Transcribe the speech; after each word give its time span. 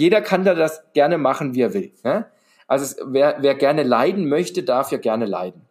jeder 0.00 0.22
kann 0.22 0.44
da 0.44 0.54
das 0.54 0.82
gerne 0.94 1.18
machen, 1.18 1.54
wie 1.54 1.60
er 1.60 1.74
will. 1.74 1.92
Ne? 2.02 2.24
Also 2.66 2.84
es, 2.84 2.96
wer, 3.04 3.36
wer 3.40 3.54
gerne 3.54 3.82
leiden 3.82 4.28
möchte, 4.28 4.62
darf 4.62 4.90
ja 4.92 4.98
gerne 4.98 5.26
leiden. 5.26 5.66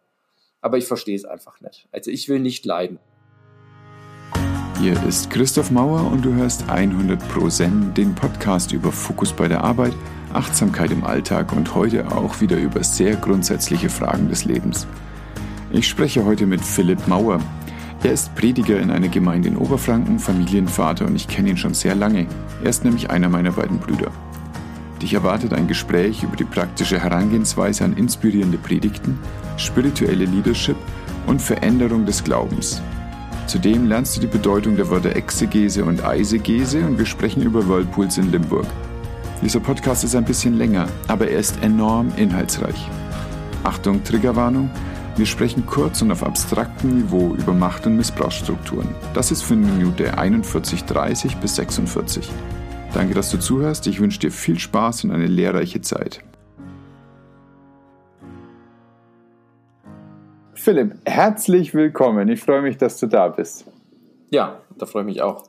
Aber 0.60 0.78
ich 0.78 0.86
verstehe 0.86 1.16
es 1.16 1.24
einfach 1.24 1.60
nicht. 1.60 1.88
Also 1.90 2.10
ich 2.10 2.28
will 2.28 2.38
nicht 2.38 2.64
leiden. 2.64 3.00
Hier 4.80 4.94
ist 5.06 5.30
Christoph 5.30 5.70
Mauer 5.70 6.10
und 6.10 6.24
du 6.24 6.32
hörst 6.32 6.70
100 6.70 7.18
Pro 7.28 7.48
Zen, 7.48 7.92
den 7.94 8.14
Podcast 8.14 8.72
über 8.72 8.92
Fokus 8.92 9.32
bei 9.32 9.48
der 9.48 9.64
Arbeit, 9.64 9.92
Achtsamkeit 10.32 10.92
im 10.92 11.04
Alltag 11.04 11.52
und 11.52 11.74
heute 11.74 12.12
auch 12.12 12.40
wieder 12.40 12.56
über 12.56 12.84
sehr 12.84 13.16
grundsätzliche 13.16 13.90
Fragen 13.90 14.28
des 14.28 14.44
Lebens. 14.44 14.86
Ich 15.72 15.88
spreche 15.88 16.24
heute 16.24 16.46
mit 16.46 16.60
Philipp 16.64 17.06
Mauer. 17.08 17.40
Er 18.02 18.12
ist 18.12 18.34
Prediger 18.34 18.80
in 18.80 18.90
einer 18.90 19.08
Gemeinde 19.08 19.48
in 19.48 19.58
Oberfranken, 19.58 20.18
Familienvater 20.18 21.04
und 21.06 21.16
ich 21.16 21.28
kenne 21.28 21.50
ihn 21.50 21.58
schon 21.58 21.74
sehr 21.74 21.94
lange. 21.94 22.26
Er 22.64 22.70
ist 22.70 22.82
nämlich 22.82 23.10
einer 23.10 23.28
meiner 23.28 23.52
beiden 23.52 23.78
Brüder. 23.78 24.10
Dich 25.02 25.12
erwartet 25.12 25.52
ein 25.52 25.68
Gespräch 25.68 26.22
über 26.22 26.34
die 26.34 26.44
praktische 26.44 26.98
Herangehensweise 26.98 27.84
an 27.84 27.96
inspirierende 27.98 28.56
Predigten, 28.56 29.18
spirituelle 29.58 30.24
Leadership 30.24 30.76
und 31.26 31.42
Veränderung 31.42 32.06
des 32.06 32.24
Glaubens. 32.24 32.80
Zudem 33.46 33.86
lernst 33.86 34.16
du 34.16 34.20
die 34.22 34.26
Bedeutung 34.28 34.76
der 34.76 34.88
Wörter 34.88 35.14
Exegese 35.14 35.84
und 35.84 36.02
Eisegese 36.02 36.86
und 36.86 36.98
wir 36.98 37.06
sprechen 37.06 37.42
über 37.42 37.68
Whirlpools 37.68 38.16
in 38.16 38.30
Limburg. 38.30 38.66
Dieser 39.42 39.60
Podcast 39.60 40.04
ist 40.04 40.14
ein 40.14 40.24
bisschen 40.24 40.56
länger, 40.56 40.86
aber 41.08 41.28
er 41.28 41.38
ist 41.38 41.62
enorm 41.62 42.12
inhaltsreich. 42.16 42.88
Achtung, 43.62 44.02
Triggerwarnung. 44.04 44.70
Wir 45.16 45.26
sprechen 45.26 45.66
kurz 45.66 46.00
und 46.02 46.12
auf 46.12 46.22
abstraktem 46.22 47.02
Niveau 47.02 47.34
über 47.34 47.52
Macht- 47.52 47.86
und 47.86 47.96
Missbrauchsstrukturen. 47.96 48.88
Das 49.12 49.30
ist 49.30 49.42
für 49.42 49.56
Minute 49.56 50.14
41,30 50.14 51.36
bis 51.40 51.56
46. 51.56 52.30
Danke, 52.94 53.14
dass 53.14 53.30
du 53.30 53.38
zuhörst. 53.38 53.86
Ich 53.86 54.00
wünsche 54.00 54.20
dir 54.20 54.30
viel 54.30 54.58
Spaß 54.58 55.04
und 55.04 55.10
eine 55.10 55.26
lehrreiche 55.26 55.80
Zeit. 55.80 56.22
Philipp, 60.54 60.94
herzlich 61.04 61.74
willkommen. 61.74 62.28
Ich 62.28 62.40
freue 62.40 62.62
mich, 62.62 62.76
dass 62.78 62.98
du 62.98 63.06
da 63.06 63.28
bist. 63.28 63.64
Ja, 64.30 64.60
da 64.78 64.86
freue 64.86 65.02
ich 65.02 65.06
mich 65.06 65.22
auch. 65.22 65.44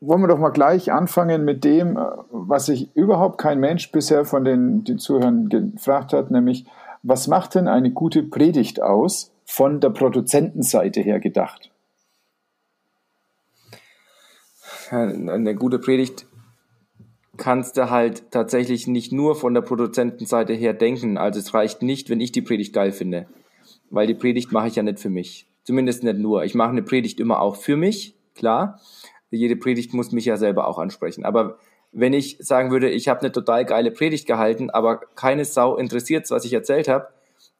Wollen 0.00 0.22
wir 0.22 0.28
doch 0.28 0.38
mal 0.38 0.50
gleich 0.50 0.92
anfangen 0.92 1.44
mit 1.44 1.64
dem, 1.64 1.98
was 2.30 2.66
sich 2.66 2.94
überhaupt 2.94 3.38
kein 3.38 3.58
Mensch 3.58 3.90
bisher 3.90 4.24
von 4.24 4.44
den, 4.44 4.84
den 4.84 4.98
Zuhörern 4.98 5.48
gefragt 5.48 6.12
hat, 6.12 6.30
nämlich, 6.30 6.66
was 7.02 7.28
macht 7.28 7.54
denn 7.54 7.68
eine 7.68 7.90
gute 7.90 8.22
Predigt 8.22 8.82
aus, 8.82 9.32
von 9.44 9.80
der 9.80 9.90
Produzentenseite 9.90 11.00
her 11.00 11.18
gedacht? 11.18 11.70
Eine 14.90 15.54
gute 15.54 15.78
Predigt 15.78 16.26
kannst 17.36 17.76
du 17.76 17.90
halt 17.90 18.30
tatsächlich 18.30 18.86
nicht 18.86 19.12
nur 19.12 19.34
von 19.34 19.54
der 19.54 19.62
Produzentenseite 19.62 20.52
her 20.52 20.74
denken. 20.74 21.16
Also 21.16 21.40
es 21.40 21.54
reicht 21.54 21.82
nicht, 21.82 22.10
wenn 22.10 22.20
ich 22.20 22.32
die 22.32 22.42
Predigt 22.42 22.72
geil 22.72 22.92
finde. 22.92 23.26
Weil 23.88 24.06
die 24.06 24.14
Predigt 24.14 24.52
mache 24.52 24.68
ich 24.68 24.76
ja 24.76 24.82
nicht 24.82 25.00
für 25.00 25.10
mich. 25.10 25.48
Zumindest 25.64 26.04
nicht 26.04 26.18
nur. 26.18 26.44
Ich 26.44 26.54
mache 26.54 26.70
eine 26.70 26.82
Predigt 26.82 27.18
immer 27.18 27.40
auch 27.40 27.56
für 27.56 27.76
mich, 27.76 28.14
klar. 28.34 28.80
Jede 29.30 29.56
Predigt 29.56 29.94
muss 29.94 30.12
mich 30.12 30.24
ja 30.24 30.36
selber 30.36 30.66
auch 30.66 30.78
ansprechen. 30.78 31.24
Aber 31.24 31.58
wenn 31.92 32.12
ich 32.12 32.36
sagen 32.40 32.70
würde, 32.70 32.88
ich 32.88 33.08
habe 33.08 33.20
eine 33.20 33.32
total 33.32 33.64
geile 33.64 33.90
Predigt 33.90 34.26
gehalten, 34.26 34.70
aber 34.70 34.98
keine 35.16 35.44
Sau 35.44 35.76
interessiert, 35.76 36.30
was 36.30 36.44
ich 36.44 36.52
erzählt 36.52 36.88
habe, 36.88 37.08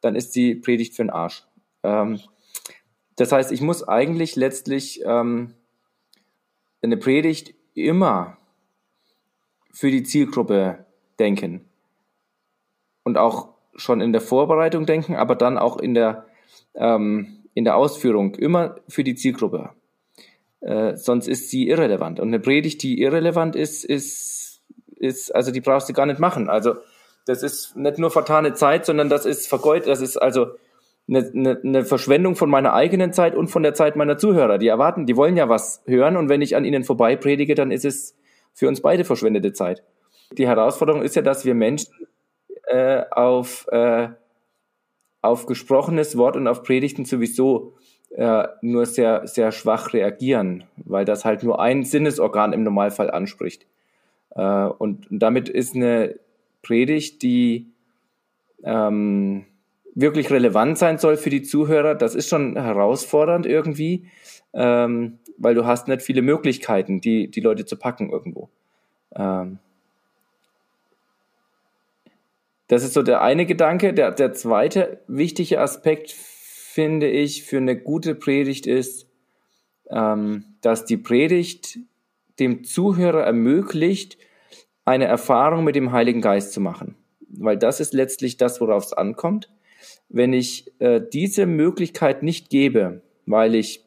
dann 0.00 0.14
ist 0.14 0.34
die 0.36 0.54
Predigt 0.54 0.94
für 0.94 1.02
den 1.02 1.10
Arsch. 1.10 1.44
Ähm, 1.82 2.20
das 3.16 3.32
heißt, 3.32 3.52
ich 3.52 3.60
muss 3.60 3.86
eigentlich 3.86 4.36
letztlich 4.36 5.02
ähm, 5.04 5.54
eine 6.82 6.96
Predigt 6.96 7.54
immer 7.74 8.38
für 9.72 9.90
die 9.90 10.02
Zielgruppe 10.02 10.86
denken. 11.18 11.68
Und 13.02 13.18
auch 13.18 13.48
schon 13.74 14.00
in 14.00 14.12
der 14.12 14.20
Vorbereitung 14.20 14.86
denken, 14.86 15.16
aber 15.16 15.34
dann 15.34 15.58
auch 15.58 15.78
in 15.78 15.94
der, 15.94 16.26
ähm, 16.74 17.44
in 17.54 17.64
der 17.64 17.76
Ausführung 17.76 18.34
immer 18.34 18.76
für 18.88 19.04
die 19.04 19.14
Zielgruppe. 19.14 19.70
Äh, 20.60 20.96
sonst 20.96 21.28
ist 21.28 21.50
sie 21.50 21.68
irrelevant. 21.68 22.20
Und 22.20 22.28
eine 22.28 22.40
Predigt, 22.40 22.82
die 22.82 23.00
irrelevant 23.00 23.56
ist, 23.56 23.84
ist, 23.84 24.62
ist, 24.96 25.34
also 25.34 25.50
die 25.50 25.60
brauchst 25.60 25.88
du 25.88 25.92
gar 25.92 26.06
nicht 26.06 26.20
machen. 26.20 26.48
Also 26.48 26.74
das 27.26 27.42
ist 27.42 27.76
nicht 27.76 27.98
nur 27.98 28.10
vertane 28.10 28.54
Zeit, 28.54 28.84
sondern 28.84 29.08
das 29.08 29.26
ist 29.26 29.48
vergeud, 29.48 29.86
das 29.86 30.00
ist 30.00 30.16
also 30.16 30.48
eine, 31.08 31.30
eine, 31.34 31.60
eine 31.62 31.84
Verschwendung 31.84 32.36
von 32.36 32.50
meiner 32.50 32.74
eigenen 32.74 33.12
Zeit 33.12 33.34
und 33.34 33.48
von 33.48 33.62
der 33.62 33.74
Zeit 33.74 33.96
meiner 33.96 34.18
Zuhörer. 34.18 34.58
Die 34.58 34.68
erwarten, 34.68 35.06
die 35.06 35.16
wollen 35.16 35.36
ja 35.36 35.48
was 35.48 35.82
hören 35.86 36.16
und 36.16 36.28
wenn 36.28 36.42
ich 36.42 36.56
an 36.56 36.64
ihnen 36.64 36.84
vorbei 36.84 37.16
predige, 37.16 37.54
dann 37.54 37.70
ist 37.70 37.84
es 37.84 38.16
für 38.52 38.68
uns 38.68 38.80
beide 38.80 39.04
verschwendete 39.04 39.52
Zeit. 39.52 39.82
Die 40.32 40.46
Herausforderung 40.46 41.02
ist 41.02 41.16
ja, 41.16 41.22
dass 41.22 41.44
wir 41.44 41.54
Menschen 41.54 41.92
äh, 42.66 43.02
auf, 43.10 43.66
äh, 43.72 44.08
auf 45.22 45.46
gesprochenes 45.46 46.16
Wort 46.16 46.36
und 46.36 46.46
auf 46.46 46.62
Predigten 46.62 47.04
sowieso 47.04 47.74
äh, 48.10 48.48
nur 48.60 48.86
sehr, 48.86 49.26
sehr 49.26 49.52
schwach 49.52 49.92
reagieren, 49.92 50.64
weil 50.76 51.04
das 51.04 51.24
halt 51.24 51.42
nur 51.42 51.60
ein 51.60 51.84
Sinnesorgan 51.84 52.52
im 52.52 52.62
Normalfall 52.62 53.10
anspricht. 53.10 53.66
Äh, 54.34 54.42
und 54.42 55.06
damit 55.10 55.48
ist 55.48 55.74
eine 55.74 56.16
Predigt, 56.62 57.22
die 57.22 57.66
ähm, 58.62 59.46
wirklich 59.94 60.30
relevant 60.30 60.78
sein 60.78 60.98
soll 60.98 61.16
für 61.16 61.30
die 61.30 61.42
Zuhörer, 61.42 61.94
das 61.94 62.14
ist 62.14 62.28
schon 62.28 62.56
herausfordernd 62.56 63.46
irgendwie. 63.46 64.06
Ähm, 64.52 65.18
weil 65.40 65.54
du 65.54 65.64
hast 65.64 65.88
nicht 65.88 66.02
viele 66.02 66.22
Möglichkeiten, 66.22 67.00
die, 67.00 67.30
die 67.30 67.40
Leute 67.40 67.64
zu 67.64 67.76
packen 67.76 68.10
irgendwo. 68.10 68.50
Ähm 69.16 69.58
das 72.68 72.84
ist 72.84 72.92
so 72.92 73.02
der 73.02 73.22
eine 73.22 73.46
Gedanke. 73.46 73.94
Der, 73.94 74.12
der 74.12 74.32
zweite 74.34 75.00
wichtige 75.08 75.60
Aspekt, 75.60 76.14
finde 76.72 77.08
ich, 77.08 77.42
für 77.42 77.56
eine 77.56 77.76
gute 77.76 78.14
Predigt 78.14 78.66
ist, 78.66 79.08
ähm, 79.90 80.44
dass 80.60 80.84
die 80.84 80.96
Predigt 80.96 81.80
dem 82.38 82.62
Zuhörer 82.62 83.24
ermöglicht, 83.24 84.16
eine 84.84 85.06
Erfahrung 85.06 85.64
mit 85.64 85.74
dem 85.74 85.90
Heiligen 85.90 86.20
Geist 86.20 86.52
zu 86.52 86.60
machen. 86.60 86.94
Weil 87.28 87.56
das 87.56 87.80
ist 87.80 87.92
letztlich 87.92 88.36
das, 88.36 88.60
worauf 88.60 88.84
es 88.84 88.92
ankommt. 88.92 89.50
Wenn 90.08 90.32
ich 90.32 90.72
äh, 90.80 91.00
diese 91.12 91.46
Möglichkeit 91.46 92.22
nicht 92.22 92.50
gebe, 92.50 93.02
weil 93.26 93.56
ich 93.56 93.84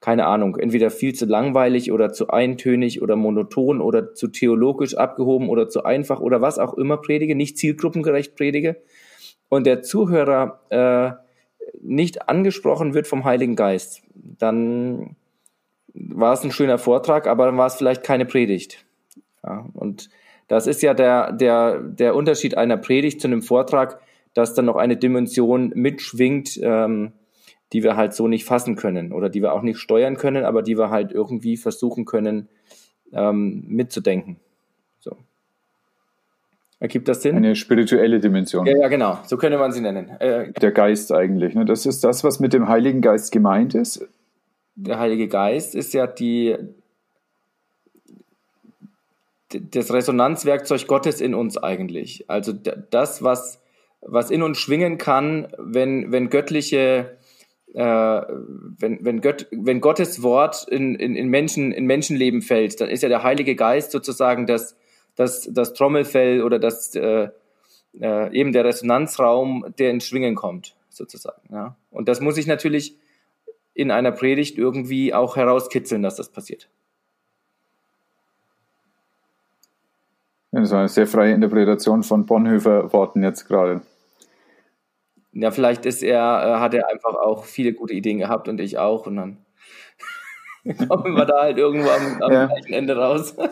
keine 0.00 0.26
Ahnung, 0.26 0.56
entweder 0.56 0.90
viel 0.90 1.14
zu 1.14 1.24
langweilig 1.24 1.90
oder 1.90 2.12
zu 2.12 2.28
eintönig 2.28 3.00
oder 3.00 3.16
monoton 3.16 3.80
oder 3.80 4.12
zu 4.12 4.28
theologisch 4.28 4.96
abgehoben 4.96 5.48
oder 5.48 5.68
zu 5.68 5.84
einfach 5.84 6.20
oder 6.20 6.42
was 6.42 6.58
auch 6.58 6.74
immer 6.74 6.98
predige, 6.98 7.34
nicht 7.34 7.56
zielgruppengerecht 7.56 8.36
predige 8.36 8.82
und 9.48 9.66
der 9.66 9.80
Zuhörer 9.80 10.60
äh, 10.68 11.23
nicht 11.80 12.28
angesprochen 12.28 12.94
wird 12.94 13.06
vom 13.06 13.24
Heiligen 13.24 13.56
Geist, 13.56 14.02
dann 14.14 15.16
war 15.94 16.32
es 16.32 16.42
ein 16.42 16.52
schöner 16.52 16.78
Vortrag, 16.78 17.26
aber 17.26 17.46
dann 17.46 17.56
war 17.56 17.66
es 17.66 17.76
vielleicht 17.76 18.02
keine 18.02 18.26
Predigt. 18.26 18.84
Ja, 19.42 19.66
und 19.74 20.10
das 20.48 20.66
ist 20.66 20.82
ja 20.82 20.94
der, 20.94 21.32
der, 21.32 21.78
der 21.80 22.14
Unterschied 22.14 22.56
einer 22.56 22.76
Predigt 22.76 23.20
zu 23.20 23.28
einem 23.28 23.42
Vortrag, 23.42 24.00
dass 24.34 24.54
dann 24.54 24.64
noch 24.64 24.76
eine 24.76 24.96
Dimension 24.96 25.72
mitschwingt, 25.74 26.58
ähm, 26.62 27.12
die 27.72 27.82
wir 27.82 27.96
halt 27.96 28.14
so 28.14 28.28
nicht 28.28 28.44
fassen 28.44 28.76
können 28.76 29.12
oder 29.12 29.28
die 29.28 29.42
wir 29.42 29.52
auch 29.52 29.62
nicht 29.62 29.78
steuern 29.78 30.16
können, 30.16 30.44
aber 30.44 30.62
die 30.62 30.76
wir 30.76 30.90
halt 30.90 31.12
irgendwie 31.12 31.56
versuchen 31.56 32.04
können 32.04 32.48
ähm, 33.12 33.64
mitzudenken. 33.68 34.36
Ergibt 36.84 37.08
das 37.08 37.22
Sinn? 37.22 37.34
Eine 37.34 37.56
spirituelle 37.56 38.20
Dimension. 38.20 38.66
Ja, 38.66 38.76
ja, 38.76 38.88
genau. 38.88 39.18
So 39.24 39.38
könnte 39.38 39.56
man 39.56 39.72
sie 39.72 39.80
nennen. 39.80 40.10
Äh, 40.20 40.52
Der 40.52 40.70
Geist 40.70 41.12
eigentlich. 41.12 41.54
Ne? 41.54 41.64
Das 41.64 41.86
ist 41.86 42.04
das, 42.04 42.24
was 42.24 42.40
mit 42.40 42.52
dem 42.52 42.68
Heiligen 42.68 43.00
Geist 43.00 43.32
gemeint 43.32 43.74
ist. 43.74 44.06
Der 44.74 44.98
Heilige 44.98 45.26
Geist 45.28 45.74
ist 45.74 45.94
ja 45.94 46.06
die, 46.06 46.58
das 49.48 49.94
Resonanzwerkzeug 49.94 50.86
Gottes 50.86 51.22
in 51.22 51.32
uns 51.32 51.56
eigentlich. 51.56 52.28
Also 52.28 52.52
das, 52.52 53.22
was, 53.22 53.62
was 54.02 54.30
in 54.30 54.42
uns 54.42 54.58
schwingen 54.58 54.98
kann, 54.98 55.48
wenn, 55.56 56.12
wenn 56.12 56.28
göttliche 56.28 57.16
äh, 57.72 57.80
wenn, 57.80 59.02
wenn, 59.02 59.22
Gott, 59.22 59.46
wenn 59.52 59.80
Gottes 59.80 60.22
Wort 60.22 60.68
in, 60.68 60.96
in, 60.96 61.16
in, 61.16 61.28
Menschen, 61.28 61.72
in 61.72 61.86
Menschenleben 61.86 62.42
fällt, 62.42 62.78
dann 62.82 62.90
ist 62.90 63.02
ja 63.02 63.08
der 63.08 63.22
Heilige 63.22 63.56
Geist 63.56 63.90
sozusagen 63.90 64.46
das, 64.46 64.76
das, 65.16 65.48
das 65.50 65.74
Trommelfell 65.74 66.42
oder 66.42 66.58
das, 66.58 66.94
äh, 66.94 67.28
äh, 68.00 68.32
eben 68.32 68.52
der 68.52 68.64
Resonanzraum, 68.64 69.74
der 69.78 69.90
ins 69.90 70.06
Schwingen 70.06 70.34
kommt, 70.34 70.74
sozusagen. 70.88 71.42
Ja? 71.52 71.76
Und 71.90 72.08
das 72.08 72.20
muss 72.20 72.36
ich 72.36 72.46
natürlich 72.46 72.96
in 73.74 73.90
einer 73.90 74.12
Predigt 74.12 74.58
irgendwie 74.58 75.14
auch 75.14 75.36
herauskitzeln, 75.36 76.02
dass 76.02 76.16
das 76.16 76.28
passiert. 76.28 76.68
Das 80.52 80.70
war 80.70 80.80
eine 80.80 80.88
sehr 80.88 81.08
freie 81.08 81.34
Interpretation 81.34 82.04
von 82.04 82.26
Bonhoeffer 82.26 82.92
Worten 82.92 83.24
jetzt 83.24 83.46
gerade. 83.48 83.82
Ja, 85.32 85.50
vielleicht 85.50 85.84
ist 85.84 86.04
er, 86.04 86.20
äh, 86.20 86.60
hat 86.60 86.74
er 86.74 86.88
einfach 86.88 87.16
auch 87.16 87.44
viele 87.44 87.72
gute 87.72 87.92
Ideen 87.92 88.18
gehabt 88.18 88.46
und 88.48 88.60
ich 88.60 88.78
auch 88.78 89.06
und 89.06 89.16
dann. 89.16 89.38
Kommen 90.88 91.14
wir 91.16 91.26
da 91.26 91.42
halt 91.42 91.58
irgendwo 91.58 91.88
am, 91.88 92.22
am 92.22 92.32
ja. 92.32 92.46
gleichen 92.46 92.72
Ende 92.72 92.96
raus. 92.96 93.36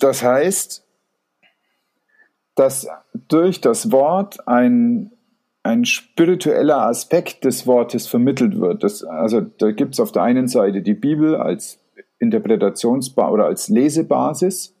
das 0.00 0.22
heißt, 0.22 0.84
dass 2.56 2.88
durch 3.28 3.60
das 3.60 3.92
Wort 3.92 4.46
ein, 4.48 5.12
ein 5.62 5.84
spiritueller 5.84 6.82
Aspekt 6.82 7.44
des 7.44 7.66
Wortes 7.66 8.06
vermittelt 8.06 8.58
wird. 8.60 8.82
Das, 8.82 9.04
also 9.04 9.40
da 9.40 9.70
gibt 9.70 9.94
es 9.94 10.00
auf 10.00 10.12
der 10.12 10.22
einen 10.22 10.48
Seite 10.48 10.82
die 10.82 10.94
Bibel 10.94 11.36
als 11.36 11.78
Interpretationsbasis 12.18 13.32
oder 13.32 13.46
als 13.46 13.68
Lesebasis. 13.68 14.74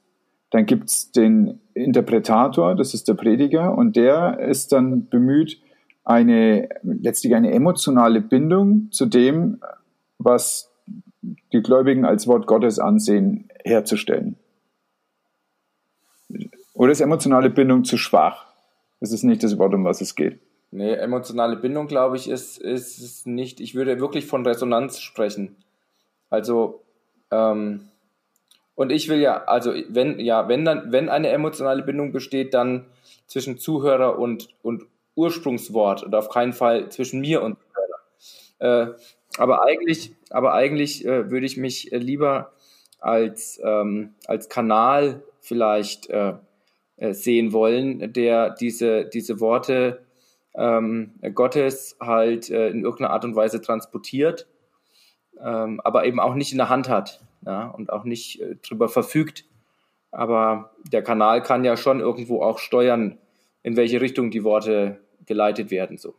Dann 0.50 0.66
gibt 0.66 0.88
es 0.88 1.12
den 1.12 1.60
Interpretator, 1.74 2.74
das 2.74 2.92
ist 2.92 3.06
der 3.08 3.14
Prediger, 3.14 3.76
und 3.76 3.94
der 3.94 4.40
ist 4.40 4.72
dann 4.72 5.08
bemüht, 5.08 5.60
eine 6.04 6.68
letztlich 6.82 7.34
eine 7.34 7.52
emotionale 7.52 8.20
Bindung 8.20 8.88
zu 8.90 9.06
dem, 9.06 9.60
was 10.18 10.70
die 11.52 11.62
Gläubigen 11.62 12.04
als 12.04 12.26
Wort 12.26 12.46
Gottes 12.46 12.78
ansehen, 12.78 13.48
herzustellen. 13.64 14.36
Oder 16.74 16.92
ist 16.92 17.00
emotionale 17.00 17.50
Bindung 17.50 17.84
zu 17.84 17.98
schwach? 17.98 18.46
Das 19.00 19.12
ist 19.12 19.22
nicht 19.22 19.42
das 19.42 19.58
Wort, 19.58 19.74
um 19.74 19.84
was 19.84 20.00
es 20.00 20.14
geht. 20.14 20.40
Nee, 20.70 20.92
emotionale 20.94 21.56
Bindung, 21.56 21.88
glaube 21.88 22.16
ich, 22.16 22.28
ist, 22.28 22.58
ist 22.58 23.26
nicht. 23.26 23.60
Ich 23.60 23.74
würde 23.74 23.98
wirklich 23.98 24.26
von 24.26 24.46
Resonanz 24.46 25.00
sprechen. 25.00 25.56
Also, 26.28 26.82
ähm, 27.30 27.88
und 28.76 28.90
ich 28.90 29.08
will 29.08 29.18
ja, 29.18 29.44
also 29.44 29.74
wenn, 29.88 30.20
ja, 30.20 30.48
wenn 30.48 30.64
dann, 30.64 30.92
wenn 30.92 31.08
eine 31.08 31.28
emotionale 31.28 31.82
Bindung 31.82 32.12
besteht, 32.12 32.54
dann 32.54 32.86
zwischen 33.26 33.58
Zuhörer 33.58 34.18
und, 34.18 34.48
und 34.62 34.84
Ursprungswort 35.14 36.02
und 36.02 36.14
auf 36.14 36.28
keinen 36.28 36.52
Fall 36.52 36.90
zwischen 36.90 37.20
mir 37.20 37.42
und 37.42 37.58
Zuhörer. 37.58 38.90
Äh, 38.90 38.94
aber 39.38 39.62
eigentlich, 39.64 40.14
aber 40.30 40.54
eigentlich 40.54 41.04
äh, 41.04 41.30
würde 41.30 41.46
ich 41.46 41.56
mich 41.56 41.92
äh, 41.92 41.98
lieber 41.98 42.52
als, 42.98 43.60
ähm, 43.64 44.14
als 44.26 44.48
Kanal 44.48 45.22
vielleicht 45.40 46.10
äh, 46.10 46.34
äh, 46.96 47.14
sehen 47.14 47.52
wollen, 47.52 48.12
der 48.12 48.50
diese, 48.50 49.06
diese 49.06 49.40
Worte 49.40 50.04
ähm, 50.54 51.14
Gottes 51.34 51.96
halt 52.00 52.50
äh, 52.50 52.68
in 52.68 52.82
irgendeiner 52.82 53.10
Art 53.10 53.24
und 53.24 53.36
Weise 53.36 53.60
transportiert, 53.60 54.46
ähm, 55.42 55.80
aber 55.82 56.04
eben 56.04 56.20
auch 56.20 56.34
nicht 56.34 56.52
in 56.52 56.58
der 56.58 56.68
Hand 56.68 56.88
hat 56.88 57.22
ja, 57.46 57.68
und 57.68 57.90
auch 57.90 58.04
nicht 58.04 58.40
äh, 58.40 58.56
drüber 58.56 58.88
verfügt. 58.88 59.46
Aber 60.10 60.72
der 60.92 61.02
Kanal 61.02 61.42
kann 61.42 61.64
ja 61.64 61.76
schon 61.76 62.00
irgendwo 62.00 62.42
auch 62.42 62.58
steuern, 62.58 63.18
in 63.62 63.76
welche 63.76 64.00
Richtung 64.00 64.30
die 64.30 64.44
Worte 64.44 64.98
geleitet 65.26 65.70
werden. 65.70 65.96
So. 65.98 66.14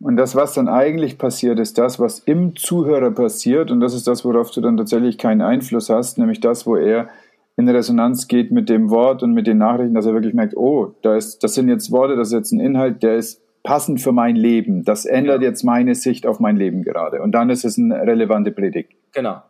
Und 0.00 0.16
das, 0.16 0.34
was 0.34 0.54
dann 0.54 0.68
eigentlich 0.68 1.18
passiert, 1.18 1.58
ist 1.58 1.76
das, 1.76 2.00
was 2.00 2.20
im 2.20 2.56
Zuhörer 2.56 3.10
passiert. 3.10 3.70
Und 3.70 3.80
das 3.80 3.94
ist 3.94 4.06
das, 4.06 4.24
worauf 4.24 4.50
du 4.50 4.62
dann 4.62 4.78
tatsächlich 4.78 5.18
keinen 5.18 5.42
Einfluss 5.42 5.90
hast, 5.90 6.16
nämlich 6.18 6.40
das, 6.40 6.66
wo 6.66 6.76
er 6.76 7.08
in 7.56 7.68
Resonanz 7.68 8.26
geht 8.26 8.50
mit 8.50 8.70
dem 8.70 8.88
Wort 8.88 9.22
und 9.22 9.32
mit 9.32 9.46
den 9.46 9.58
Nachrichten, 9.58 9.94
dass 9.94 10.06
er 10.06 10.14
wirklich 10.14 10.32
merkt, 10.32 10.56
oh, 10.56 10.94
da 11.02 11.16
ist, 11.16 11.44
das 11.44 11.54
sind 11.54 11.68
jetzt 11.68 11.92
Worte, 11.92 12.16
das 12.16 12.28
ist 12.28 12.34
jetzt 12.34 12.52
ein 12.52 12.60
Inhalt, 12.60 13.02
der 13.02 13.16
ist 13.16 13.42
passend 13.62 14.00
für 14.00 14.12
mein 14.12 14.36
Leben. 14.36 14.84
Das 14.84 15.04
ändert 15.04 15.42
ja. 15.42 15.48
jetzt 15.48 15.64
meine 15.64 15.94
Sicht 15.94 16.26
auf 16.26 16.40
mein 16.40 16.56
Leben 16.56 16.82
gerade. 16.82 17.20
Und 17.20 17.32
dann 17.32 17.50
ist 17.50 17.66
es 17.66 17.78
eine 17.78 18.00
relevante 18.00 18.52
Predigt. 18.52 18.92
Genau. 19.12 19.42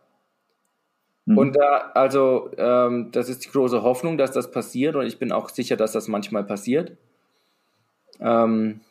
Hm. 1.27 1.37
Und 1.37 1.55
da, 1.55 1.91
also, 1.93 2.51
ähm, 2.57 3.11
das 3.11 3.29
ist 3.29 3.45
die 3.45 3.49
große 3.49 3.83
Hoffnung, 3.83 4.17
dass 4.17 4.31
das 4.31 4.51
passiert. 4.51 4.95
Und 4.95 5.05
ich 5.05 5.19
bin 5.19 5.31
auch 5.31 5.49
sicher, 5.49 5.77
dass 5.77 5.91
das 5.91 6.07
manchmal 6.07 6.43
passiert. 6.43 6.97
Ähm, 8.19 8.81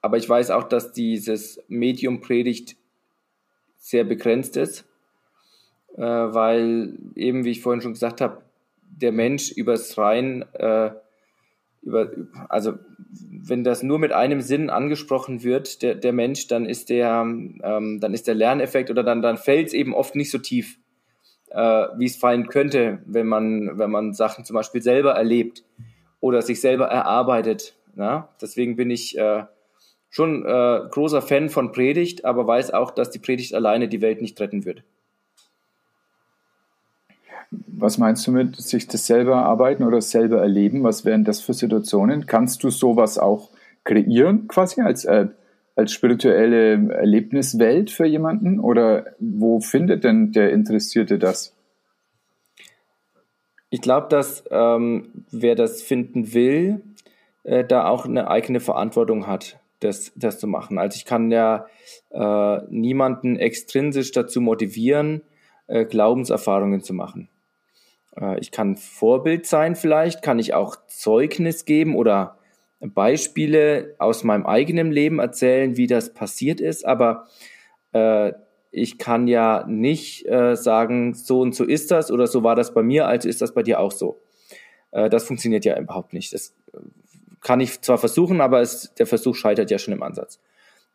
aber 0.00 0.16
ich 0.16 0.28
weiß 0.28 0.50
auch, 0.50 0.64
dass 0.64 0.92
dieses 0.92 1.62
Medium 1.68 2.20
Predigt 2.20 2.76
sehr 3.76 4.04
begrenzt 4.04 4.56
ist 4.56 4.84
äh, 5.98 6.02
weil 6.02 6.94
eben, 7.16 7.44
wie 7.44 7.50
ich 7.50 7.60
vorhin 7.60 7.82
schon 7.82 7.92
gesagt 7.92 8.20
habe, 8.20 8.42
der 8.82 9.12
Mensch 9.12 9.50
übers 9.50 9.98
Rein, 9.98 10.44
äh, 10.54 10.90
über, 11.82 12.10
also 12.48 12.74
wenn 13.10 13.64
das 13.64 13.82
nur 13.82 13.98
mit 13.98 14.12
einem 14.12 14.40
Sinn 14.40 14.70
angesprochen 14.70 15.42
wird, 15.42 15.82
der, 15.82 15.94
der 15.94 16.12
Mensch, 16.12 16.46
dann 16.48 16.66
ist 16.66 16.90
der, 16.90 17.22
ähm, 17.22 17.98
dann 18.00 18.14
ist 18.14 18.26
der 18.26 18.34
Lerneffekt 18.34 18.90
oder 18.90 19.02
dann, 19.02 19.22
dann 19.22 19.36
fällt 19.36 19.68
es 19.68 19.72
eben 19.72 19.94
oft 19.94 20.14
nicht 20.14 20.30
so 20.30 20.38
tief, 20.38 20.78
äh, 21.50 21.86
wie 21.96 22.06
es 22.06 22.16
fallen 22.16 22.48
könnte, 22.48 23.00
wenn 23.06 23.26
man, 23.26 23.78
wenn 23.78 23.90
man 23.90 24.12
Sachen 24.12 24.44
zum 24.44 24.54
Beispiel 24.54 24.82
selber 24.82 25.12
erlebt 25.12 25.64
oder 26.20 26.42
sich 26.42 26.60
selber 26.60 26.86
erarbeitet. 26.86 27.76
Ja? 27.96 28.28
Deswegen 28.40 28.76
bin 28.76 28.90
ich 28.90 29.16
äh, 29.16 29.44
schon 30.10 30.44
äh, 30.44 30.80
großer 30.90 31.22
Fan 31.22 31.48
von 31.48 31.72
Predigt, 31.72 32.24
aber 32.24 32.46
weiß 32.46 32.72
auch, 32.72 32.90
dass 32.90 33.10
die 33.10 33.18
Predigt 33.18 33.54
alleine 33.54 33.88
die 33.88 34.00
Welt 34.00 34.20
nicht 34.20 34.40
retten 34.40 34.64
wird. 34.64 34.82
Was 37.50 37.96
meinst 37.96 38.26
du 38.26 38.32
mit 38.32 38.56
sich 38.56 38.86
das 38.88 39.06
selber 39.06 39.36
arbeiten 39.36 39.84
oder 39.84 40.00
selber 40.00 40.40
erleben? 40.40 40.82
Was 40.82 41.04
wären 41.04 41.24
das 41.24 41.40
für 41.40 41.54
Situationen? 41.54 42.26
Kannst 42.26 42.62
du 42.62 42.70
sowas 42.70 43.18
auch 43.18 43.50
kreieren, 43.84 44.48
quasi 44.48 44.82
als, 44.82 45.04
äh, 45.04 45.28
als 45.74 45.92
spirituelle 45.92 46.92
Erlebniswelt 46.92 47.90
für 47.90 48.04
jemanden? 48.04 48.60
Oder 48.60 49.06
wo 49.18 49.60
findet 49.60 50.04
denn 50.04 50.32
der 50.32 50.52
Interessierte 50.52 51.18
das? 51.18 51.54
Ich 53.70 53.80
glaube, 53.80 54.08
dass 54.08 54.44
ähm, 54.50 55.24
wer 55.30 55.54
das 55.54 55.82
finden 55.82 56.32
will, 56.32 56.82
äh, 57.44 57.64
da 57.64 57.86
auch 57.86 58.04
eine 58.04 58.28
eigene 58.28 58.60
Verantwortung 58.60 59.26
hat, 59.26 59.58
das, 59.80 60.12
das 60.16 60.38
zu 60.38 60.46
machen. 60.46 60.78
Also 60.78 60.96
ich 60.96 61.04
kann 61.04 61.30
ja 61.30 61.66
äh, 62.10 62.58
niemanden 62.70 63.36
extrinsisch 63.36 64.12
dazu 64.12 64.40
motivieren, 64.40 65.22
äh, 65.66 65.84
Glaubenserfahrungen 65.84 66.82
zu 66.82 66.94
machen. 66.94 67.28
Äh, 68.20 68.38
ich 68.40 68.50
kann 68.50 68.76
Vorbild 68.76 69.46
sein 69.46 69.76
vielleicht, 69.76 70.22
kann 70.22 70.38
ich 70.38 70.54
auch 70.54 70.76
Zeugnis 70.86 71.64
geben 71.64 71.96
oder 71.96 72.38
Beispiele 72.80 73.94
aus 73.98 74.22
meinem 74.24 74.46
eigenen 74.46 74.92
Leben 74.92 75.18
erzählen, 75.18 75.76
wie 75.76 75.88
das 75.88 76.14
passiert 76.14 76.60
ist, 76.60 76.86
aber 76.86 77.26
äh, 77.92 78.32
ich 78.70 78.98
kann 78.98 79.26
ja 79.26 79.64
nicht 79.66 80.26
äh, 80.26 80.54
sagen, 80.54 81.14
so 81.14 81.40
und 81.40 81.54
so 81.54 81.64
ist 81.64 81.90
das 81.90 82.10
oder 82.10 82.26
so 82.26 82.42
war 82.42 82.54
das 82.54 82.74
bei 82.74 82.82
mir, 82.82 83.06
also 83.06 83.28
ist 83.28 83.40
das 83.40 83.54
bei 83.54 83.62
dir 83.62 83.80
auch 83.80 83.92
so. 83.92 84.20
Äh, 84.90 85.10
das 85.10 85.24
funktioniert 85.24 85.64
ja 85.64 85.78
überhaupt 85.78 86.12
nicht. 86.12 86.32
Das 86.32 86.54
äh, 86.72 86.78
kann 87.40 87.60
ich 87.60 87.80
zwar 87.80 87.98
versuchen, 87.98 88.40
aber 88.40 88.60
es, 88.60 88.94
der 88.94 89.06
Versuch 89.06 89.34
scheitert 89.34 89.70
ja 89.70 89.78
schon 89.78 89.94
im 89.94 90.02
Ansatz. 90.02 90.40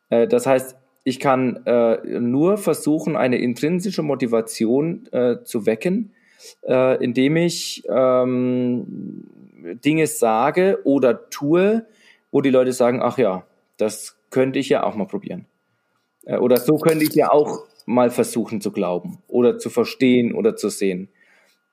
Äh, 0.09 0.27
das 0.27 0.45
heißt, 0.45 0.75
ich 1.05 1.19
kann 1.19 1.65
nur 2.05 2.57
versuchen, 2.57 3.17
eine 3.17 3.37
intrinsische 3.37 4.03
Motivation 4.03 5.09
zu 5.43 5.65
wecken, 5.65 6.13
äh, 6.67 7.03
indem 7.03 7.37
ich 7.37 7.83
ähm, 7.89 8.85
Dinge 9.85 10.07
sage 10.07 10.79
oder 10.83 11.29
tue, 11.29 11.85
wo 12.31 12.41
die 12.41 12.49
Leute 12.49 12.73
sagen, 12.73 13.01
ach 13.01 13.17
ja, 13.17 13.45
das 13.77 14.17
könnte 14.29 14.59
ich 14.59 14.69
ja 14.69 14.83
auch 14.83 14.95
mal 14.95 15.07
probieren. 15.07 15.45
Äh, 16.25 16.37
oder 16.37 16.57
so 16.57 16.77
könnte 16.77 17.05
ich 17.05 17.13
ja 17.13 17.31
auch 17.31 17.65
mal 17.85 18.09
versuchen 18.09 18.61
zu 18.61 18.71
glauben 18.71 19.19
oder 19.27 19.57
zu 19.57 19.69
verstehen 19.69 20.33
oder 20.33 20.55
zu 20.55 20.69
sehen. 20.69 21.09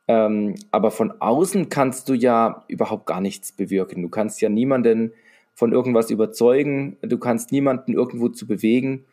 Ähm, 0.08 0.56
aber 0.70 0.90
von 0.90 1.20
außen 1.20 1.68
kannst 1.68 2.08
du 2.08 2.14
ja 2.14 2.64
überhaupt 2.68 3.06
gar 3.06 3.20
nichts 3.20 3.52
bewirken. 3.52 4.02
Du 4.02 4.08
kannst 4.08 4.40
ja 4.40 4.48
niemanden 4.48 5.12
von 5.54 5.72
irgendwas 5.72 6.10
überzeugen, 6.10 6.96
du 7.00 7.18
kannst 7.18 7.52
niemanden 7.52 7.92
irgendwo 7.92 8.28
zu 8.28 8.46
bewegen. 8.46 9.04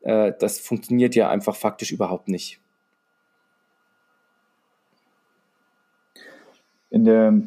Äh, 0.00 0.32
das 0.38 0.60
funktioniert 0.60 1.14
ja 1.16 1.28
einfach 1.28 1.56
faktisch 1.56 1.90
überhaupt 1.92 2.28
nicht. 2.28 2.60
In 6.94 7.04
der 7.04 7.42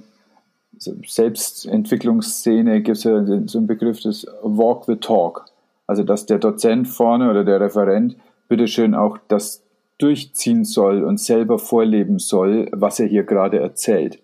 Selbstentwicklungsszene 0.77 2.81
gibt 2.81 2.97
es 2.97 3.05
ja 3.05 3.25
so 3.47 3.57
einen 3.57 3.67
Begriff 3.67 4.01
des 4.01 4.27
Walk 4.43 4.83
the 4.85 4.97
Talk. 4.97 5.45
Also, 5.87 6.03
dass 6.03 6.25
der 6.25 6.37
Dozent 6.37 6.89
vorne 6.89 7.29
oder 7.29 7.45
der 7.45 7.61
Referent 7.61 8.17
bitteschön 8.49 8.93
auch 8.93 9.17
das 9.29 9.63
durchziehen 9.99 10.65
soll 10.65 11.03
und 11.03 11.19
selber 11.19 11.59
vorleben 11.59 12.19
soll, 12.19 12.69
was 12.73 12.99
er 12.99 13.07
hier 13.07 13.23
gerade 13.23 13.59
erzählt. 13.59 14.21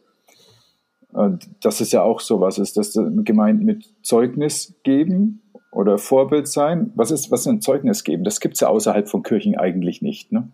Und 1.14 1.48
das 1.62 1.80
ist 1.80 1.94
ja 1.94 2.04
auch 2.04 2.20
so 2.20 2.42
was. 2.42 2.58
Ist 2.58 2.76
das 2.76 3.00
gemeint 3.24 3.64
mit 3.64 3.86
Zeugnis 4.04 4.74
geben 4.84 5.42
oder 5.72 5.98
Vorbild 5.98 6.48
sein? 6.48 6.92
Was 6.96 7.12
ist, 7.12 7.32
was 7.32 7.42
ist 7.42 7.48
ein 7.48 7.62
Zeugnis 7.62 8.04
geben? 8.04 8.26
Das 8.26 8.42
gibt 8.42 8.56
es 8.56 8.60
ja 8.60 8.68
außerhalb 8.68 9.08
von 9.08 9.24
Kirchen 9.24 9.58
eigentlich 9.58 10.02
nicht, 10.02 10.32
ne? 10.32 10.50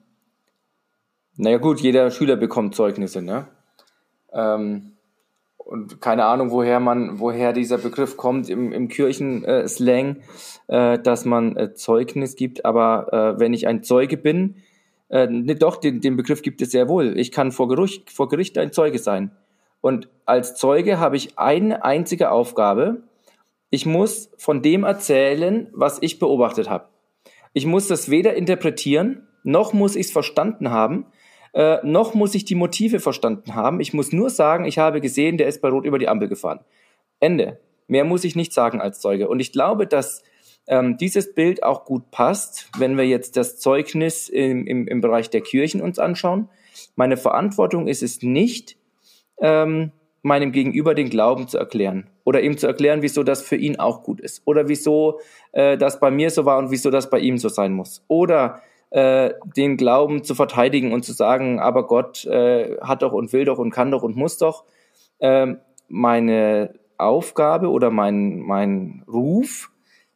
Naja 1.38 1.58
gut, 1.58 1.80
jeder 1.80 2.12
Schüler 2.12 2.36
bekommt 2.36 2.76
Zeugnisse, 2.76 3.22
ne? 3.22 3.48
Ähm, 4.34 4.94
und 5.58 6.02
keine 6.02 6.26
Ahnung, 6.26 6.50
woher 6.50 6.80
man, 6.80 7.20
woher 7.20 7.54
dieser 7.54 7.78
Begriff 7.78 8.18
kommt 8.18 8.50
im, 8.50 8.72
im 8.72 8.88
Kirchenslang, 8.88 10.18
äh, 10.68 10.98
dass 10.98 11.26
man 11.26 11.56
äh, 11.58 11.74
Zeugnis 11.76 12.36
gibt. 12.36 12.66
Aber 12.66 13.14
äh, 13.14 13.40
wenn 13.40 13.54
ich 13.54 13.68
ein 13.68 13.84
Zeuge 13.84 14.18
bin, 14.18 14.56
äh, 15.10 15.28
ne, 15.28 15.56
doch, 15.56 15.78
den, 15.78 16.02
den 16.02 16.18
Begriff 16.18 16.42
gibt 16.42 16.62
es 16.62 16.72
sehr 16.72 16.90
wohl. 16.90 17.20
Ich 17.20 17.32
kann 17.32 17.52
vor 17.52 17.68
Gericht, 17.68 18.10
vor 18.10 18.30
Gericht 18.30 18.58
ein 18.58 18.72
Zeuge 18.72 18.98
sein. 18.98 19.32
Und 19.82 20.10
als 20.26 20.56
Zeuge 20.56 21.00
habe 21.00 21.18
ich 21.18 21.38
eine 21.38 21.84
einzige 21.84 22.32
Aufgabe. 22.32 23.04
Ich 23.70 23.86
muss 23.86 24.32
von 24.38 24.62
dem 24.62 24.84
erzählen, 24.84 25.68
was 25.72 26.00
ich 26.02 26.20
beobachtet 26.20 26.70
habe. 26.70 26.86
Ich 27.54 27.66
muss 27.66 27.88
das 27.88 28.10
weder 28.10 28.34
interpretieren, 28.36 29.28
noch 29.44 29.74
muss 29.74 29.96
ich 29.96 30.08
es 30.08 30.12
verstanden 30.12 30.72
haben, 30.72 31.06
äh, 31.54 31.78
noch 31.84 32.14
muss 32.14 32.36
ich 32.36 32.46
die 32.46 32.56
Motive 32.56 33.00
verstanden 33.00 33.56
haben. 33.56 33.80
Ich 33.80 33.94
muss 33.94 34.12
nur 34.12 34.30
sagen, 34.30 34.66
ich 34.66 34.78
habe 34.78 35.02
gesehen, 35.02 35.38
der 35.38 35.48
ist 35.48 35.62
bei 35.62 35.70
Rot 35.70 35.86
über 35.86 36.00
die 36.00 36.08
Ampel 36.08 36.28
gefahren. 36.28 36.60
Ende. 37.20 37.60
Mehr 37.88 38.06
muss 38.06 38.24
ich 38.24 38.36
nicht 38.36 38.54
sagen 38.54 38.82
als 38.82 39.00
Zeuge. 39.00 39.28
Und 39.28 39.40
ich 39.40 39.52
glaube, 39.52 39.88
dass 39.88 40.24
ähm, 40.68 40.98
dieses 40.98 41.34
Bild 41.34 41.64
auch 41.64 41.86
gut 41.86 42.12
passt, 42.12 42.70
wenn 42.78 42.98
wir 42.98 43.06
jetzt 43.06 43.36
das 43.36 43.60
Zeugnis 43.60 44.30
im, 44.30 44.68
im, 44.68 44.88
im 44.88 45.02
Bereich 45.02 45.30
der 45.30 45.42
Kirchen 45.42 45.82
uns 45.82 45.98
anschauen. 45.98 46.50
Meine 46.96 47.18
Verantwortung 47.18 47.88
ist 47.88 48.04
es 48.04 48.22
nicht, 48.22 48.78
ähm, 49.42 49.92
meinem 50.22 50.52
Gegenüber 50.52 50.94
den 50.94 51.10
Glauben 51.10 51.48
zu 51.48 51.58
erklären 51.58 52.10
oder 52.24 52.42
ihm 52.42 52.58
zu 52.58 52.68
erklären, 52.68 53.02
wieso 53.02 53.24
das 53.24 53.42
für 53.42 53.56
ihn 53.56 53.80
auch 53.80 54.04
gut 54.04 54.20
ist 54.20 54.42
oder 54.46 54.68
wieso 54.68 55.20
äh, 55.54 55.78
das 55.78 56.00
bei 56.00 56.12
mir 56.12 56.30
so 56.30 56.46
war 56.46 56.58
und 56.58 56.72
wieso 56.72 56.92
das 56.92 57.10
bei 57.10 57.20
ihm 57.20 57.38
so 57.38 57.50
sein 57.50 57.74
muss 57.74 58.04
oder 58.08 58.62
äh, 58.92 59.34
den 59.56 59.78
Glauben 59.78 60.24
zu 60.24 60.36
verteidigen 60.36 60.94
und 60.94 61.06
zu 61.06 61.14
sagen, 61.14 61.60
aber 61.60 61.86
Gott 61.88 62.26
äh, 62.26 62.78
hat 62.82 63.02
doch 63.02 63.14
und 63.14 63.34
will 63.34 63.46
doch 63.46 63.60
und 63.60 63.72
kann 63.72 63.92
doch 63.92 64.04
und 64.04 64.16
muss 64.16 64.38
doch. 64.38 64.64
Äh, 65.20 65.56
meine 65.88 66.74
Aufgabe 66.98 67.70
oder 67.70 67.92
mein, 67.92 68.40
mein 68.40 69.04
Ruf 69.08 69.72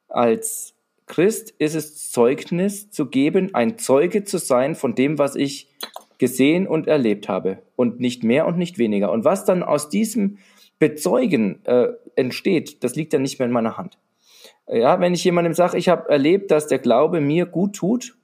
als 0.08 0.76
Christ 1.08 1.54
ist 1.58 1.76
es, 1.76 2.12
Zeugnis 2.12 2.90
zu 2.90 3.08
geben, 3.08 3.54
ein 3.54 3.78
Zeuge 3.78 4.24
zu 4.24 4.38
sein 4.38 4.76
von 4.76 4.96
dem, 4.96 5.18
was 5.18 5.36
ich 5.36 5.70
gesehen 6.18 6.68
und 6.68 6.88
erlebt 6.88 7.28
habe. 7.28 7.60
Und 7.76 8.00
nicht 8.00 8.24
mehr 8.24 8.48
und 8.48 8.58
nicht 8.58 8.78
weniger. 8.78 9.12
Und 9.12 9.26
was 9.26 9.46
dann 9.46 9.64
aus 9.64 9.90
diesem 9.90 10.38
Bezeugen 10.80 11.64
äh, 11.66 11.90
entsteht, 12.16 12.84
das 12.84 12.96
liegt 12.96 13.14
dann 13.14 13.22
nicht 13.22 13.40
mehr 13.40 13.48
in 13.48 13.54
meiner 13.54 13.78
Hand. 13.78 13.98
Ja, 14.68 15.00
wenn 15.00 15.14
ich 15.14 15.24
jemandem 15.24 15.54
sage, 15.54 15.78
ich 15.78 15.90
habe 15.90 16.10
erlebt, 16.10 16.50
dass 16.52 16.68
der 16.68 16.80
Glaube 16.80 17.20
mir 17.20 17.46
gut 17.46 17.76
tut, 17.76 18.16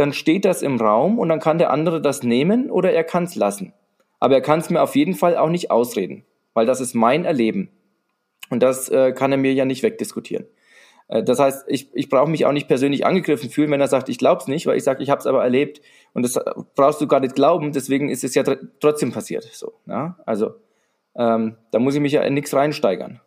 dann 0.00 0.14
steht 0.14 0.46
das 0.46 0.62
im 0.62 0.80
Raum 0.80 1.18
und 1.18 1.28
dann 1.28 1.40
kann 1.40 1.58
der 1.58 1.70
andere 1.70 2.00
das 2.00 2.22
nehmen 2.22 2.70
oder 2.70 2.90
er 2.90 3.04
kann 3.04 3.24
es 3.24 3.34
lassen. 3.34 3.74
Aber 4.18 4.34
er 4.34 4.40
kann 4.40 4.60
es 4.60 4.70
mir 4.70 4.80
auf 4.80 4.96
jeden 4.96 5.14
Fall 5.14 5.36
auch 5.36 5.50
nicht 5.50 5.70
ausreden, 5.70 6.24
weil 6.54 6.64
das 6.64 6.80
ist 6.80 6.94
mein 6.94 7.26
Erleben. 7.26 7.68
Und 8.48 8.62
das 8.62 8.88
äh, 8.88 9.12
kann 9.12 9.30
er 9.30 9.36
mir 9.36 9.52
ja 9.52 9.66
nicht 9.66 9.82
wegdiskutieren. 9.82 10.46
Äh, 11.08 11.22
das 11.22 11.38
heißt, 11.38 11.66
ich, 11.68 11.94
ich 11.94 12.08
brauche 12.08 12.30
mich 12.30 12.46
auch 12.46 12.52
nicht 12.52 12.66
persönlich 12.66 13.04
angegriffen 13.04 13.50
fühlen, 13.50 13.70
wenn 13.70 13.80
er 13.82 13.88
sagt, 13.88 14.08
ich 14.08 14.16
glaub's 14.16 14.48
nicht, 14.48 14.66
weil 14.66 14.78
ich 14.78 14.84
sage, 14.84 15.02
ich 15.02 15.10
habe 15.10 15.20
es 15.20 15.26
aber 15.26 15.42
erlebt 15.42 15.82
und 16.14 16.22
das 16.22 16.40
brauchst 16.74 17.02
du 17.02 17.06
gar 17.06 17.20
nicht 17.20 17.34
glauben, 17.34 17.72
deswegen 17.72 18.08
ist 18.08 18.24
es 18.24 18.34
ja 18.34 18.42
trotzdem 18.80 19.12
passiert. 19.12 19.44
So, 19.52 19.74
ja? 19.86 20.16
Also 20.24 20.54
ähm, 21.14 21.56
da 21.72 21.78
muss 21.78 21.94
ich 21.94 22.00
mich 22.00 22.12
ja 22.12 22.22
in 22.22 22.32
nichts 22.32 22.54
reinsteigern. 22.54 23.20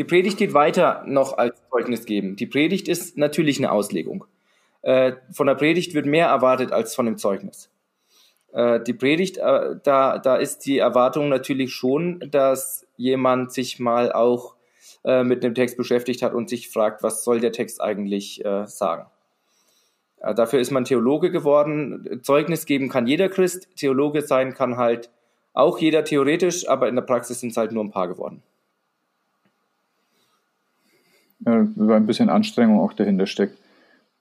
Die 0.00 0.04
Predigt 0.04 0.38
geht 0.38 0.54
weiter 0.54 1.02
noch 1.06 1.36
als 1.36 1.60
Zeugnis 1.68 2.06
geben. 2.06 2.34
Die 2.34 2.46
Predigt 2.46 2.88
ist 2.88 3.18
natürlich 3.18 3.58
eine 3.58 3.70
Auslegung. 3.70 4.24
Äh, 4.80 5.12
von 5.30 5.46
der 5.46 5.56
Predigt 5.56 5.92
wird 5.92 6.06
mehr 6.06 6.28
erwartet 6.28 6.72
als 6.72 6.94
von 6.94 7.04
dem 7.04 7.18
Zeugnis. 7.18 7.68
Äh, 8.54 8.80
die 8.80 8.94
Predigt, 8.94 9.36
äh, 9.36 9.76
da, 9.84 10.16
da 10.16 10.36
ist 10.36 10.60
die 10.60 10.78
Erwartung 10.78 11.28
natürlich 11.28 11.74
schon, 11.74 12.18
dass 12.30 12.86
jemand 12.96 13.52
sich 13.52 13.78
mal 13.78 14.10
auch 14.10 14.54
äh, 15.04 15.22
mit 15.22 15.42
dem 15.42 15.54
Text 15.54 15.76
beschäftigt 15.76 16.22
hat 16.22 16.32
und 16.32 16.48
sich 16.48 16.70
fragt, 16.70 17.02
was 17.02 17.22
soll 17.22 17.40
der 17.40 17.52
Text 17.52 17.82
eigentlich 17.82 18.42
äh, 18.42 18.66
sagen. 18.66 19.04
Äh, 20.22 20.34
dafür 20.34 20.60
ist 20.60 20.70
man 20.70 20.86
Theologe 20.86 21.30
geworden. 21.30 22.22
Zeugnis 22.22 22.64
geben 22.64 22.88
kann 22.88 23.06
jeder 23.06 23.28
Christ, 23.28 23.68
Theologe 23.76 24.22
sein 24.22 24.54
kann 24.54 24.78
halt 24.78 25.10
auch 25.52 25.78
jeder 25.78 26.04
theoretisch, 26.04 26.66
aber 26.66 26.88
in 26.88 26.94
der 26.94 27.02
Praxis 27.02 27.40
sind 27.40 27.50
es 27.50 27.58
halt 27.58 27.72
nur 27.72 27.84
ein 27.84 27.90
paar 27.90 28.08
geworden. 28.08 28.42
Ja, 31.46 31.66
weil 31.74 31.96
ein 31.96 32.06
bisschen 32.06 32.28
Anstrengung 32.28 32.80
auch 32.80 32.92
dahinter 32.92 33.26
steckt. 33.26 33.56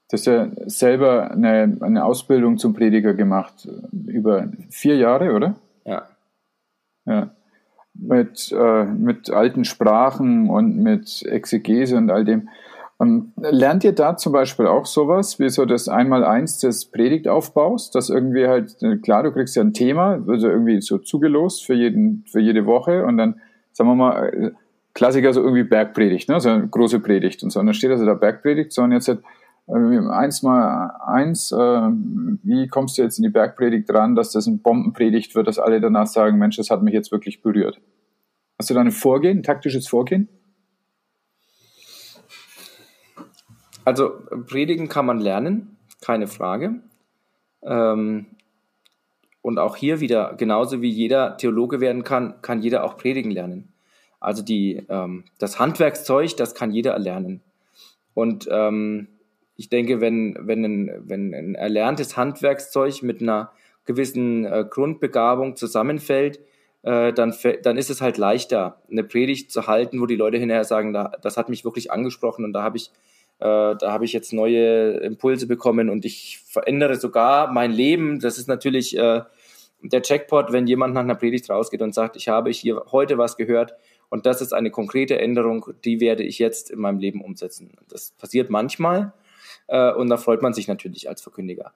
Du 0.10 0.14
hast 0.14 0.26
ja 0.26 0.48
selber 0.66 1.32
eine, 1.32 1.78
eine 1.82 2.04
Ausbildung 2.04 2.58
zum 2.58 2.74
Prediger 2.74 3.14
gemacht, 3.14 3.68
über 4.08 4.48
vier 4.70 4.96
Jahre, 4.98 5.34
oder? 5.34 5.56
Ja. 5.86 6.08
Ja. 7.06 7.30
Mit, 7.94 8.52
äh, 8.52 8.86
mit 8.86 9.30
alten 9.30 9.66
Sprachen 9.66 10.50
und 10.50 10.78
mit 10.78 11.24
Exegese 11.24 11.98
und 11.98 12.10
all 12.10 12.26
dem. 12.26 12.50
Und 12.98 13.34
lernt 13.38 13.84
ihr 13.84 13.94
da 13.94 14.18
zum 14.18 14.34
Beispiel 14.34 14.68
auch 14.68 14.86
sowas, 14.86 15.40
wie 15.40 15.50
so 15.50 15.66
das 15.66 15.88
Einmaleins 15.88 16.60
des 16.60 16.86
Predigtaufbaus, 16.86 17.92
dass 17.92 18.10
irgendwie 18.10 18.48
halt, 18.48 18.78
klar, 19.04 19.24
du 19.24 19.32
kriegst 19.32 19.56
ja 19.56 19.64
ein 19.64 19.74
Thema, 19.74 20.22
also 20.28 20.50
irgendwie 20.50 20.82
so 20.82 20.98
zugelost 20.98 21.66
für 21.66 21.76
jeden, 21.76 22.26
für 22.28 22.42
jede 22.42 22.66
Woche 22.66 23.06
und 23.06 23.18
dann, 23.18 23.40
sagen 23.72 23.90
wir 23.90 23.96
mal, 23.96 24.54
Klassiker 25.00 25.32
so 25.32 25.42
irgendwie 25.42 25.64
Bergpredigt, 25.64 26.28
ne, 26.28 26.42
so 26.42 26.50
eine 26.50 26.68
große 26.68 27.00
Predigt 27.00 27.42
und 27.42 27.52
so. 27.52 27.62
Und 27.62 27.68
dann 27.68 27.74
steht 27.74 27.90
also 27.90 28.06
da 28.06 28.16
Bergpredigt, 28.16 28.74
sondern 28.74 28.98
jetzt 28.98 29.08
halt, 29.08 29.24
eins 29.66 30.44
mal 30.44 30.90
eins, 31.06 31.54
äh, 31.54 31.56
wie 31.56 32.68
kommst 32.68 32.98
du 32.98 33.04
jetzt 33.04 33.18
in 33.18 33.24
die 33.24 33.30
Bergpredigt 33.30 33.90
dran, 33.90 34.16
dass 34.16 34.34
das 34.34 34.46
ein 34.46 34.62
Bombenpredigt 34.62 35.36
wird, 35.36 35.48
dass 35.48 35.58
alle 35.58 35.80
danach 35.80 36.08
sagen, 36.08 36.38
Mensch, 36.38 36.58
das 36.58 36.70
hat 36.70 36.84
mich 36.84 36.94
jetzt 36.94 37.14
wirklich 37.14 37.42
berührt. 37.42 37.80
Hast 38.60 38.70
du 38.70 38.74
da 38.74 38.82
ein 38.82 38.92
Vorgehen, 38.92 39.38
ein 39.38 39.44
taktisches 39.44 39.88
Vorgehen? 39.88 40.28
Also 43.86 44.12
predigen 44.48 44.90
kann 44.90 45.06
man 45.06 45.22
lernen, 45.22 45.78
keine 46.02 46.28
Frage. 46.28 46.82
Ähm, 47.62 48.26
und 49.42 49.60
auch 49.60 49.78
hier 49.78 50.02
wieder, 50.02 50.34
genauso 50.36 50.82
wie 50.82 50.90
jeder 50.90 51.38
Theologe 51.38 51.80
werden 51.80 52.04
kann, 52.04 52.42
kann 52.42 52.62
jeder 52.62 52.84
auch 52.84 52.98
predigen 52.98 53.32
lernen. 53.32 53.72
Also 54.20 54.44
die, 54.44 54.86
ähm, 54.90 55.26
das 55.38 55.60
Handwerkszeug, 55.60 56.36
das 56.38 56.56
kann 56.56 56.72
jeder 56.72 56.92
erlernen. 56.92 57.42
Und 58.14 58.48
ähm, 58.52 59.08
ich 59.56 59.70
denke, 59.70 60.02
wenn, 60.02 60.38
wenn, 60.40 60.64
ein, 60.64 61.04
wenn 61.06 61.34
ein 61.34 61.56
erlerntes 61.56 62.18
Handwerkszeug 62.18 63.02
mit 63.04 63.22
einer 63.22 63.52
gewissen 63.86 64.46
äh, 64.46 64.66
Grundbegabung 64.70 65.56
zusammenfällt, 65.56 66.40
äh, 66.84 67.12
dann, 67.12 67.36
dann 67.64 67.78
ist 67.78 67.90
es 67.90 68.02
halt 68.02 68.18
leichter, 68.18 68.82
eine 68.90 69.04
Predigt 69.04 69.52
zu 69.52 69.68
halten, 69.68 70.00
wo 70.00 70.06
die 70.06 70.16
Leute 70.16 70.38
hinterher 70.38 70.64
sagen, 70.64 70.94
da, 70.94 71.12
das 71.22 71.38
hat 71.38 71.50
mich 71.50 71.66
wirklich 71.66 71.92
angesprochen 71.92 72.46
und 72.46 72.54
da 72.54 72.64
habe 72.64 72.78
ich, 72.78 72.92
äh, 73.40 73.76
da 73.76 74.00
ich 74.02 74.14
jetzt 74.14 74.32
neue 74.32 74.98
Impulse 74.98 75.48
bekommen 75.48 75.90
und 75.90 76.06
ich 76.06 76.40
verändere 76.46 76.96
sogar 76.96 77.52
mein 77.52 77.72
Leben. 77.72 78.20
Das 78.20 78.38
ist 78.38 78.48
natürlich 78.48 78.98
äh, 78.98 79.22
der 79.82 80.02
Checkpot, 80.02 80.52
wenn 80.52 80.68
jemand 80.68 80.94
nach 80.94 81.02
einer 81.02 81.16
Predigt 81.16 81.50
rausgeht 81.50 81.82
und 81.82 81.94
sagt, 81.94 82.16
ich 82.16 82.28
habe 82.28 82.50
hier 82.50 82.84
heute 82.92 83.18
was 83.18 83.38
gehört 83.38 83.76
und 84.10 84.26
das 84.26 84.42
ist 84.42 84.54
eine 84.54 84.72
konkrete 84.72 85.20
Änderung, 85.20 85.66
die 85.86 86.00
werde 86.00 86.24
ich 86.24 86.40
jetzt 86.40 86.72
in 86.72 86.80
meinem 86.80 87.00
Leben 87.00 87.22
umsetzen. 87.22 87.72
Das 87.90 88.12
passiert 88.12 88.50
manchmal, 88.50 89.14
äh, 89.68 89.94
und 89.94 90.10
da 90.10 90.18
freut 90.18 90.42
man 90.42 90.54
sich 90.54 90.68
natürlich 90.68 91.08
als 91.10 91.22
Verkündiger, 91.22 91.74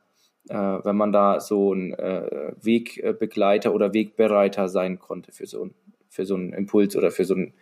äh, 0.50 0.56
wenn 0.56 0.96
man 0.96 1.12
da 1.12 1.40
so 1.40 1.74
ein 1.74 1.94
äh, 1.94 2.54
Wegbegleiter 2.62 3.74
oder 3.74 3.94
Wegbereiter 3.94 4.68
sein 4.68 5.00
konnte 5.00 5.32
für 5.32 5.46
so, 5.46 5.70
für 6.10 6.25
so 6.25 6.36
einen 6.36 6.54
Impuls 6.54 6.96
oder 6.96 7.12
für 7.12 7.25
so 7.25 7.36
ein, 7.36 7.54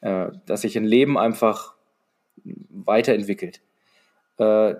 äh, 0.00 0.30
dass 0.46 0.62
sich 0.62 0.76
ein 0.76 0.84
Leben 0.84 1.18
einfach 1.18 1.74
weiterentwickelt. 2.44 3.60
Äh, 4.38 4.74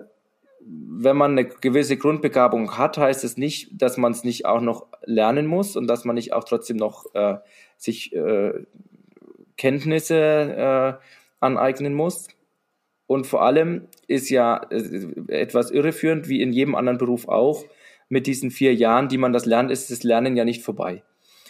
wenn 0.67 1.15
man 1.15 1.31
eine 1.31 1.45
gewisse 1.45 1.95
Grundbegabung 1.95 2.75
hat, 2.79 2.97
heißt 2.97 3.23
es 3.23 3.37
nicht, 3.37 3.69
dass 3.79 3.97
man 3.97 4.11
es 4.11 4.23
nicht 4.23 4.47
auch 4.47 4.61
noch 4.61 4.87
lernen 5.03 5.45
muss 5.45 5.75
und 5.75 5.85
dass 5.85 6.05
man 6.05 6.15
nicht 6.15 6.33
auch 6.33 6.43
trotzdem 6.43 6.77
noch 6.77 7.13
äh, 7.13 7.37
sich 7.77 8.15
Kenntnisse 9.57 10.99
äh, 10.99 11.05
aneignen 11.39 11.93
muss. 11.93 12.27
Und 13.07 13.27
vor 13.27 13.43
allem 13.43 13.87
ist 14.07 14.29
ja 14.29 14.61
äh, 14.69 15.07
etwas 15.27 15.71
irreführend, 15.71 16.27
wie 16.27 16.41
in 16.41 16.51
jedem 16.51 16.75
anderen 16.75 16.97
Beruf 16.97 17.27
auch, 17.27 17.63
mit 18.09 18.27
diesen 18.27 18.51
vier 18.51 18.73
Jahren, 18.73 19.07
die 19.07 19.17
man 19.17 19.33
das 19.33 19.45
lernt, 19.45 19.71
ist 19.71 19.91
das 19.91 20.03
Lernen 20.03 20.35
ja 20.35 20.45
nicht 20.45 20.63
vorbei. 20.63 21.03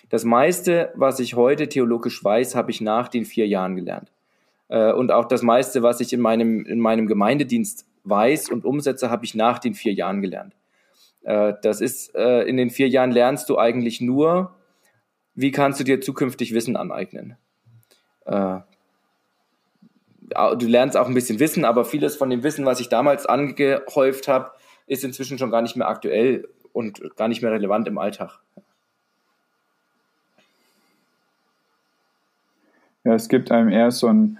Das 0.09 0.23
meiste, 0.23 0.91
was 0.95 1.19
ich 1.19 1.35
heute 1.35 1.67
theologisch 1.67 2.23
weiß, 2.23 2.55
habe 2.55 2.71
ich 2.71 2.79
nach 2.81 3.07
den 3.07 3.25
vier 3.25 3.47
Jahren 3.47 3.75
gelernt. 3.75 4.11
Äh, 4.67 4.91
und 4.93 5.11
auch 5.11 5.25
das 5.25 5.41
meiste, 5.41 5.83
was 5.83 5.99
ich 5.99 6.13
in 6.13 6.21
meinem, 6.21 6.65
in 6.65 6.79
meinem 6.79 7.07
Gemeindedienst 7.07 7.85
weiß 8.03 8.49
und 8.49 8.65
umsetze, 8.65 9.09
habe 9.09 9.25
ich 9.25 9.35
nach 9.35 9.59
den 9.59 9.73
vier 9.73 9.93
Jahren 9.93 10.21
gelernt. 10.21 10.55
Äh, 11.23 11.53
das 11.63 11.81
ist, 11.81 12.13
in 12.15 12.57
den 12.57 12.69
vier 12.69 12.87
Jahren 12.87 13.11
lernst 13.11 13.49
du 13.49 13.57
eigentlich 13.57 13.99
nur, 13.99 14.55
wie 15.33 15.51
kannst 15.51 15.79
du 15.79 15.83
dir 15.83 15.99
zukünftig 15.99 16.53
Wissen 16.53 16.75
aneignen 16.75 17.37
du 18.25 18.63
lernst 20.67 20.97
auch 20.97 21.07
ein 21.07 21.13
bisschen 21.13 21.39
Wissen, 21.39 21.65
aber 21.65 21.85
vieles 21.85 22.15
von 22.15 22.29
dem 22.29 22.43
Wissen, 22.43 22.65
was 22.65 22.79
ich 22.79 22.89
damals 22.89 23.25
angehäuft 23.25 24.27
habe, 24.27 24.51
ist 24.87 25.03
inzwischen 25.03 25.37
schon 25.37 25.51
gar 25.51 25.61
nicht 25.61 25.75
mehr 25.75 25.87
aktuell 25.87 26.47
und 26.73 27.15
gar 27.15 27.27
nicht 27.27 27.41
mehr 27.41 27.51
relevant 27.51 27.87
im 27.87 27.97
Alltag. 27.97 28.39
Ja, 33.03 33.13
es 33.13 33.29
gibt 33.29 33.51
einem 33.51 33.69
eher 33.69 33.91
so 33.91 34.07
ein, 34.07 34.39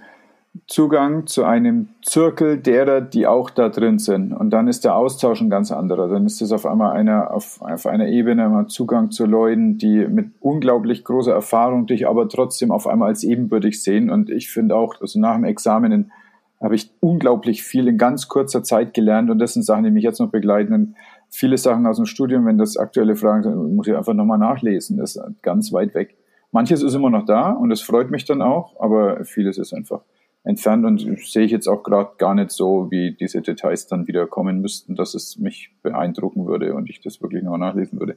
Zugang 0.66 1.26
zu 1.26 1.44
einem 1.44 1.88
Zirkel 2.02 2.58
derer, 2.58 3.00
die 3.00 3.26
auch 3.26 3.50
da 3.50 3.68
drin 3.68 3.98
sind. 3.98 4.32
Und 4.32 4.50
dann 4.50 4.68
ist 4.68 4.84
der 4.84 4.96
Austausch 4.96 5.40
ein 5.40 5.50
ganz 5.50 5.72
anderer. 5.72 6.08
Dann 6.08 6.26
ist 6.26 6.40
es 6.40 6.52
auf 6.52 6.66
einmal 6.66 6.92
einer, 6.92 7.32
auf, 7.32 7.60
auf 7.60 7.86
einer 7.86 8.08
Ebene 8.08 8.48
mal 8.48 8.66
Zugang 8.66 9.10
zu 9.10 9.26
Leuten, 9.26 9.78
die 9.78 10.06
mit 10.06 10.30
unglaublich 10.40 11.04
großer 11.04 11.32
Erfahrung 11.32 11.86
dich 11.86 12.08
aber 12.08 12.28
trotzdem 12.28 12.70
auf 12.70 12.86
einmal 12.86 13.08
als 13.08 13.24
ebenbürtig 13.24 13.82
sehen. 13.82 14.10
Und 14.10 14.30
ich 14.30 14.50
finde 14.50 14.76
auch, 14.76 15.00
also 15.00 15.18
nach 15.18 15.34
dem 15.34 15.44
Examen 15.44 16.12
habe 16.60 16.74
ich 16.74 16.90
unglaublich 17.00 17.62
viel 17.62 17.88
in 17.88 17.98
ganz 17.98 18.28
kurzer 18.28 18.62
Zeit 18.62 18.94
gelernt. 18.94 19.30
Und 19.30 19.38
das 19.38 19.54
sind 19.54 19.62
Sachen, 19.62 19.84
die 19.84 19.90
mich 19.90 20.04
jetzt 20.04 20.20
noch 20.20 20.30
begleiten. 20.30 20.72
Und 20.72 20.94
viele 21.28 21.58
Sachen 21.58 21.86
aus 21.86 21.96
dem 21.96 22.06
Studium, 22.06 22.46
wenn 22.46 22.58
das 22.58 22.76
aktuelle 22.76 23.16
Fragen 23.16 23.42
sind, 23.42 23.76
muss 23.76 23.86
ich 23.86 23.96
einfach 23.96 24.14
nochmal 24.14 24.38
nachlesen. 24.38 24.96
Das 24.96 25.16
ist 25.16 25.42
ganz 25.42 25.72
weit 25.72 25.94
weg. 25.94 26.16
Manches 26.52 26.82
ist 26.82 26.94
immer 26.94 27.10
noch 27.10 27.26
da 27.26 27.50
und 27.50 27.70
es 27.70 27.82
freut 27.82 28.10
mich 28.10 28.24
dann 28.24 28.40
auch, 28.40 28.80
aber 28.80 29.24
vieles 29.24 29.58
ist 29.58 29.74
einfach 29.74 30.00
entfernt 30.46 30.86
und 30.86 31.00
sehe 31.20 31.44
ich 31.44 31.50
jetzt 31.50 31.66
auch 31.66 31.82
gerade 31.82 32.12
gar 32.18 32.34
nicht 32.34 32.52
so, 32.52 32.88
wie 32.90 33.12
diese 33.12 33.42
Details 33.42 33.88
dann 33.88 34.06
wieder 34.06 34.28
kommen 34.28 34.60
müssten, 34.60 34.94
dass 34.94 35.14
es 35.14 35.38
mich 35.38 35.72
beeindrucken 35.82 36.46
würde 36.46 36.74
und 36.74 36.88
ich 36.88 37.00
das 37.00 37.20
wirklich 37.20 37.42
noch 37.42 37.58
nachlesen 37.58 37.98
würde. 37.98 38.16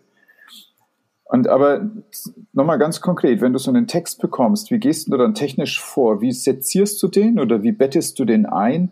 Und 1.25 1.48
aber 1.48 1.89
nochmal 2.53 2.77
ganz 2.77 3.01
konkret, 3.01 3.41
wenn 3.41 3.53
du 3.53 3.59
so 3.59 3.71
einen 3.71 3.88
Text 3.88 4.21
bekommst, 4.21 4.69
wie 4.69 4.79
gehst 4.79 5.12
du 5.12 5.17
dann 5.17 5.33
technisch 5.33 5.81
vor? 5.81 6.21
Wie 6.21 6.31
sezierst 6.31 7.01
du 7.01 7.07
den 7.07 7.39
oder 7.39 7.63
wie 7.63 7.71
bettest 7.71 8.19
du 8.19 8.25
den 8.25 8.45
ein? 8.45 8.91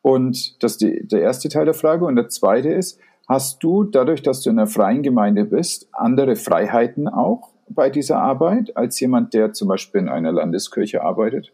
Und 0.00 0.62
das 0.62 0.72
ist 0.72 0.82
die, 0.82 1.06
der 1.06 1.22
erste 1.22 1.48
Teil 1.48 1.64
der 1.64 1.74
Frage. 1.74 2.04
Und 2.04 2.14
der 2.14 2.28
zweite 2.28 2.68
ist, 2.68 3.00
hast 3.28 3.62
du 3.64 3.82
dadurch, 3.82 4.22
dass 4.22 4.42
du 4.42 4.50
in 4.50 4.58
einer 4.58 4.68
freien 4.68 5.02
Gemeinde 5.02 5.44
bist, 5.44 5.88
andere 5.92 6.36
Freiheiten 6.36 7.08
auch 7.08 7.52
bei 7.68 7.90
dieser 7.90 8.20
Arbeit 8.20 8.76
als 8.76 8.98
jemand, 9.00 9.34
der 9.34 9.52
zum 9.52 9.66
Beispiel 9.66 10.02
in 10.02 10.08
einer 10.08 10.30
Landeskirche 10.30 11.02
arbeitet? 11.02 11.52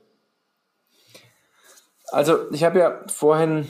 Also 2.12 2.50
ich 2.52 2.62
habe 2.62 2.78
ja 2.78 3.00
vorhin 3.06 3.66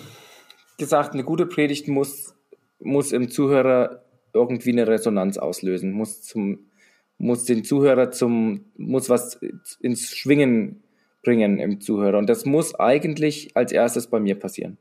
gesagt, 0.76 1.14
eine 1.14 1.22
gute 1.22 1.46
Predigt 1.46 1.86
muss, 1.86 2.34
muss 2.80 3.12
im 3.12 3.30
Zuhörer 3.30 4.02
irgendwie 4.34 4.72
eine 4.72 4.88
Resonanz 4.88 5.38
auslösen, 5.38 5.92
muss 5.92 6.22
zum, 6.22 6.66
muss 7.18 7.44
den 7.44 7.62
Zuhörer 7.62 8.10
zum, 8.10 8.64
muss 8.76 9.08
was 9.08 9.38
ins 9.80 10.10
Schwingen 10.10 10.82
bringen 11.22 11.60
im 11.60 11.80
Zuhörer. 11.80 12.18
Und 12.18 12.28
das 12.28 12.44
muss 12.44 12.74
eigentlich 12.74 13.56
als 13.56 13.70
erstes 13.70 14.08
bei 14.08 14.18
mir 14.18 14.36
passieren. 14.36 14.76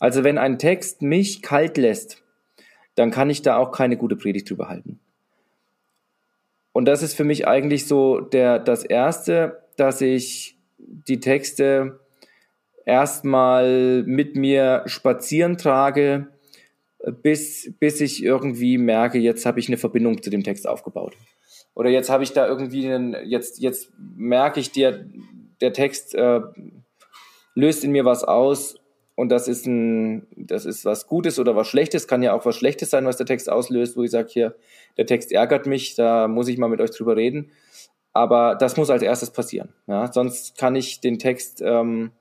Also 0.00 0.24
wenn 0.24 0.38
ein 0.38 0.58
Text 0.58 1.02
mich 1.02 1.42
kalt 1.42 1.76
lässt, 1.76 2.22
dann 2.94 3.10
kann 3.10 3.28
ich 3.28 3.42
da 3.42 3.58
auch 3.58 3.70
keine 3.70 3.98
gute 3.98 4.16
Predigt 4.16 4.48
drüber 4.48 4.70
halten. 4.70 4.98
Und 6.72 6.86
das 6.86 7.02
ist 7.02 7.14
für 7.14 7.24
mich 7.24 7.46
eigentlich 7.46 7.86
so 7.86 8.20
der, 8.20 8.58
das 8.58 8.82
erste, 8.82 9.62
dass 9.76 10.00
ich 10.00 10.58
die 10.78 11.20
Texte 11.20 12.00
erstmal 12.84 14.02
mit 14.04 14.36
mir 14.36 14.82
spazieren 14.86 15.58
trage, 15.58 16.28
bis, 17.22 17.72
bis 17.78 18.00
ich 18.00 18.22
irgendwie 18.22 18.78
merke, 18.78 19.18
jetzt 19.18 19.46
habe 19.46 19.60
ich 19.60 19.68
eine 19.68 19.76
Verbindung 19.76 20.22
zu 20.22 20.30
dem 20.30 20.42
Text 20.42 20.66
aufgebaut. 20.66 21.16
Oder 21.74 21.90
jetzt 21.90 22.08
habe 22.08 22.22
ich 22.22 22.32
da 22.32 22.46
irgendwie 22.46 22.86
einen, 22.86 23.16
jetzt, 23.24 23.58
jetzt 23.60 23.92
merke 23.98 24.60
ich 24.60 24.70
dir, 24.70 25.06
der 25.60 25.72
Text 25.72 26.14
äh, 26.14 26.40
löst 27.54 27.84
in 27.84 27.92
mir 27.92 28.04
was 28.04 28.24
aus 28.24 28.76
und 29.16 29.28
das 29.28 29.48
ist 29.48 29.66
ein, 29.66 30.26
das 30.36 30.64
ist 30.64 30.84
was 30.84 31.06
Gutes 31.06 31.38
oder 31.38 31.54
was 31.54 31.68
Schlechtes, 31.68 32.08
kann 32.08 32.22
ja 32.22 32.32
auch 32.32 32.44
was 32.46 32.56
Schlechtes 32.56 32.90
sein, 32.90 33.06
was 33.06 33.16
der 33.16 33.26
Text 33.26 33.50
auslöst, 33.50 33.96
wo 33.96 34.02
ich 34.02 34.10
sage, 34.10 34.28
hier, 34.30 34.54
der 34.96 35.06
Text 35.06 35.32
ärgert 35.32 35.66
mich, 35.66 35.94
da 35.94 36.28
muss 36.28 36.48
ich 36.48 36.58
mal 36.58 36.68
mit 36.68 36.80
euch 36.80 36.90
drüber 36.90 37.16
reden. 37.16 37.50
Aber 38.12 38.54
das 38.54 38.76
muss 38.76 38.90
als 38.90 39.02
erstes 39.02 39.30
passieren. 39.30 39.72
Ja? 39.88 40.10
Sonst 40.12 40.56
kann 40.56 40.76
ich 40.76 41.00
den 41.00 41.18
Text 41.18 41.60
ähm, 41.64 42.12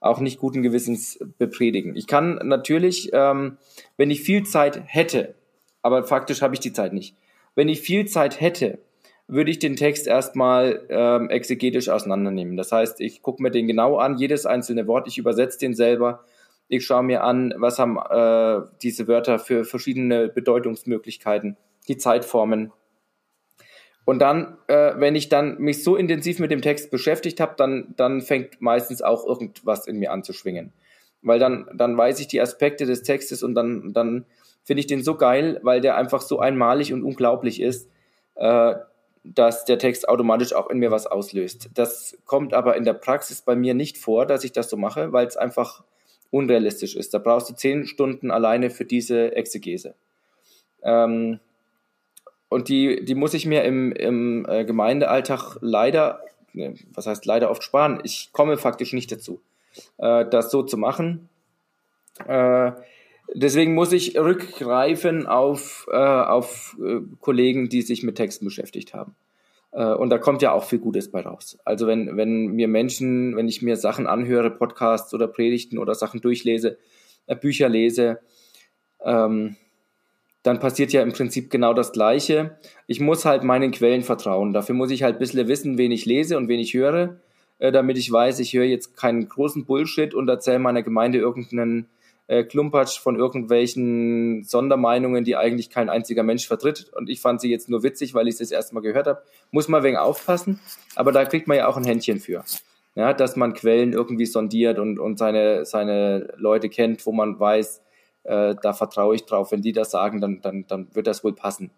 auch 0.00 0.20
nicht 0.20 0.40
guten 0.40 0.62
Gewissens 0.62 1.18
bepredigen. 1.38 1.94
Ich 1.94 2.06
kann 2.06 2.40
natürlich, 2.42 3.10
ähm, 3.12 3.58
wenn 3.96 4.10
ich 4.10 4.22
viel 4.22 4.44
Zeit 4.44 4.82
hätte, 4.86 5.34
aber 5.82 6.04
faktisch 6.04 6.42
habe 6.42 6.54
ich 6.54 6.60
die 6.60 6.72
Zeit 6.72 6.92
nicht, 6.92 7.14
wenn 7.54 7.68
ich 7.68 7.80
viel 7.80 8.06
Zeit 8.06 8.40
hätte, 8.40 8.78
würde 9.28 9.50
ich 9.50 9.58
den 9.58 9.76
Text 9.76 10.06
erstmal 10.06 10.84
ähm, 10.88 11.30
exegetisch 11.30 11.88
auseinandernehmen. 11.88 12.56
Das 12.56 12.72
heißt, 12.72 13.00
ich 13.00 13.22
gucke 13.22 13.42
mir 13.42 13.50
den 13.50 13.68
genau 13.68 13.96
an, 13.96 14.18
jedes 14.18 14.44
einzelne 14.44 14.86
Wort, 14.86 15.06
ich 15.06 15.18
übersetze 15.18 15.58
den 15.58 15.74
selber, 15.74 16.24
ich 16.68 16.84
schaue 16.84 17.02
mir 17.02 17.22
an, 17.24 17.52
was 17.56 17.78
haben 17.78 17.96
äh, 17.98 18.66
diese 18.82 19.08
Wörter 19.08 19.38
für 19.38 19.64
verschiedene 19.64 20.28
Bedeutungsmöglichkeiten, 20.28 21.56
die 21.88 21.96
Zeitformen, 21.96 22.72
und 24.04 24.18
dann, 24.20 24.56
äh, 24.66 24.92
wenn 24.96 25.14
ich 25.14 25.28
dann 25.28 25.58
mich 25.58 25.84
so 25.84 25.96
intensiv 25.96 26.38
mit 26.38 26.50
dem 26.50 26.62
Text 26.62 26.90
beschäftigt 26.90 27.40
habe, 27.40 27.54
dann, 27.56 27.94
dann 27.96 28.22
fängt 28.22 28.60
meistens 28.60 29.02
auch 29.02 29.26
irgendwas 29.26 29.86
in 29.86 29.98
mir 29.98 30.12
an 30.12 30.24
zu 30.24 30.32
schwingen. 30.32 30.72
Weil 31.22 31.38
dann, 31.38 31.68
dann 31.74 31.96
weiß 31.96 32.18
ich 32.20 32.28
die 32.28 32.40
Aspekte 32.40 32.86
des 32.86 33.02
Textes 33.02 33.42
und 33.42 33.54
dann, 33.54 33.92
dann 33.92 34.24
finde 34.64 34.80
ich 34.80 34.86
den 34.86 35.02
so 35.02 35.16
geil, 35.16 35.60
weil 35.62 35.80
der 35.80 35.96
einfach 35.96 36.22
so 36.22 36.38
einmalig 36.38 36.92
und 36.92 37.02
unglaublich 37.02 37.60
ist, 37.60 37.90
äh, 38.36 38.74
dass 39.22 39.66
der 39.66 39.78
Text 39.78 40.08
automatisch 40.08 40.54
auch 40.54 40.70
in 40.70 40.78
mir 40.78 40.90
was 40.90 41.06
auslöst. 41.06 41.68
Das 41.74 42.16
kommt 42.24 42.54
aber 42.54 42.76
in 42.76 42.84
der 42.84 42.94
Praxis 42.94 43.42
bei 43.42 43.54
mir 43.54 43.74
nicht 43.74 43.98
vor, 43.98 44.24
dass 44.24 44.44
ich 44.44 44.52
das 44.52 44.70
so 44.70 44.78
mache, 44.78 45.12
weil 45.12 45.26
es 45.26 45.36
einfach 45.36 45.84
unrealistisch 46.30 46.96
ist. 46.96 47.12
Da 47.12 47.18
brauchst 47.18 47.50
du 47.50 47.54
zehn 47.54 47.86
Stunden 47.86 48.30
alleine 48.30 48.70
für 48.70 48.84
diese 48.84 49.36
Exegese. 49.36 49.94
Ähm, 50.82 51.40
und 52.50 52.68
die, 52.68 53.04
die 53.04 53.14
muss 53.14 53.32
ich 53.32 53.46
mir 53.46 53.62
im, 53.62 53.92
im 53.92 54.44
äh, 54.46 54.64
Gemeindealltag 54.64 55.56
leider, 55.60 56.20
ne, 56.52 56.74
was 56.92 57.06
heißt 57.06 57.24
leider 57.24 57.48
oft 57.48 57.62
sparen. 57.62 58.00
Ich 58.02 58.30
komme 58.32 58.58
faktisch 58.58 58.92
nicht 58.92 59.10
dazu, 59.12 59.40
äh, 59.98 60.26
das 60.28 60.50
so 60.50 60.64
zu 60.64 60.76
machen. 60.76 61.28
Äh, 62.26 62.72
deswegen 63.32 63.74
muss 63.74 63.92
ich 63.92 64.18
rückgreifen 64.18 65.28
auf, 65.28 65.86
äh, 65.92 65.96
auf 65.96 66.76
äh, 66.84 66.98
Kollegen, 67.20 67.68
die 67.68 67.82
sich 67.82 68.02
mit 68.02 68.16
Texten 68.16 68.46
beschäftigt 68.46 68.94
haben. 68.94 69.14
Äh, 69.70 69.84
und 69.84 70.10
da 70.10 70.18
kommt 70.18 70.42
ja 70.42 70.50
auch 70.50 70.64
viel 70.64 70.80
Gutes 70.80 71.08
bei 71.08 71.20
raus. 71.20 71.56
Also 71.64 71.86
wenn, 71.86 72.16
wenn 72.16 72.48
mir 72.48 72.66
Menschen, 72.66 73.36
wenn 73.36 73.46
ich 73.46 73.62
mir 73.62 73.76
Sachen 73.76 74.08
anhöre, 74.08 74.50
Podcasts 74.50 75.14
oder 75.14 75.28
Predigten 75.28 75.78
oder 75.78 75.94
Sachen 75.94 76.20
durchlese, 76.20 76.78
Bücher 77.40 77.68
lese, 77.68 78.18
ähm, 79.04 79.54
dann 80.42 80.58
passiert 80.58 80.92
ja 80.92 81.02
im 81.02 81.12
Prinzip 81.12 81.50
genau 81.50 81.74
das 81.74 81.92
Gleiche. 81.92 82.56
Ich 82.86 83.00
muss 83.00 83.24
halt 83.24 83.44
meinen 83.44 83.72
Quellen 83.72 84.02
vertrauen. 84.02 84.52
Dafür 84.52 84.74
muss 84.74 84.90
ich 84.90 85.02
halt 85.02 85.16
ein 85.16 85.18
bisschen 85.18 85.48
wissen, 85.48 85.76
wen 85.76 85.92
ich 85.92 86.06
lese 86.06 86.36
und 86.36 86.48
wen 86.48 86.60
ich 86.60 86.74
höre, 86.74 87.16
äh, 87.58 87.72
damit 87.72 87.98
ich 87.98 88.10
weiß, 88.10 88.38
ich 88.38 88.54
höre 88.54 88.64
jetzt 88.64 88.96
keinen 88.96 89.28
großen 89.28 89.66
Bullshit 89.66 90.14
und 90.14 90.28
erzähle 90.28 90.58
meiner 90.58 90.82
Gemeinde 90.82 91.18
irgendeinen 91.18 91.88
äh, 92.26 92.44
Klumpatsch 92.44 92.98
von 93.00 93.16
irgendwelchen 93.16 94.44
Sondermeinungen, 94.44 95.24
die 95.24 95.36
eigentlich 95.36 95.68
kein 95.68 95.90
einziger 95.90 96.22
Mensch 96.22 96.46
vertritt. 96.46 96.90
Und 96.94 97.10
ich 97.10 97.20
fand 97.20 97.40
sie 97.40 97.50
jetzt 97.50 97.68
nur 97.68 97.82
witzig, 97.82 98.14
weil 98.14 98.28
ich 98.28 98.34
es 98.34 98.38
das 98.38 98.50
erste 98.52 98.74
Mal 98.74 98.82
gehört 98.82 99.08
habe. 99.08 99.22
Muss 99.50 99.68
man 99.68 99.82
wegen 99.82 99.96
aufpassen, 99.96 100.60
aber 100.94 101.12
da 101.12 101.24
kriegt 101.24 101.48
man 101.48 101.56
ja 101.56 101.66
auch 101.66 101.76
ein 101.76 101.84
Händchen 101.84 102.20
für. 102.20 102.44
Ja, 102.94 103.12
dass 103.12 103.36
man 103.36 103.52
Quellen 103.52 103.92
irgendwie 103.92 104.26
sondiert 104.26 104.78
und, 104.78 104.98
und 104.98 105.18
seine, 105.18 105.64
seine 105.64 106.32
Leute 106.36 106.68
kennt, 106.68 107.04
wo 107.04 107.12
man 107.12 107.38
weiß, 107.38 107.82
äh, 108.24 108.54
da 108.62 108.72
vertraue 108.72 109.14
ich 109.14 109.24
drauf. 109.24 109.52
Wenn 109.52 109.62
die 109.62 109.72
das 109.72 109.90
sagen, 109.90 110.20
dann, 110.20 110.40
dann, 110.40 110.66
dann 110.66 110.94
wird 110.94 111.06
das 111.06 111.24
wohl 111.24 111.34
passen. 111.34 111.70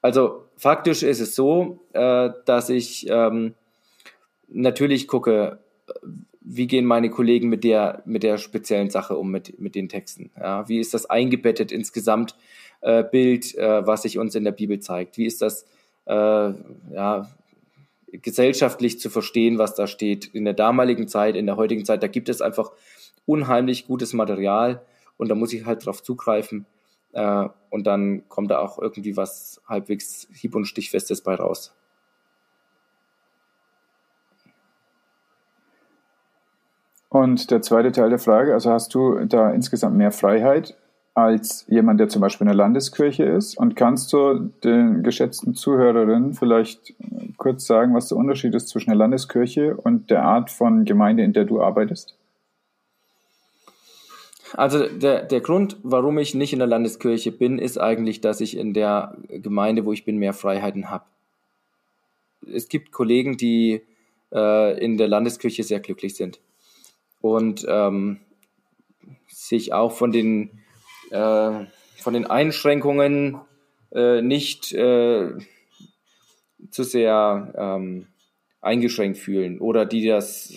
Also 0.00 0.46
faktisch 0.56 1.02
ist 1.02 1.20
es 1.20 1.34
so, 1.34 1.78
äh, 1.92 2.30
dass 2.44 2.68
ich 2.68 3.06
ähm, 3.08 3.54
natürlich 4.48 5.06
gucke, 5.06 5.60
wie 6.40 6.66
gehen 6.66 6.84
meine 6.84 7.08
Kollegen 7.08 7.48
mit 7.48 7.62
der, 7.62 8.02
mit 8.04 8.24
der 8.24 8.36
speziellen 8.36 8.90
Sache 8.90 9.16
um, 9.16 9.30
mit, 9.30 9.60
mit 9.60 9.74
den 9.74 9.88
Texten. 9.88 10.32
Ja, 10.38 10.68
wie 10.68 10.80
ist 10.80 10.92
das 10.92 11.06
eingebettet 11.06 11.70
ins 11.70 11.92
Gesamtbild, 11.92 13.54
äh, 13.54 13.86
was 13.86 14.02
sich 14.02 14.18
uns 14.18 14.34
in 14.34 14.44
der 14.44 14.52
Bibel 14.52 14.80
zeigt? 14.80 15.18
Wie 15.18 15.26
ist 15.26 15.40
das 15.40 15.66
äh, 16.06 16.12
ja, 16.12 17.30
gesellschaftlich 18.10 18.98
zu 18.98 19.08
verstehen, 19.08 19.58
was 19.58 19.76
da 19.76 19.86
steht 19.86 20.26
in 20.26 20.44
der 20.44 20.54
damaligen 20.54 21.06
Zeit, 21.06 21.36
in 21.36 21.46
der 21.46 21.56
heutigen 21.56 21.84
Zeit? 21.84 22.02
Da 22.02 22.08
gibt 22.08 22.28
es 22.28 22.42
einfach 22.42 22.72
unheimlich 23.24 23.86
gutes 23.86 24.12
Material 24.12 24.82
und 25.16 25.28
da 25.28 25.34
muss 25.34 25.52
ich 25.52 25.64
halt 25.64 25.84
drauf 25.86 26.02
zugreifen 26.02 26.66
äh, 27.12 27.48
und 27.70 27.86
dann 27.86 28.28
kommt 28.28 28.50
da 28.50 28.58
auch 28.58 28.78
irgendwie 28.78 29.16
was 29.16 29.60
halbwegs 29.66 30.28
hieb- 30.32 30.54
und 30.54 30.66
stichfestes 30.66 31.22
bei 31.22 31.34
raus. 31.34 31.74
Und 37.08 37.50
der 37.50 37.60
zweite 37.60 37.92
Teil 37.92 38.08
der 38.08 38.18
Frage, 38.18 38.54
also 38.54 38.70
hast 38.70 38.94
du 38.94 39.26
da 39.26 39.50
insgesamt 39.50 39.96
mehr 39.96 40.12
Freiheit 40.12 40.74
als 41.12 41.66
jemand, 41.68 42.00
der 42.00 42.08
zum 42.08 42.22
Beispiel 42.22 42.46
in 42.46 42.48
der 42.48 42.56
Landeskirche 42.56 43.24
ist? 43.24 43.58
Und 43.58 43.76
kannst 43.76 44.10
du 44.14 44.50
den 44.64 45.02
geschätzten 45.02 45.54
Zuhörerinnen 45.54 46.32
vielleicht 46.32 46.94
kurz 47.36 47.66
sagen, 47.66 47.94
was 47.94 48.08
der 48.08 48.16
Unterschied 48.16 48.54
ist 48.54 48.68
zwischen 48.68 48.88
der 48.88 48.96
Landeskirche 48.96 49.76
und 49.76 50.10
der 50.10 50.22
Art 50.22 50.50
von 50.50 50.86
Gemeinde, 50.86 51.22
in 51.22 51.34
der 51.34 51.44
du 51.44 51.60
arbeitest? 51.60 52.16
Also 54.54 54.86
der, 54.88 55.24
der 55.24 55.40
Grund, 55.40 55.76
warum 55.82 56.18
ich 56.18 56.34
nicht 56.34 56.52
in 56.52 56.58
der 56.58 56.68
Landeskirche 56.68 57.32
bin, 57.32 57.58
ist 57.58 57.78
eigentlich, 57.78 58.20
dass 58.20 58.40
ich 58.40 58.56
in 58.56 58.74
der 58.74 59.16
Gemeinde, 59.28 59.84
wo 59.84 59.92
ich 59.92 60.04
bin, 60.04 60.18
mehr 60.18 60.34
Freiheiten 60.34 60.90
habe. 60.90 61.04
Es 62.52 62.68
gibt 62.68 62.92
Kollegen, 62.92 63.36
die 63.36 63.82
äh, 64.32 64.84
in 64.84 64.98
der 64.98 65.08
Landeskirche 65.08 65.62
sehr 65.62 65.80
glücklich 65.80 66.16
sind. 66.16 66.40
und 67.22 67.64
ähm, 67.68 68.20
sich 69.28 69.72
auch 69.72 69.92
von 69.92 70.12
den, 70.12 70.50
äh, 71.10 71.64
von 71.96 72.12
den 72.12 72.26
Einschränkungen 72.26 73.40
äh, 73.92 74.20
nicht 74.20 74.72
äh, 74.72 75.32
zu 76.70 76.82
sehr 76.82 77.54
ähm, 77.56 78.08
eingeschränkt 78.60 79.18
fühlen 79.18 79.60
oder 79.60 79.86
die 79.86 80.06
das 80.06 80.54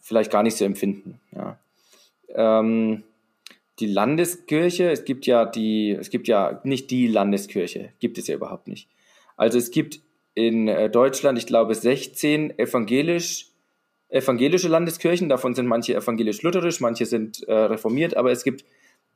vielleicht 0.00 0.30
gar 0.30 0.42
nicht 0.42 0.56
so 0.56 0.64
empfinden. 0.64 1.20
Ja. 1.32 1.58
Ähm, 2.36 3.02
die 3.80 3.86
Landeskirche, 3.86 4.90
es 4.90 5.04
gibt 5.04 5.26
ja 5.26 5.44
die, 5.44 5.90
es 5.90 6.10
gibt 6.10 6.28
ja 6.28 6.60
nicht 6.64 6.90
die 6.90 7.08
Landeskirche, 7.08 7.92
gibt 7.98 8.18
es 8.18 8.26
ja 8.26 8.34
überhaupt 8.34 8.68
nicht. 8.68 8.88
Also 9.36 9.58
es 9.58 9.70
gibt 9.70 10.00
in 10.34 10.68
äh, 10.68 10.88
Deutschland, 10.88 11.38
ich 11.38 11.46
glaube, 11.46 11.74
16 11.74 12.58
evangelisch, 12.58 13.48
evangelische 14.08 14.68
Landeskirchen, 14.68 15.28
davon 15.28 15.54
sind 15.54 15.66
manche 15.66 15.94
evangelisch-lutherisch, 15.94 16.80
manche 16.80 17.06
sind 17.06 17.42
äh, 17.48 17.52
reformiert, 17.52 18.16
aber 18.16 18.30
es 18.30 18.44
gibt 18.44 18.64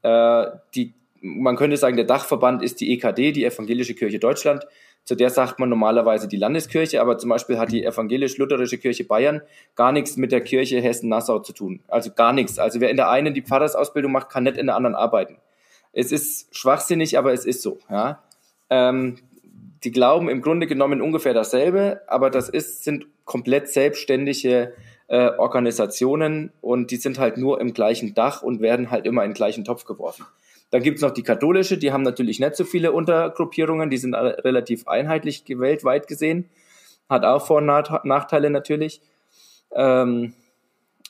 äh, 0.02 0.46
die, 0.74 0.94
man 1.20 1.56
könnte 1.56 1.76
sagen, 1.76 1.96
der 1.96 2.06
Dachverband 2.06 2.62
ist 2.62 2.80
die 2.80 2.92
EKD, 2.92 3.32
die 3.32 3.44
Evangelische 3.44 3.94
Kirche 3.94 4.18
Deutschland. 4.18 4.66
Zu 5.10 5.16
der 5.16 5.30
sagt 5.30 5.58
man 5.58 5.68
normalerweise 5.68 6.28
die 6.28 6.36
Landeskirche, 6.36 7.00
aber 7.00 7.18
zum 7.18 7.30
Beispiel 7.30 7.58
hat 7.58 7.72
die 7.72 7.84
evangelisch-lutherische 7.84 8.78
Kirche 8.78 9.02
Bayern 9.02 9.42
gar 9.74 9.90
nichts 9.90 10.16
mit 10.16 10.30
der 10.30 10.40
Kirche 10.40 10.80
Hessen-Nassau 10.80 11.40
zu 11.40 11.52
tun. 11.52 11.80
Also 11.88 12.12
gar 12.12 12.32
nichts. 12.32 12.60
Also 12.60 12.80
wer 12.80 12.90
in 12.90 12.96
der 12.96 13.10
einen 13.10 13.34
die 13.34 13.42
Pfarrersausbildung 13.42 14.12
macht, 14.12 14.28
kann 14.28 14.44
nicht 14.44 14.56
in 14.56 14.66
der 14.66 14.76
anderen 14.76 14.94
arbeiten. 14.94 15.38
Es 15.92 16.12
ist 16.12 16.54
schwachsinnig, 16.56 17.18
aber 17.18 17.32
es 17.32 17.44
ist 17.44 17.60
so. 17.60 17.80
Ja? 17.90 18.22
Ähm, 18.70 19.16
die 19.82 19.90
glauben 19.90 20.28
im 20.28 20.42
Grunde 20.42 20.68
genommen 20.68 21.02
ungefähr 21.02 21.34
dasselbe, 21.34 22.02
aber 22.06 22.30
das 22.30 22.48
ist, 22.48 22.84
sind 22.84 23.08
komplett 23.24 23.68
selbstständige 23.68 24.74
äh, 25.08 25.30
Organisationen 25.38 26.52
und 26.60 26.92
die 26.92 26.98
sind 26.98 27.18
halt 27.18 27.36
nur 27.36 27.60
im 27.60 27.74
gleichen 27.74 28.14
Dach 28.14 28.44
und 28.44 28.60
werden 28.60 28.92
halt 28.92 29.06
immer 29.06 29.24
in 29.24 29.30
den 29.30 29.34
gleichen 29.34 29.64
Topf 29.64 29.84
geworfen. 29.86 30.24
Dann 30.70 30.82
gibt's 30.82 31.02
noch 31.02 31.10
die 31.10 31.22
katholische, 31.22 31.78
die 31.78 31.92
haben 31.92 32.02
natürlich 32.02 32.38
nicht 32.38 32.54
so 32.54 32.64
viele 32.64 32.92
Untergruppierungen, 32.92 33.90
die 33.90 33.98
sind 33.98 34.14
relativ 34.14 34.86
einheitlich 34.86 35.44
weltweit 35.48 36.06
gesehen. 36.06 36.48
Hat 37.08 37.24
auch 37.24 37.44
Vor- 37.44 37.58
und 37.58 37.66
Nachteile 37.66 38.50
natürlich. 38.50 39.00
Ähm, 39.74 40.34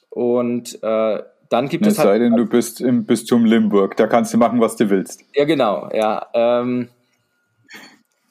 und 0.09 0.83
äh, 0.83 1.23
dann 1.51 1.68
gibt 1.68 1.85
es, 1.85 1.94
es 1.94 1.99
halt. 1.99 2.09
sei 2.09 2.18
denn, 2.18 2.37
du 2.37 2.46
bist 2.46 2.81
im 2.81 3.05
Bistum 3.05 3.44
Limburg, 3.44 3.96
da 3.96 4.07
kannst 4.07 4.33
du 4.33 4.38
machen, 4.38 4.61
was 4.61 4.77
du 4.77 4.88
willst. 4.88 5.25
Ja, 5.35 5.44
genau, 5.44 5.90
ja. 5.92 6.27
Ähm, 6.33 6.88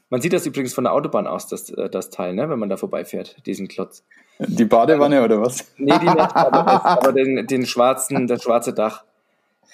man 0.09 0.21
sieht 0.21 0.33
das 0.33 0.45
übrigens 0.45 0.73
von 0.73 0.85
der 0.85 0.93
Autobahn 0.93 1.27
aus, 1.27 1.47
das, 1.47 1.69
äh, 1.69 1.89
das 1.89 2.09
Teil, 2.09 2.33
ne, 2.33 2.49
wenn 2.49 2.57
man 2.57 2.69
da 2.69 2.77
vorbeifährt, 2.77 3.45
diesen 3.45 3.67
Klotz. 3.67 4.03
Die 4.39 4.65
Badewanne 4.65 5.23
oder 5.23 5.41
was? 5.41 5.71
Nee, 5.77 5.99
die 5.99 6.05
nicht, 6.05 6.35
aber, 6.35 6.85
aber 6.85 7.13
den, 7.13 7.45
den 7.45 7.65
schwarzen, 7.65 8.25
das 8.25 8.41
schwarze 8.41 8.73
Dach. 8.73 9.03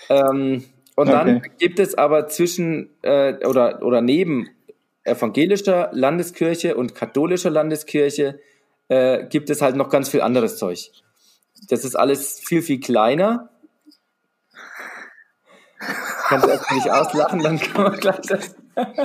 Ähm, 0.10 0.66
und 0.96 1.10
dann 1.10 1.38
okay. 1.38 1.52
gibt 1.58 1.80
es 1.80 1.96
aber 1.96 2.28
zwischen 2.28 2.90
äh, 3.02 3.46
oder, 3.46 3.84
oder 3.84 4.02
neben 4.02 4.50
evangelischer 5.04 5.90
Landeskirche 5.92 6.76
und 6.76 6.96
katholischer 6.96 7.50
Landeskirche 7.50 8.40
äh, 8.88 9.26
gibt 9.28 9.50
es 9.50 9.62
halt 9.62 9.76
noch 9.76 9.90
ganz 9.90 10.10
viel 10.10 10.22
anderes 10.22 10.58
Zeug. 10.58 10.92
Das 11.70 11.84
ist 11.86 11.96
alles 11.96 12.40
viel, 12.40 12.62
viel 12.62 12.80
kleiner. 12.80 13.50
Kannst 16.28 16.46
du 16.46 16.52
erst 16.52 16.72
nicht 16.72 16.90
auslachen, 16.90 17.44
dann 17.44 17.60
kann 17.60 17.84
man 17.84 18.00
gleich 18.00 18.22
das. 18.22 18.56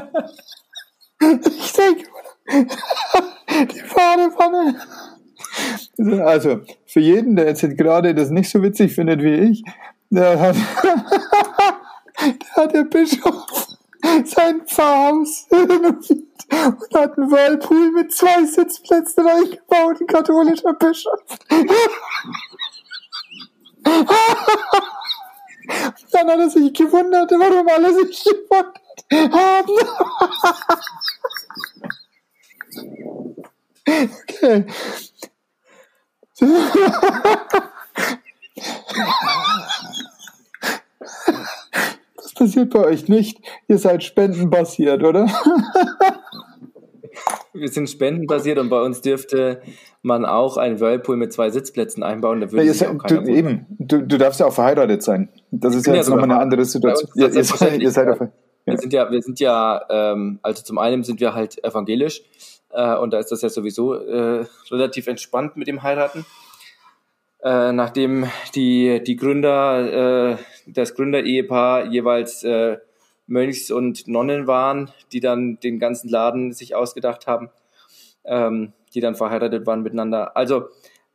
ich 1.20 1.72
denke, 1.72 2.07
die 3.72 3.81
Pfanne. 3.81 4.81
Also, 6.24 6.61
für 6.87 7.00
jeden, 7.00 7.37
der 7.37 7.46
jetzt 7.46 7.76
gerade 7.76 8.14
das 8.14 8.31
nicht 8.31 8.48
so 8.48 8.62
witzig 8.62 8.94
findet 8.94 9.22
wie 9.22 9.35
ich, 9.35 9.62
der 10.11 10.40
hat, 10.40 10.57
da 12.21 12.63
hat 12.63 12.75
der 12.75 12.85
Bischof 12.85 13.47
sein 14.25 14.67
Pfarrhaus 14.67 15.47
renoviert 15.53 16.25
und 16.51 16.95
hat 16.95 17.17
einen 17.17 17.31
Whirlpool 17.31 17.93
mit 17.93 18.13
zwei 18.13 18.45
Sitzplätzen 18.45 19.27
eingebaut, 19.27 20.01
ein 20.01 20.07
katholischer 20.07 20.75
Bischof. 20.75 21.21
Dann 26.13 26.29
hat 26.29 26.39
er 26.39 26.51
sich 26.51 26.73
gewundert, 26.73 27.31
warum 27.31 27.69
alle 27.69 27.95
sich 27.95 28.25
gewundert 28.25 28.81
haben. 29.33 29.77
Okay. 33.87 34.67
Passiert 42.40 42.70
bei 42.70 42.87
euch 42.87 43.07
nicht. 43.07 43.38
Ihr 43.68 43.76
seid 43.76 44.03
spendenbasiert, 44.03 45.03
oder? 45.03 45.26
Wir 47.53 47.68
sind 47.68 47.90
spendenbasiert 47.90 48.59
und 48.59 48.70
bei 48.70 48.81
uns 48.81 49.03
dürfte 49.03 49.61
man 50.00 50.24
auch 50.24 50.57
einen 50.57 50.81
Whirlpool 50.81 51.18
mit 51.18 51.35
zwei 51.35 51.50
Sitzplätzen 51.50 52.03
einbauen. 52.03 52.40
Da 52.40 52.50
würde 52.50 52.64
ja, 52.64 52.88
auch 52.88 53.03
du, 53.03 53.20
eben, 53.26 53.66
du, 53.79 54.07
du 54.07 54.16
darfst 54.16 54.40
ja 54.40 54.46
auch 54.46 54.55
verheiratet 54.55 55.03
sein. 55.03 55.29
Das 55.50 55.74
ist 55.74 55.87
ja 55.87 55.94
jetzt 55.94 56.09
nochmal 56.09 56.31
eine 56.31 56.38
andere 56.38 56.64
Situation. 56.64 57.11
Ja, 57.14 57.29
ihr, 57.29 57.44
seid, 57.44 57.79
ihr 57.79 57.90
seid 57.90 58.09
auf, 58.09 58.20
ja. 58.20 58.33
Wir 58.64 58.79
sind 58.79 58.94
ja, 58.94 59.11
wir 59.11 59.20
sind 59.20 59.38
ja, 59.38 59.83
ähm, 59.90 60.38
also 60.40 60.62
zum 60.62 60.79
einen 60.79 61.05
sind 61.05 61.20
wir 61.20 61.35
halt 61.35 61.62
evangelisch 61.62 62.22
äh, 62.70 62.96
und 62.96 63.12
da 63.12 63.18
ist 63.18 63.31
das 63.31 63.42
ja 63.42 63.50
sowieso 63.50 63.96
äh, 63.96 64.46
relativ 64.70 65.09
entspannt 65.09 65.59
mit 65.59 65.68
dem 65.68 65.83
Heiraten. 65.83 66.24
Äh, 67.42 67.72
nachdem 67.72 68.26
die, 68.55 69.03
die 69.03 69.16
Gründer, 69.16 70.33
äh, 70.33 70.37
das 70.73 70.95
Gründerehepaar 70.95 71.87
jeweils 71.87 72.45
äh, 72.45 72.79
Mönchs 73.27 73.71
und 73.71 74.09
Nonnen 74.09 74.47
waren, 74.47 74.91
die 75.13 75.21
dann 75.21 75.59
den 75.61 75.79
ganzen 75.79 76.09
Laden 76.09 76.53
sich 76.53 76.75
ausgedacht 76.75 77.27
haben, 77.27 77.51
ähm, 78.25 78.73
die 78.95 79.01
dann 79.01 79.15
verheiratet 79.15 79.67
waren 79.67 79.83
miteinander. 79.83 80.37
Also 80.37 80.69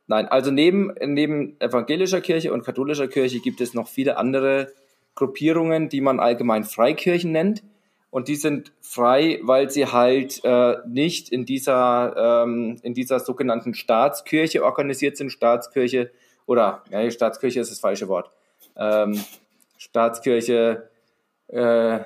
nein, 0.06 0.26
also 0.26 0.50
neben, 0.50 0.94
neben 1.04 1.60
evangelischer 1.60 2.20
Kirche 2.20 2.52
und 2.52 2.64
katholischer 2.64 3.08
Kirche 3.08 3.40
gibt 3.40 3.60
es 3.60 3.74
noch 3.74 3.88
viele 3.88 4.16
andere 4.16 4.72
Gruppierungen, 5.14 5.88
die 5.88 6.00
man 6.00 6.20
allgemein 6.20 6.64
Freikirchen 6.64 7.32
nennt. 7.32 7.62
Und 8.10 8.28
die 8.28 8.36
sind 8.36 8.72
frei, 8.80 9.40
weil 9.42 9.68
sie 9.68 9.86
halt 9.86 10.40
äh, 10.42 10.76
nicht 10.86 11.28
in 11.28 11.44
dieser, 11.44 12.44
ähm, 12.44 12.78
in 12.82 12.94
dieser 12.94 13.20
sogenannten 13.20 13.74
Staatskirche 13.74 14.64
organisiert 14.64 15.18
sind. 15.18 15.30
Staatskirche 15.30 16.10
oder, 16.46 16.82
ja, 16.90 17.10
Staatskirche 17.10 17.60
ist 17.60 17.70
das 17.70 17.80
falsche 17.80 18.08
Wort. 18.08 18.30
Ähm, 18.76 19.20
Staatskirche 19.76 20.90
äh, 21.48 22.00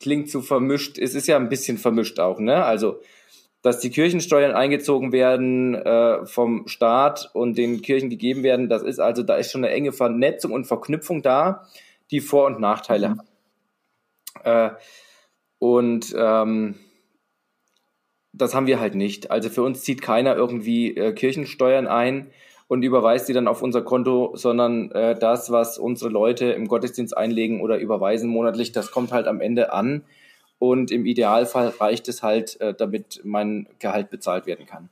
klingt 0.00 0.30
zu 0.30 0.42
vermischt. 0.42 0.98
Es 0.98 1.14
ist 1.14 1.28
ja 1.28 1.36
ein 1.36 1.48
bisschen 1.48 1.78
vermischt 1.78 2.18
auch, 2.20 2.38
ne? 2.38 2.64
Also, 2.64 3.00
dass 3.62 3.78
die 3.78 3.90
Kirchensteuern 3.90 4.52
eingezogen 4.52 5.12
werden 5.12 5.74
äh, 5.74 6.26
vom 6.26 6.66
Staat 6.66 7.30
und 7.32 7.56
den 7.56 7.80
Kirchen 7.80 8.10
gegeben 8.10 8.42
werden, 8.42 8.68
das 8.68 8.82
ist 8.82 8.98
also, 8.98 9.22
da 9.22 9.36
ist 9.36 9.52
schon 9.52 9.64
eine 9.64 9.72
enge 9.72 9.92
Vernetzung 9.92 10.52
und 10.52 10.66
Verknüpfung 10.66 11.22
da, 11.22 11.66
die 12.10 12.20
Vor- 12.20 12.46
und 12.46 12.60
Nachteile 12.60 13.10
mhm. 13.10 13.18
hat. 13.18 13.26
Äh, 14.44 14.76
und 15.58 16.12
ähm, 16.18 16.74
das 18.32 18.54
haben 18.54 18.66
wir 18.66 18.80
halt 18.80 18.94
nicht. 18.94 19.30
Also 19.30 19.48
für 19.48 19.62
uns 19.62 19.82
zieht 19.82 20.02
keiner 20.02 20.34
irgendwie 20.34 20.96
äh, 20.96 21.12
Kirchensteuern 21.12 21.86
ein 21.86 22.30
und 22.72 22.82
überweist 22.84 23.28
die 23.28 23.34
dann 23.34 23.48
auf 23.48 23.60
unser 23.60 23.82
Konto, 23.82 24.32
sondern 24.32 24.90
äh, 24.92 25.14
das, 25.14 25.50
was 25.50 25.76
unsere 25.76 26.08
Leute 26.10 26.52
im 26.52 26.68
Gottesdienst 26.68 27.14
einlegen 27.14 27.60
oder 27.60 27.76
überweisen 27.76 28.30
monatlich, 28.30 28.72
das 28.72 28.90
kommt 28.90 29.12
halt 29.12 29.26
am 29.26 29.42
Ende 29.42 29.74
an. 29.74 30.04
Und 30.58 30.90
im 30.90 31.04
Idealfall 31.04 31.74
reicht 31.78 32.08
es 32.08 32.22
halt, 32.22 32.58
äh, 32.62 32.72
damit 32.72 33.20
mein 33.24 33.68
Gehalt 33.78 34.08
bezahlt 34.08 34.46
werden 34.46 34.64
kann. 34.64 34.88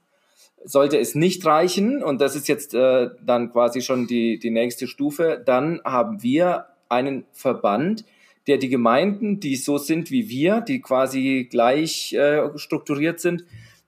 Sollte 0.62 0.98
es 0.98 1.14
nicht 1.14 1.46
reichen, 1.46 2.02
und 2.02 2.20
das 2.20 2.36
ist 2.36 2.48
jetzt 2.48 2.74
äh, 2.74 3.08
dann 3.24 3.50
quasi 3.50 3.80
schon 3.80 4.06
die, 4.06 4.38
die 4.38 4.50
nächste 4.50 4.86
Stufe, 4.86 5.42
dann 5.42 5.80
haben 5.82 6.22
wir 6.22 6.66
einen 6.90 7.24
Verband, 7.32 8.04
der 8.46 8.58
die 8.58 8.68
Gemeinden, 8.68 9.40
die 9.40 9.56
so 9.56 9.78
sind 9.78 10.10
wie 10.10 10.28
wir, 10.28 10.60
die 10.60 10.82
quasi 10.82 11.48
gleich 11.50 12.12
äh, 12.12 12.46
strukturiert 12.56 13.20
sind, 13.20 13.46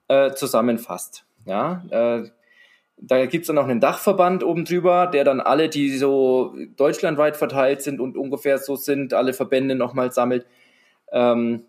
äh, 0.08 0.32
zusammenfasst. 0.32 1.26
Ja, 1.44 1.84
äh, 1.90 2.30
da 3.04 3.26
gibt's 3.26 3.48
dann 3.48 3.56
noch 3.56 3.68
einen 3.68 3.80
Dachverband 3.80 4.44
oben 4.44 4.64
drüber, 4.64 5.06
der 5.06 5.24
dann 5.24 5.40
alle, 5.40 5.68
die 5.68 5.96
so 5.96 6.54
deutschlandweit 6.76 7.36
verteilt 7.36 7.82
sind 7.82 8.00
und 8.00 8.16
ungefähr 8.16 8.58
so 8.58 8.76
sind, 8.76 9.14
alle 9.14 9.32
Verbände 9.32 9.74
nochmal 9.74 10.12
sammelt. 10.12 10.46
Ähm, 11.10 11.64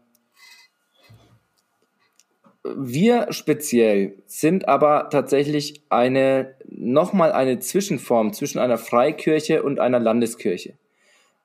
wir 2.64 3.28
speziell 3.32 4.24
sind 4.26 4.68
aber 4.68 5.10
tatsächlich 5.10 5.84
eine 5.90 6.56
nochmal 6.66 7.34
eine 7.34 7.60
Zwischenform 7.60 8.32
zwischen 8.32 8.60
einer 8.60 8.78
Freikirche 8.78 9.64
und 9.64 9.80
einer 9.80 10.00
Landeskirche 10.00 10.76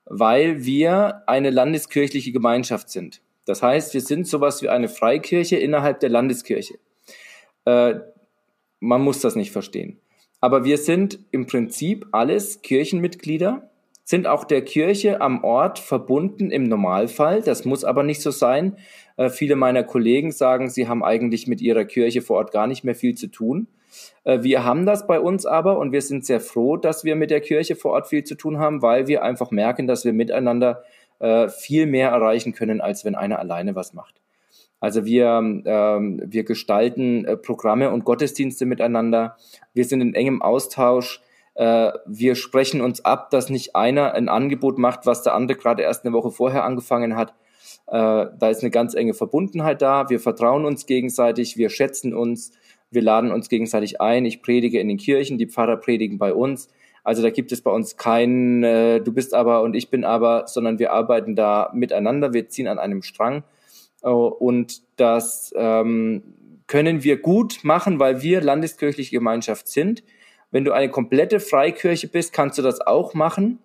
weil 0.09 0.65
wir 0.65 1.21
eine 1.27 1.51
landeskirchliche 1.51 2.31
Gemeinschaft 2.31 2.89
sind. 2.89 3.21
Das 3.45 3.61
heißt, 3.61 3.93
wir 3.93 4.01
sind 4.01 4.27
sowas 4.27 4.61
wie 4.61 4.69
eine 4.69 4.89
Freikirche 4.89 5.55
innerhalb 5.57 5.99
der 5.99 6.09
Landeskirche. 6.09 6.79
Äh, 7.65 7.95
man 8.79 9.01
muss 9.01 9.21
das 9.21 9.35
nicht 9.35 9.51
verstehen. 9.51 9.99
Aber 10.41 10.63
wir 10.63 10.77
sind 10.77 11.19
im 11.31 11.47
Prinzip 11.47 12.07
alles 12.11 12.61
Kirchenmitglieder, 12.61 13.69
sind 14.05 14.25
auch 14.25 14.43
der 14.43 14.63
Kirche 14.63 15.21
am 15.21 15.43
Ort 15.43 15.77
verbunden 15.77 16.49
im 16.49 16.63
Normalfall. 16.63 17.41
Das 17.43 17.65
muss 17.65 17.83
aber 17.83 18.03
nicht 18.03 18.21
so 18.21 18.31
sein. 18.31 18.77
Äh, 19.17 19.29
viele 19.29 19.55
meiner 19.55 19.83
Kollegen 19.83 20.31
sagen, 20.31 20.69
sie 20.69 20.87
haben 20.87 21.03
eigentlich 21.03 21.45
mit 21.45 21.61
ihrer 21.61 21.85
Kirche 21.85 22.21
vor 22.21 22.37
Ort 22.37 22.51
gar 22.51 22.65
nicht 22.65 22.83
mehr 22.83 22.95
viel 22.95 23.15
zu 23.15 23.27
tun. 23.27 23.67
Äh, 24.23 24.41
wir 24.41 24.63
haben 24.63 24.85
das 24.87 25.05
bei 25.05 25.19
uns 25.19 25.45
aber 25.45 25.77
und 25.77 25.91
wir 25.91 26.01
sind 26.01 26.25
sehr 26.25 26.39
froh, 26.39 26.77
dass 26.77 27.03
wir 27.03 27.15
mit 27.15 27.29
der 27.29 27.41
Kirche 27.41 27.75
vor 27.75 27.91
Ort 27.91 28.07
viel 28.07 28.23
zu 28.23 28.35
tun 28.35 28.57
haben, 28.57 28.81
weil 28.81 29.07
wir 29.07 29.21
einfach 29.23 29.51
merken, 29.51 29.85
dass 29.85 30.05
wir 30.05 30.13
miteinander 30.13 30.83
äh, 31.19 31.49
viel 31.49 31.85
mehr 31.85 32.09
erreichen 32.09 32.53
können, 32.53 32.81
als 32.81 33.05
wenn 33.05 33.13
einer 33.13 33.37
alleine 33.39 33.75
was 33.75 33.93
macht. 33.93 34.18
Also 34.79 35.05
wir, 35.05 35.25
ähm, 35.65 36.21
wir 36.25 36.43
gestalten 36.43 37.25
äh, 37.25 37.37
Programme 37.37 37.91
und 37.91 38.05
Gottesdienste 38.05 38.65
miteinander. 38.65 39.37
Wir 39.73 39.85
sind 39.85 40.01
in 40.01 40.13
engem 40.13 40.41
Austausch. 40.41 41.21
Äh, 41.55 41.91
wir 42.05 42.35
sprechen 42.35 42.81
uns 42.81 43.03
ab, 43.03 43.29
dass 43.31 43.49
nicht 43.49 43.75
einer 43.75 44.13
ein 44.13 44.29
Angebot 44.29 44.77
macht, 44.77 45.05
was 45.05 45.23
der 45.23 45.33
andere 45.33 45.57
gerade 45.57 45.83
erst 45.83 46.05
eine 46.05 46.13
Woche 46.13 46.31
vorher 46.31 46.63
angefangen 46.63 47.17
hat. 47.17 47.33
Äh, 47.87 48.27
da 48.37 48.49
ist 48.49 48.61
eine 48.61 48.71
ganz 48.71 48.93
enge 48.93 49.13
Verbundenheit 49.13 49.81
da. 49.81 50.09
Wir 50.09 50.19
vertrauen 50.19 50.63
uns 50.63 50.85
gegenseitig, 50.85 51.57
wir 51.57 51.69
schätzen 51.69 52.13
uns, 52.13 52.53
wir 52.91 53.01
laden 53.01 53.31
uns 53.31 53.49
gegenseitig 53.49 53.99
ein. 53.99 54.25
Ich 54.25 54.41
predige 54.41 54.79
in 54.79 54.87
den 54.87 54.97
Kirchen, 54.97 55.37
die 55.37 55.47
Pfarrer 55.47 55.77
predigen 55.77 56.17
bei 56.17 56.33
uns. 56.33 56.69
Also 57.03 57.21
da 57.21 57.29
gibt 57.29 57.51
es 57.51 57.61
bei 57.61 57.71
uns 57.71 57.97
kein 57.97 58.63
äh, 58.63 59.01
Du 59.01 59.11
bist 59.11 59.33
aber 59.33 59.61
und 59.61 59.75
ich 59.75 59.89
bin 59.89 60.03
aber, 60.03 60.47
sondern 60.47 60.79
wir 60.79 60.93
arbeiten 60.93 61.35
da 61.35 61.71
miteinander, 61.73 62.33
wir 62.33 62.47
ziehen 62.49 62.67
an 62.67 62.79
einem 62.79 63.01
Strang. 63.01 63.43
Äh, 64.03 64.09
und 64.09 64.81
das 64.97 65.53
ähm, 65.55 66.23
können 66.67 67.03
wir 67.03 67.17
gut 67.17 67.59
machen, 67.63 67.99
weil 67.99 68.21
wir 68.21 68.41
landeskirchliche 68.41 69.11
Gemeinschaft 69.11 69.67
sind. 69.67 70.03
Wenn 70.51 70.65
du 70.65 70.71
eine 70.71 70.89
komplette 70.89 71.39
Freikirche 71.39 72.07
bist, 72.07 72.33
kannst 72.33 72.57
du 72.57 72.61
das 72.61 72.81
auch 72.81 73.13
machen. 73.13 73.59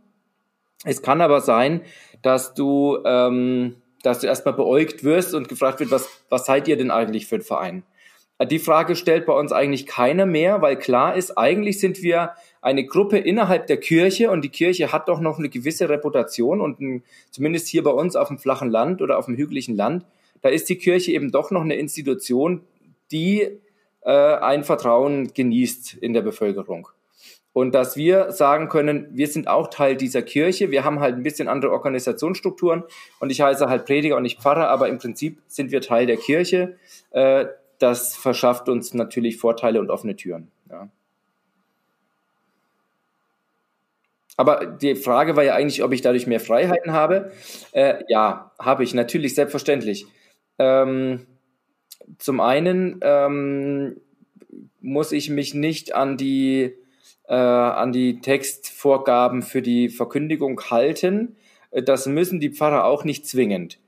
Es 0.85 1.03
kann 1.03 1.21
aber 1.21 1.41
sein, 1.41 1.81
dass 2.23 2.55
du, 2.55 2.99
ähm, 3.05 3.77
dass 4.03 4.21
du 4.21 4.27
erstmal 4.27 4.55
beäugt 4.55 5.03
wirst 5.05 5.35
und 5.35 5.49
gefragt 5.49 5.81
wird, 5.81 5.91
was, 5.91 6.09
was 6.29 6.47
seid 6.47 6.69
ihr 6.69 6.77
denn 6.77 6.91
eigentlich 6.91 7.27
für 7.27 7.37
ein 7.37 7.43
Verein? 7.43 7.85
Die 8.51 8.59
Frage 8.59 8.97
stellt 8.97 9.27
bei 9.27 9.33
uns 9.33 9.53
eigentlich 9.53 9.87
keiner 9.87 10.27
mehr, 10.27 10.61
weil 10.61 10.77
klar 10.77 11.15
ist, 11.15 11.39
eigentlich 11.39 11.79
sind 11.79 12.03
wir 12.03 12.33
eine 12.61 12.85
Gruppe 12.85 13.19
innerhalb 13.19 13.69
der 13.69 13.77
Kirche 13.77 14.31
und 14.31 14.43
die 14.43 14.49
Kirche 14.49 14.93
hat 14.93 15.09
doch 15.09 15.21
noch 15.21 15.39
eine 15.39 15.49
gewisse 15.49 15.89
Reputation 15.89 16.61
und 16.61 16.81
ein, 16.81 17.05
zumindest 17.31 17.69
hier 17.69 17.85
bei 17.85 17.93
uns 17.93 18.17
auf 18.17 18.29
dem 18.29 18.39
flachen 18.39 18.71
Land 18.71 19.03
oder 19.03 19.19
auf 19.19 19.27
dem 19.27 19.37
hügeligen 19.37 19.77
Land 19.77 20.05
da 20.45 20.51
ist 20.51 20.69
die 20.69 20.77
Kirche 20.77 21.13
eben 21.13 21.33
doch 21.33 21.51
noch 21.51 21.63
eine 21.63 21.77
Institution, 21.77 22.61
die 23.11 23.49
äh, 24.03 24.11
ein 24.11 24.63
Vertrauen 24.63 25.33
genießt 25.33 25.95
in 25.95 26.13
der 26.13 26.21
Bevölkerung. 26.21 26.87
Und 27.55 27.75
dass 27.75 27.97
wir 27.97 28.31
sagen 28.31 28.69
können, 28.69 29.09
wir 29.13 29.27
sind 29.29 29.49
auch 29.49 29.69
Teil 29.71 29.97
dieser 29.97 30.21
Kirche, 30.21 30.71
wir 30.71 30.85
haben 30.85 31.01
halt 31.01 31.15
ein 31.15 31.23
bisschen 31.23 31.49
andere 31.49 31.73
Organisationsstrukturen 31.73 32.85
und 33.21 33.31
ich 33.31 33.41
heiße 33.41 33.71
halt 33.71 33.87
Prediger 33.87 34.19
und 34.19 34.23
nicht 34.23 34.43
Pfarrer, 34.43 34.69
aber 34.69 34.91
im 34.91 34.99
Prinzip 34.99 35.41
sind 35.47 35.73
wir 35.73 35.81
Teil 35.81 36.05
der 36.05 36.19
Kirche. 36.19 36.77
Äh, 37.13 37.47
das 37.79 38.15
verschafft 38.15 38.69
uns 38.69 38.93
natürlich 38.93 39.39
Vorteile 39.39 39.81
und 39.81 39.89
offene 39.89 40.15
Türen. 40.15 40.51
Ja. 40.71 40.91
Aber 44.37 44.67
die 44.67 44.95
Frage 44.95 45.37
war 45.37 45.45
ja 45.45 45.55
eigentlich, 45.55 45.83
ob 45.83 45.93
ich 45.93 46.03
dadurch 46.03 46.27
mehr 46.27 46.41
Freiheiten 46.41 46.93
habe. 46.93 47.33
Äh, 47.73 48.05
ja, 48.09 48.53
habe 48.59 48.85
ich 48.85 48.93
natürlich, 48.93 49.35
selbstverständlich. 49.35 50.07
Ähm, 50.59 51.27
zum 52.19 52.41
einen 52.41 53.01
ähm, 53.03 54.01
muss 54.81 55.13
ich 55.13 55.31
mich 55.31 55.55
nicht 55.55 55.95
an 55.95 56.17
die, 56.17 56.75
äh, 57.29 57.35
an 57.35 57.93
die 57.93 58.21
Textvorgaben 58.21 59.43
für 59.43 59.63
die 59.63 59.89
Verkündigung 59.89 60.61
halten. 60.71 61.37
Das 61.71 62.07
müssen 62.07 62.41
die 62.41 62.51
Pfarrer 62.51 62.85
auch 62.85 63.05
nicht 63.05 63.27
zwingend. 63.27 63.79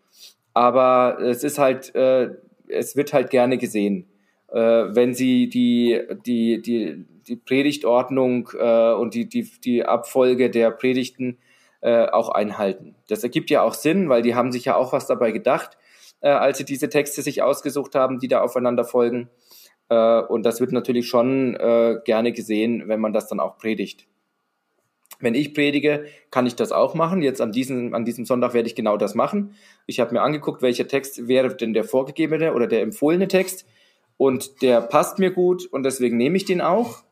Aber 0.54 1.18
es 1.20 1.44
ist 1.44 1.58
halt, 1.58 1.94
äh, 1.94 2.30
es 2.68 2.96
wird 2.96 3.12
halt 3.12 3.30
gerne 3.30 3.58
gesehen, 3.58 4.06
äh, 4.50 4.58
wenn 4.58 5.14
sie 5.14 5.48
die, 5.48 6.00
die, 6.24 6.62
die, 6.62 7.04
die 7.28 7.36
Predigtordnung 7.36 8.48
äh, 8.58 8.92
und 8.92 9.14
die, 9.14 9.28
die, 9.28 9.42
die 9.42 9.84
Abfolge 9.84 10.50
der 10.50 10.70
Predigten 10.70 11.36
äh, 11.82 12.06
auch 12.06 12.30
einhalten. 12.30 12.94
Das 13.08 13.22
ergibt 13.22 13.50
ja 13.50 13.62
auch 13.62 13.74
Sinn, 13.74 14.08
weil 14.08 14.22
die 14.22 14.34
haben 14.34 14.50
sich 14.50 14.64
ja 14.64 14.76
auch 14.76 14.92
was 14.92 15.06
dabei 15.06 15.30
gedacht 15.30 15.76
äh, 16.26 16.30
als 16.30 16.58
sie 16.58 16.64
diese 16.64 16.88
Texte 16.88 17.22
sich 17.22 17.40
ausgesucht 17.42 17.94
haben, 17.94 18.18
die 18.18 18.26
da 18.26 18.40
aufeinander 18.40 18.84
folgen. 18.84 19.30
Äh, 19.88 20.22
und 20.22 20.44
das 20.44 20.60
wird 20.60 20.72
natürlich 20.72 21.06
schon 21.06 21.54
äh, 21.54 22.00
gerne 22.04 22.32
gesehen, 22.32 22.88
wenn 22.88 22.98
man 22.98 23.12
das 23.12 23.28
dann 23.28 23.38
auch 23.38 23.58
predigt. 23.58 24.08
Wenn 25.20 25.36
ich 25.36 25.54
predige, 25.54 26.06
kann 26.32 26.44
ich 26.46 26.56
das 26.56 26.72
auch 26.72 26.94
machen. 26.94 27.22
Jetzt 27.22 27.40
an 27.40 27.52
diesem, 27.52 27.94
an 27.94 28.04
diesem 28.04 28.26
Sonntag 28.26 28.54
werde 28.54 28.66
ich 28.66 28.74
genau 28.74 28.96
das 28.96 29.14
machen. 29.14 29.54
Ich 29.86 30.00
habe 30.00 30.12
mir 30.12 30.22
angeguckt, 30.22 30.62
welcher 30.62 30.88
Text 30.88 31.28
wäre 31.28 31.54
denn 31.54 31.72
der 31.72 31.84
vorgegebene 31.84 32.54
oder 32.54 32.66
der 32.66 32.82
empfohlene 32.82 33.28
Text. 33.28 33.64
Und 34.16 34.62
der 34.62 34.80
passt 34.80 35.20
mir 35.20 35.30
gut 35.30 35.64
und 35.66 35.84
deswegen 35.84 36.16
nehme 36.16 36.36
ich 36.36 36.44
den 36.44 36.60
auch. 36.60 37.04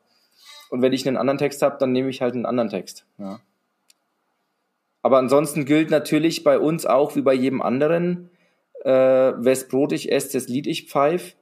Und 0.69 0.81
wenn 0.81 0.91
ich 0.91 1.07
einen 1.07 1.17
anderen 1.17 1.37
Text 1.37 1.61
habe, 1.61 1.77
dann 1.79 1.93
nehme 1.93 2.09
ich 2.09 2.21
halt 2.21 2.33
einen 2.33 2.45
anderen 2.45 2.69
Text. 2.69 3.05
Ja. 3.17 3.39
Aber 5.01 5.19
ansonsten 5.19 5.63
gilt 5.63 5.89
natürlich 5.89 6.43
bei 6.43 6.59
uns 6.59 6.85
auch 6.85 7.15
wie 7.15 7.21
bei 7.21 7.33
jedem 7.33 7.61
anderen, 7.61 8.29
äh, 8.85 9.33
wes 9.43 9.67
Brot 9.67 9.91
ich 9.91 10.11
esse, 10.11 10.33
das 10.33 10.47
Lied 10.47 10.67
ich 10.67 10.87
pfeif. 10.87 11.35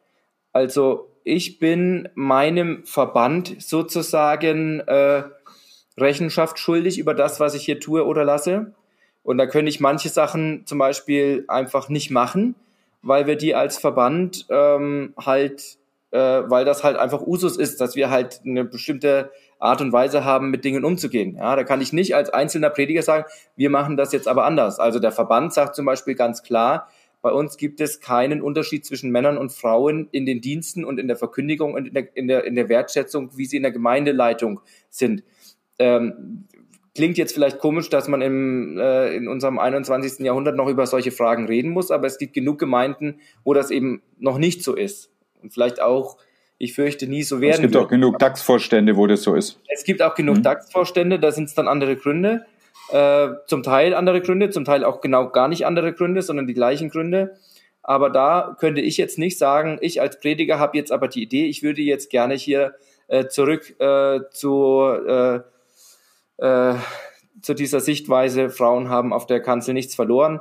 Also 0.54 1.10
ich 1.24 1.60
bin 1.60 2.10
meinem 2.16 2.86
Verband 2.86 3.56
sozusagen 3.62 4.80
äh, 4.82 5.24
Rechenschaft 5.98 6.58
schuldig 6.58 6.98
über 6.98 7.14
das, 7.14 7.40
was 7.40 7.54
ich 7.54 7.66
hier 7.66 7.80
tue 7.80 8.06
oder 8.06 8.24
lasse. 8.24 8.74
Und 9.24 9.38
da 9.38 9.46
könnte 9.46 9.70
ich 9.70 9.80
manche 9.80 10.10
Sachen 10.10 10.66
zum 10.66 10.78
Beispiel 10.78 11.46
einfach 11.48 11.90
nicht 11.90 12.12
machen, 12.12 12.56
weil 13.02 13.28
wir 13.28 13.36
die 13.36 13.56
als 13.56 13.78
Verband 13.78 14.46
ähm, 14.50 15.14
halt, 15.18 15.78
äh, 16.12 16.20
weil 16.20 16.66
das 16.66 16.84
halt 16.84 16.98
einfach 16.98 17.22
Usus 17.22 17.58
ist, 17.58 17.80
dass 17.82 17.96
wir 17.96 18.10
halt 18.10 18.42
eine 18.46 18.64
bestimmte 18.64 19.32
Art 19.60 19.82
und 19.82 19.94
Weise 19.94 20.26
haben, 20.26 20.50
mit 20.50 20.66
Dingen 20.66 20.84
umzugehen. 20.84 21.38
Ja, 21.38 21.56
da 21.56 21.64
kann 21.64 21.80
ich 21.80 21.94
nicht 21.94 22.16
als 22.16 22.30
einzelner 22.30 22.70
Prediger 22.70 23.02
sagen, 23.02 23.26
wir 23.56 23.70
machen 23.70 23.96
das 23.96 24.12
jetzt 24.12 24.28
aber 24.28 24.46
anders. 24.46 24.80
Also 24.80 25.00
der 25.00 25.14
Verband 25.14 25.54
sagt 25.54 25.76
zum 25.76 25.86
Beispiel 25.86 26.16
ganz 26.16 26.44
klar, 26.44 26.90
bei 27.24 27.32
uns 27.32 27.56
gibt 27.56 27.80
es 27.80 28.02
keinen 28.02 28.42
Unterschied 28.42 28.86
zwischen 28.86 29.10
Männern 29.10 29.38
und 29.38 29.54
Frauen 29.54 30.10
in 30.12 30.26
den 30.26 30.42
Diensten 30.42 30.84
und 30.84 31.00
in 31.00 31.08
der 31.08 31.16
Verkündigung 31.16 31.74
und 31.74 31.88
in 31.88 31.94
der, 31.94 32.18
in 32.18 32.28
der, 32.28 32.44
in 32.44 32.54
der 32.54 32.68
Wertschätzung, 32.68 33.32
wie 33.38 33.46
sie 33.46 33.56
in 33.56 33.64
der 33.64 33.72
Gemeindeleitung 33.72 34.60
sind. 34.90 35.24
Ähm, 35.80 36.50
klingt 36.94 37.18
jetzt 37.18 37.34
vielleicht 37.34 37.60
komisch, 37.60 37.90
dass 37.90 38.10
man 38.10 38.22
im, 38.22 38.78
äh, 38.78 39.16
in 39.16 39.30
unserem 39.30 39.58
21. 39.58 40.20
Jahrhundert 40.20 40.58
noch 40.58 40.68
über 40.68 40.86
solche 40.86 41.12
Fragen 41.12 41.46
reden 41.46 41.72
muss, 41.72 41.92
aber 41.92 42.08
es 42.08 42.18
gibt 42.18 42.34
genug 42.34 42.60
Gemeinden, 42.60 43.22
wo 43.46 43.54
das 43.54 43.72
eben 43.72 44.02
noch 44.20 44.38
nicht 44.38 44.62
so 44.62 44.76
ist. 44.76 45.10
Und 45.42 45.54
vielleicht 45.54 45.82
auch, 45.82 46.18
ich 46.58 46.74
fürchte, 46.74 47.08
nie 47.08 47.24
so 47.24 47.40
werden. 47.40 47.54
Es 47.54 47.62
gibt 47.62 47.74
wird. 47.74 47.86
auch 47.86 47.90
genug 47.90 48.20
DAX-Vorstände, 48.20 48.98
wo 48.98 49.08
das 49.08 49.24
so 49.24 49.34
ist. 49.34 49.62
Es 49.70 49.86
gibt 49.86 50.02
auch 50.02 50.16
genug 50.16 50.40
mhm. 50.40 50.44
DAX-Vorstände, 50.44 51.20
da 51.20 51.32
sind 51.32 51.46
es 51.46 51.56
dann 51.56 51.70
andere 51.70 51.96
Gründe. 51.96 52.46
Äh, 52.90 53.30
zum 53.48 53.64
Teil 53.64 53.94
andere 53.94 54.22
Gründe, 54.22 54.50
zum 54.50 54.66
Teil 54.66 54.84
auch 54.84 55.02
genau 55.02 55.30
gar 55.30 55.48
nicht 55.48 55.66
andere 55.66 55.94
Gründe, 55.94 56.22
sondern 56.22 56.48
die 56.48 56.54
gleichen 56.54 56.90
Gründe. 56.90 57.36
Aber 57.82 58.10
da 58.10 58.56
könnte 58.60 58.82
ich 58.82 58.98
jetzt 58.98 59.18
nicht 59.18 59.38
sagen, 59.38 59.78
ich 59.82 60.02
als 60.02 60.20
Prediger 60.20 60.60
habe 60.60 60.78
jetzt 60.78 60.92
aber 60.92 61.08
die 61.08 61.24
Idee, 61.24 61.46
ich 61.48 61.64
würde 61.64 61.82
jetzt 61.82 62.10
gerne 62.10 62.36
hier 62.36 62.76
äh, 63.08 63.28
zurück 63.28 63.80
äh, 63.80 64.22
zu, 64.32 64.82
äh, 65.08 65.40
äh, 66.38 66.76
zu 67.42 67.54
dieser 67.54 67.80
Sichtweise, 67.80 68.50
Frauen 68.50 68.90
haben 68.90 69.12
auf 69.12 69.28
der 69.28 69.42
Kanzel 69.42 69.74
nichts 69.74 69.96
verloren. 69.96 70.40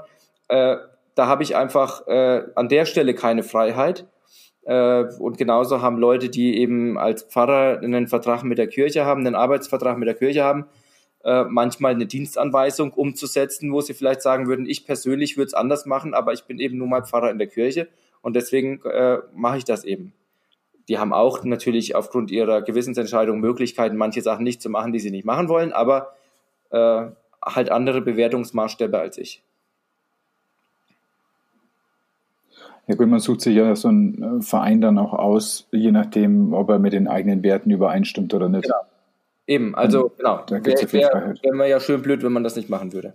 Da 0.49 1.27
habe 1.27 1.43
ich 1.43 1.57
einfach 1.57 2.07
an 2.07 2.69
der 2.69 2.85
Stelle 2.85 3.15
keine 3.15 3.43
Freiheit. 3.43 4.07
Und 4.65 5.39
genauso 5.39 5.81
haben 5.81 5.97
Leute, 5.97 6.29
die 6.29 6.59
eben 6.59 6.99
als 6.99 7.23
Pfarrer 7.23 7.81
einen 7.81 8.07
Vertrag 8.07 8.45
mit 8.45 8.59
der 8.59 8.67
Kirche 8.67 9.07
haben, 9.07 9.27
einen 9.27 9.35
Arbeitsvertrag 9.35 9.97
mit 9.97 10.09
der 10.09 10.15
Kirche 10.15 10.45
haben, 10.45 10.67
äh, 11.25 11.45
manchmal 11.45 11.93
eine 11.93 12.07
Dienstanweisung 12.07 12.93
umzusetzen, 12.93 13.73
wo 13.73 13.81
sie 13.81 13.95
vielleicht 13.95 14.23
sagen 14.23 14.47
würden, 14.47 14.67
ich 14.67 14.85
persönlich 14.85 15.37
würde 15.37 15.49
es 15.49 15.55
anders 15.55 15.87
machen, 15.87 16.15
aber 16.15 16.33
ich 16.33 16.45
bin 16.45 16.59
eben 16.59 16.79
nur 16.79 16.89
mal 16.89 17.05
Pfarrer 17.05 17.31
in 17.31 17.39
der 17.39 17.47
Kirche 17.47 17.89
und 18.23 18.35
deswegen 18.35 18.81
äh, 18.85 19.19
mache 19.35 19.59
ich 19.59 19.65
das 19.65 19.85
eben. 19.85 20.13
Die 20.89 20.99
haben 20.99 21.13
auch 21.13 21.45
natürlich 21.45 21.95
aufgrund 21.95 22.31
ihrer 22.31 22.63
Gewissensentscheidung 22.63 23.41
Möglichkeiten, 23.41 23.97
manche 23.97 24.21
Sachen 24.21 24.45
nicht 24.45 24.61
zu 24.61 24.69
machen, 24.69 24.93
die 24.93 24.99
sie 24.99 25.11
nicht 25.11 25.25
machen 25.25 25.49
wollen, 25.49 25.73
aber 25.73 26.15
äh, 26.71 27.07
halt 27.45 27.71
andere 27.71 28.01
Bewertungsmaßstäbe 28.01 28.99
als 28.99 29.19
ich. 29.19 29.43
Ja 32.89 32.97
gut, 32.97 33.09
man 33.09 33.21
sucht 33.21 33.43
sich 33.43 33.55
ja 33.55 33.77
so 33.77 33.89
einen 33.89 34.41
äh, 34.41 34.43
Verein 34.43 34.81
dann 34.81 34.99
auch 34.99 35.13
aus, 35.13 35.69
je 35.71 35.93
nachdem, 35.93 36.53
ob 36.53 36.69
er 36.69 36.79
mit 36.81 36.93
den 36.93 37.07
eigenen 37.07 37.43
Werten 37.43 37.71
übereinstimmt 37.71 38.35
oder 38.35 38.49
nicht. 38.49 38.65
Genau. 38.65 38.75
Eben, 39.47 39.75
also 39.75 40.05
mhm. 40.05 40.11
genau. 40.19 40.43
Da 40.47 40.65
wäre 40.65 40.93
wär, 40.93 41.35
wär 41.43 41.67
ja 41.67 41.81
schön 41.81 42.03
blöd, 42.03 42.23
wenn 42.23 42.33
man 42.33 42.45
das 42.45 42.57
nicht 42.57 42.69
machen 42.69 42.93
würde. 42.93 43.15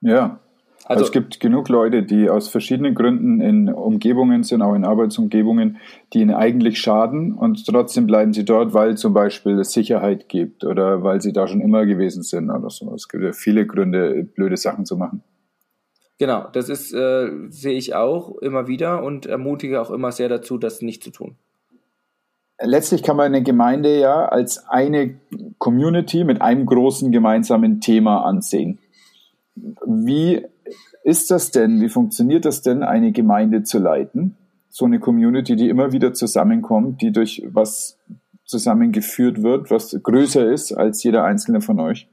Ja. 0.00 0.40
Also, 0.84 1.02
also, 1.02 1.04
es 1.04 1.12
gibt 1.12 1.40
genug 1.40 1.68
Leute, 1.68 2.02
die 2.02 2.30
aus 2.30 2.48
verschiedenen 2.48 2.94
Gründen 2.94 3.40
in 3.40 3.68
Umgebungen 3.68 4.42
sind, 4.42 4.62
auch 4.62 4.74
in 4.74 4.84
Arbeitsumgebungen, 4.84 5.76
die 6.12 6.20
ihnen 6.20 6.34
eigentlich 6.34 6.80
schaden 6.80 7.34
und 7.34 7.64
trotzdem 7.66 8.06
bleiben 8.06 8.32
sie 8.32 8.44
dort, 8.44 8.72
weil 8.72 8.96
zum 8.96 9.12
Beispiel 9.12 9.58
es 9.60 9.72
Sicherheit 9.72 10.28
gibt 10.28 10.64
oder 10.64 11.04
weil 11.04 11.20
sie 11.20 11.32
da 11.32 11.46
schon 11.46 11.60
immer 11.60 11.84
gewesen 11.84 12.22
sind 12.22 12.50
oder 12.50 12.70
so. 12.70 12.92
Es 12.94 13.08
gibt 13.08 13.22
ja 13.22 13.32
viele 13.32 13.66
Gründe, 13.66 14.24
blöde 14.24 14.56
Sachen 14.56 14.86
zu 14.86 14.96
machen. 14.96 15.22
Genau, 16.18 16.48
das 16.52 16.68
ist, 16.68 16.92
äh, 16.92 17.30
sehe 17.50 17.78
ich 17.78 17.94
auch 17.94 18.36
immer 18.38 18.66
wieder 18.66 19.04
und 19.04 19.26
ermutige 19.26 19.80
auch 19.80 19.90
immer 19.90 20.12
sehr 20.12 20.28
dazu, 20.28 20.58
das 20.58 20.82
nicht 20.82 21.04
zu 21.04 21.10
tun. 21.10 21.36
Letztlich 22.62 23.02
kann 23.02 23.16
man 23.16 23.26
eine 23.26 23.42
Gemeinde 23.42 23.98
ja 23.98 24.26
als 24.26 24.68
eine 24.68 25.14
Community 25.58 26.24
mit 26.24 26.42
einem 26.42 26.66
großen 26.66 27.10
gemeinsamen 27.10 27.80
Thema 27.80 28.24
ansehen. 28.24 28.78
Wie 29.86 30.44
ist 31.02 31.30
das 31.30 31.50
denn, 31.50 31.80
wie 31.80 31.88
funktioniert 31.88 32.44
das 32.44 32.60
denn, 32.60 32.82
eine 32.82 33.12
Gemeinde 33.12 33.62
zu 33.62 33.78
leiten? 33.78 34.36
So 34.68 34.84
eine 34.84 35.00
Community, 35.00 35.56
die 35.56 35.68
immer 35.68 35.92
wieder 35.92 36.12
zusammenkommt, 36.12 37.00
die 37.00 37.12
durch 37.12 37.42
was 37.46 37.98
zusammengeführt 38.44 39.42
wird, 39.42 39.70
was 39.70 39.98
größer 40.02 40.50
ist 40.50 40.72
als 40.72 41.02
jeder 41.02 41.24
einzelne 41.24 41.60
von 41.60 41.80
euch? 41.80 42.08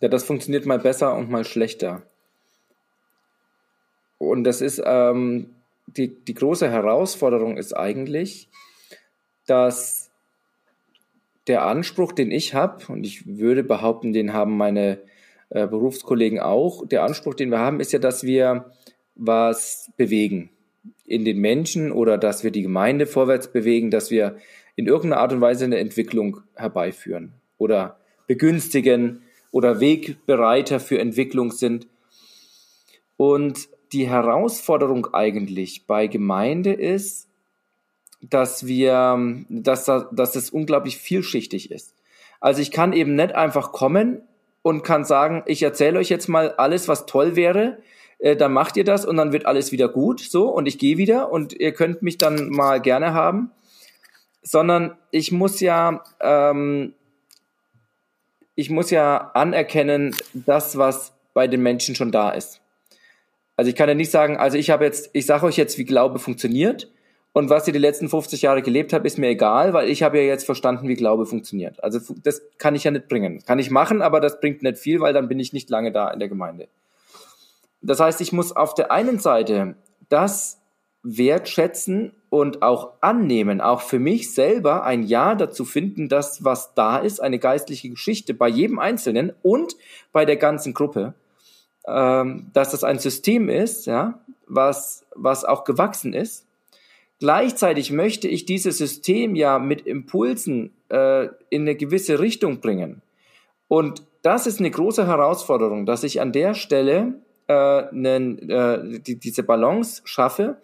Ja, 0.00 0.08
das 0.08 0.24
funktioniert 0.24 0.64
mal 0.64 0.78
besser 0.78 1.16
und 1.16 1.30
mal 1.30 1.44
schlechter. 1.44 2.02
Und 4.18 4.44
das 4.44 4.60
ist 4.60 4.82
ähm, 4.84 5.50
die, 5.96 6.08
die 6.08 6.34
große 6.34 6.70
Herausforderung 6.70 7.56
ist 7.56 7.76
eigentlich, 7.76 8.48
dass 9.46 10.10
der 11.46 11.64
Anspruch, 11.64 12.12
den 12.12 12.30
ich 12.30 12.54
habe, 12.54 12.92
und 12.92 13.04
ich 13.04 13.26
würde 13.26 13.64
behaupten, 13.64 14.12
den 14.12 14.32
haben 14.32 14.56
meine 14.56 14.98
äh, 15.50 15.66
Berufskollegen 15.66 16.40
auch. 16.40 16.86
Der 16.86 17.02
Anspruch, 17.02 17.34
den 17.34 17.50
wir 17.50 17.58
haben, 17.58 17.80
ist 17.80 17.92
ja, 17.92 17.98
dass 17.98 18.22
wir 18.22 18.72
was 19.14 19.90
bewegen 19.96 20.50
in 21.04 21.24
den 21.24 21.38
Menschen 21.38 21.92
oder 21.92 22.16
dass 22.16 22.44
wir 22.44 22.50
die 22.50 22.62
Gemeinde 22.62 23.06
vorwärts 23.06 23.52
bewegen, 23.52 23.90
dass 23.90 24.10
wir 24.10 24.36
in 24.76 24.86
irgendeiner 24.86 25.20
Art 25.20 25.32
und 25.32 25.40
Weise 25.40 25.64
eine 25.64 25.78
Entwicklung 25.78 26.40
herbeiführen 26.54 27.34
oder 27.58 27.98
begünstigen 28.26 29.22
oder 29.50 29.80
Wegbereiter 29.80 30.80
für 30.80 30.98
Entwicklung 30.98 31.52
sind. 31.52 31.86
Und 33.16 33.68
die 33.92 34.08
Herausforderung 34.08 35.12
eigentlich 35.12 35.86
bei 35.86 36.06
Gemeinde 36.06 36.72
ist, 36.72 37.28
dass 38.22 38.66
wir, 38.66 39.44
dass, 39.48 39.84
dass 39.86 40.36
es 40.36 40.50
unglaublich 40.50 40.96
vielschichtig 40.96 41.70
ist. 41.70 41.94
Also 42.40 42.62
ich 42.62 42.70
kann 42.70 42.92
eben 42.92 43.14
nicht 43.14 43.34
einfach 43.34 43.72
kommen 43.72 44.22
und 44.62 44.82
kann 44.84 45.04
sagen, 45.04 45.42
ich 45.46 45.62
erzähle 45.62 45.98
euch 45.98 46.08
jetzt 46.08 46.28
mal 46.28 46.52
alles, 46.52 46.88
was 46.88 47.06
toll 47.06 47.36
wäre, 47.36 47.78
äh, 48.18 48.36
dann 48.36 48.52
macht 48.52 48.76
ihr 48.76 48.84
das 48.84 49.04
und 49.04 49.16
dann 49.16 49.32
wird 49.32 49.46
alles 49.46 49.72
wieder 49.72 49.88
gut, 49.88 50.20
so 50.20 50.48
und 50.48 50.66
ich 50.66 50.78
gehe 50.78 50.96
wieder 50.96 51.30
und 51.32 51.52
ihr 51.52 51.72
könnt 51.72 52.02
mich 52.02 52.18
dann 52.18 52.48
mal 52.48 52.80
gerne 52.80 53.12
haben, 53.12 53.50
sondern 54.42 54.96
ich 55.10 55.32
muss 55.32 55.60
ja, 55.60 56.02
ähm, 56.20 56.94
ich 58.54 58.70
muss 58.70 58.90
ja 58.90 59.32
anerkennen, 59.34 60.14
das, 60.32 60.78
was 60.78 61.14
bei 61.34 61.48
den 61.48 61.62
Menschen 61.62 61.94
schon 61.94 62.12
da 62.12 62.30
ist. 62.30 62.61
Also 63.56 63.68
ich 63.68 63.76
kann 63.76 63.88
ja 63.88 63.94
nicht 63.94 64.10
sagen, 64.10 64.36
also 64.36 64.56
ich 64.56 64.70
habe 64.70 64.84
jetzt, 64.84 65.10
ich 65.12 65.26
sage 65.26 65.46
euch 65.46 65.56
jetzt, 65.56 65.78
wie 65.78 65.84
Glaube 65.84 66.18
funktioniert 66.18 66.90
und 67.32 67.48
was 67.50 67.66
ihr 67.66 67.72
die 67.72 67.78
letzten 67.78 68.08
50 68.08 68.42
Jahre 68.42 68.62
gelebt 68.62 68.92
habt, 68.92 69.06
ist 69.06 69.18
mir 69.18 69.28
egal, 69.28 69.72
weil 69.72 69.88
ich 69.88 70.02
habe 70.02 70.18
ja 70.18 70.24
jetzt 70.24 70.44
verstanden, 70.44 70.88
wie 70.88 70.94
Glaube 70.94 71.26
funktioniert. 71.26 71.82
Also 71.82 71.98
das 72.22 72.42
kann 72.58 72.74
ich 72.74 72.84
ja 72.84 72.90
nicht 72.90 73.08
bringen. 73.08 73.42
Kann 73.46 73.58
ich 73.58 73.70
machen, 73.70 74.02
aber 74.02 74.20
das 74.20 74.40
bringt 74.40 74.62
nicht 74.62 74.78
viel, 74.78 75.00
weil 75.00 75.12
dann 75.12 75.28
bin 75.28 75.40
ich 75.40 75.52
nicht 75.52 75.70
lange 75.70 75.92
da 75.92 76.10
in 76.10 76.18
der 76.18 76.28
Gemeinde. 76.28 76.68
Das 77.80 78.00
heißt, 78.00 78.20
ich 78.20 78.32
muss 78.32 78.54
auf 78.54 78.74
der 78.74 78.92
einen 78.92 79.18
Seite 79.18 79.76
das 80.08 80.60
wertschätzen 81.02 82.12
und 82.30 82.62
auch 82.62 82.92
annehmen, 83.00 83.60
auch 83.60 83.80
für 83.80 83.98
mich 83.98 84.32
selber 84.32 84.84
ein 84.84 85.02
Ja 85.02 85.34
dazu 85.34 85.64
finden, 85.64 86.08
dass 86.08 86.44
was 86.44 86.74
da 86.74 86.98
ist, 86.98 87.20
eine 87.20 87.38
geistliche 87.38 87.90
Geschichte 87.90 88.34
bei 88.34 88.48
jedem 88.48 88.78
Einzelnen 88.78 89.32
und 89.42 89.74
bei 90.12 90.24
der 90.24 90.36
ganzen 90.36 90.74
Gruppe, 90.74 91.14
ähm, 91.86 92.50
dass 92.52 92.70
das 92.70 92.84
ein 92.84 92.98
System 92.98 93.48
ist, 93.48 93.86
ja, 93.86 94.20
was, 94.46 95.04
was 95.14 95.44
auch 95.44 95.64
gewachsen 95.64 96.12
ist 96.12 96.46
Gleichzeitig 97.22 97.92
möchte 97.92 98.26
ich 98.26 98.46
dieses 98.46 98.78
System 98.78 99.36
ja 99.36 99.60
mit 99.60 99.82
Impulsen 99.82 100.72
äh, 100.88 101.26
in 101.50 101.62
eine 101.62 101.76
gewisse 101.76 102.18
Richtung 102.18 102.58
bringen. 102.58 103.00
Und 103.68 104.02
das 104.22 104.48
ist 104.48 104.58
eine 104.58 104.72
große 104.72 105.06
Herausforderung, 105.06 105.86
dass 105.86 106.02
ich 106.02 106.20
an 106.20 106.32
der 106.32 106.54
Stelle 106.54 107.14
äh, 107.46 107.54
einen, 107.54 108.50
äh, 108.50 108.98
die, 108.98 109.20
diese 109.20 109.44
Balance 109.44 110.02
schaffe 110.04 110.56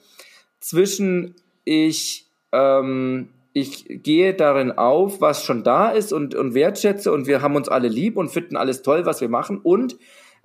zwischen 0.58 1.36
ich, 1.62 2.26
ähm, 2.50 3.28
ich 3.52 4.02
gehe 4.02 4.34
darin 4.34 4.72
auf, 4.72 5.20
was 5.20 5.44
schon 5.44 5.62
da 5.62 5.90
ist 5.90 6.12
und, 6.12 6.34
und 6.34 6.54
wertschätze 6.54 7.12
und 7.12 7.28
wir 7.28 7.40
haben 7.40 7.54
uns 7.54 7.68
alle 7.68 7.86
lieb 7.86 8.16
und 8.16 8.32
finden 8.32 8.56
alles 8.56 8.82
toll, 8.82 9.06
was 9.06 9.20
wir 9.20 9.28
machen 9.28 9.60
und 9.62 9.96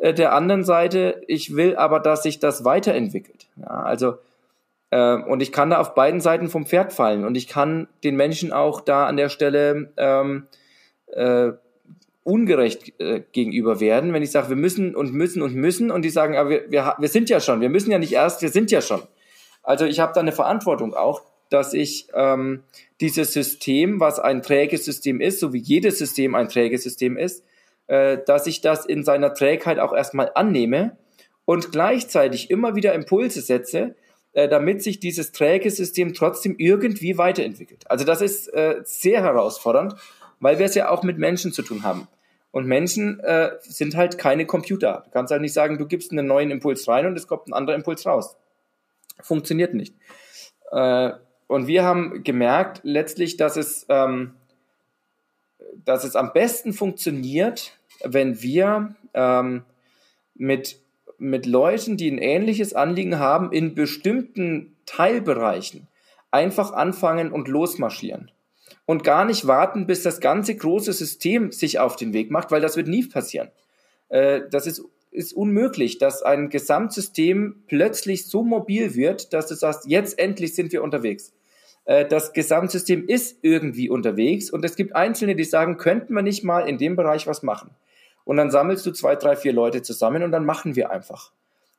äh, 0.03 0.13
der 0.13 0.33
anderen 0.33 0.65
Seite, 0.65 1.23
ich 1.27 1.55
will 1.55 1.77
aber, 1.77 2.01
dass 2.01 2.23
sich 2.23 2.39
das 2.39 2.65
weiterentwickelt. 2.65 3.47
Ja, 3.55 3.67
also 3.67 4.15
äh, 4.89 5.15
und 5.15 5.41
ich 5.41 5.53
kann 5.53 5.69
da 5.69 5.79
auf 5.79 5.95
beiden 5.95 6.19
Seiten 6.19 6.49
vom 6.49 6.65
Pferd 6.65 6.91
fallen 6.91 7.23
und 7.23 7.35
ich 7.35 7.47
kann 7.47 7.87
den 8.03 8.17
Menschen 8.17 8.51
auch 8.51 8.81
da 8.81 9.07
an 9.07 9.15
der 9.15 9.29
Stelle 9.29 9.93
ähm, 9.95 10.47
äh, 11.07 11.53
ungerecht 12.23 12.99
äh, 12.99 13.21
gegenüber 13.31 13.79
werden, 13.79 14.11
wenn 14.11 14.23
ich 14.23 14.31
sage, 14.31 14.49
wir 14.49 14.57
müssen 14.57 14.93
und 14.93 15.13
müssen 15.13 15.41
und 15.41 15.55
müssen 15.55 15.89
und 15.89 16.01
die 16.01 16.09
sagen, 16.09 16.35
aber 16.35 16.49
wir, 16.49 16.69
wir, 16.69 16.95
wir 16.99 17.09
sind 17.09 17.29
ja 17.29 17.39
schon, 17.39 17.61
wir 17.61 17.69
müssen 17.69 17.89
ja 17.89 17.97
nicht 17.97 18.11
erst, 18.11 18.41
wir 18.41 18.49
sind 18.49 18.71
ja 18.71 18.81
schon. 18.81 19.03
Also 19.61 19.85
ich 19.85 20.01
habe 20.01 20.11
da 20.13 20.19
eine 20.19 20.33
Verantwortung 20.33 20.93
auch, 20.93 21.21
dass 21.49 21.73
ich 21.73 22.07
ähm, 22.13 22.63
dieses 22.99 23.31
System, 23.31 24.01
was 24.01 24.19
ein 24.19 24.41
träges 24.41 24.83
System 24.83 25.21
ist, 25.21 25.39
so 25.39 25.53
wie 25.53 25.59
jedes 25.59 25.97
System 25.97 26.35
ein 26.35 26.49
träges 26.49 26.83
System 26.83 27.15
ist, 27.15 27.45
äh, 27.87 28.19
dass 28.25 28.47
ich 28.47 28.61
das 28.61 28.85
in 28.85 29.03
seiner 29.03 29.33
Trägheit 29.33 29.79
auch 29.79 29.93
erstmal 29.93 30.31
annehme 30.35 30.97
und 31.45 31.71
gleichzeitig 31.71 32.49
immer 32.49 32.75
wieder 32.75 32.93
Impulse 32.93 33.41
setze, 33.41 33.95
äh, 34.33 34.47
damit 34.47 34.81
sich 34.81 34.99
dieses 34.99 35.31
träge 35.31 35.69
System 35.69 36.13
trotzdem 36.13 36.55
irgendwie 36.57 37.17
weiterentwickelt. 37.17 37.89
Also 37.89 38.05
das 38.05 38.21
ist 38.21 38.47
äh, 38.53 38.81
sehr 38.83 39.21
herausfordernd, 39.21 39.95
weil 40.39 40.59
wir 40.59 40.65
es 40.65 40.75
ja 40.75 40.89
auch 40.89 41.03
mit 41.03 41.17
Menschen 41.17 41.51
zu 41.51 41.61
tun 41.61 41.83
haben. 41.83 42.07
Und 42.51 42.67
Menschen 42.67 43.19
äh, 43.21 43.51
sind 43.61 43.95
halt 43.95 44.17
keine 44.17 44.45
Computer. 44.45 45.03
Du 45.05 45.11
kannst 45.11 45.31
halt 45.31 45.41
nicht 45.41 45.53
sagen, 45.53 45.77
du 45.77 45.87
gibst 45.87 46.11
einen 46.11 46.27
neuen 46.27 46.51
Impuls 46.51 46.87
rein 46.87 47.07
und 47.07 47.17
es 47.17 47.27
kommt 47.27 47.47
ein 47.47 47.53
anderer 47.53 47.75
Impuls 47.75 48.05
raus. 48.05 48.37
Funktioniert 49.21 49.73
nicht. 49.73 49.95
Äh, 50.71 51.11
und 51.47 51.67
wir 51.67 51.83
haben 51.83 52.23
gemerkt 52.23 52.81
letztlich, 52.83 53.37
dass 53.37 53.57
es, 53.57 53.85
ähm, 53.89 54.33
dass 55.83 56.03
es 56.03 56.15
am 56.15 56.33
besten 56.33 56.73
funktioniert, 56.73 57.77
wenn 58.03 58.41
wir 58.41 58.95
ähm, 59.13 59.63
mit 60.35 60.79
mit 61.23 61.45
Leuten, 61.45 61.95
die 61.95 62.11
ein 62.11 62.17
ähnliches 62.17 62.73
Anliegen 62.73 63.17
haben, 63.17 63.51
in 63.51 63.75
bestimmten 63.75 64.75
Teilbereichen 64.85 65.87
einfach 66.31 66.73
anfangen 66.73 67.31
und 67.31 67.47
losmarschieren. 67.47 68.31
Und 68.85 69.03
gar 69.03 69.23
nicht 69.23 69.47
warten, 69.47 69.87
bis 69.87 70.03
das 70.03 70.19
ganze 70.19 70.55
große 70.55 70.91
System 70.91 71.51
sich 71.51 71.79
auf 71.79 71.95
den 71.95 72.11
Weg 72.11 72.31
macht, 72.31 72.51
weil 72.51 72.59
das 72.59 72.75
wird 72.75 72.89
nie 72.89 73.05
passieren. 73.05 73.49
Äh, 74.09 74.41
das 74.51 74.67
ist, 74.67 74.83
ist 75.11 75.31
unmöglich, 75.31 75.99
dass 75.99 76.23
ein 76.23 76.49
Gesamtsystem 76.49 77.63
plötzlich 77.67 78.25
so 78.27 78.43
mobil 78.43 78.95
wird, 78.95 79.31
dass 79.31 79.47
du 79.47 79.55
sagst, 79.55 79.87
jetzt 79.87 80.19
endlich 80.19 80.55
sind 80.55 80.73
wir 80.73 80.83
unterwegs. 80.83 81.33
Äh, 81.85 82.05
das 82.05 82.33
Gesamtsystem 82.33 83.07
ist 83.07 83.39
irgendwie 83.41 83.89
unterwegs 83.89 84.49
und 84.49 84.63
es 84.65 84.75
gibt 84.75 84.95
Einzelne, 84.95 85.35
die 85.35 85.43
sagen, 85.43 85.77
könnten 85.77 86.13
wir 86.13 86.21
nicht 86.21 86.43
mal 86.43 86.67
in 86.67 86.77
dem 86.77 86.95
Bereich 86.95 87.27
was 87.27 87.43
machen. 87.43 87.71
Und 88.25 88.37
dann 88.37 88.51
sammelst 88.51 88.85
du 88.85 88.91
zwei, 88.91 89.15
drei, 89.15 89.35
vier 89.35 89.53
Leute 89.53 89.81
zusammen 89.81 90.23
und 90.23 90.31
dann 90.31 90.45
machen 90.45 90.75
wir 90.75 90.91
einfach. 90.91 91.31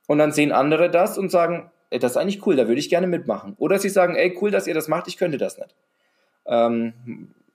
Und 0.06 0.18
dann 0.18 0.32
sehen 0.32 0.52
andere 0.52 0.90
das 0.90 1.16
und 1.16 1.30
sagen, 1.30 1.70
ey, 1.90 1.98
das 1.98 2.12
ist 2.12 2.16
eigentlich 2.16 2.46
cool, 2.46 2.56
da 2.56 2.68
würde 2.68 2.80
ich 2.80 2.90
gerne 2.90 3.06
mitmachen. 3.06 3.54
Oder 3.58 3.78
sie 3.78 3.88
sagen, 3.88 4.14
ey, 4.14 4.36
cool, 4.40 4.50
dass 4.50 4.66
ihr 4.66 4.74
das 4.74 4.88
macht, 4.88 5.08
ich 5.08 5.16
könnte 5.16 5.38
das 5.38 5.56
nicht. 5.56 5.74
Ähm, 6.46 6.92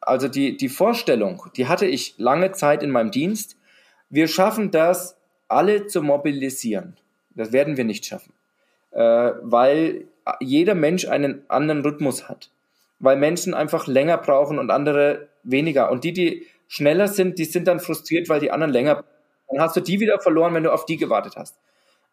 also 0.01 0.27
die, 0.27 0.57
die 0.57 0.69
Vorstellung, 0.69 1.43
die 1.55 1.67
hatte 1.67 1.85
ich 1.85 2.15
lange 2.17 2.51
Zeit 2.53 2.81
in 2.81 2.89
meinem 2.89 3.11
Dienst. 3.11 3.57
Wir 4.09 4.27
schaffen 4.27 4.71
das, 4.71 5.17
alle 5.47 5.87
zu 5.87 6.01
mobilisieren. 6.01 6.95
Das 7.35 7.51
werden 7.51 7.77
wir 7.77 7.83
nicht 7.83 8.05
schaffen. 8.05 8.33
Äh, 8.91 9.31
weil 9.41 10.07
jeder 10.39 10.75
Mensch 10.75 11.07
einen 11.07 11.43
anderen 11.47 11.81
Rhythmus 11.81 12.27
hat. 12.29 12.49
Weil 12.99 13.17
Menschen 13.17 13.53
einfach 13.53 13.87
länger 13.87 14.17
brauchen 14.17 14.59
und 14.59 14.71
andere 14.71 15.29
weniger. 15.43 15.91
Und 15.91 16.03
die, 16.03 16.13
die 16.13 16.45
schneller 16.67 17.07
sind, 17.07 17.39
die 17.39 17.45
sind 17.45 17.67
dann 17.67 17.79
frustriert, 17.79 18.29
weil 18.29 18.39
die 18.39 18.51
anderen 18.51 18.73
länger. 18.73 19.03
Dann 19.49 19.61
hast 19.61 19.75
du 19.75 19.81
die 19.81 19.99
wieder 19.99 20.19
verloren, 20.19 20.53
wenn 20.53 20.63
du 20.63 20.73
auf 20.73 20.85
die 20.85 20.97
gewartet 20.97 21.35
hast. 21.35 21.57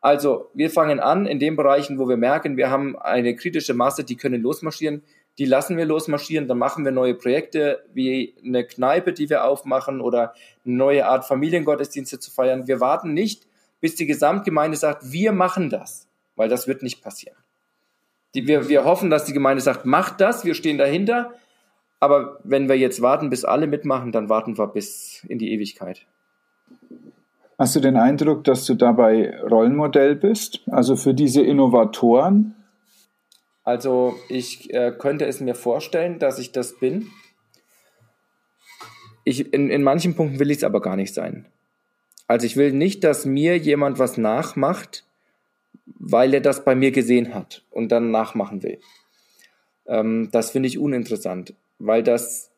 Also, 0.00 0.50
wir 0.54 0.70
fangen 0.70 1.00
an 1.00 1.26
in 1.26 1.38
den 1.38 1.56
Bereichen, 1.56 1.98
wo 1.98 2.08
wir 2.08 2.16
merken, 2.16 2.56
wir 2.56 2.70
haben 2.70 2.96
eine 2.96 3.34
kritische 3.34 3.74
Masse, 3.74 4.04
die 4.04 4.16
können 4.16 4.42
losmarschieren. 4.42 5.02
Die 5.38 5.44
lassen 5.44 5.76
wir 5.76 5.84
losmarschieren, 5.84 6.48
dann 6.48 6.58
machen 6.58 6.84
wir 6.84 6.92
neue 6.92 7.14
Projekte 7.14 7.84
wie 7.92 8.34
eine 8.42 8.64
Kneipe, 8.64 9.12
die 9.12 9.28
wir 9.28 9.44
aufmachen 9.44 10.00
oder 10.00 10.32
eine 10.64 10.74
neue 10.74 11.06
Art 11.06 11.26
Familiengottesdienste 11.26 12.18
zu 12.18 12.30
feiern. 12.30 12.66
Wir 12.66 12.80
warten 12.80 13.12
nicht, 13.12 13.46
bis 13.80 13.96
die 13.96 14.06
Gesamtgemeinde 14.06 14.78
sagt, 14.78 15.12
wir 15.12 15.32
machen 15.32 15.68
das, 15.68 16.06
weil 16.36 16.48
das 16.48 16.66
wird 16.66 16.82
nicht 16.82 17.02
passieren. 17.02 17.36
Die, 18.36 18.46
wir, 18.46 18.68
wir 18.68 18.84
hoffen, 18.84 19.08
dass 19.08 19.24
die 19.24 19.32
Gemeinde 19.32 19.62
sagt, 19.62 19.86
macht 19.86 20.20
das, 20.20 20.44
wir 20.44 20.54
stehen 20.54 20.76
dahinter, 20.76 21.32
aber 22.00 22.38
wenn 22.44 22.68
wir 22.68 22.76
jetzt 22.76 23.00
warten, 23.00 23.30
bis 23.30 23.46
alle 23.46 23.66
mitmachen, 23.66 24.12
dann 24.12 24.28
warten 24.28 24.58
wir 24.58 24.66
bis 24.66 25.24
in 25.26 25.38
die 25.38 25.52
Ewigkeit. 25.52 26.06
Hast 27.58 27.74
du 27.74 27.80
den 27.80 27.96
Eindruck, 27.96 28.44
dass 28.44 28.66
du 28.66 28.74
dabei 28.74 29.40
Rollenmodell 29.40 30.16
bist? 30.16 30.60
Also 30.70 30.96
für 30.96 31.14
diese 31.14 31.40
Innovatoren? 31.40 32.54
Also 33.64 34.14
ich 34.28 34.72
äh, 34.74 34.92
könnte 34.92 35.24
es 35.24 35.40
mir 35.40 35.54
vorstellen, 35.54 36.18
dass 36.18 36.38
ich 36.38 36.52
das 36.52 36.78
bin. 36.78 37.10
Ich, 39.24 39.54
in, 39.54 39.70
in 39.70 39.82
manchen 39.82 40.14
Punkten 40.14 40.38
will 40.38 40.50
ich 40.50 40.58
es 40.58 40.64
aber 40.64 40.82
gar 40.82 40.96
nicht 40.96 41.14
sein. 41.14 41.46
Also 42.28 42.44
ich 42.44 42.56
will 42.56 42.72
nicht, 42.72 43.02
dass 43.04 43.24
mir 43.24 43.56
jemand 43.56 43.98
was 43.98 44.18
nachmacht, 44.18 45.05
weil 45.84 46.34
er 46.34 46.40
das 46.40 46.64
bei 46.64 46.74
mir 46.74 46.90
gesehen 46.90 47.34
hat 47.34 47.64
und 47.70 47.92
dann 47.92 48.10
nachmachen 48.10 48.62
will. 48.62 48.78
Ähm, 49.86 50.28
das 50.32 50.50
finde 50.50 50.68
ich 50.68 50.78
uninteressant, 50.78 51.54
weil 51.78 52.02
das 52.02 52.50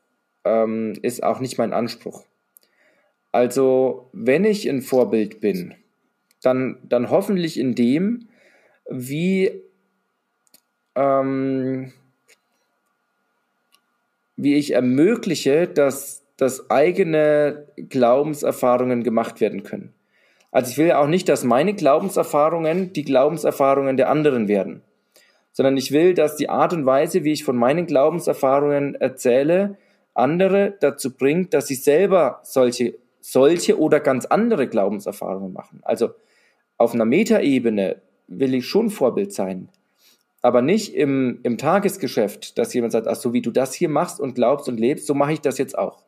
ähm, 0.44 0.94
ist 1.02 1.22
auch 1.22 1.40
nicht 1.40 1.58
mein 1.58 1.72
Anspruch. 1.72 2.24
Also, 3.32 4.08
wenn 4.12 4.44
ich 4.44 4.68
ein 4.68 4.82
Vorbild 4.82 5.40
bin, 5.40 5.74
dann, 6.42 6.78
dann 6.82 7.10
hoffentlich 7.10 7.58
in 7.58 7.74
dem, 7.74 8.28
wie, 8.88 9.50
ähm, 10.94 11.92
wie 14.36 14.54
ich 14.54 14.72
ermögliche, 14.72 15.66
dass, 15.68 16.24
dass 16.36 16.70
eigene 16.70 17.66
Glaubenserfahrungen 17.76 19.02
gemacht 19.02 19.40
werden 19.40 19.62
können. 19.62 19.92
Also 20.50 20.70
ich 20.70 20.78
will 20.78 20.86
ja 20.86 21.00
auch 21.00 21.06
nicht, 21.06 21.28
dass 21.28 21.44
meine 21.44 21.74
Glaubenserfahrungen 21.74 22.92
die 22.92 23.04
Glaubenserfahrungen 23.04 23.96
der 23.96 24.08
anderen 24.08 24.48
werden, 24.48 24.82
sondern 25.52 25.76
ich 25.76 25.92
will, 25.92 26.14
dass 26.14 26.36
die 26.36 26.48
Art 26.48 26.72
und 26.72 26.86
Weise, 26.86 27.24
wie 27.24 27.32
ich 27.32 27.44
von 27.44 27.56
meinen 27.56 27.86
Glaubenserfahrungen 27.86 28.94
erzähle, 28.94 29.76
andere 30.14 30.74
dazu 30.80 31.16
bringt, 31.16 31.54
dass 31.54 31.66
sie 31.66 31.74
selber 31.74 32.40
solche 32.42 32.94
solche 33.20 33.78
oder 33.78 34.00
ganz 34.00 34.24
andere 34.24 34.68
Glaubenserfahrungen 34.68 35.52
machen. 35.52 35.80
Also 35.82 36.10
auf 36.78 36.94
einer 36.94 37.04
Metaebene 37.04 38.00
will 38.26 38.54
ich 38.54 38.66
schon 38.66 38.88
Vorbild 38.88 39.32
sein, 39.32 39.68
aber 40.40 40.62
nicht 40.62 40.94
im, 40.94 41.40
im 41.42 41.58
Tagesgeschäft, 41.58 42.56
dass 42.56 42.72
jemand 42.72 42.92
sagt, 42.92 43.06
ach 43.06 43.16
so 43.16 43.32
wie 43.32 43.42
du 43.42 43.50
das 43.50 43.74
hier 43.74 43.88
machst 43.88 44.18
und 44.18 44.34
glaubst 44.34 44.68
und 44.68 44.80
lebst, 44.80 45.06
so 45.06 45.14
mache 45.14 45.32
ich 45.32 45.40
das 45.40 45.58
jetzt 45.58 45.76
auch. 45.76 46.04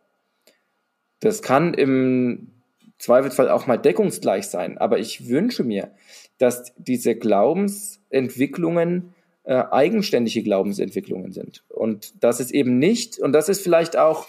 Das 1.20 1.43
kann 1.43 1.74
im 1.74 2.59
Zweifelsfall 3.01 3.48
auch 3.48 3.66
mal 3.66 3.78
deckungsgleich 3.78 4.46
sein, 4.46 4.78
aber 4.78 4.98
ich 4.98 5.28
wünsche 5.28 5.64
mir, 5.64 5.90
dass 6.38 6.72
diese 6.76 7.16
Glaubensentwicklungen 7.16 9.14
äh, 9.44 9.64
eigenständige 9.70 10.42
Glaubensentwicklungen 10.42 11.32
sind 11.32 11.64
und 11.68 12.22
dass 12.22 12.38
es 12.40 12.51
eben 12.51 12.78
nicht, 12.78 13.18
und 13.18 13.32
das 13.32 13.48
ist 13.48 13.62
vielleicht 13.62 13.96
auch 13.96 14.28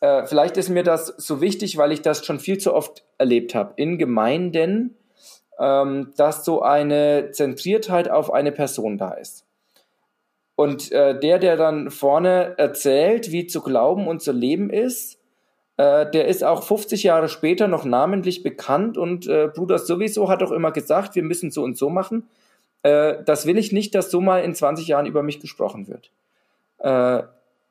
äh, 0.00 0.26
vielleicht 0.26 0.58
ist 0.58 0.68
mir 0.68 0.82
das 0.82 1.06
so 1.06 1.40
wichtig, 1.40 1.78
weil 1.78 1.92
ich 1.92 2.02
das 2.02 2.26
schon 2.26 2.38
viel 2.38 2.58
zu 2.58 2.74
oft 2.74 3.04
erlebt 3.16 3.54
habe 3.54 3.72
in 3.76 3.96
Gemeinden, 3.96 4.96
ähm, 5.58 6.12
dass 6.16 6.44
so 6.44 6.62
eine 6.62 7.30
Zentriertheit 7.30 8.10
auf 8.10 8.30
eine 8.30 8.52
Person 8.52 8.98
da 8.98 9.12
ist. 9.12 9.46
Und 10.56 10.92
äh, 10.92 11.18
der, 11.18 11.38
der 11.38 11.56
dann 11.56 11.90
vorne 11.90 12.54
erzählt, 12.58 13.32
wie 13.32 13.46
zu 13.46 13.62
glauben 13.62 14.06
und 14.06 14.20
zu 14.20 14.32
leben 14.32 14.68
ist, 14.68 15.18
äh, 15.76 16.10
der 16.10 16.28
ist 16.28 16.44
auch 16.44 16.62
50 16.62 17.02
Jahre 17.02 17.28
später 17.28 17.68
noch 17.68 17.84
namentlich 17.84 18.42
bekannt 18.42 18.96
und 18.96 19.26
äh, 19.26 19.48
Bruder 19.48 19.78
sowieso 19.78 20.28
hat 20.28 20.42
auch 20.42 20.52
immer 20.52 20.72
gesagt, 20.72 21.14
wir 21.16 21.22
müssen 21.22 21.50
so 21.50 21.62
und 21.62 21.76
so 21.76 21.90
machen. 21.90 22.28
Äh, 22.82 23.24
das 23.24 23.46
will 23.46 23.58
ich 23.58 23.72
nicht, 23.72 23.94
dass 23.94 24.10
so 24.10 24.20
mal 24.20 24.44
in 24.44 24.54
20 24.54 24.86
Jahren 24.86 25.06
über 25.06 25.22
mich 25.22 25.40
gesprochen 25.40 25.88
wird. 25.88 26.12
Äh, 26.78 27.24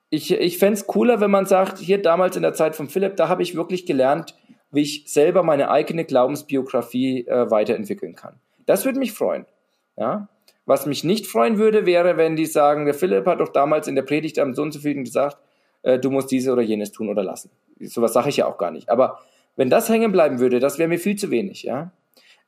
ich, 0.10 0.32
ich 0.32 0.58
fände 0.58 0.74
es 0.74 0.86
cooler, 0.86 1.22
wenn 1.22 1.32
man 1.32 1.46
sagt, 1.46 1.80
hier 1.80 2.02
damals 2.02 2.36
in 2.36 2.44
der 2.44 2.54
Zeit 2.54 2.76
von 2.76 2.90
Philipp, 2.90 3.16
da 3.16 3.30
habe 3.30 3.42
ich 3.42 3.56
wirklich 3.56 3.86
gelernt, 3.86 4.36
wie 4.72 4.82
ich 4.82 5.06
selber 5.08 5.44
meine 5.44 5.72
eigene 5.72 6.04
Glaubensbiografie 6.04 7.26
äh, 7.28 7.50
weiterentwickeln 7.50 8.16
kann. 8.16 8.40
Das 8.66 8.86
würde 8.86 9.00
mich 9.00 9.14
freuen. 9.14 9.46
Ja? 9.96 10.28
Was 10.66 10.86
mich 10.86 11.04
nicht 11.04 11.28
freuen 11.28 11.58
würde, 11.58 11.86
wäre, 11.86 12.18
wenn 12.18 12.36
die 12.36 12.46
sagen, 12.46 12.86
der 12.86 12.94
Philipp 12.94 13.26
hat 13.28 13.40
doch 13.40 13.50
damals 13.50 13.88
in 13.88 13.96
der 13.96 14.04
Predigt 14.04 14.40
am 14.40 14.54
Sohn 14.54 14.72
zu 14.72 14.80
vielen 14.80 15.04
gesagt, 15.04 15.38
äh, 15.84 16.00
du 16.00 16.10
musst 16.10 16.32
diese 16.32 16.52
oder 16.52 16.62
jenes 16.62 16.92
tun 16.92 17.10
oder 17.10 17.24
lassen. 17.24 17.52
Sowas 17.80 18.14
sage 18.14 18.30
ich 18.30 18.38
ja 18.38 18.48
auch 18.48 18.58
gar 18.58 18.72
nicht. 18.72 18.90
Aber 18.90 19.20
wenn 19.56 19.70
das 19.70 19.90
hängen 19.90 20.12
bleiben 20.12 20.40
würde, 20.40 20.60
das 20.60 20.80
wäre 20.80 20.90
mir 20.90 21.00
viel 21.00 21.16
zu 21.16 21.30
wenig. 21.30 21.64
Ja? 21.64 21.92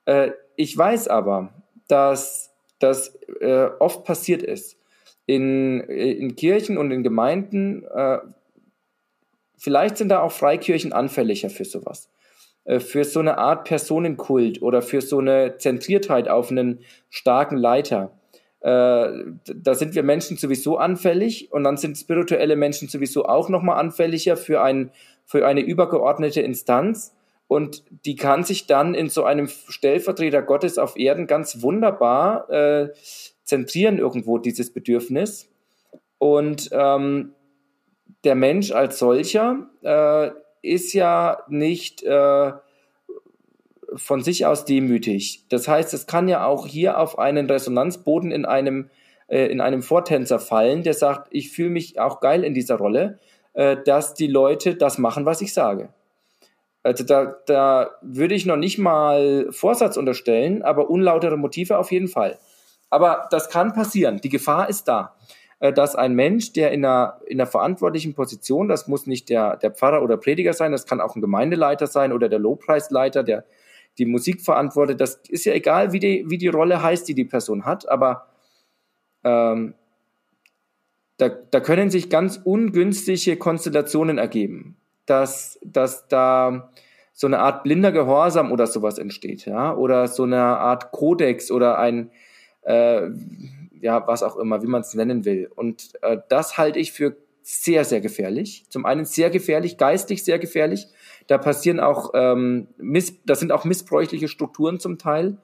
Äh, 0.06 0.32
ich 0.56 0.78
weiß 0.78 1.08
aber, 1.08 1.54
dass 1.88 2.52
das 2.80 3.16
äh, 3.40 3.68
oft 3.80 4.04
passiert 4.04 4.44
ist, 4.44 4.78
in, 5.26 5.80
in 5.82 6.36
Kirchen 6.36 6.78
und 6.78 6.92
in 6.92 7.04
Gemeinden, 7.04 7.84
äh, 7.94 8.20
vielleicht 9.58 9.98
sind 9.98 10.10
da 10.10 10.22
auch 10.22 10.32
Freikirchen 10.32 10.94
anfälliger 10.94 11.50
für 11.50 11.66
sowas. 11.66 12.10
Äh, 12.66 12.80
für 12.80 13.04
so 13.04 13.20
eine 13.20 13.38
Art 13.38 13.66
Personenkult 13.66 14.62
oder 14.62 14.82
für 14.82 15.02
so 15.02 15.20
eine 15.20 15.58
Zentriertheit 15.58 16.28
auf 16.28 16.52
einen 16.52 16.80
starken 17.10 17.58
Leiter. 17.58 18.12
Äh, 18.66 19.26
da 19.46 19.76
sind 19.76 19.94
wir 19.94 20.02
Menschen 20.02 20.38
sowieso 20.38 20.78
anfällig 20.78 21.52
und 21.52 21.64
dann 21.64 21.78
sind 21.78 22.00
spirituelle 22.00 22.56
Menschen 22.56 22.88
sowieso 22.88 23.26
auch 23.26 23.48
nochmal 23.48 23.78
anfälliger 23.78 24.38
für, 24.38 24.64
ein, 24.64 24.90
für 25.24 25.46
eine 25.46 25.62
übergeordnete 25.62 26.42
Instanz. 26.42 27.14
Und 27.48 27.84
die 28.06 28.16
kann 28.16 28.44
sich 28.44 28.66
dann 28.66 28.96
in 28.96 29.08
so 29.08 29.24
einem 29.24 29.48
Stellvertreter 29.48 30.42
Gottes 30.42 30.80
auf 30.80 30.98
Erden 30.98 31.28
ganz 31.28 31.62
wunderbar 31.62 32.50
äh, 32.50 32.90
zentrieren 33.44 34.00
irgendwo 34.00 34.40
dieses 34.40 34.74
Bedürfnis. 34.74 35.48
Und 36.18 36.70
ähm, 36.72 37.36
der 38.24 38.34
Mensch 38.34 38.72
als 38.72 38.98
solcher 38.98 39.70
äh, 39.84 40.32
ist 40.64 40.94
ja 40.94 41.44
nicht 41.50 42.02
äh, 42.02 42.52
von 43.96 44.24
sich 44.24 44.46
aus 44.46 44.66
demütig. 44.66 45.46
Das 45.50 45.68
heißt, 45.68 45.94
es 45.94 46.08
kann 46.08 46.28
ja 46.28 46.46
auch 46.46 46.68
hier 46.68 47.00
auf 47.00 47.18
einen 47.20 47.50
Resonanzboden 47.50 48.32
in 48.32 48.46
einem, 48.46 48.90
äh, 49.28 49.46
in 49.48 49.62
einem 49.62 49.82
Vortänzer 49.82 50.40
fallen, 50.40 50.84
der 50.84 50.94
sagt, 50.94 51.28
ich 51.32 51.52
fühle 51.52 51.70
mich 51.70 52.00
auch 52.00 52.20
geil 52.20 52.44
in 52.44 52.54
dieser 52.54 52.76
Rolle, 52.76 53.20
äh, 53.54 53.78
dass 53.86 54.14
die 54.14 54.28
Leute 54.28 54.76
das 54.76 54.98
machen, 54.98 55.26
was 55.26 55.42
ich 55.42 55.54
sage. 55.54 55.90
Also 56.84 57.04
da, 57.04 57.38
da 57.48 57.92
würde 58.02 58.36
ich 58.36 58.46
noch 58.46 58.58
nicht 58.58 58.78
mal 58.78 59.48
Vorsatz 59.50 59.98
unterstellen, 59.98 60.62
aber 60.62 60.90
unlautere 60.90 61.38
Motive 61.38 61.80
auf 61.80 61.92
jeden 61.92 62.08
Fall. 62.08 62.38
Aber 62.92 63.28
das 63.32 63.50
kann 63.50 63.74
passieren. 63.74 64.22
Die 64.22 64.30
Gefahr 64.30 64.70
ist 64.70 64.88
da, 64.88 65.16
äh, 65.60 65.74
dass 65.74 65.96
ein 65.96 66.14
Mensch, 66.14 66.54
der 66.54 66.72
in 66.72 66.86
einer, 66.86 67.20
in 67.26 67.40
einer 67.40 67.48
verantwortlichen 67.50 68.14
Position, 68.14 68.68
das 68.68 68.88
muss 68.88 69.08
nicht 69.08 69.30
der, 69.30 69.58
der 69.58 69.72
Pfarrer 69.72 70.04
oder 70.04 70.18
Prediger 70.18 70.54
sein, 70.54 70.72
das 70.72 70.86
kann 70.86 71.02
auch 71.02 71.16
ein 71.16 71.22
Gemeindeleiter 71.22 71.88
sein 71.88 72.14
oder 72.14 72.30
der 72.30 72.40
Lobpreisleiter, 72.40 73.24
der 73.24 73.46
die 73.98 74.06
Musik 74.06 74.42
verantwortet. 74.42 75.02
Das 75.02 75.22
ist 75.30 75.46
ja 75.46 75.54
egal, 75.54 75.92
wie 75.92 76.00
die, 76.00 76.26
wie 76.28 76.38
die 76.38 76.48
Rolle 76.48 76.82
heißt, 76.82 77.08
die 77.08 77.14
die 77.14 77.26
Person 77.26 77.66
hat, 77.66 77.88
aber 77.88 78.28
ähm, 79.24 79.74
da, 81.18 81.30
da 81.30 81.60
können 81.60 81.90
sich 81.90 82.10
ganz 82.10 82.40
ungünstige 82.44 83.38
Konstellationen 83.38 84.18
ergeben, 84.18 84.78
dass, 85.06 85.60
dass 85.64 86.08
da 86.08 86.72
so 87.14 87.28
eine 87.28 87.40
Art 87.40 87.64
blinder 87.64 87.92
Gehorsam 87.94 88.52
oder 88.52 88.68
sowas 88.68 88.98
entsteht, 88.98 89.46
ja, 89.46 89.74
oder 89.74 90.08
so 90.08 90.24
eine 90.24 90.42
Art 90.42 90.92
Kodex 90.92 91.50
oder 91.50 91.78
ein, 91.78 92.12
äh, 92.64 93.10
ja, 93.80 94.06
was 94.08 94.24
auch 94.24 94.36
immer, 94.36 94.62
wie 94.62 94.68
man 94.68 94.82
es 94.82 94.94
nennen 94.94 95.24
will. 95.24 95.50
Und 95.56 95.94
äh, 96.02 96.18
das 96.28 96.58
halte 96.58 96.80
ich 96.80 96.92
für 96.92 97.16
sehr, 97.48 97.86
sehr 97.86 98.02
gefährlich. 98.02 98.66
Zum 98.70 98.88
einen 98.88 99.06
sehr 99.06 99.30
gefährlich, 99.30 99.78
geistig 99.78 100.24
sehr 100.24 100.40
gefährlich. 100.40 100.88
Da 101.28 101.38
passieren 101.38 101.80
auch, 101.80 102.10
ähm, 102.16 102.70
miss, 102.78 103.22
da 103.24 103.36
sind 103.36 103.52
auch 103.52 103.66
missbräuchliche 103.66 104.28
Strukturen 104.28 104.80
zum 104.80 104.98
Teil 104.98 105.38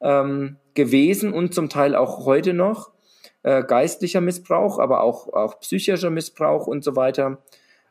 ähm, 0.00 0.56
gewesen 0.74 1.32
und 1.32 1.54
zum 1.54 1.68
Teil 1.68 1.94
auch 1.94 2.26
heute 2.26 2.54
noch. 2.54 2.90
Äh, 3.44 3.62
geistlicher 3.62 4.20
Missbrauch, 4.20 4.80
aber 4.80 5.04
auch, 5.04 5.32
auch 5.32 5.60
psychischer 5.60 6.10
Missbrauch 6.10 6.66
und 6.66 6.82
so 6.82 6.96
weiter. 6.96 7.38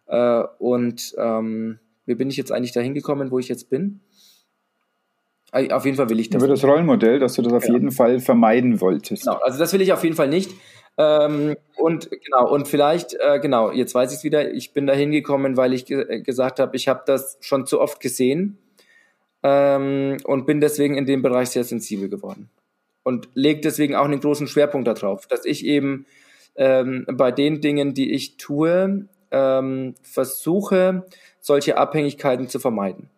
Äh, 0.07 0.43
und 0.59 1.15
ähm, 1.17 1.79
wie 2.05 2.15
bin 2.15 2.29
ich 2.29 2.35
jetzt 2.35 2.51
eigentlich 2.51 2.73
dahin 2.73 2.93
gekommen, 2.93 3.31
wo 3.31 3.39
ich 3.39 3.47
jetzt 3.47 3.69
bin? 3.69 4.01
Auf 5.71 5.85
jeden 5.85 5.95
Fall 5.95 6.09
will 6.09 6.19
ich 6.19 6.29
das. 6.31 6.41
Über 6.41 6.51
das 6.51 6.65
Rollenmodell, 6.65 7.19
dass 7.19 7.35
du 7.35 7.43
das 7.43 7.53
auf 7.53 7.67
ja. 7.67 7.73
jeden 7.73 7.91
Fall 7.91 8.19
vermeiden 8.19 8.81
wolltest. 8.81 9.23
Genau, 9.23 9.37
also 9.37 9.59
das 9.59 9.71
will 9.71 9.81
ich 9.81 9.93
auf 9.93 10.03
jeden 10.03 10.15
Fall 10.15 10.27
nicht. 10.27 10.51
Ähm, 10.97 11.55
und 11.75 12.09
genau, 12.11 12.51
und 12.51 12.67
vielleicht, 12.67 13.15
äh, 13.15 13.39
genau, 13.39 13.71
jetzt 13.71 13.95
weiß 13.95 14.11
ich 14.11 14.19
es 14.19 14.23
wieder, 14.23 14.51
ich 14.51 14.73
bin 14.73 14.85
da 14.85 14.93
hingekommen, 14.93 15.57
weil 15.57 15.73
ich 15.73 15.85
ge 15.85 16.05
äh, 16.07 16.21
gesagt 16.21 16.59
habe, 16.59 16.75
ich 16.75 16.87
habe 16.87 17.03
das 17.05 17.37
schon 17.41 17.65
zu 17.65 17.81
oft 17.81 17.99
gesehen 17.99 18.59
ähm, 19.41 20.17
und 20.23 20.45
bin 20.45 20.61
deswegen 20.61 20.95
in 20.95 21.05
dem 21.05 21.21
Bereich 21.21 21.49
sehr 21.49 21.63
sensibel 21.63 22.09
geworden. 22.09 22.49
Und 23.03 23.27
lege 23.33 23.61
deswegen 23.61 23.95
auch 23.95 24.05
einen 24.05 24.21
großen 24.21 24.47
Schwerpunkt 24.47 24.87
darauf, 24.87 25.27
dass 25.27 25.45
ich 25.45 25.65
eben 25.65 26.05
ähm, 26.55 27.05
bei 27.11 27.31
den 27.31 27.59
Dingen, 27.59 27.93
die 27.93 28.11
ich 28.11 28.37
tue, 28.37 29.07
ähm, 29.31 29.95
versuche, 30.03 31.05
solche 31.39 31.77
Abhängigkeiten 31.77 32.47
zu 32.47 32.59
vermeiden. 32.59 33.09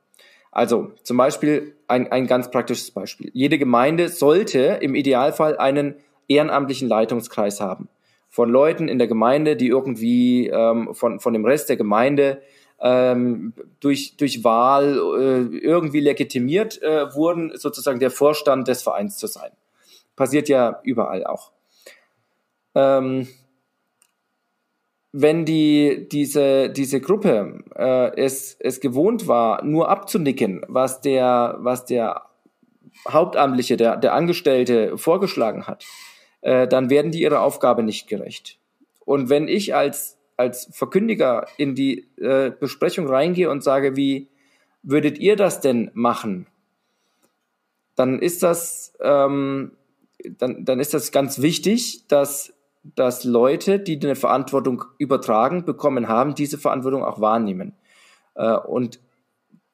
Also 0.51 0.93
zum 1.03 1.17
Beispiel 1.17 1.76
ein, 1.88 2.11
ein 2.11 2.28
ganz 2.28 2.49
praktisches 2.49 2.89
Beispiel. 2.91 3.30
Jede 3.34 3.59
Gemeinde 3.59 4.07
sollte 4.07 4.80
im 4.82 4.95
Idealfall 4.95 5.57
einen 5.57 5.95
ehrenamtlichen 6.28 6.88
Leitungskreis 6.88 7.61
haben. 7.61 7.89
Von 8.30 8.49
Leuten 8.49 8.88
in 8.88 8.97
der 8.97 9.07
Gemeinde, 9.07 9.55
die 9.55 9.67
irgendwie 9.67 10.47
ähm, 10.47 10.93
von, 10.93 11.19
von 11.19 11.34
dem 11.34 11.45
Rest 11.45 11.69
der 11.69 11.78
Gemeinde 11.78 12.41
ähm, 12.80 13.53
durch, 13.80 14.17
durch 14.17 14.43
Wahl 14.43 14.97
äh, 14.97 15.57
irgendwie 15.57 16.01
legitimiert 16.01 16.82
äh, 16.82 17.13
wurden, 17.15 17.51
sozusagen 17.57 17.99
der 17.99 18.11
Vorstand 18.11 18.67
des 18.67 18.84
Vereins 18.84 19.17
zu 19.17 19.28
sein. 19.28 19.51
Passiert 20.15 20.49
ja 20.49 20.82
überall 20.84 21.26
auch. 21.26 21.51
Ähm, 22.73 23.28
wenn 25.17 25.45
die, 25.45 26.09
diese, 26.11 26.69
diese 26.69 26.99
Gruppe 26.99 27.63
äh, 27.76 28.21
es, 28.21 28.57
es 28.59 28.82
gewohnt 28.82 29.28
war, 29.28 29.63
nur 29.63 29.88
abzunicken, 29.88 30.65
was 30.67 30.99
der, 30.99 31.55
was 31.59 31.86
der 31.86 32.23
Hauptamtliche, 33.07 33.78
der, 33.78 33.95
der 33.95 34.13
Angestellte 34.13 34.97
vorgeschlagen 34.97 35.67
hat, 35.67 35.86
äh, 36.45 36.67
dann 36.67 36.91
werden 36.91 37.11
die 37.11 37.21
ihrer 37.21 37.41
Aufgabe 37.41 37.81
nicht 37.81 38.07
gerecht. 38.07 38.59
Und 38.99 39.29
wenn 39.29 39.47
ich 39.47 39.73
als, 39.73 40.19
als 40.37 40.69
Verkündiger 40.71 41.47
in 41.57 41.73
die 41.73 42.07
äh, 42.17 42.51
Besprechung 42.51 43.07
reingehe 43.07 43.49
und 43.49 43.63
sage, 43.63 43.95
wie 43.95 44.27
würdet 44.83 45.17
ihr 45.17 45.35
das 45.35 45.59
denn 45.59 45.89
machen, 45.95 46.45
dann 47.95 48.19
ist 48.19 48.43
das, 48.43 48.93
ähm, 49.01 49.71
dann, 50.37 50.65
dann 50.65 50.79
ist 50.79 50.93
das 50.93 51.11
ganz 51.11 51.41
wichtig, 51.41 52.07
dass 52.07 52.53
dass 52.95 53.23
Leute, 53.23 53.79
die 53.79 53.99
eine 53.99 54.13
Verantwortung 54.13 54.83
übertragen 54.99 55.65
bekommen 55.65 56.07
haben, 56.07 56.35
diese 56.35 56.59
Verantwortung 56.59 57.03
auch 57.03 57.19
wahrnehmen. 57.19 57.73
Äh, 58.35 58.57
und 58.57 58.99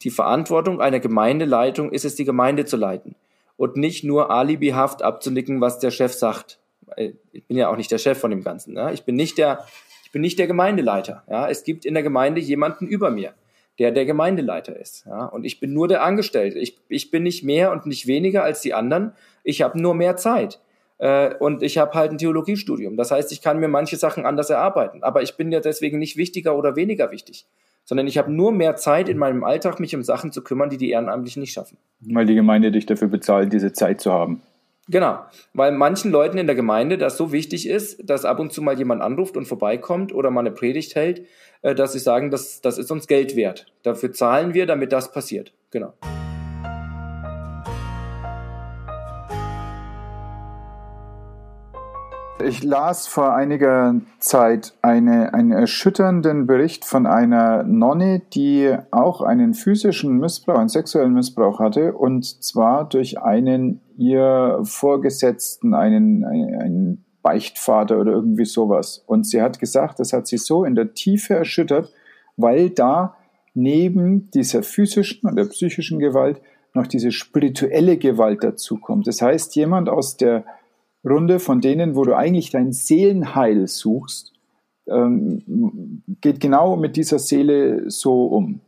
die 0.04 0.12
Verantwortung 0.12 0.80
einer 0.80 1.02
Gemeindeleitung 1.02 1.92
ist 1.92 2.06
es, 2.06 2.16
die 2.16 2.24
Gemeinde 2.24 2.64
zu 2.64 2.78
leiten 2.78 3.16
und 3.58 3.76
nicht 3.76 4.06
nur 4.06 4.32
alibihaft 4.32 5.02
abzunicken, 5.02 5.60
was 5.60 5.80
der 5.80 5.92
Chef 5.92 6.14
sagt. 6.14 6.61
Äh, 6.96 7.14
ich 7.32 7.46
bin 7.46 7.58
ja 7.58 7.70
auch 7.70 7.78
nicht 7.78 7.92
der 7.92 7.98
Chef 7.98 8.18
von 8.18 8.32
dem 8.32 8.44
Ganzen. 8.44 8.78
Ich 8.94 9.04
bin 9.04 9.16
nicht 9.16 9.38
der, 9.38 9.66
ich 10.04 10.12
bin 10.12 10.22
nicht 10.22 10.40
der 10.40 10.48
Gemeindeleiter. 10.48 11.24
Es 11.50 11.64
gibt 11.64 11.86
in 11.86 11.94
der 11.94 12.04
Gemeinde 12.04 12.42
jemanden 12.42 12.88
über 12.88 13.12
mir, 13.12 13.34
der 13.80 13.92
der 13.92 14.06
Gemeindeleiter 14.06 14.78
ist. 14.78 15.08
Und 15.32 15.46
ich 15.46 15.60
bin 15.60 15.74
nur 15.74 15.88
der 15.88 16.04
Angestellte. 16.04 16.60
Ich, 16.60 16.78
ich 16.90 17.12
bin 17.12 17.24
nicht 17.24 17.44
mehr 17.44 17.72
und 17.72 17.86
nicht 17.86 18.08
weniger 18.08 18.44
als 18.44 18.62
die 18.62 18.74
anderen. 18.74 19.14
Ich 19.44 19.62
habe 19.62 19.80
nur 19.80 19.94
mehr 19.96 20.18
Zeit. 20.18 20.60
Äh, 21.02 21.34
und 21.40 21.64
ich 21.64 21.80
habe 21.80 21.94
halt 21.96 22.12
ein 22.12 22.20
Theologiestudium. 22.20 22.96
Das 22.96 23.10
heißt, 23.10 23.32
ich 23.32 23.42
kann 23.42 23.60
mir 23.60 23.68
manche 23.68 23.98
Sachen 23.98 24.26
anders 24.26 24.52
erarbeiten. 24.52 25.02
Aber 25.02 25.24
ich 25.24 25.36
bin 25.36 25.52
ja 25.52 25.60
deswegen 25.60 25.98
nicht 25.98 26.16
wichtiger 26.16 26.56
oder 26.56 26.76
weniger 26.76 27.10
wichtig, 27.10 27.48
sondern 27.86 28.06
ich 28.06 28.20
habe 28.20 28.32
nur 28.32 28.52
mehr 28.52 28.76
Zeit 28.76 29.10
in 29.10 29.18
meinem 29.18 29.44
Alltag, 29.44 29.80
mich 29.80 29.96
um 29.96 30.04
Sachen 30.04 30.32
zu 30.32 30.44
kümmern, 30.44 30.70
die 30.70 30.78
die 30.78 30.92
Ehrenamtlichen 30.92 31.42
nicht 31.42 31.54
schaffen. 31.54 31.78
Weil 32.02 32.28
die 32.28 32.36
Gemeinde 32.36 32.72
dich 32.72 32.86
dafür 32.86 33.08
bezahlt, 33.08 33.52
diese 33.52 33.74
Zeit 33.74 34.00
zu 34.00 34.12
haben. 34.12 34.44
Genau, 34.92 35.20
weil 35.54 35.72
manchen 35.72 36.12
Leuten 36.12 36.38
in 36.38 36.48
der 36.48 36.56
Gemeinde 36.56 36.98
das 36.98 37.16
so 37.16 37.32
wichtig 37.32 37.66
ist, 37.66 38.10
dass 38.10 38.26
ab 38.26 38.40
und 38.40 38.52
zu 38.52 38.62
mal 38.62 38.78
jemand 38.78 39.02
anruft 39.02 39.38
und 39.38 39.46
vorbeikommt 39.46 40.14
oder 40.14 40.32
mal 40.32 40.42
eine 40.42 40.52
Predigt 40.52 40.96
hält, 40.96 41.26
äh, 41.62 41.74
dass 41.74 41.94
sie 41.94 42.00
sagen, 42.00 42.30
das, 42.30 42.60
das 42.60 42.78
ist 42.78 42.92
uns 42.92 43.08
Geld 43.08 43.38
wert. 43.38 43.68
Dafür 43.84 44.12
zahlen 44.12 44.54
wir, 44.54 44.66
damit 44.66 44.92
das 44.92 45.14
passiert. 45.14 45.54
Genau. 45.72 45.94
Ich 52.46 52.64
las 52.64 53.08
vor 53.08 53.34
einiger 53.34 53.96
Zeit 54.20 54.74
eine, 54.82 55.34
einen 55.34 55.52
erschütternden 55.52 56.48
Bericht 56.48 56.86
von 56.86 57.06
einer 57.06 57.64
Nonne, 57.64 58.22
die 58.34 58.76
auch 58.92 59.22
einen 59.22 59.54
physischen 59.54 60.18
Missbrauch, 60.18 60.58
einen 60.58 60.70
sexuellen 60.70 61.14
Missbrauch 61.14 61.60
hatte, 61.60 61.94
und 61.94 62.26
zwar 62.44 62.88
durch 62.88 63.22
einen 63.22 63.82
ihr 63.98 64.60
Vorgesetzten, 64.64 65.74
einen, 65.74 66.24
einen 66.24 67.06
Beichtvater 67.22 68.00
oder 68.00 68.14
irgendwie 68.14 68.46
sowas. 68.46 69.04
Und 69.06 69.28
sie 69.28 69.42
hat 69.42 69.60
gesagt, 69.60 70.00
das 70.00 70.14
hat 70.14 70.28
sie 70.28 70.38
so 70.38 70.64
in 70.64 70.76
der 70.76 70.94
Tiefe 70.94 71.36
erschüttert, 71.36 71.94
weil 72.38 72.70
da 72.70 73.16
neben 73.54 74.32
dieser 74.32 74.64
physischen 74.64 75.30
oder 75.30 75.46
psychischen 75.46 76.00
Gewalt 76.00 76.42
noch 76.74 76.88
diese 76.88 77.12
spirituelle 77.12 77.98
Gewalt 77.98 78.44
dazukommt. 78.44 79.06
Das 79.06 79.22
heißt, 79.22 79.56
jemand 79.56 79.90
aus 79.90 80.16
der 80.16 80.46
Runde 81.04 81.40
von 81.40 81.62
denen, 81.62 81.96
wo 81.96 82.04
du 82.04 82.16
eigentlich 82.16 82.52
dein 82.52 82.72
Seelenheil 82.72 83.68
suchst, 83.68 84.34
ähm, 84.88 86.04
geht 86.22 86.40
genau 86.40 86.76
mit 86.76 86.96
dieser 86.96 87.20
Seele 87.20 87.90
so 87.90 88.26
um. 88.26 88.62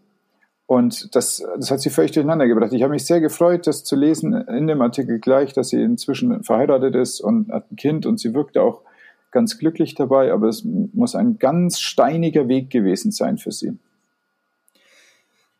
Und 0.65 1.13
das, 1.15 1.45
das 1.57 1.71
hat 1.71 1.81
sie 1.81 1.89
völlig 1.89 2.13
durcheinander 2.13 2.47
gebracht. 2.47 2.73
Ich 2.73 2.81
habe 2.81 2.93
mich 2.93 3.05
sehr 3.05 3.19
gefreut, 3.19 3.67
das 3.67 3.84
zu 3.84 3.95
lesen 3.95 4.34
in 4.34 4.67
dem 4.67 4.81
Artikel 4.81 5.19
gleich, 5.19 5.53
dass 5.53 5.69
sie 5.69 5.81
inzwischen 5.81 6.43
verheiratet 6.43 6.95
ist 6.95 7.19
und 7.21 7.51
hat 7.51 7.71
ein 7.71 7.75
Kind 7.75 8.05
und 8.05 8.19
sie 8.19 8.34
wirkte 8.34 8.61
auch 8.61 8.81
ganz 9.31 9.57
glücklich 9.57 9.95
dabei, 9.95 10.31
aber 10.31 10.47
es 10.47 10.63
muss 10.63 11.15
ein 11.15 11.38
ganz 11.38 11.79
steiniger 11.79 12.47
Weg 12.47 12.69
gewesen 12.69 13.11
sein 13.11 13.38
für 13.38 13.51
sie. 13.51 13.77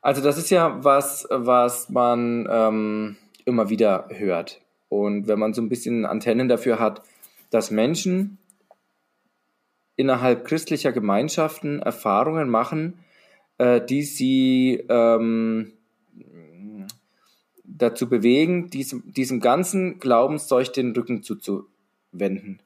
Also 0.02 0.22
das 0.22 0.38
ist 0.38 0.50
ja 0.50 0.84
was, 0.84 1.28
was 1.30 1.90
man 1.90 2.48
ähm, 2.50 3.16
immer 3.46 3.70
wieder 3.70 4.08
hört. 4.10 4.63
Und 4.94 5.28
wenn 5.28 5.40
man 5.40 5.56
so 5.56 5.62
ein 5.64 5.70
bisschen 5.70 6.06
Antennen 6.06 6.48
dafür 6.48 6.78
hat, 6.78 7.02
dass 7.50 7.72
Menschen 7.72 8.38
innerhalb 9.96 10.46
christlicher 10.46 10.92
Gemeinschaften 10.92 11.80
Erfahrungen 11.80 12.48
machen, 12.48 13.00
äh, 13.58 13.82
die 13.84 14.04
sie 14.04 14.84
ähm, 14.90 15.74
dazu 17.64 18.08
bewegen, 18.08 18.70
diesem, 18.70 19.12
diesem 19.12 19.40
ganzen 19.40 19.98
Glaubenszeug 19.98 20.72
den 20.74 20.92
Rücken 20.92 21.24
zuzuwenden. 21.24 22.60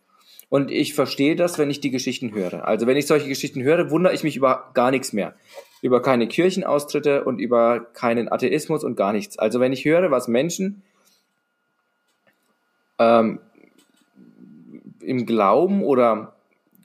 Und 0.49 0.69
ich 0.69 0.95
verstehe 0.95 1.37
das, 1.37 1.57
wenn 1.57 1.69
ich 1.69 1.79
die 1.79 1.91
Geschichten 1.91 2.33
höre. 2.33 2.67
Also 2.67 2.87
wenn 2.87 2.97
ich 2.97 3.07
solche 3.07 3.29
Geschichten 3.29 3.63
höre, 3.63 3.89
wundere 3.89 4.13
ich 4.13 4.23
mich 4.23 4.35
über 4.35 4.71
gar 4.73 4.91
nichts 4.91 5.13
mehr. 5.13 5.35
Über 5.81 6.01
keine 6.01 6.27
Kirchenaustritte 6.27 7.23
und 7.23 7.39
über 7.39 7.79
keinen 7.93 8.29
Atheismus 8.29 8.83
und 8.83 8.97
gar 8.97 9.13
nichts. 9.13 9.39
Also 9.39 9.61
wenn 9.61 9.71
ich 9.71 9.85
höre, 9.85 10.11
was 10.11 10.27
Menschen 10.27 10.83
ähm, 12.99 13.39
im 15.01 15.25
Glauben 15.25 15.83
oder 15.83 16.35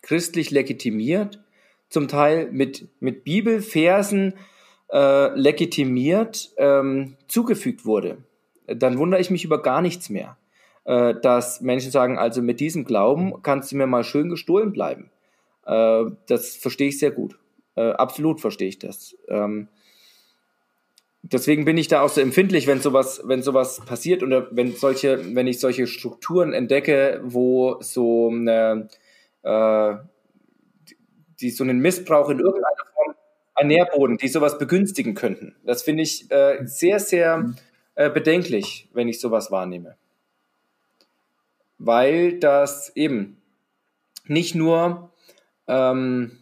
christlich 0.03 0.51
legitimiert, 0.51 1.41
zum 1.89 2.09
Teil 2.09 2.51
mit, 2.51 2.89
mit 3.01 3.25
Bibelversen 3.25 4.35
äh, 4.93 5.35
legitimiert 5.39 6.51
ähm, 6.57 7.17
zugefügt 7.29 7.85
wurde, 7.85 8.19
dann 8.67 8.99
wundere 8.99 9.21
ich 9.21 9.31
mich 9.31 9.45
über 9.45 9.63
gar 9.63 9.83
nichts 9.83 10.09
mehr. 10.09 10.37
Äh, 10.85 11.15
dass 11.21 11.61
Menschen 11.61 11.93
sagen, 11.93 12.19
also 12.19 12.43
mit 12.43 12.59
diesem 12.59 12.85
Glauben 12.85 13.43
kannst 13.43 13.71
du 13.71 13.77
mir 13.77 13.87
mal 13.87 14.03
schön 14.03 14.29
gestohlen 14.29 14.73
bleiben. 14.73 15.11
Äh, 15.65 16.05
das 16.27 16.57
verstehe 16.57 16.89
ich 16.89 16.99
sehr 16.99 17.13
gut. 17.13 17.39
Äh, 17.77 17.93
absolut 17.93 18.41
verstehe 18.41 18.69
ich 18.69 18.81
das. 18.81 19.17
Ähm, 19.29 19.69
deswegen 21.23 21.64
bin 21.64 21.77
ich 21.79 21.89
da 21.89 22.03
auch 22.03 22.09
so 22.09 22.20
empfindlich, 22.20 22.66
wenn 22.66 22.81
sowas, 22.81 23.23
wenn 23.25 23.43
sowas 23.43 23.81
passiert 23.87 24.23
oder 24.23 24.49
wenn 24.51 24.73
solche, 24.73 25.35
wenn 25.35 25.47
ich 25.47 25.61
solche 25.61 25.87
Strukturen 25.87 26.53
entdecke, 26.53 27.20
wo 27.25 27.81
so 27.81 28.29
eine, 28.31 28.89
äh, 29.43 29.95
die 31.41 31.51
so 31.51 31.64
einen 31.64 31.81
Missbrauch 31.81 32.29
in 32.31 32.41
irgendeiner 32.41 32.87
Form 32.95 33.14
ein 33.55 33.66
Nährboden, 33.68 34.18
die 34.18 34.29
sowas 34.29 34.59
begünstigen 34.59 35.14
könnten. 35.14 35.57
Das 35.64 35.83
finde 35.83 36.03
ich 36.03 36.31
äh, 36.31 36.64
sehr, 36.64 36.99
sehr 36.99 37.55
äh, 37.95 38.11
bedenklich, 38.11 38.89
wenn 38.93 39.09
ich 39.09 39.20
sowas 39.20 39.51
wahrnehme. 39.51 39.97
Weil 41.79 42.39
das 42.39 42.93
eben 42.95 43.39
nicht 44.27 44.55
nur 44.55 45.11
ähm, 45.66 46.41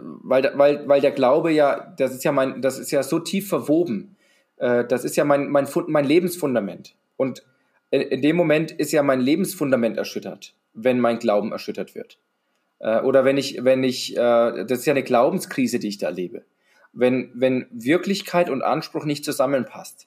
weil, 0.00 0.52
weil, 0.54 0.88
weil 0.88 1.00
der 1.00 1.10
Glaube 1.10 1.52
ja, 1.52 1.94
das 1.96 2.12
ist 2.12 2.24
ja 2.24 2.32
mein, 2.32 2.62
das 2.62 2.78
ist 2.78 2.90
ja 2.90 3.02
so 3.02 3.18
tief 3.18 3.48
verwoben. 3.48 4.16
Äh, 4.56 4.84
das 4.86 5.04
ist 5.04 5.16
ja 5.16 5.24
mein, 5.24 5.48
mein, 5.48 5.66
mein 5.88 6.04
Lebensfundament. 6.04 6.94
Und 7.16 7.44
in, 7.90 8.22
dem 8.22 8.36
Moment 8.36 8.70
ist 8.70 8.92
ja 8.92 9.02
mein 9.02 9.20
Lebensfundament 9.20 9.98
erschüttert, 9.98 10.54
wenn 10.72 11.00
mein 11.00 11.18
Glauben 11.18 11.52
erschüttert 11.52 11.94
wird. 11.94 12.18
Äh, 12.78 13.00
oder 13.00 13.24
wenn 13.24 13.36
ich, 13.36 13.64
wenn 13.64 13.84
ich, 13.84 14.16
äh, 14.16 14.64
das 14.64 14.80
ist 14.80 14.86
ja 14.86 14.92
eine 14.92 15.02
Glaubenskrise, 15.02 15.78
die 15.78 15.88
ich 15.88 15.98
da 15.98 16.06
erlebe. 16.06 16.44
Wenn, 16.92 17.30
wenn 17.34 17.66
Wirklichkeit 17.70 18.50
und 18.50 18.62
Anspruch 18.62 19.04
nicht 19.04 19.24
zusammenpasst. 19.24 20.06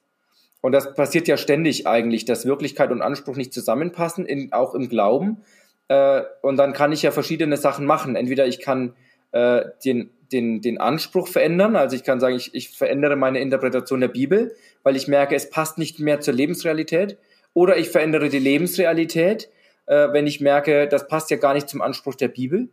Und 0.61 0.71
das 0.71 0.95
passiert 0.95 1.27
ja 1.27 1.37
ständig 1.37 1.85
eigentlich, 1.85 2.25
dass 2.25 2.45
Wirklichkeit 2.45 2.91
und 2.91 3.01
Anspruch 3.01 3.35
nicht 3.35 3.53
zusammenpassen, 3.53 4.25
in, 4.25 4.51
auch 4.51 4.73
im 4.73 4.89
Glauben. 4.89 5.43
Und 5.87 6.57
dann 6.57 6.73
kann 6.73 6.91
ich 6.91 7.03
ja 7.03 7.11
verschiedene 7.11 7.57
Sachen 7.57 7.85
machen. 7.85 8.15
Entweder 8.15 8.47
ich 8.47 8.59
kann 8.59 8.95
äh, 9.35 9.65
den, 9.83 10.11
den, 10.31 10.61
den 10.61 10.79
Anspruch 10.79 11.27
verändern. 11.27 11.75
Also 11.75 11.97
ich 11.97 12.05
kann 12.05 12.21
sagen, 12.21 12.35
ich, 12.35 12.55
ich 12.55 12.69
verändere 12.69 13.17
meine 13.17 13.41
Interpretation 13.41 13.99
der 13.99 14.07
Bibel, 14.07 14.55
weil 14.81 14.95
ich 14.95 15.09
merke, 15.09 15.35
es 15.35 15.49
passt 15.49 15.77
nicht 15.77 15.99
mehr 15.99 16.21
zur 16.21 16.33
Lebensrealität. 16.33 17.17
Oder 17.53 17.75
ich 17.75 17.89
verändere 17.89 18.29
die 18.29 18.39
Lebensrealität, 18.39 19.49
äh, 19.87 20.07
wenn 20.13 20.25
ich 20.25 20.39
merke, 20.39 20.87
das 20.87 21.09
passt 21.09 21.31
ja 21.31 21.37
gar 21.37 21.53
nicht 21.53 21.67
zum 21.67 21.81
Anspruch 21.81 22.15
der 22.15 22.29
Bibel. 22.29 22.69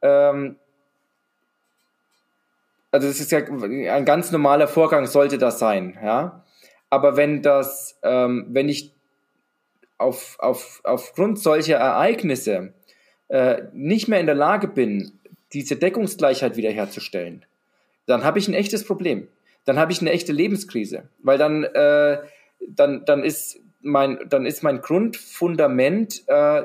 Ähm, 0.00 0.56
also 2.90 3.06
es 3.06 3.20
ist 3.20 3.30
ja 3.30 3.40
ein 3.40 4.06
ganz 4.06 4.32
normaler 4.32 4.68
Vorgang 4.68 5.06
sollte 5.06 5.36
das 5.36 5.58
sein, 5.58 5.98
ja. 6.02 6.44
Aber 6.88 7.18
wenn 7.18 7.42
das, 7.42 7.98
ähm, 8.02 8.46
wenn 8.48 8.70
ich 8.70 8.94
auf, 9.98 10.36
auf, 10.38 10.80
aufgrund 10.84 11.38
solcher 11.40 11.76
Ereignisse 11.76 12.72
äh, 13.28 13.64
nicht 13.72 14.08
mehr 14.08 14.20
in 14.20 14.26
der 14.26 14.34
Lage 14.34 14.68
bin, 14.68 15.18
diese 15.54 15.76
Deckungsgleichheit 15.76 16.56
wiederherzustellen, 16.56 17.44
dann 18.06 18.24
habe 18.24 18.38
ich 18.38 18.48
ein 18.48 18.54
echtes 18.54 18.84
Problem. 18.84 19.28
Dann 19.64 19.78
habe 19.78 19.92
ich 19.92 20.00
eine 20.00 20.10
echte 20.10 20.32
Lebenskrise, 20.32 21.08
weil 21.20 21.38
dann, 21.38 21.64
äh, 21.64 22.18
dann, 22.68 23.04
dann 23.06 23.24
ist 23.24 23.60
mein, 23.80 24.18
dann 24.28 24.44
ist 24.44 24.62
mein 24.62 24.80
Grundfundament, 24.80 26.22
äh, 26.26 26.64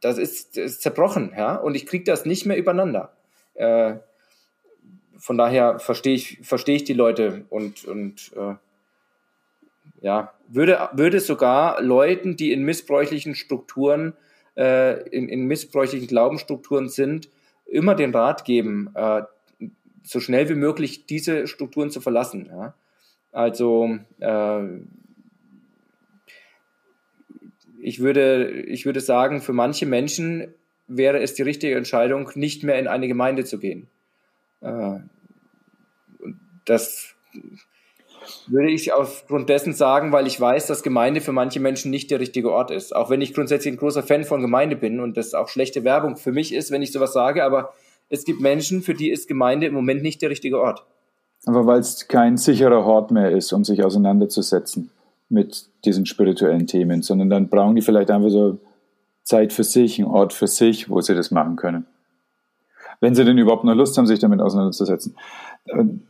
das 0.00 0.18
ist, 0.18 0.56
das 0.56 0.72
ist 0.72 0.82
zerbrochen, 0.82 1.32
ja, 1.36 1.54
und 1.54 1.76
ich 1.76 1.86
kriege 1.86 2.04
das 2.04 2.24
nicht 2.26 2.46
mehr 2.46 2.56
übereinander. 2.56 3.12
Äh, 3.54 3.94
von 5.18 5.38
daher 5.38 5.78
verstehe 5.78 6.14
ich, 6.14 6.40
verstehe 6.42 6.76
ich 6.76 6.84
die 6.84 6.94
Leute 6.94 7.44
und, 7.48 7.84
und 7.84 8.32
äh, 8.36 8.54
ja, 10.00 10.32
würde, 10.48 10.88
würde 10.92 11.20
sogar 11.20 11.80
Leuten, 11.80 12.36
die 12.36 12.52
in 12.52 12.64
missbräuchlichen 12.64 13.36
Strukturen, 13.36 14.14
äh, 14.56 15.00
in, 15.10 15.28
in 15.28 15.46
missbräuchlichen 15.46 16.08
Glaubensstrukturen 16.08 16.88
sind, 16.88 17.28
immer 17.72 17.94
den 17.94 18.14
Rat 18.14 18.44
geben, 18.44 18.90
äh, 18.94 19.22
so 20.02 20.20
schnell 20.20 20.48
wie 20.48 20.54
möglich 20.54 21.06
diese 21.06 21.46
Strukturen 21.46 21.90
zu 21.90 22.00
verlassen. 22.00 22.46
Ja? 22.46 22.74
Also 23.32 23.98
äh, 24.20 24.62
ich 27.80 28.00
würde, 28.00 28.50
ich 28.50 28.84
würde 28.84 29.00
sagen, 29.00 29.40
für 29.40 29.52
manche 29.52 29.86
Menschen 29.86 30.54
wäre 30.86 31.20
es 31.20 31.34
die 31.34 31.42
richtige 31.42 31.76
Entscheidung, 31.76 32.30
nicht 32.34 32.62
mehr 32.62 32.78
in 32.78 32.88
eine 32.88 33.08
Gemeinde 33.08 33.44
zu 33.44 33.58
gehen. 33.58 33.88
Äh, 34.60 34.98
das 36.64 37.14
würde 38.46 38.70
ich 38.70 38.92
aufgrund 38.92 39.48
dessen 39.48 39.72
sagen, 39.72 40.12
weil 40.12 40.26
ich 40.26 40.40
weiß, 40.40 40.66
dass 40.66 40.82
Gemeinde 40.82 41.20
für 41.20 41.32
manche 41.32 41.60
Menschen 41.60 41.90
nicht 41.90 42.10
der 42.10 42.20
richtige 42.20 42.52
Ort 42.52 42.70
ist. 42.70 42.94
Auch 42.94 43.10
wenn 43.10 43.20
ich 43.20 43.34
grundsätzlich 43.34 43.74
ein 43.74 43.78
großer 43.78 44.02
Fan 44.02 44.24
von 44.24 44.40
Gemeinde 44.40 44.76
bin 44.76 45.00
und 45.00 45.16
das 45.16 45.34
auch 45.34 45.48
schlechte 45.48 45.84
Werbung 45.84 46.16
für 46.16 46.32
mich 46.32 46.54
ist, 46.54 46.70
wenn 46.70 46.82
ich 46.82 46.92
sowas 46.92 47.12
sage, 47.12 47.44
aber 47.44 47.72
es 48.08 48.24
gibt 48.24 48.40
Menschen, 48.40 48.82
für 48.82 48.94
die 48.94 49.10
ist 49.10 49.28
Gemeinde 49.28 49.66
im 49.66 49.74
Moment 49.74 50.02
nicht 50.02 50.20
der 50.22 50.30
richtige 50.30 50.60
Ort. 50.60 50.84
Aber 51.46 51.66
weil 51.66 51.80
es 51.80 52.08
kein 52.08 52.36
sicherer 52.36 52.84
Ort 52.84 53.10
mehr 53.10 53.30
ist, 53.30 53.52
um 53.52 53.64
sich 53.64 53.84
auseinanderzusetzen 53.84 54.90
mit 55.28 55.66
diesen 55.84 56.06
spirituellen 56.06 56.66
Themen, 56.66 57.02
sondern 57.02 57.30
dann 57.30 57.48
brauchen 57.48 57.74
die 57.74 57.82
vielleicht 57.82 58.10
einfach 58.10 58.30
so 58.30 58.58
Zeit 59.24 59.52
für 59.52 59.64
sich, 59.64 59.98
einen 59.98 60.08
Ort 60.08 60.32
für 60.32 60.46
sich, 60.46 60.90
wo 60.90 61.00
sie 61.00 61.14
das 61.14 61.30
machen 61.30 61.56
können. 61.56 61.86
Wenn 63.00 63.14
sie 63.14 63.24
denn 63.24 63.38
überhaupt 63.38 63.64
noch 63.64 63.74
Lust 63.74 63.98
haben, 63.98 64.06
sich 64.06 64.20
damit 64.20 64.40
auseinanderzusetzen. 64.40 65.16
Ähm, 65.68 66.02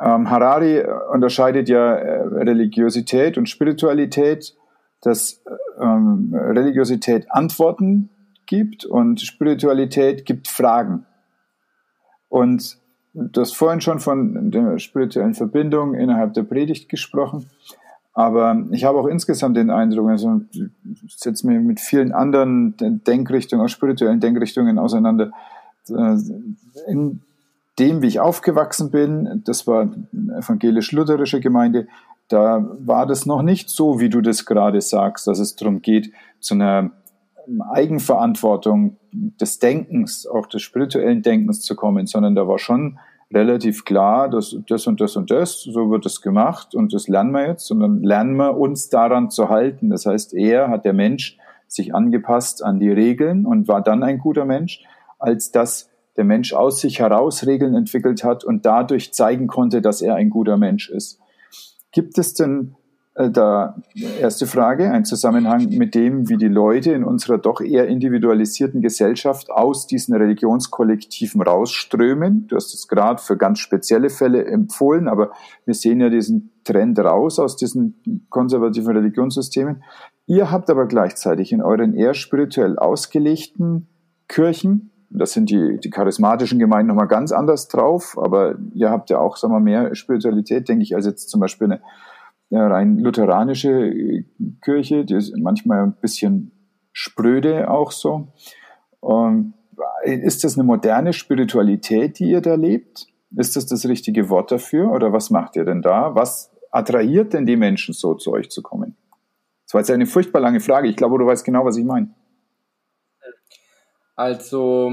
Harari 0.00 0.82
unterscheidet 1.12 1.68
ja 1.68 1.94
äh, 1.94 2.22
Religiosität 2.22 3.38
und 3.38 3.48
Spiritualität, 3.48 4.56
dass 5.00 5.42
ähm, 5.80 6.34
Religiosität 6.34 7.30
Antworten 7.30 8.10
gibt 8.46 8.84
und 8.84 9.20
Spiritualität 9.20 10.26
gibt 10.26 10.48
Fragen. 10.48 11.06
Und 12.28 12.78
du 13.14 13.40
hast 13.40 13.56
vorhin 13.56 13.80
schon 13.80 14.00
von 14.00 14.50
der 14.50 14.78
spirituellen 14.78 15.34
Verbindung 15.34 15.94
innerhalb 15.94 16.34
der 16.34 16.42
Predigt 16.42 16.88
gesprochen. 16.88 17.46
Aber 18.12 18.64
ich 18.72 18.84
habe 18.84 18.98
auch 18.98 19.06
insgesamt 19.06 19.56
den 19.56 19.70
Eindruck, 19.70 20.10
also 20.10 20.40
ich 20.52 21.16
setze 21.16 21.46
mich 21.46 21.60
mit 21.60 21.80
vielen 21.80 22.12
anderen 22.12 22.74
Denkrichtungen, 23.06 23.64
auch 23.64 23.68
spirituellen 23.68 24.20
Denkrichtungen 24.20 24.78
auseinander. 24.78 25.30
Äh, 25.88 26.16
in 26.88 27.22
dem, 27.80 28.02
wie 28.02 28.06
ich 28.06 28.20
aufgewachsen 28.20 28.90
bin, 28.90 29.42
das 29.44 29.66
war 29.66 29.82
eine 29.82 30.38
evangelisch-lutherische 30.38 31.40
Gemeinde, 31.40 31.88
da 32.28 32.64
war 32.78 33.06
das 33.06 33.26
noch 33.26 33.42
nicht 33.42 33.70
so, 33.70 33.98
wie 33.98 34.08
du 34.08 34.20
das 34.20 34.46
gerade 34.46 34.80
sagst, 34.80 35.26
dass 35.26 35.40
es 35.40 35.56
darum 35.56 35.82
geht, 35.82 36.12
zu 36.38 36.54
einer 36.54 36.90
Eigenverantwortung 37.72 38.96
des 39.12 39.58
Denkens, 39.58 40.26
auch 40.26 40.46
des 40.46 40.62
spirituellen 40.62 41.22
Denkens 41.22 41.62
zu 41.62 41.74
kommen, 41.74 42.06
sondern 42.06 42.36
da 42.36 42.46
war 42.46 42.58
schon 42.58 42.98
relativ 43.32 43.84
klar, 43.84 44.28
dass 44.28 44.56
das 44.68 44.86
und 44.86 45.00
das 45.00 45.16
und 45.16 45.30
das, 45.30 45.62
so 45.62 45.90
wird 45.90 46.06
es 46.06 46.20
gemacht 46.20 46.74
und 46.74 46.92
das 46.92 47.08
lernen 47.08 47.32
wir 47.32 47.48
jetzt 47.48 47.70
und 47.70 47.80
dann 47.80 48.02
lernen 48.02 48.36
wir 48.36 48.56
uns 48.56 48.88
daran 48.88 49.30
zu 49.30 49.48
halten. 49.48 49.90
Das 49.90 50.06
heißt, 50.06 50.34
er 50.34 50.68
hat 50.68 50.84
der 50.84 50.92
Mensch 50.92 51.38
sich 51.66 51.94
angepasst 51.94 52.62
an 52.62 52.80
die 52.80 52.90
Regeln 52.90 53.46
und 53.46 53.68
war 53.68 53.82
dann 53.82 54.02
ein 54.02 54.18
guter 54.18 54.44
Mensch, 54.44 54.84
als 55.18 55.52
dass 55.52 55.89
der 56.16 56.24
Mensch 56.24 56.52
aus 56.52 56.80
sich 56.80 57.00
heraus 57.00 57.46
Regeln 57.46 57.74
entwickelt 57.74 58.24
hat 58.24 58.44
und 58.44 58.66
dadurch 58.66 59.12
zeigen 59.12 59.46
konnte, 59.46 59.80
dass 59.80 60.02
er 60.02 60.14
ein 60.14 60.30
guter 60.30 60.56
Mensch 60.56 60.90
ist. 60.90 61.18
Gibt 61.92 62.18
es 62.18 62.34
denn 62.34 62.76
äh, 63.14 63.30
da 63.30 63.76
erste 64.20 64.46
Frage, 64.46 64.90
ein 64.90 65.04
Zusammenhang 65.04 65.68
mit 65.70 65.94
dem, 65.94 66.28
wie 66.28 66.36
die 66.36 66.48
Leute 66.48 66.92
in 66.92 67.04
unserer 67.04 67.38
doch 67.38 67.60
eher 67.60 67.88
individualisierten 67.88 68.80
Gesellschaft 68.80 69.50
aus 69.50 69.86
diesen 69.86 70.14
Religionskollektiven 70.14 71.42
rausströmen. 71.42 72.46
Du 72.46 72.56
hast 72.56 72.72
es 72.72 72.86
gerade 72.86 73.20
für 73.20 73.36
ganz 73.36 73.58
spezielle 73.58 74.10
Fälle 74.10 74.44
empfohlen, 74.44 75.08
aber 75.08 75.32
wir 75.64 75.74
sehen 75.74 76.00
ja 76.00 76.08
diesen 76.08 76.52
Trend 76.64 76.98
raus 76.98 77.38
aus 77.38 77.56
diesen 77.56 78.24
konservativen 78.30 78.96
Religionssystemen. 78.96 79.82
Ihr 80.26 80.50
habt 80.50 80.70
aber 80.70 80.86
gleichzeitig 80.86 81.52
in 81.52 81.62
euren 81.62 81.94
eher 81.94 82.14
spirituell 82.14 82.78
ausgelegten 82.78 83.88
Kirchen, 84.28 84.92
das 85.10 85.32
sind 85.32 85.50
die, 85.50 85.78
die 85.80 85.90
charismatischen 85.90 86.58
Gemeinden 86.58 86.88
nochmal 86.88 87.08
ganz 87.08 87.32
anders 87.32 87.68
drauf, 87.68 88.16
aber 88.16 88.56
ihr 88.72 88.90
habt 88.90 89.10
ja 89.10 89.18
auch, 89.18 89.36
sagen 89.36 89.52
wir, 89.52 89.60
mehr 89.60 89.94
Spiritualität, 89.94 90.68
denke 90.68 90.84
ich, 90.84 90.94
als 90.94 91.06
jetzt 91.06 91.30
zum 91.30 91.40
Beispiel 91.40 91.66
eine 91.66 91.80
rein 92.50 92.98
lutheranische 92.98 93.70
äh, 93.70 94.24
Kirche, 94.62 95.04
die 95.04 95.14
ist 95.14 95.36
manchmal 95.36 95.82
ein 95.82 95.94
bisschen 96.00 96.52
spröde 96.92 97.70
auch 97.70 97.92
so. 97.92 98.28
Und 99.00 99.54
ist 100.04 100.44
das 100.44 100.56
eine 100.56 100.64
moderne 100.64 101.12
Spiritualität, 101.12 102.18
die 102.18 102.30
ihr 102.30 102.40
da 102.40 102.54
lebt? 102.54 103.06
Ist 103.36 103.56
das 103.56 103.66
das 103.66 103.86
richtige 103.86 104.28
Wort 104.28 104.50
dafür 104.50 104.90
oder 104.90 105.12
was 105.12 105.30
macht 105.30 105.56
ihr 105.56 105.64
denn 105.64 105.82
da? 105.82 106.14
Was 106.14 106.52
attrahiert 106.70 107.32
denn 107.32 107.46
die 107.46 107.56
Menschen 107.56 107.94
so 107.94 108.14
zu 108.14 108.32
euch 108.32 108.50
zu 108.50 108.62
kommen? 108.62 108.96
Das 109.66 109.74
war 109.74 109.80
jetzt 109.80 109.90
eine 109.90 110.06
furchtbar 110.06 110.40
lange 110.40 110.60
Frage. 110.60 110.88
Ich 110.88 110.96
glaube, 110.96 111.18
du 111.18 111.26
weißt 111.26 111.44
genau, 111.44 111.64
was 111.64 111.76
ich 111.76 111.84
meine. 111.84 112.10
Also, 114.20 114.92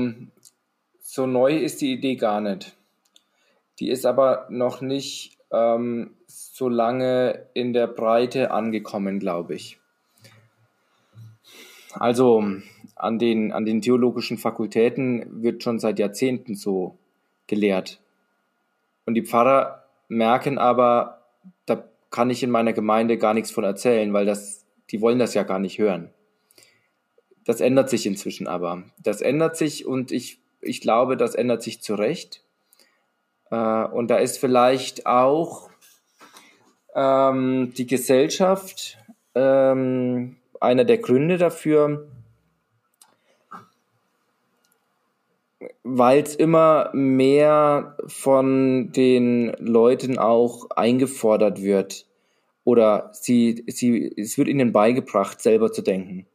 so 1.02 1.28
neu 1.28 1.58
ist 1.58 1.82
die 1.82 1.92
Idee 1.92 2.16
gar 2.16 2.40
nicht. 2.40 2.78
Die 3.78 3.90
ist 3.90 4.06
aber 4.06 4.48
noch 4.50 4.80
nicht 4.80 5.38
ähm, 5.52 6.16
so 6.28 6.70
lange 6.70 7.46
in 7.54 7.74
der 7.74 7.88
Breite 7.88 8.52
angekommen, 8.52 9.20
glaube 9.20 9.54
ich. 9.54 9.82
Also 11.92 12.42
an 12.96 13.20
den, 13.20 13.52
an 13.52 13.66
den 13.66 13.82
theologischen 13.82 14.38
Fakultäten 14.38 15.44
wird 15.44 15.62
schon 15.62 15.80
seit 15.80 16.00
Jahrzehnten 16.00 16.56
so 16.56 16.98
gelehrt. 17.48 18.00
Und 19.06 19.16
die 19.16 19.26
Pfarrer 19.26 19.84
merken 20.08 20.58
aber, 20.58 21.22
da 21.66 21.84
kann 22.12 22.30
ich 22.30 22.44
in 22.44 22.50
meiner 22.50 22.72
Gemeinde 22.72 23.18
gar 23.18 23.34
nichts 23.34 23.52
von 23.52 23.66
erzählen, 23.66 24.14
weil 24.14 24.26
das, 24.26 24.66
die 24.90 25.02
wollen 25.02 25.20
das 25.20 25.34
ja 25.34 25.44
gar 25.44 25.60
nicht 25.60 25.80
hören. 25.80 26.12
Das 27.48 27.62
ändert 27.62 27.90
sich 27.90 28.06
inzwischen 28.06 28.46
aber. 28.46 28.84
Das 29.02 29.22
ändert 29.22 29.56
sich 29.56 29.86
und 29.86 30.12
ich, 30.12 30.42
ich 30.60 30.82
glaube, 30.82 31.16
das 31.16 31.34
ändert 31.34 31.64
sich 31.64 31.82
zu 31.82 31.96
Recht. 31.96 32.44
Äh, 33.50 33.86
und 33.86 34.10
da 34.10 34.18
ist 34.18 34.38
vielleicht 34.38 35.06
auch 35.06 35.70
ähm, 36.94 37.72
die 37.78 37.88
Gesellschaft, 37.88 38.98
ähm, 39.34 40.36
einer 40.60 40.84
der 40.84 40.98
Gründe 40.98 41.38
dafür, 41.38 42.10
weil 45.84 46.24
es 46.24 46.36
immer 46.36 46.90
mehr 46.92 47.96
von 48.08 48.92
den 48.92 49.54
Leuten 49.58 50.18
auch 50.18 50.70
eingefordert 50.72 51.62
wird 51.62 52.08
oder 52.66 53.10
sie, 53.14 53.64
sie, 53.68 54.14
es 54.18 54.38
wird 54.38 54.50
ihnen 54.50 54.74
beigebracht, 54.74 55.42
selber 55.42 55.72
zu 55.72 55.82
denken. 55.82 56.28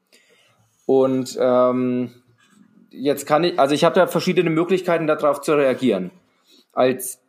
Und 0.86 1.36
ähm, 1.40 2.10
jetzt 2.90 3.26
kann 3.26 3.44
ich, 3.44 3.58
also 3.58 3.74
ich 3.74 3.84
habe 3.84 3.94
da 3.94 4.06
verschiedene 4.06 4.50
Möglichkeiten, 4.50 5.06
darauf 5.06 5.40
zu 5.40 5.54
reagieren. 5.54 6.10
Als 6.72 7.22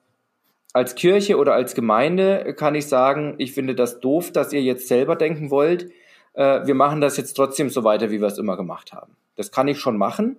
als 0.73 0.95
Kirche 0.95 1.37
oder 1.37 1.53
als 1.53 1.75
Gemeinde 1.75 2.55
kann 2.57 2.73
ich 2.73 2.87
sagen, 2.87 3.35
ich 3.37 3.53
finde 3.53 3.75
das 3.75 3.99
doof, 3.99 4.31
dass 4.31 4.51
ihr 4.53 4.61
jetzt 4.61 4.87
selber 4.87 5.15
denken 5.15 5.51
wollt. 5.51 5.91
Äh, 6.33 6.65
wir 6.65 6.73
machen 6.73 6.99
das 6.99 7.15
jetzt 7.15 7.33
trotzdem 7.33 7.69
so 7.69 7.83
weiter, 7.83 8.09
wie 8.09 8.19
wir 8.19 8.27
es 8.27 8.39
immer 8.39 8.57
gemacht 8.57 8.91
haben. 8.91 9.15
Das 9.35 9.51
kann 9.51 9.67
ich 9.67 9.79
schon 9.79 9.97
machen, 9.97 10.37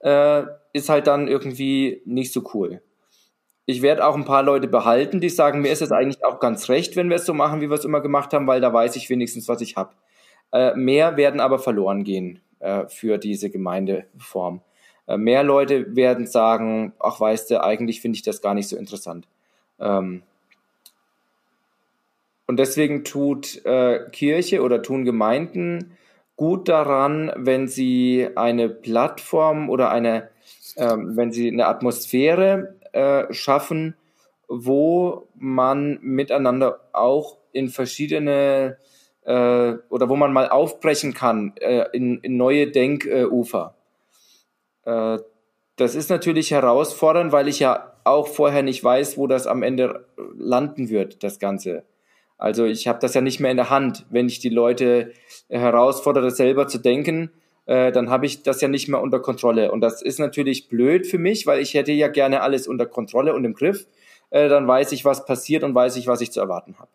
äh, 0.00 0.42
ist 0.74 0.90
halt 0.90 1.06
dann 1.06 1.28
irgendwie 1.28 2.02
nicht 2.04 2.32
so 2.32 2.42
cool. 2.52 2.82
Ich 3.64 3.80
werde 3.80 4.06
auch 4.06 4.16
ein 4.16 4.24
paar 4.26 4.42
Leute 4.42 4.68
behalten, 4.68 5.20
die 5.20 5.30
sagen, 5.30 5.62
mir 5.62 5.72
ist 5.72 5.82
es 5.82 5.92
eigentlich 5.92 6.24
auch 6.24 6.40
ganz 6.40 6.68
recht, 6.68 6.96
wenn 6.96 7.08
wir 7.08 7.16
es 7.16 7.24
so 7.24 7.32
machen, 7.32 7.60
wie 7.62 7.70
wir 7.70 7.76
es 7.76 7.84
immer 7.84 8.00
gemacht 8.00 8.34
haben, 8.34 8.46
weil 8.46 8.60
da 8.60 8.72
weiß 8.72 8.96
ich 8.96 9.08
wenigstens, 9.08 9.48
was 9.48 9.62
ich 9.62 9.76
habe. 9.76 9.94
Äh, 10.52 10.74
mehr 10.74 11.16
werden 11.16 11.40
aber 11.40 11.58
verloren 11.58 12.04
gehen 12.04 12.40
äh, 12.60 12.86
für 12.88 13.18
diese 13.18 13.50
Gemeindeform. 13.50 14.60
Äh, 15.06 15.16
mehr 15.16 15.42
Leute 15.42 15.96
werden 15.96 16.26
sagen, 16.26 16.92
ach 16.98 17.18
weißt 17.18 17.50
du, 17.50 17.62
eigentlich 17.62 18.00
finde 18.00 18.16
ich 18.16 18.22
das 18.22 18.42
gar 18.42 18.54
nicht 18.54 18.68
so 18.68 18.76
interessant. 18.76 19.26
Ähm, 19.78 20.22
und 22.46 22.58
deswegen 22.58 23.04
tut 23.04 23.64
äh, 23.64 24.10
Kirche 24.10 24.62
oder 24.62 24.82
tun 24.82 25.04
Gemeinden 25.04 25.96
gut 26.36 26.68
daran, 26.68 27.32
wenn 27.36 27.66
sie 27.66 28.28
eine 28.34 28.68
Plattform 28.68 29.70
oder 29.70 29.90
eine, 29.90 30.28
ähm, 30.76 31.16
wenn 31.16 31.32
sie 31.32 31.48
eine 31.48 31.66
Atmosphäre 31.66 32.76
schaffen, 33.30 33.94
wo 34.48 35.28
man 35.36 36.00
miteinander 36.02 36.80
auch 36.92 37.36
in 37.52 37.68
verschiedene 37.68 38.78
äh, 39.24 39.74
oder 39.88 40.08
wo 40.08 40.16
man 40.16 40.32
mal 40.32 40.48
aufbrechen 40.48 41.14
kann 41.14 41.52
äh, 41.56 41.84
in, 41.92 42.18
in 42.20 42.36
neue 42.36 42.70
Denkufer. 42.70 43.74
Äh, 44.84 45.18
das 45.76 45.94
ist 45.94 46.10
natürlich 46.10 46.50
herausfordernd, 46.50 47.32
weil 47.32 47.48
ich 47.48 47.60
ja 47.60 47.94
auch 48.04 48.28
vorher 48.28 48.62
nicht 48.62 48.82
weiß, 48.82 49.16
wo 49.16 49.26
das 49.26 49.46
am 49.46 49.62
Ende 49.62 50.06
landen 50.36 50.88
wird, 50.88 51.22
das 51.22 51.38
Ganze. 51.38 51.84
Also 52.38 52.64
ich 52.64 52.88
habe 52.88 52.98
das 53.00 53.14
ja 53.14 53.20
nicht 53.20 53.40
mehr 53.40 53.50
in 53.50 53.56
der 53.56 53.70
Hand. 53.70 54.06
Wenn 54.10 54.26
ich 54.26 54.38
die 54.38 54.48
Leute 54.48 55.12
herausfordere, 55.48 56.30
selber 56.30 56.66
zu 56.68 56.78
denken, 56.78 57.30
äh, 57.66 57.92
dann 57.92 58.10
habe 58.10 58.26
ich 58.26 58.42
das 58.42 58.60
ja 58.60 58.68
nicht 58.68 58.88
mehr 58.88 59.00
unter 59.00 59.20
Kontrolle. 59.20 59.70
Und 59.70 59.82
das 59.82 60.00
ist 60.02 60.18
natürlich 60.18 60.68
blöd 60.68 61.06
für 61.06 61.18
mich, 61.18 61.46
weil 61.46 61.60
ich 61.60 61.74
hätte 61.74 61.92
ja 61.92 62.08
gerne 62.08 62.42
alles 62.42 62.66
unter 62.66 62.86
Kontrolle 62.86 63.34
und 63.34 63.44
im 63.44 63.54
Griff. 63.54 63.86
Äh, 64.30 64.48
dann 64.48 64.66
weiß 64.66 64.92
ich, 64.92 65.04
was 65.04 65.24
passiert 65.26 65.62
und 65.64 65.74
weiß 65.74 65.96
ich, 65.96 66.06
was 66.06 66.20
ich 66.20 66.32
zu 66.32 66.40
erwarten 66.40 66.76
habe. 66.78 66.90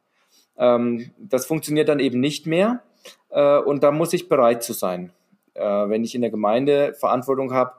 Ähm, 0.58 1.12
das 1.18 1.46
funktioniert 1.46 1.90
dann 1.90 2.00
eben 2.00 2.20
nicht 2.20 2.48
mehr. 2.48 2.82
Äh, 3.30 3.60
und 3.60 3.84
da 3.84 3.92
muss 3.92 4.14
ich 4.14 4.30
bereit 4.30 4.64
zu 4.64 4.74
sein. 4.74 5.12
Äh, 5.54 5.64
wenn 5.64 6.04
ich 6.04 6.16
in 6.16 6.22
der 6.22 6.32
Gemeinde 6.32 6.94
Verantwortung 6.94 7.54
habe, 7.54 7.74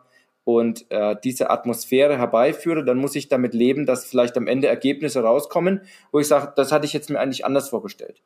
und 0.46 0.88
äh, 0.92 1.16
diese 1.24 1.50
Atmosphäre 1.50 2.18
herbeiführe, 2.18 2.84
dann 2.84 2.98
muss 2.98 3.16
ich 3.16 3.26
damit 3.26 3.52
leben, 3.52 3.84
dass 3.84 4.04
vielleicht 4.04 4.36
am 4.36 4.46
Ende 4.46 4.68
Ergebnisse 4.68 5.24
rauskommen, 5.24 5.80
wo 6.12 6.20
ich 6.20 6.28
sage, 6.28 6.52
das 6.54 6.70
hatte 6.70 6.86
ich 6.86 6.92
jetzt 6.92 7.10
mir 7.10 7.18
eigentlich 7.18 7.44
anders 7.44 7.68
vorgestellt. 7.68 8.22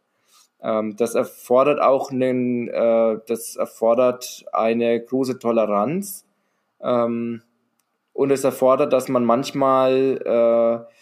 Ähm, 0.62 0.96
das 0.96 1.14
erfordert 1.14 1.80
auch 1.80 2.10
einen, 2.10 2.68
äh, 2.68 3.18
das 3.26 3.56
erfordert 3.56 4.44
eine 4.52 5.00
große 5.00 5.38
Toleranz 5.38 6.26
ähm, 6.82 7.40
und 8.12 8.30
es 8.30 8.44
erfordert, 8.44 8.92
dass 8.92 9.08
man 9.08 9.24
manchmal 9.24 10.20
äh, 10.86 10.92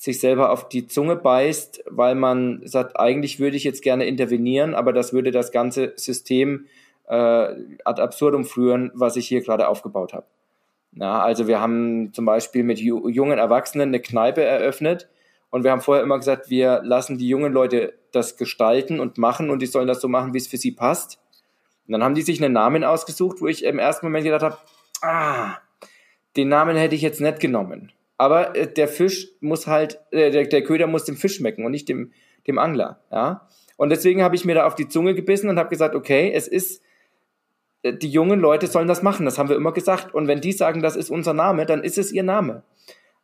sich 0.00 0.18
selber 0.18 0.50
auf 0.50 0.70
die 0.70 0.86
Zunge 0.86 1.14
beißt, 1.14 1.84
weil 1.84 2.14
man 2.14 2.62
sagt, 2.64 2.98
eigentlich 2.98 3.38
würde 3.38 3.58
ich 3.58 3.64
jetzt 3.64 3.82
gerne 3.82 4.06
intervenieren, 4.06 4.74
aber 4.74 4.94
das 4.94 5.12
würde 5.12 5.30
das 5.30 5.52
ganze 5.52 5.92
System 5.96 6.64
äh, 7.06 7.14
ad 7.84 8.00
absurdum 8.00 8.46
führen, 8.46 8.90
was 8.94 9.16
ich 9.16 9.28
hier 9.28 9.42
gerade 9.42 9.68
aufgebaut 9.68 10.14
habe. 10.14 10.24
Ja, 10.92 11.20
also 11.20 11.46
wir 11.48 11.60
haben 11.60 12.14
zum 12.14 12.24
Beispiel 12.24 12.64
mit 12.64 12.80
jungen 12.80 13.38
Erwachsenen 13.38 13.90
eine 13.90 14.00
Kneipe 14.00 14.42
eröffnet 14.42 15.10
und 15.50 15.64
wir 15.64 15.70
haben 15.70 15.82
vorher 15.82 16.02
immer 16.02 16.16
gesagt, 16.16 16.48
wir 16.48 16.80
lassen 16.82 17.18
die 17.18 17.28
jungen 17.28 17.52
Leute 17.52 17.92
das 18.10 18.38
gestalten 18.38 19.00
und 19.00 19.18
machen 19.18 19.50
und 19.50 19.60
die 19.60 19.66
sollen 19.66 19.86
das 19.86 20.00
so 20.00 20.08
machen, 20.08 20.32
wie 20.32 20.38
es 20.38 20.48
für 20.48 20.56
sie 20.56 20.72
passt. 20.72 21.20
Und 21.86 21.92
dann 21.92 22.02
haben 22.02 22.14
die 22.14 22.22
sich 22.22 22.42
einen 22.42 22.54
Namen 22.54 22.84
ausgesucht, 22.84 23.42
wo 23.42 23.48
ich 23.48 23.64
im 23.64 23.78
ersten 23.78 24.06
Moment 24.06 24.24
gedacht 24.24 24.44
habe, 24.44 24.56
ah, 25.02 25.58
den 26.38 26.48
Namen 26.48 26.76
hätte 26.76 26.94
ich 26.94 27.02
jetzt 27.02 27.20
nicht 27.20 27.38
genommen. 27.38 27.92
Aber 28.20 28.54
äh, 28.54 28.70
der 28.70 28.86
Fisch 28.86 29.28
muss 29.40 29.66
halt, 29.66 29.98
äh, 30.10 30.30
der, 30.30 30.44
der 30.44 30.62
Köder 30.62 30.86
muss 30.86 31.06
dem 31.06 31.16
Fisch 31.16 31.36
schmecken 31.36 31.64
und 31.64 31.70
nicht 31.70 31.88
dem, 31.88 32.12
dem 32.46 32.58
Angler. 32.58 33.00
Ja? 33.10 33.48
Und 33.78 33.88
deswegen 33.88 34.22
habe 34.22 34.36
ich 34.36 34.44
mir 34.44 34.54
da 34.54 34.66
auf 34.66 34.74
die 34.74 34.88
Zunge 34.88 35.14
gebissen 35.14 35.48
und 35.48 35.58
habe 35.58 35.70
gesagt, 35.70 35.94
okay, 35.94 36.30
es 36.34 36.46
ist 36.46 36.82
äh, 37.82 37.94
die 37.94 38.10
jungen 38.10 38.38
Leute 38.38 38.66
sollen 38.66 38.88
das 38.88 39.02
machen, 39.02 39.24
das 39.24 39.38
haben 39.38 39.48
wir 39.48 39.56
immer 39.56 39.72
gesagt. 39.72 40.12
Und 40.12 40.28
wenn 40.28 40.42
die 40.42 40.52
sagen, 40.52 40.82
das 40.82 40.96
ist 40.96 41.08
unser 41.08 41.32
Name, 41.32 41.64
dann 41.64 41.82
ist 41.82 41.96
es 41.96 42.12
ihr 42.12 42.22
Name. 42.22 42.62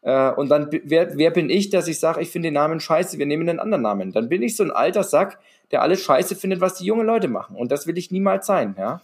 Äh, 0.01 0.30
und 0.30 0.51
dann, 0.51 0.70
wer, 0.84 1.18
wer 1.18 1.30
bin 1.30 1.51
ich, 1.51 1.68
dass 1.68 1.88
ich 1.88 2.01
sage, 2.01 2.22
ich 2.22 2.30
finde 2.30 2.47
den 2.47 2.55
Namen 2.55 2.80
scheiße, 2.80 3.18
wir 3.18 3.26
nehmen 3.26 3.47
einen 3.47 3.61
anderen 3.61 3.82
Namen. 3.82 4.12
Dann 4.12 4.30
bin 4.30 4.40
ich 4.40 4.57
so 4.57 4.64
ein 4.64 4.70
alter 4.70 5.03
Sack, 5.03 5.38
der 5.72 5.82
alles 5.82 6.01
scheiße 6.01 6.36
findet, 6.36 6.62
was 6.62 6.76
die 6.76 6.86
jungen 6.86 7.07
Leute 7.07 7.28
machen. 7.28 7.55
Und 7.55 7.70
das 7.70 7.86
will 7.86 7.99
ich 7.99 8.11
niemals 8.11 8.47
sein, 8.47 8.74
ja. 8.78 9.03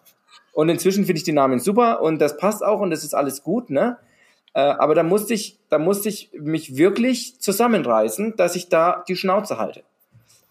Und 0.55 0.71
inzwischen 0.71 1.05
finde 1.05 1.19
ich 1.19 1.25
die 1.25 1.33
Namen 1.33 1.59
super 1.59 2.01
und 2.01 2.19
das 2.19 2.39
passt 2.39 2.65
auch 2.65 2.81
und 2.81 2.89
das 2.89 3.05
ist 3.05 3.15
alles 3.15 3.43
gut, 3.43 3.69
ne? 3.69 3.99
Äh, 4.55 4.61
aber 4.61 4.95
da 4.95 5.03
musste 5.03 5.35
ich, 5.35 5.59
da 5.69 5.79
musste 5.79 6.09
ich 6.09 6.31
mich 6.35 6.77
wirklich 6.77 7.41
zusammenreißen, 7.41 8.37
dass 8.37 8.57
ich 8.57 8.69
da 8.69 9.05
die 9.09 9.17
Schnauze 9.17 9.59
halte. 9.59 9.83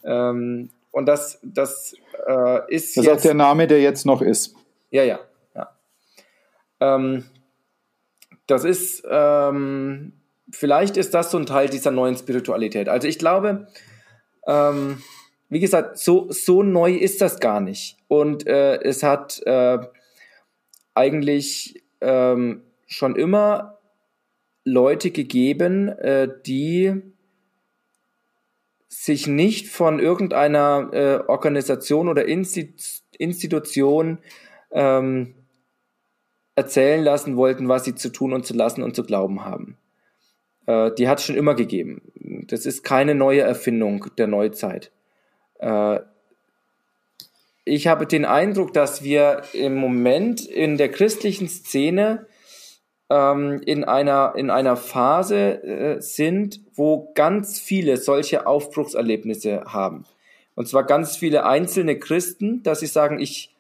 Ähm, 0.04 0.70
und 0.91 1.06
das, 1.06 1.39
das 1.43 1.95
äh, 2.28 2.74
ist. 2.74 2.97
Das 2.97 3.06
ist 3.06 3.12
auch 3.12 3.22
der 3.22 3.34
Name, 3.34 3.68
der 3.68 3.82
jetzt 3.82 4.06
noch 4.06 4.22
ist. 4.22 4.56
Ja, 4.89 5.04
ja, 5.04 5.20
ja. 5.56 5.70
Ähm, 6.80 7.26
das 8.47 8.66
ist, 8.66 9.04
ähm, 9.10 10.14
vielleicht 10.52 10.97
ist 10.97 11.14
das 11.14 11.32
so 11.32 11.38
ein 11.38 11.45
Teil 11.45 11.70
dieser 11.70 11.91
neuen 11.91 12.18
Spiritualität. 12.18 12.89
Also 12.89 13.08
ich 13.08 13.18
glaube, 13.18 13.68
ähm, 14.45 15.02
wie 15.47 15.60
gesagt, 15.60 15.97
so, 15.97 16.28
so 16.30 16.64
neu 16.64 16.93
ist 16.93 17.22
das 17.22 17.39
gar 17.39 17.62
nicht. 17.62 17.97
Und 18.08 18.47
äh, 18.47 18.82
es 18.82 19.04
hat 19.04 19.41
äh, 19.45 19.80
eigentlich 20.93 21.84
ähm, 22.02 22.64
schon 22.88 23.16
immer 23.16 23.78
Leute 24.64 25.12
gegeben, 25.12 25.89
äh, 25.89 26.28
die 26.45 27.01
sich 28.88 29.26
nicht 29.28 29.70
von 29.70 29.99
irgendeiner 29.99 30.89
äh, 30.93 31.30
Organisation 31.30 32.07
oder 32.07 32.26
Insti 32.26 32.74
Institution 33.18 34.18
ähm, 34.72 35.36
erzählen 36.55 37.03
lassen 37.03 37.38
wollten, 37.38 37.70
was 37.70 37.86
sie 37.86 37.95
zu 37.95 38.09
tun 38.09 38.34
und 38.34 38.45
zu 38.45 38.53
lassen 38.53 38.84
und 38.84 38.95
zu 38.95 39.03
glauben 39.03 39.45
haben. 39.45 39.78
Äh, 40.66 40.91
die 40.97 41.07
hat 41.07 41.20
es 41.20 41.26
schon 41.26 41.36
immer 41.36 41.55
gegeben. 41.55 42.01
Das 42.47 42.66
ist 42.66 42.84
keine 42.84 43.16
neue 43.16 43.41
Erfindung 43.41 44.07
der 44.18 44.28
Neuzeit. 44.28 44.91
Äh, 45.59 45.99
ich 47.64 47.88
habe 47.88 48.07
den 48.07 48.26
Eindruck, 48.26 48.74
dass 48.74 49.03
wir 49.03 49.43
im 49.53 49.76
Moment 49.76 50.45
in 50.45 50.78
der 50.78 50.89
christlichen 50.89 51.47
Szene 51.47 52.26
ähm, 53.12 53.62
in, 53.66 53.84
einer, 53.84 54.34
in 54.38 54.49
einer 54.49 54.78
Phase 54.78 55.64
äh, 55.64 56.01
sind, 56.01 56.62
wo 56.74 57.12
ganz 57.14 57.59
viele 57.59 57.97
solche 57.97 58.47
Aufbruchserlebnisse 58.47 59.66
haben. 59.68 60.05
Und 60.55 60.70
zwar 60.70 60.86
ganz 60.86 61.18
viele 61.18 61.45
einzelne 61.45 61.99
Christen, 61.99 62.64
dass 62.64 62.80
sie 62.80 62.88
sagen, 62.88 63.20
ich 63.20 63.51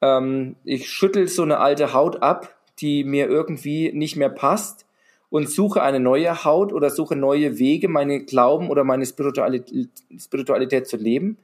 ähm, 0.00 0.56
ich 0.64 0.90
schüttel 0.90 1.28
so 1.28 1.42
eine 1.42 1.58
alte 1.58 1.92
Haut 1.92 2.22
ab, 2.22 2.54
die 2.80 3.04
mir 3.04 3.28
irgendwie 3.28 3.92
nicht 3.92 4.16
mehr 4.16 4.28
passt 4.28 4.86
und 5.30 5.48
suche 5.48 5.82
eine 5.82 6.00
neue 6.00 6.44
Haut 6.44 6.72
oder 6.72 6.90
suche 6.90 7.16
neue 7.16 7.58
Wege, 7.58 7.88
meine 7.88 8.24
Glauben 8.24 8.70
oder 8.70 8.84
meine 8.84 9.06
Spiritualität, 9.06 9.88
Spiritualität 10.18 10.86
zu 10.86 10.96
leben. 10.96 11.38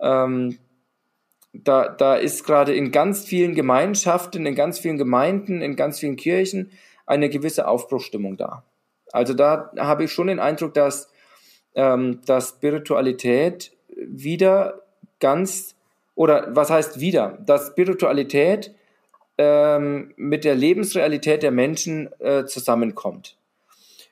Ähm, 0.00 0.58
da, 1.52 1.88
da 1.88 2.16
ist 2.16 2.44
gerade 2.44 2.74
in 2.74 2.92
ganz 2.92 3.24
vielen 3.24 3.54
Gemeinschaften, 3.54 4.46
in 4.46 4.54
ganz 4.54 4.78
vielen 4.78 4.98
Gemeinden, 4.98 5.60
in 5.60 5.76
ganz 5.76 5.98
vielen 6.00 6.16
Kirchen 6.16 6.70
eine 7.12 7.28
gewisse 7.28 7.68
Aufbruchstimmung 7.68 8.38
da. 8.38 8.64
Also 9.12 9.34
da 9.34 9.70
habe 9.78 10.04
ich 10.04 10.12
schon 10.12 10.28
den 10.28 10.40
Eindruck, 10.40 10.72
dass, 10.72 11.10
ähm, 11.74 12.20
dass 12.24 12.48
Spiritualität 12.48 13.72
wieder 13.94 14.80
ganz 15.20 15.74
oder 16.14 16.48
was 16.56 16.70
heißt 16.70 17.00
wieder, 17.00 17.38
dass 17.44 17.68
Spiritualität 17.68 18.74
ähm, 19.36 20.14
mit 20.16 20.44
der 20.44 20.54
Lebensrealität 20.54 21.42
der 21.42 21.50
Menschen 21.50 22.08
äh, 22.18 22.46
zusammenkommt. 22.46 23.36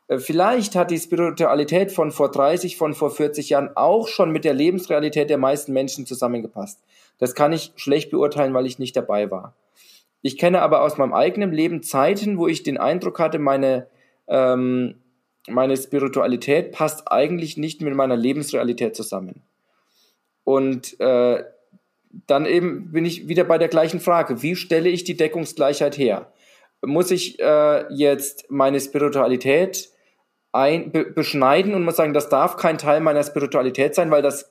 Äh, 0.08 0.18
vielleicht 0.18 0.76
hat 0.76 0.90
die 0.90 0.98
Spiritualität 0.98 1.92
von 1.92 2.10
vor 2.10 2.30
30, 2.30 2.76
von 2.76 2.92
vor 2.94 3.10
40 3.10 3.48
Jahren 3.50 3.70
auch 3.76 4.08
schon 4.08 4.30
mit 4.30 4.44
der 4.44 4.54
Lebensrealität 4.54 5.30
der 5.30 5.38
meisten 5.38 5.72
Menschen 5.72 6.04
zusammengepasst. 6.04 6.80
Das 7.18 7.34
kann 7.34 7.52
ich 7.52 7.72
schlecht 7.76 8.10
beurteilen, 8.10 8.52
weil 8.52 8.66
ich 8.66 8.78
nicht 8.78 8.96
dabei 8.96 9.30
war. 9.30 9.54
Ich 10.22 10.38
kenne 10.38 10.62
aber 10.62 10.82
aus 10.82 10.98
meinem 10.98 11.14
eigenen 11.14 11.52
Leben 11.52 11.82
Zeiten, 11.82 12.38
wo 12.38 12.46
ich 12.46 12.62
den 12.62 12.78
Eindruck 12.78 13.18
hatte, 13.18 13.38
meine, 13.38 13.88
ähm, 14.28 14.96
meine 15.48 15.76
Spiritualität 15.76 16.72
passt 16.72 17.10
eigentlich 17.10 17.56
nicht 17.56 17.80
mit 17.80 17.94
meiner 17.94 18.16
Lebensrealität 18.16 18.94
zusammen. 18.94 19.42
Und 20.44 20.98
äh, 21.00 21.44
dann 22.26 22.46
eben 22.46 22.92
bin 22.92 23.04
ich 23.04 23.28
wieder 23.28 23.44
bei 23.44 23.58
der 23.58 23.68
gleichen 23.68 24.00
Frage. 24.00 24.42
Wie 24.42 24.56
stelle 24.56 24.88
ich 24.88 25.04
die 25.04 25.16
Deckungsgleichheit 25.16 25.96
her? 25.96 26.32
Muss 26.84 27.10
ich 27.10 27.38
äh, 27.40 27.92
jetzt 27.92 28.50
meine 28.50 28.80
Spiritualität 28.80 29.90
ein, 30.52 30.90
be, 30.92 31.04
beschneiden 31.04 31.74
und 31.74 31.84
muss 31.84 31.96
sagen, 31.96 32.14
das 32.14 32.28
darf 32.28 32.56
kein 32.56 32.78
Teil 32.78 33.00
meiner 33.00 33.22
Spiritualität 33.22 33.94
sein, 33.94 34.10
weil 34.10 34.22
das 34.22 34.50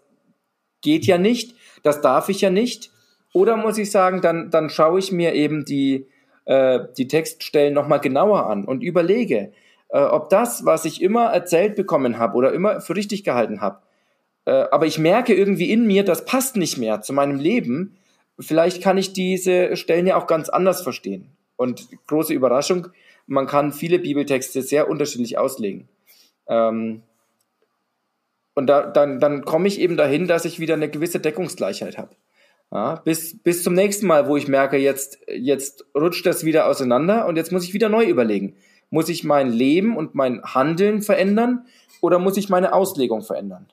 geht 0.82 1.05
ja 1.05 1.17
nicht, 1.17 1.55
das 1.84 2.01
darf 2.01 2.30
ich 2.30 2.41
ja 2.41 2.49
nicht. 2.49 2.91
Oder 3.34 3.57
muss 3.57 3.77
ich 3.77 3.91
sagen, 3.91 4.21
dann, 4.21 4.49
dann 4.49 4.69
schaue 4.69 4.99
ich 4.99 5.11
mir 5.11 5.34
eben 5.34 5.65
die, 5.65 6.07
äh, 6.45 6.80
die 6.97 7.07
Textstellen 7.07 7.73
nochmal 7.73 7.99
genauer 7.99 8.47
an 8.47 8.65
und 8.65 8.82
überlege, 8.82 9.51
äh, 9.89 10.01
ob 10.01 10.30
das, 10.30 10.65
was 10.65 10.86
ich 10.86 11.01
immer 11.01 11.25
erzählt 11.25 11.75
bekommen 11.75 12.17
habe 12.17 12.36
oder 12.36 12.53
immer 12.53 12.82
für 12.82 12.95
richtig 12.95 13.23
gehalten 13.23 13.61
habe, 13.61 13.82
äh, 14.45 14.65
aber 14.71 14.86
ich 14.88 14.97
merke 14.97 15.34
irgendwie 15.36 15.71
in 15.71 15.86
mir, 15.86 16.03
das 16.03 16.25
passt 16.25 16.55
nicht 16.55 16.77
mehr 16.77 17.01
zu 17.01 17.13
meinem 17.13 17.39
Leben. 17.39 17.97
Vielleicht 18.39 18.82
kann 18.82 18.97
ich 18.97 19.13
diese 19.13 19.75
Stellen 19.75 20.07
ja 20.07 20.15
auch 20.15 20.27
ganz 20.27 20.49
anders 20.49 20.82
verstehen. 20.82 21.38
Und 21.55 21.88
große 22.07 22.34
Überraschung, 22.34 22.88
man 23.27 23.45
kann 23.45 23.71
viele 23.71 23.99
Bibeltexte 23.99 24.61
sehr 24.63 24.89
unterschiedlich 24.89 25.38
auslegen. 25.38 25.88
Ähm, 26.47 27.03
und 28.55 28.67
da, 28.67 28.88
dann, 28.88 29.19
dann 29.19 29.45
komme 29.45 29.67
ich 29.67 29.80
eben 29.80 29.97
dahin, 29.97 30.27
dass 30.27 30.45
ich 30.45 30.59
wieder 30.59 30.73
eine 30.73 30.89
gewisse 30.89 31.19
Deckungsgleichheit 31.19 31.97
habe. 31.97 32.15
Ja, 32.72 33.01
bis, 33.03 33.36
bis 33.41 33.63
zum 33.63 33.74
nächsten 33.74 34.05
Mal, 34.05 34.28
wo 34.28 34.38
ich 34.38 34.47
merke, 34.47 34.78
jetzt, 34.78 35.17
jetzt 35.28 35.86
rutscht 35.95 36.24
das 36.28 36.45
wieder 36.45 36.67
auseinander 36.67 37.26
und 37.26 37.36
jetzt 37.36 37.51
muss 37.51 37.63
ich 37.63 37.74
wieder 37.74 37.89
neu 37.89 38.05
überlegen. 38.05 38.57
Muss 38.91 39.09
ich 39.09 39.24
mein 39.24 39.49
Leben 39.49 39.97
und 39.97 40.13
mein 40.13 40.43
Handeln 40.43 41.01
verändern 41.01 41.65
oder 41.99 42.20
muss 42.20 42.38
ich 42.38 42.47
meine 42.47 42.74
Auslegung 42.74 43.24
verändern? 43.24 43.65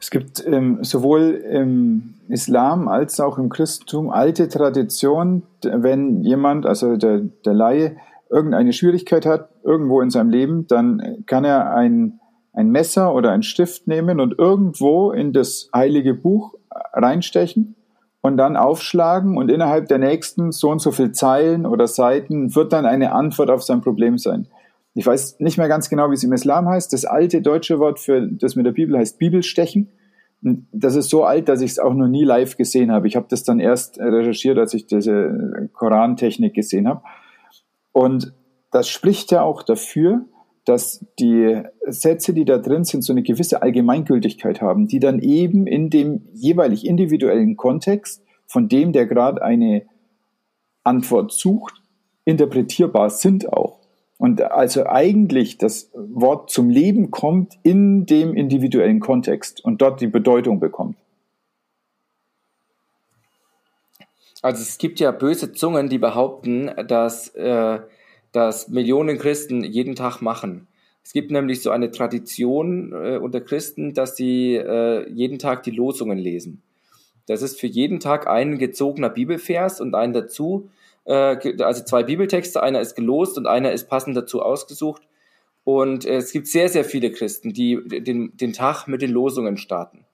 Es 0.00 0.10
gibt 0.10 0.42
ähm, 0.46 0.82
sowohl 0.84 1.32
im 1.50 2.14
Islam 2.30 2.88
als 2.88 3.20
auch 3.20 3.36
im 3.36 3.50
Christentum 3.50 4.08
alte 4.08 4.48
Traditionen, 4.48 5.42
wenn 5.62 6.22
jemand, 6.22 6.64
also 6.64 6.96
der, 6.96 7.20
der 7.44 7.52
Laie, 7.52 7.96
irgendeine 8.30 8.72
Schwierigkeit 8.72 9.26
hat, 9.26 9.50
irgendwo 9.64 10.00
in 10.00 10.10
seinem 10.10 10.30
Leben, 10.30 10.66
dann 10.66 11.24
kann 11.26 11.44
er 11.44 11.74
ein, 11.74 12.20
ein 12.52 12.70
Messer 12.70 13.14
oder 13.14 13.30
ein 13.30 13.42
Stift 13.42 13.86
nehmen 13.86 14.20
und 14.20 14.38
irgendwo 14.38 15.12
in 15.12 15.32
das 15.32 15.70
heilige 15.74 16.14
Buch 16.14 16.54
reinstechen 16.92 17.76
und 18.20 18.36
dann 18.36 18.56
aufschlagen 18.56 19.36
und 19.36 19.50
innerhalb 19.50 19.88
der 19.88 19.98
nächsten 19.98 20.52
so 20.52 20.70
und 20.70 20.80
so 20.80 20.90
viel 20.90 21.12
Zeilen 21.12 21.66
oder 21.66 21.86
Seiten 21.86 22.54
wird 22.54 22.72
dann 22.72 22.86
eine 22.86 23.12
Antwort 23.12 23.50
auf 23.50 23.62
sein 23.62 23.80
Problem 23.80 24.18
sein. 24.18 24.48
Ich 24.94 25.06
weiß 25.06 25.38
nicht 25.38 25.58
mehr 25.58 25.68
ganz 25.68 25.88
genau, 25.88 26.10
wie 26.10 26.14
es 26.14 26.24
im 26.24 26.32
Islam 26.32 26.68
heißt. 26.68 26.92
Das 26.92 27.04
alte 27.04 27.40
deutsche 27.40 27.78
Wort 27.78 28.00
für 28.00 28.26
das 28.26 28.56
mit 28.56 28.66
der 28.66 28.72
Bibel 28.72 28.98
heißt 28.98 29.18
Bibelstechen 29.18 29.88
das 30.40 30.94
ist 30.94 31.10
so 31.10 31.24
alt, 31.24 31.48
dass 31.48 31.60
ich 31.60 31.72
es 31.72 31.78
auch 31.78 31.94
noch 31.94 32.06
nie 32.06 32.24
live 32.24 32.56
gesehen 32.56 32.92
habe. 32.92 33.08
Ich 33.08 33.16
habe 33.16 33.26
das 33.28 33.42
dann 33.42 33.58
erst 33.58 33.98
recherchiert, 33.98 34.58
als 34.58 34.72
ich 34.74 34.86
diese 34.86 35.68
Korantechnik 35.72 36.54
gesehen 36.54 36.86
habe. 36.86 37.02
Und 37.98 38.32
das 38.70 38.88
spricht 38.88 39.32
ja 39.32 39.42
auch 39.42 39.64
dafür, 39.64 40.24
dass 40.64 41.04
die 41.18 41.60
Sätze, 41.84 42.32
die 42.32 42.44
da 42.44 42.58
drin 42.58 42.84
sind, 42.84 43.02
so 43.02 43.12
eine 43.12 43.24
gewisse 43.24 43.60
Allgemeingültigkeit 43.60 44.60
haben, 44.62 44.86
die 44.86 45.00
dann 45.00 45.18
eben 45.18 45.66
in 45.66 45.90
dem 45.90 46.28
jeweilig 46.32 46.86
individuellen 46.86 47.56
Kontext 47.56 48.22
von 48.46 48.68
dem, 48.68 48.92
der 48.92 49.06
gerade 49.06 49.42
eine 49.42 49.82
Antwort 50.84 51.32
sucht, 51.32 51.82
interpretierbar 52.24 53.10
sind 53.10 53.52
auch. 53.52 53.80
Und 54.16 54.42
also 54.42 54.86
eigentlich 54.86 55.58
das 55.58 55.90
Wort 55.92 56.50
zum 56.50 56.70
Leben 56.70 57.10
kommt 57.10 57.58
in 57.64 58.06
dem 58.06 58.36
individuellen 58.36 59.00
Kontext 59.00 59.64
und 59.64 59.82
dort 59.82 60.00
die 60.00 60.06
Bedeutung 60.06 60.60
bekommt. 60.60 60.96
Also 64.42 64.62
es 64.62 64.78
gibt 64.78 65.00
ja 65.00 65.10
böse 65.10 65.52
Zungen, 65.52 65.88
die 65.88 65.98
behaupten, 65.98 66.70
dass, 66.86 67.28
äh, 67.34 67.80
dass 68.32 68.68
Millionen 68.68 69.18
Christen 69.18 69.64
jeden 69.64 69.96
Tag 69.96 70.20
machen. 70.20 70.68
Es 71.02 71.12
gibt 71.12 71.30
nämlich 71.30 71.62
so 71.62 71.70
eine 71.70 71.90
Tradition 71.90 72.92
äh, 72.92 73.16
unter 73.16 73.40
Christen, 73.40 73.94
dass 73.94 74.16
sie 74.16 74.54
äh, 74.54 75.10
jeden 75.10 75.38
Tag 75.38 75.62
die 75.62 75.70
Losungen 75.70 76.18
lesen. 76.18 76.62
Das 77.26 77.42
ist 77.42 77.58
für 77.58 77.66
jeden 77.66 78.00
Tag 78.00 78.26
ein 78.26 78.58
gezogener 78.58 79.10
Bibelvers 79.10 79.80
und 79.80 79.94
einen 79.94 80.12
dazu 80.12 80.70
äh, 81.08 81.62
also 81.62 81.84
zwei 81.84 82.02
Bibeltexte, 82.02 82.62
einer 82.62 82.80
ist 82.80 82.94
gelost 82.94 83.38
und 83.38 83.46
einer 83.46 83.72
ist 83.72 83.88
passend 83.88 84.16
dazu 84.16 84.42
ausgesucht. 84.42 85.02
Und 85.64 86.04
äh, 86.04 86.16
es 86.16 86.32
gibt 86.32 86.46
sehr, 86.46 86.68
sehr 86.68 86.84
viele 86.84 87.10
Christen, 87.10 87.52
die 87.52 87.80
den, 87.86 88.36
den 88.36 88.52
Tag 88.52 88.86
mit 88.86 89.02
den 89.02 89.10
Losungen 89.10 89.56
starten. 89.56 90.04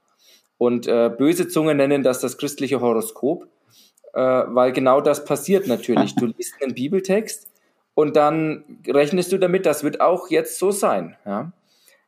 Und 0.56 0.86
äh, 0.86 1.10
böse 1.16 1.48
Zungen 1.48 1.76
nennen 1.76 2.04
das 2.04 2.20
das 2.20 2.38
christliche 2.38 2.80
Horoskop, 2.80 3.48
äh, 4.14 4.20
weil 4.20 4.72
genau 4.72 5.00
das 5.00 5.24
passiert 5.24 5.66
natürlich. 5.66 6.14
Du 6.14 6.26
liest 6.26 6.54
einen 6.62 6.74
Bibeltext 6.74 7.48
und 7.94 8.16
dann 8.16 8.64
rechnest 8.86 9.32
du 9.32 9.38
damit, 9.38 9.66
das 9.66 9.84
wird 9.84 10.00
auch 10.00 10.30
jetzt 10.30 10.58
so 10.58 10.70
sein. 10.70 11.16
Ja? 11.26 11.52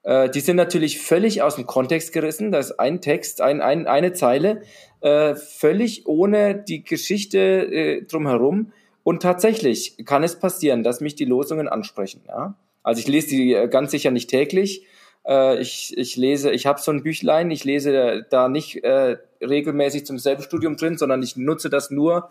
Äh, 0.03 0.31
die 0.31 0.41
sind 0.41 0.57
natürlich 0.57 1.01
völlig 1.01 1.43
aus 1.43 1.57
dem 1.57 1.67
Kontext 1.67 2.13
gerissen. 2.13 2.53
Das 2.53 2.71
ist 2.71 2.81
ein 2.81 3.01
Text, 3.01 3.41
ein, 3.41 3.61
ein, 3.61 3.87
eine 3.87 4.13
Zeile, 4.13 4.63
äh, 5.01 5.35
völlig 5.35 6.07
ohne 6.07 6.55
die 6.55 6.85
Geschichte 6.85 7.39
äh, 7.39 8.03
drumherum. 8.03 8.73
Und 9.03 9.23
tatsächlich 9.23 9.97
kann 10.05 10.23
es 10.23 10.39
passieren, 10.39 10.83
dass 10.83 11.01
mich 11.01 11.17
die 11.17 11.25
Losungen 11.25 11.69
ansprechen. 11.69 12.23
Ja? 12.29 12.55
Also 12.83 13.01
ich 13.01 13.09
lese 13.09 13.29
die 13.29 13.53
äh, 13.53 13.69
ganz 13.69 13.91
sicher 13.91 14.13
nicht 14.13 14.31
täglich. 14.31 14.87
Äh, 15.27 15.61
ich, 15.61 15.97
ich 15.97 16.17
lese, 16.17 16.53
ich 16.53 16.67
habe 16.67 16.81
so 16.81 16.93
ein 16.93 17.03
Büchlein, 17.03 17.51
ich 17.51 17.65
lese 17.65 18.25
da 18.31 18.49
nicht 18.49 18.85
äh, 18.85 19.17
regelmäßig 19.41 20.07
zum 20.07 20.19
Selbststudium 20.19 20.77
drin, 20.77 20.99
sondern 20.99 21.23
ich 21.23 21.37
nutze 21.37 21.71
das 21.71 21.91
nur 21.91 22.29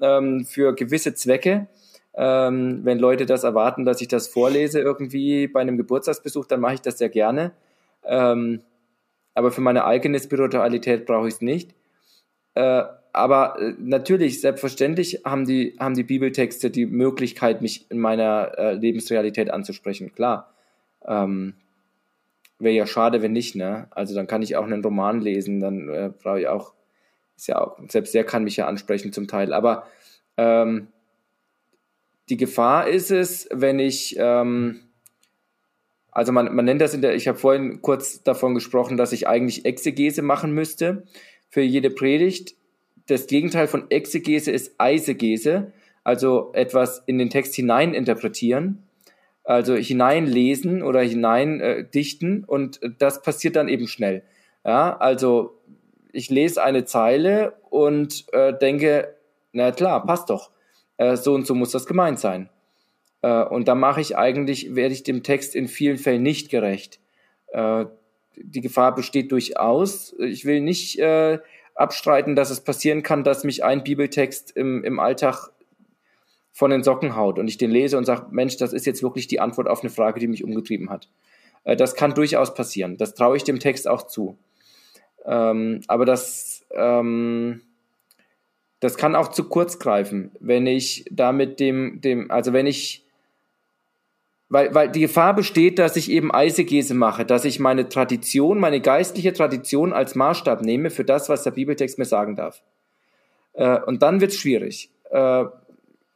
ähm, 0.00 0.44
für 0.44 0.74
gewisse 0.74 1.14
Zwecke. 1.14 1.66
Ähm, 2.14 2.80
wenn 2.84 2.98
Leute 2.98 3.26
das 3.26 3.44
erwarten, 3.44 3.84
dass 3.84 4.00
ich 4.00 4.08
das 4.08 4.28
vorlese 4.28 4.80
irgendwie 4.80 5.48
bei 5.48 5.60
einem 5.60 5.76
Geburtstagsbesuch, 5.76 6.46
dann 6.46 6.60
mache 6.60 6.74
ich 6.74 6.80
das 6.80 6.98
sehr 6.98 7.10
gerne. 7.10 7.52
Ähm, 8.04 8.62
aber 9.34 9.50
für 9.52 9.60
meine 9.60 9.84
eigene 9.84 10.18
Spiritualität 10.18 11.04
brauche 11.04 11.28
ich 11.28 11.34
es 11.34 11.40
nicht. 11.42 11.74
Äh, 12.54 12.84
aber 13.12 13.58
äh, 13.60 13.74
natürlich, 13.78 14.40
selbstverständlich 14.40 15.22
haben 15.24 15.46
die, 15.46 15.76
haben 15.78 15.94
die 15.94 16.04
Bibeltexte 16.04 16.70
die 16.70 16.86
Möglichkeit, 16.86 17.62
mich 17.62 17.90
in 17.90 17.98
meiner 17.98 18.52
äh, 18.56 18.74
Lebensrealität 18.74 19.50
anzusprechen. 19.50 20.12
Klar. 20.14 20.54
Ähm, 21.06 21.54
Wäre 22.58 22.74
ja 22.74 22.86
schade, 22.86 23.22
wenn 23.22 23.32
nicht, 23.32 23.54
ne? 23.54 23.88
Also 23.90 24.14
dann 24.14 24.26
kann 24.26 24.42
ich 24.42 24.56
auch 24.56 24.64
einen 24.64 24.82
Roman 24.82 25.20
lesen, 25.20 25.60
dann 25.60 25.88
äh, 25.88 26.10
brauche 26.10 26.40
ich 26.40 26.48
auch, 26.48 26.74
ist 27.36 27.48
ja 27.48 27.60
auch, 27.60 27.78
selbst 27.88 28.14
der 28.14 28.24
kann 28.24 28.44
mich 28.44 28.56
ja 28.56 28.66
ansprechen 28.66 29.12
zum 29.12 29.28
Teil. 29.28 29.52
Aber 29.52 29.86
ähm, 30.36 30.88
die 32.28 32.36
Gefahr 32.36 32.88
ist 32.88 33.10
es, 33.10 33.48
wenn 33.52 33.78
ich, 33.78 34.16
ähm, 34.18 34.80
also 36.10 36.32
man, 36.32 36.54
man 36.54 36.64
nennt 36.64 36.80
das 36.80 36.94
in 36.94 37.02
der, 37.02 37.14
ich 37.14 37.28
habe 37.28 37.38
vorhin 37.38 37.82
kurz 37.82 38.22
davon 38.22 38.54
gesprochen, 38.54 38.96
dass 38.96 39.12
ich 39.12 39.28
eigentlich 39.28 39.64
Exegese 39.64 40.22
machen 40.22 40.52
müsste 40.52 41.04
für 41.50 41.60
jede 41.60 41.90
Predigt. 41.90 42.56
Das 43.06 43.26
Gegenteil 43.26 43.68
von 43.68 43.90
Exegese 43.90 44.50
ist 44.50 44.74
Eisegese, 44.78 45.72
also 46.02 46.52
etwas 46.54 47.02
in 47.06 47.18
den 47.18 47.30
Text 47.30 47.54
hinein 47.54 47.94
interpretieren, 47.94 48.85
also 49.46 49.74
hineinlesen 49.74 50.82
oder 50.82 51.00
hinein 51.00 51.60
äh, 51.60 51.86
und 52.46 52.80
das 52.98 53.22
passiert 53.22 53.56
dann 53.56 53.68
eben 53.68 53.86
schnell. 53.86 54.22
Ja, 54.64 54.96
also 54.96 55.56
ich 56.12 56.30
lese 56.30 56.62
eine 56.62 56.84
Zeile 56.84 57.54
und 57.70 58.26
äh, 58.32 58.52
denke, 58.58 59.14
na 59.52 59.70
klar, 59.70 60.04
passt 60.04 60.30
doch 60.30 60.50
äh, 60.96 61.16
so 61.16 61.34
und 61.34 61.46
so 61.46 61.54
muss 61.54 61.70
das 61.70 61.86
gemeint 61.86 62.18
sein. 62.18 62.48
Äh, 63.22 63.44
und 63.44 63.68
da 63.68 63.74
mache 63.74 64.00
ich 64.00 64.16
eigentlich, 64.16 64.74
werde 64.74 64.94
ich 64.94 65.04
dem 65.04 65.22
Text 65.22 65.54
in 65.54 65.68
vielen 65.68 65.98
Fällen 65.98 66.22
nicht 66.22 66.50
gerecht. 66.50 66.98
Äh, 67.48 67.86
die 68.36 68.60
Gefahr 68.60 68.94
besteht 68.94 69.32
durchaus. 69.32 70.14
Ich 70.18 70.44
will 70.44 70.60
nicht 70.60 70.98
äh, 70.98 71.38
abstreiten, 71.74 72.34
dass 72.34 72.50
es 72.50 72.60
passieren 72.60 73.02
kann, 73.02 73.24
dass 73.24 73.44
mich 73.44 73.64
ein 73.64 73.84
Bibeltext 73.84 74.56
im, 74.56 74.84
im 74.84 74.98
Alltag 74.98 75.50
von 76.56 76.70
den 76.70 76.82
Socken 76.82 77.16
haut 77.16 77.38
und 77.38 77.48
ich 77.48 77.58
den 77.58 77.70
lese 77.70 77.98
und 77.98 78.06
sage, 78.06 78.28
Mensch, 78.30 78.56
das 78.56 78.72
ist 78.72 78.86
jetzt 78.86 79.02
wirklich 79.02 79.26
die 79.26 79.40
Antwort 79.40 79.68
auf 79.68 79.82
eine 79.82 79.90
Frage, 79.90 80.20
die 80.20 80.26
mich 80.26 80.42
umgetrieben 80.42 80.88
hat. 80.88 81.10
Äh, 81.64 81.76
das 81.76 81.94
kann 81.94 82.14
durchaus 82.14 82.54
passieren. 82.54 82.96
Das 82.96 83.12
traue 83.12 83.36
ich 83.36 83.44
dem 83.44 83.60
Text 83.60 83.86
auch 83.86 84.06
zu. 84.06 84.38
Ähm, 85.26 85.82
aber 85.86 86.06
das, 86.06 86.64
ähm, 86.70 87.60
das 88.80 88.96
kann 88.96 89.16
auch 89.16 89.28
zu 89.28 89.50
kurz 89.50 89.78
greifen, 89.78 90.30
wenn 90.40 90.66
ich 90.66 91.04
damit 91.10 91.60
dem, 91.60 92.00
dem, 92.00 92.30
also 92.30 92.54
wenn 92.54 92.66
ich, 92.66 93.04
weil, 94.48 94.74
weil 94.74 94.90
die 94.90 95.00
Gefahr 95.00 95.36
besteht, 95.36 95.78
dass 95.78 95.94
ich 95.94 96.10
eben 96.10 96.32
Eisegese 96.32 96.94
mache, 96.94 97.26
dass 97.26 97.44
ich 97.44 97.60
meine 97.60 97.90
Tradition, 97.90 98.60
meine 98.60 98.80
geistliche 98.80 99.34
Tradition 99.34 99.92
als 99.92 100.14
Maßstab 100.14 100.62
nehme 100.62 100.88
für 100.88 101.04
das, 101.04 101.28
was 101.28 101.42
der 101.42 101.50
Bibeltext 101.50 101.98
mir 101.98 102.06
sagen 102.06 102.34
darf. 102.34 102.62
Äh, 103.52 103.78
und 103.80 104.00
dann 104.00 104.22
wird 104.22 104.30
es 104.30 104.38
schwierig. 104.38 104.88
Äh, 105.10 105.44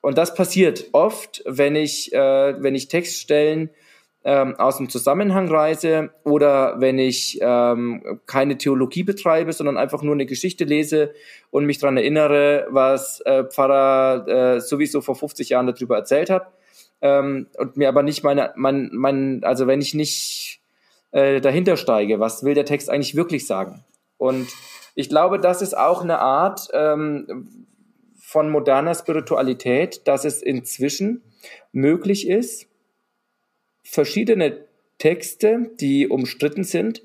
und 0.00 0.16
das 0.16 0.34
passiert 0.34 0.86
oft, 0.92 1.42
wenn 1.46 1.76
ich, 1.76 2.12
äh, 2.12 2.62
wenn 2.62 2.74
ich 2.74 2.88
Textstellen 2.88 3.70
ähm, 4.24 4.54
aus 4.56 4.76
dem 4.76 4.88
Zusammenhang 4.88 5.48
reise 5.48 6.10
oder 6.24 6.80
wenn 6.80 6.98
ich 6.98 7.38
ähm, 7.40 8.20
keine 8.26 8.58
Theologie 8.58 9.02
betreibe, 9.02 9.52
sondern 9.52 9.78
einfach 9.78 10.02
nur 10.02 10.14
eine 10.14 10.26
Geschichte 10.26 10.64
lese 10.64 11.12
und 11.50 11.64
mich 11.64 11.78
daran 11.78 11.96
erinnere, 11.96 12.66
was 12.70 13.20
äh, 13.22 13.44
Pfarrer 13.44 14.28
äh, 14.28 14.60
sowieso 14.60 15.00
vor 15.00 15.16
50 15.16 15.50
Jahren 15.50 15.66
darüber 15.66 15.96
erzählt 15.96 16.28
hat 16.28 16.52
ähm, 17.00 17.46
und 17.56 17.76
mir 17.76 17.88
aber 17.88 18.02
nicht 18.02 18.22
meine, 18.22 18.52
mein, 18.56 18.90
mein, 18.92 19.42
also 19.42 19.66
wenn 19.66 19.80
ich 19.80 19.94
nicht 19.94 20.60
äh, 21.12 21.40
dahinter 21.40 21.76
steige, 21.76 22.20
was 22.20 22.44
will 22.44 22.54
der 22.54 22.66
Text 22.66 22.90
eigentlich 22.90 23.16
wirklich 23.16 23.46
sagen? 23.46 23.84
Und 24.18 24.48
ich 24.94 25.08
glaube, 25.08 25.38
das 25.38 25.62
ist 25.62 25.76
auch 25.76 26.02
eine 26.02 26.18
Art 26.18 26.68
ähm, 26.74 27.66
von 28.30 28.48
moderner 28.48 28.94
Spiritualität, 28.94 30.06
dass 30.06 30.24
es 30.24 30.40
inzwischen 30.40 31.24
möglich 31.72 32.28
ist, 32.28 32.68
verschiedene 33.82 34.66
Texte, 34.98 35.72
die 35.80 36.06
umstritten 36.06 36.62
sind, 36.62 37.02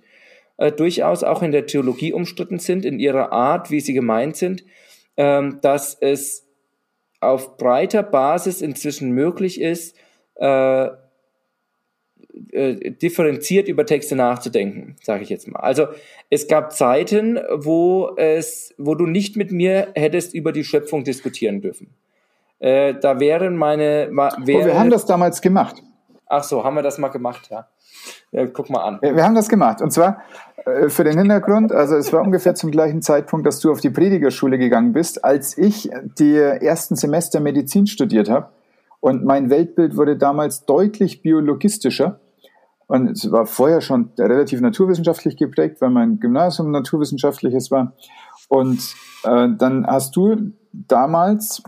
äh, 0.57 0.71
durchaus 0.71 1.23
auch 1.23 1.41
in 1.41 1.51
der 1.51 1.65
Theologie 1.65 2.13
umstritten 2.13 2.59
sind, 2.59 2.85
in 2.85 2.99
ihrer 2.99 3.31
Art, 3.31 3.71
wie 3.71 3.79
sie 3.79 3.93
gemeint 3.93 4.35
sind, 4.35 4.65
ähm, 5.17 5.57
dass 5.63 5.97
es 5.99 6.47
auf 7.21 7.57
breiter 7.57 8.03
Basis 8.03 8.61
inzwischen 8.61 9.09
möglich 9.09 9.59
ist, 9.59 9.97
äh, 10.35 10.89
äh, 12.51 12.91
differenziert 12.91 13.67
über 13.67 13.85
Texte 13.85 14.15
nachzudenken, 14.15 14.95
sage 15.01 15.23
ich 15.23 15.29
jetzt 15.29 15.47
mal. 15.47 15.59
Also 15.59 15.87
es 16.29 16.47
gab 16.47 16.73
Zeiten, 16.73 17.39
wo 17.53 18.15
es, 18.17 18.73
wo 18.77 18.95
du 18.95 19.05
nicht 19.05 19.37
mit 19.37 19.51
mir 19.51 19.87
hättest 19.95 20.33
über 20.33 20.51
die 20.51 20.63
Schöpfung 20.63 21.03
diskutieren 21.03 21.61
dürfen. 21.61 21.89
Äh, 22.59 22.95
da 22.99 23.19
wären 23.19 23.57
meine. 23.57 24.09
Wäre, 24.11 24.63
oh, 24.63 24.65
wir 24.65 24.79
haben 24.79 24.89
das 24.89 25.05
damals 25.05 25.41
gemacht. 25.41 25.81
Ach 26.27 26.43
so, 26.43 26.63
haben 26.63 26.75
wir 26.75 26.81
das 26.81 26.97
mal 26.97 27.09
gemacht, 27.09 27.49
ja. 27.51 27.67
ja 28.31 28.47
guck 28.47 28.69
mal 28.69 28.81
an. 28.83 28.99
Wir, 29.01 29.15
wir 29.15 29.23
haben 29.23 29.35
das 29.35 29.49
gemacht. 29.49 29.81
Und 29.81 29.91
zwar 29.91 30.21
äh, 30.65 30.89
für 30.89 31.03
den 31.03 31.17
Hintergrund, 31.17 31.71
also 31.71 31.95
es 31.95 32.11
war 32.11 32.21
ungefähr 32.21 32.55
zum 32.55 32.71
gleichen 32.71 33.01
Zeitpunkt, 33.01 33.45
dass 33.45 33.59
du 33.59 33.71
auf 33.71 33.81
die 33.81 33.89
Predigerschule 33.89 34.57
gegangen 34.57 34.93
bist, 34.93 35.23
als 35.23 35.57
ich 35.57 35.89
die 36.17 36.35
ersten 36.35 36.95
Semester 36.95 37.39
Medizin 37.39 37.87
studiert 37.87 38.29
habe. 38.29 38.49
Und 38.99 39.23
mein 39.23 39.51
Weltbild 39.51 39.97
wurde 39.97 40.17
damals 40.17 40.65
deutlich 40.65 41.21
biologistischer. 41.21 42.19
Und 42.87 43.09
es 43.11 43.31
war 43.31 43.45
vorher 43.45 43.81
schon 43.81 44.11
relativ 44.17 44.61
naturwissenschaftlich 44.61 45.37
geprägt, 45.37 45.81
weil 45.81 45.89
mein 45.89 46.19
Gymnasium 46.19 46.71
naturwissenschaftliches 46.71 47.71
war. 47.71 47.93
Und 48.47 48.79
äh, 49.23 49.47
dann 49.57 49.87
hast 49.87 50.15
du 50.15 50.51
damals, 50.71 51.63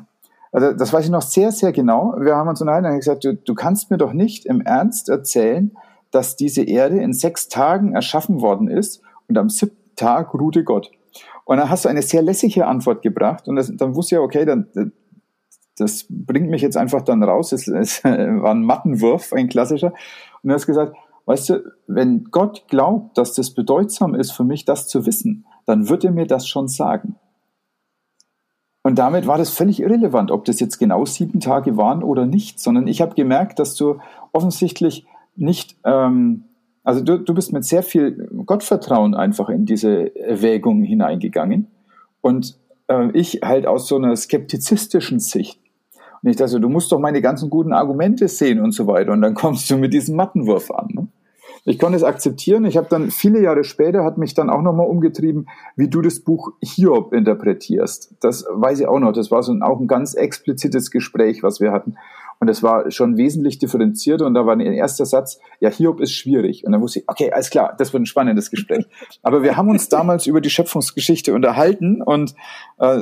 also 0.51 0.73
das 0.73 0.93
weiß 0.93 1.05
ich 1.05 1.11
noch 1.11 1.23
sehr, 1.23 1.51
sehr 1.51 1.71
genau, 1.71 2.15
wir 2.19 2.35
haben 2.35 2.47
uns 2.47 2.61
unterhalten 2.61 2.87
und 2.87 2.97
gesagt, 2.97 3.23
du, 3.23 3.35
du 3.35 3.55
kannst 3.55 3.89
mir 3.89 3.97
doch 3.97 4.13
nicht 4.13 4.45
im 4.45 4.61
Ernst 4.61 5.09
erzählen, 5.09 5.71
dass 6.11 6.35
diese 6.35 6.63
Erde 6.63 7.01
in 7.01 7.13
sechs 7.13 7.49
Tagen 7.49 7.93
erschaffen 7.93 8.41
worden 8.41 8.69
ist 8.69 9.01
und 9.27 9.37
am 9.37 9.49
siebten 9.49 9.95
Tag 9.95 10.33
ruhte 10.33 10.63
Gott. 10.63 10.91
Und 11.45 11.57
dann 11.57 11.69
hast 11.69 11.85
du 11.85 11.89
eine 11.89 12.01
sehr 12.01 12.21
lässige 12.21 12.67
Antwort 12.67 13.01
gebracht 13.01 13.47
und 13.47 13.55
das, 13.55 13.71
dann 13.75 13.95
wusste 13.95 14.15
ich, 14.15 14.21
okay, 14.21 14.45
dann, 14.45 14.67
das 15.77 16.05
bringt 16.09 16.49
mich 16.49 16.61
jetzt 16.61 16.77
einfach 16.77 17.01
dann 17.01 17.23
raus. 17.23 17.51
Es, 17.51 17.67
es 17.67 18.03
war 18.03 18.51
ein 18.51 18.63
Mattenwurf, 18.63 19.33
ein 19.33 19.47
klassischer. 19.47 19.93
Und 20.43 20.49
du 20.49 20.53
hast 20.53 20.67
gesagt, 20.67 20.95
Weißt 21.27 21.49
du, 21.49 21.73
wenn 21.87 22.23
Gott 22.31 22.69
glaubt, 22.69 23.17
dass 23.17 23.33
das 23.33 23.51
bedeutsam 23.51 24.15
ist 24.15 24.31
für 24.31 24.45
mich, 24.45 24.63
das 24.63 24.87
zu 24.87 25.05
wissen, 25.05 25.45
dann 25.65 25.89
wird 25.89 26.05
er 26.05 26.11
mir 26.11 26.25
das 26.25 26.47
schon 26.47 26.69
sagen. 26.69 27.17
Und 28.81 28.97
damit 28.97 29.27
war 29.27 29.37
das 29.37 29.49
völlig 29.49 29.81
irrelevant, 29.81 30.31
ob 30.31 30.45
das 30.45 30.61
jetzt 30.61 30.77
genau 30.77 31.03
sieben 31.03 31.41
Tage 31.41 31.75
waren 31.75 32.01
oder 32.01 32.25
nicht, 32.25 32.61
sondern 32.61 32.87
ich 32.87 33.01
habe 33.01 33.13
gemerkt, 33.13 33.59
dass 33.59 33.75
du 33.75 33.99
offensichtlich 34.31 35.05
nicht, 35.35 35.75
ähm, 35.83 36.45
also 36.85 37.03
du, 37.03 37.17
du 37.17 37.33
bist 37.33 37.51
mit 37.51 37.65
sehr 37.65 37.83
viel 37.83 38.29
Gottvertrauen 38.45 39.13
einfach 39.13 39.49
in 39.49 39.65
diese 39.65 40.15
Erwägung 40.15 40.81
hineingegangen 40.81 41.67
und 42.21 42.57
äh, 42.87 43.11
ich 43.11 43.41
halt 43.43 43.67
aus 43.67 43.89
so 43.89 43.97
einer 43.97 44.15
skeptizistischen 44.15 45.19
Sicht. 45.19 45.59
Und 46.23 46.29
ich 46.29 46.37
dachte, 46.37 46.61
du 46.61 46.69
musst 46.69 46.89
doch 46.93 46.99
meine 46.99 47.21
ganzen 47.21 47.49
guten 47.49 47.73
Argumente 47.73 48.29
sehen 48.29 48.61
und 48.61 48.71
so 48.71 48.87
weiter. 48.87 49.11
Und 49.11 49.21
dann 49.21 49.33
kommst 49.33 49.69
du 49.69 49.77
mit 49.77 49.93
diesem 49.93 50.15
Mattenwurf 50.15 50.71
an. 50.71 50.87
Ne? 50.93 51.07
Ich 51.67 51.79
konnte 51.79 51.97
es 51.97 52.03
akzeptieren. 52.03 52.63
Ich 52.63 52.77
habe 52.77 52.87
dann 52.89 53.11
viele 53.11 53.41
Jahre 53.41 53.65
später 53.65 54.05
hat 54.05 54.17
mich 54.17 54.33
dann 54.33 54.49
auch 54.49 54.61
nochmal 54.61 54.87
umgetrieben, 54.87 55.49
wie 55.75 55.89
du 55.89 56.01
das 56.01 56.21
Buch 56.21 56.53
Hiob 56.63 57.11
interpretierst. 57.11 58.15
Das 58.21 58.45
weiß 58.49 58.79
ich 58.79 58.87
auch 58.87 58.99
noch. 58.99 59.11
Das 59.11 59.31
war 59.31 59.43
so 59.43 59.51
ein, 59.51 59.61
auch 59.61 59.77
ein 59.81 59.87
ganz 59.87 60.13
explizites 60.13 60.91
Gespräch, 60.91 61.43
was 61.43 61.59
wir 61.59 61.73
hatten. 61.73 61.97
Und 62.39 62.49
es 62.49 62.63
war 62.63 62.89
schon 62.89 63.17
wesentlich 63.17 63.59
differenzierter 63.59 64.25
und 64.25 64.33
da 64.33 64.45
war 64.45 64.53
ein 64.53 64.61
erster 64.61 65.05
Satz, 65.05 65.39
ja, 65.59 65.69
Hiob 65.69 65.99
ist 65.99 66.13
schwierig. 66.13 66.63
Und 66.65 66.71
dann 66.71 66.81
wusste 66.81 66.99
ich, 66.99 67.09
okay, 67.09 67.31
alles 67.31 67.49
klar, 67.49 67.75
das 67.77 67.91
wird 67.91 68.03
ein 68.03 68.05
spannendes 68.05 68.49
Gespräch. 68.49 68.85
Aber 69.21 69.43
wir 69.43 69.57
haben 69.57 69.69
uns 69.69 69.89
damals 69.89 70.25
über 70.25 70.39
die 70.39 70.49
Schöpfungsgeschichte 70.51 71.33
unterhalten 71.33 72.01
und 72.01 72.33
äh, 72.77 73.01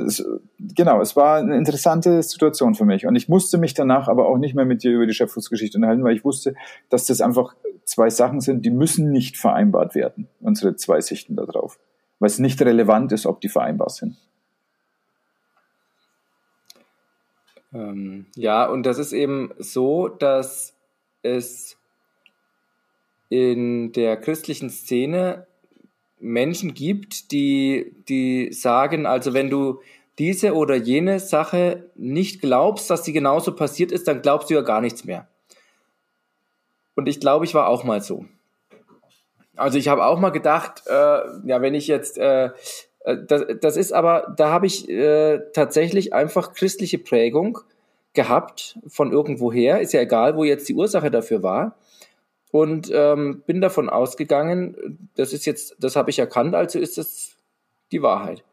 genau, 0.58 1.00
es 1.00 1.14
war 1.14 1.36
eine 1.36 1.56
interessante 1.56 2.20
Situation 2.22 2.74
für 2.74 2.86
mich. 2.86 3.06
Und 3.06 3.14
ich 3.14 3.28
musste 3.28 3.58
mich 3.58 3.74
danach 3.74 4.08
aber 4.08 4.26
auch 4.26 4.38
nicht 4.38 4.56
mehr 4.56 4.64
mit 4.64 4.82
dir 4.82 4.92
über 4.92 5.06
die 5.06 5.14
Schöpfungsgeschichte 5.14 5.78
unterhalten, 5.78 6.02
weil 6.02 6.16
ich 6.16 6.24
wusste, 6.24 6.54
dass 6.88 7.06
das 7.06 7.20
einfach 7.20 7.54
zwei 7.86 8.10
Sachen 8.10 8.40
sind, 8.40 8.66
die 8.66 8.70
müssen 8.70 9.10
nicht 9.10 9.38
vereinbart 9.38 9.94
werden, 9.94 10.28
unsere 10.40 10.76
zwei 10.76 11.00
Sichten 11.00 11.36
darauf. 11.36 11.78
Weil 12.18 12.26
es 12.26 12.38
nicht 12.38 12.60
relevant 12.60 13.12
ist, 13.12 13.26
ob 13.26 13.40
die 13.40 13.48
vereinbar 13.48 13.88
sind. 13.90 14.16
Ähm, 17.72 18.26
ja, 18.34 18.66
und 18.66 18.84
das 18.84 18.98
ist 18.98 19.12
eben 19.12 19.52
so, 19.58 20.08
dass 20.08 20.74
es 21.22 21.76
in 23.28 23.92
der 23.92 24.16
christlichen 24.16 24.70
Szene 24.70 25.46
Menschen 26.18 26.74
gibt, 26.74 27.32
die, 27.32 27.94
die 28.08 28.52
sagen, 28.52 29.06
also 29.06 29.34
wenn 29.34 29.50
du 29.50 29.80
diese 30.18 30.54
oder 30.54 30.76
jene 30.76 31.20
Sache 31.20 31.90
nicht 31.94 32.40
glaubst, 32.40 32.88
dass 32.88 33.04
sie 33.04 33.12
genauso 33.12 33.54
passiert 33.54 33.92
ist, 33.92 34.08
dann 34.08 34.22
glaubst 34.22 34.48
du 34.48 34.54
ja 34.54 34.62
gar 34.62 34.80
nichts 34.80 35.04
mehr. 35.04 35.28
Und 36.96 37.06
ich 37.06 37.20
glaube, 37.20 37.44
ich 37.44 37.54
war 37.54 37.68
auch 37.68 37.84
mal 37.84 38.00
so. 38.00 38.24
Also 39.54 39.78
ich 39.78 39.88
habe 39.88 40.04
auch 40.04 40.18
mal 40.18 40.30
gedacht, 40.30 40.82
äh, 40.86 40.92
ja, 40.92 41.62
wenn 41.62 41.74
ich 41.74 41.86
jetzt 41.86 42.18
äh, 42.18 42.50
äh, 43.06 43.16
das, 43.26 43.44
das 43.60 43.76
ist 43.76 43.92
aber, 43.92 44.34
da 44.36 44.50
habe 44.50 44.66
ich 44.66 44.88
äh, 44.88 45.40
tatsächlich 45.54 46.12
einfach 46.12 46.52
christliche 46.52 46.98
Prägung 46.98 47.58
gehabt 48.12 48.78
von 48.86 49.12
irgendwoher. 49.12 49.80
Ist 49.80 49.92
ja 49.92 50.00
egal, 50.00 50.36
wo 50.36 50.44
jetzt 50.44 50.68
die 50.68 50.74
Ursache 50.74 51.10
dafür 51.10 51.42
war. 51.42 51.76
Und 52.50 52.90
ähm, 52.92 53.42
bin 53.46 53.60
davon 53.60 53.88
ausgegangen, 53.88 54.98
das 55.14 55.32
ist 55.32 55.46
jetzt, 55.46 55.76
das 55.78 55.96
habe 55.96 56.10
ich 56.10 56.18
erkannt, 56.18 56.54
also 56.54 56.78
ist 56.78 56.96
das 56.96 57.36
die 57.92 58.02
Wahrheit. 58.02 58.44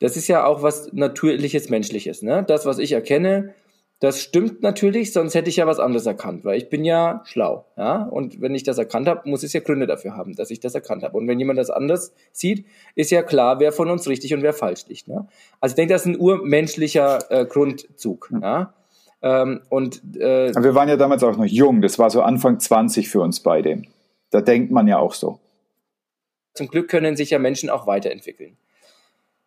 Das 0.00 0.16
ist 0.16 0.28
ja 0.28 0.46
auch 0.46 0.62
was 0.62 0.92
Natürliches, 0.92 1.68
Menschliches. 1.68 2.22
Ne? 2.22 2.44
Das, 2.46 2.64
was 2.64 2.78
ich 2.78 2.92
erkenne, 2.92 3.54
das 4.00 4.20
stimmt 4.20 4.62
natürlich, 4.62 5.12
sonst 5.12 5.34
hätte 5.34 5.48
ich 5.48 5.56
ja 5.56 5.66
was 5.66 5.78
anderes 5.78 6.04
erkannt, 6.04 6.44
weil 6.44 6.58
ich 6.58 6.68
bin 6.68 6.84
ja 6.84 7.22
schlau. 7.24 7.64
Ja? 7.76 8.02
Und 8.02 8.40
wenn 8.40 8.54
ich 8.54 8.62
das 8.62 8.76
erkannt 8.76 9.08
habe, 9.08 9.28
muss 9.28 9.42
es 9.42 9.52
ja 9.52 9.60
Gründe 9.60 9.86
dafür 9.86 10.16
haben, 10.16 10.34
dass 10.34 10.50
ich 10.50 10.60
das 10.60 10.74
erkannt 10.74 11.02
habe. 11.02 11.16
Und 11.16 11.28
wenn 11.28 11.38
jemand 11.38 11.58
das 11.58 11.70
anders 11.70 12.12
sieht, 12.32 12.66
ist 12.96 13.10
ja 13.10 13.22
klar, 13.22 13.60
wer 13.60 13.72
von 13.72 13.88
uns 13.88 14.08
richtig 14.08 14.34
und 14.34 14.42
wer 14.42 14.52
falsch 14.52 14.86
liegt. 14.88 15.08
Ne? 15.08 15.26
Also 15.60 15.72
ich 15.72 15.76
denke, 15.76 15.94
das 15.94 16.02
ist 16.02 16.08
ein 16.08 16.20
urmenschlicher 16.20 17.30
äh, 17.30 17.46
Grundzug. 17.46 18.30
Mhm. 18.30 18.42
Ja? 18.42 18.74
Ähm, 19.22 19.62
und, 19.70 20.02
äh, 20.16 20.52
wir 20.54 20.74
waren 20.74 20.88
ja 20.88 20.96
damals 20.96 21.22
auch 21.22 21.36
noch 21.36 21.46
jung, 21.46 21.80
das 21.80 21.98
war 21.98 22.10
so 22.10 22.20
Anfang 22.20 22.60
20 22.60 23.08
für 23.08 23.20
uns 23.20 23.40
beide. 23.40 23.82
Da 24.30 24.40
denkt 24.40 24.70
man 24.70 24.86
ja 24.86 24.98
auch 24.98 25.14
so. 25.14 25.38
Zum 26.52 26.68
Glück 26.68 26.88
können 26.88 27.16
sich 27.16 27.30
ja 27.30 27.38
Menschen 27.38 27.70
auch 27.70 27.86
weiterentwickeln. 27.86 28.58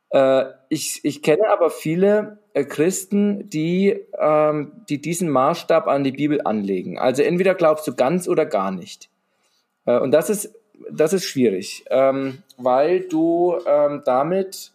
Äh, 0.10 0.46
ich, 0.70 1.02
ich 1.04 1.22
kenne 1.22 1.50
aber 1.50 1.70
viele 1.70 2.40
äh, 2.54 2.64
Christen, 2.64 3.50
die, 3.50 4.00
ähm, 4.18 4.72
die 4.90 5.02
diesen 5.02 5.30
Maßstab 5.30 5.88
an 5.88 6.04
die 6.04 6.12
Bibel 6.12 6.42
anlegen. 6.44 6.98
Also 6.98 7.24
entweder 7.24 7.56
glaubst 7.56 7.88
du 7.88 7.96
ganz 7.96 8.28
oder 8.28 8.46
gar 8.46 8.72
nicht. 8.72 9.10
Äh, 9.86 10.00
und 10.00 10.12
das 10.12 10.30
ist, 10.30 10.54
das 10.92 11.14
ist 11.14 11.26
schwierig, 11.26 11.86
ähm, 11.90 12.44
weil 12.58 13.02
du 13.02 13.58
ähm, 13.66 14.04
damit 14.06 14.72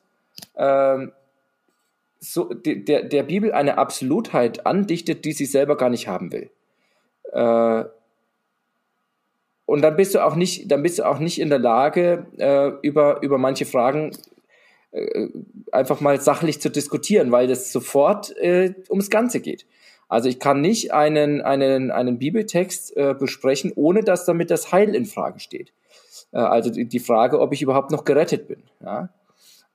ähm, 0.56 1.12
so, 2.18 2.52
der, 2.54 3.02
der 3.04 3.22
Bibel 3.24 3.52
eine 3.52 3.78
Absolutheit 3.78 4.66
andichtet, 4.66 5.24
die 5.24 5.32
sie 5.32 5.46
selber 5.46 5.76
gar 5.76 5.90
nicht 5.90 6.08
haben 6.08 6.32
will. 6.32 6.50
Äh, 7.32 7.84
und 9.64 9.82
dann 9.82 9.96
bist 9.96 10.14
du 10.14 10.24
auch 10.24 10.36
nicht, 10.36 10.70
dann 10.70 10.82
bist 10.82 10.98
du 10.98 11.04
auch 11.04 11.18
nicht 11.18 11.40
in 11.40 11.48
der 11.48 11.58
Lage, 11.58 12.26
äh, 12.36 12.68
über, 12.86 13.22
über 13.22 13.38
manche 13.38 13.64
Fragen 13.64 14.12
äh, 14.92 15.28
einfach 15.72 16.00
mal 16.00 16.20
sachlich 16.20 16.60
zu 16.60 16.70
diskutieren, 16.70 17.32
weil 17.32 17.48
das 17.48 17.72
sofort 17.72 18.36
äh, 18.36 18.74
ums 18.90 19.10
Ganze 19.10 19.40
geht. 19.40 19.66
Also 20.08 20.28
ich 20.28 20.38
kann 20.38 20.60
nicht 20.60 20.92
einen, 20.92 21.40
einen, 21.40 21.90
einen 21.90 22.18
Bibeltext 22.18 22.96
äh, 22.96 23.14
besprechen, 23.18 23.72
ohne 23.74 24.02
dass 24.02 24.26
damit 24.26 24.50
das 24.50 24.70
Heil 24.70 24.94
in 24.94 25.06
Frage 25.06 25.40
steht. 25.40 25.72
Äh, 26.32 26.38
also 26.38 26.70
die, 26.70 26.86
die 26.86 26.98
Frage, 26.98 27.40
ob 27.40 27.52
ich 27.54 27.62
überhaupt 27.62 27.90
noch 27.90 28.04
gerettet 28.04 28.48
bin. 28.48 28.62
Ja? 28.84 29.08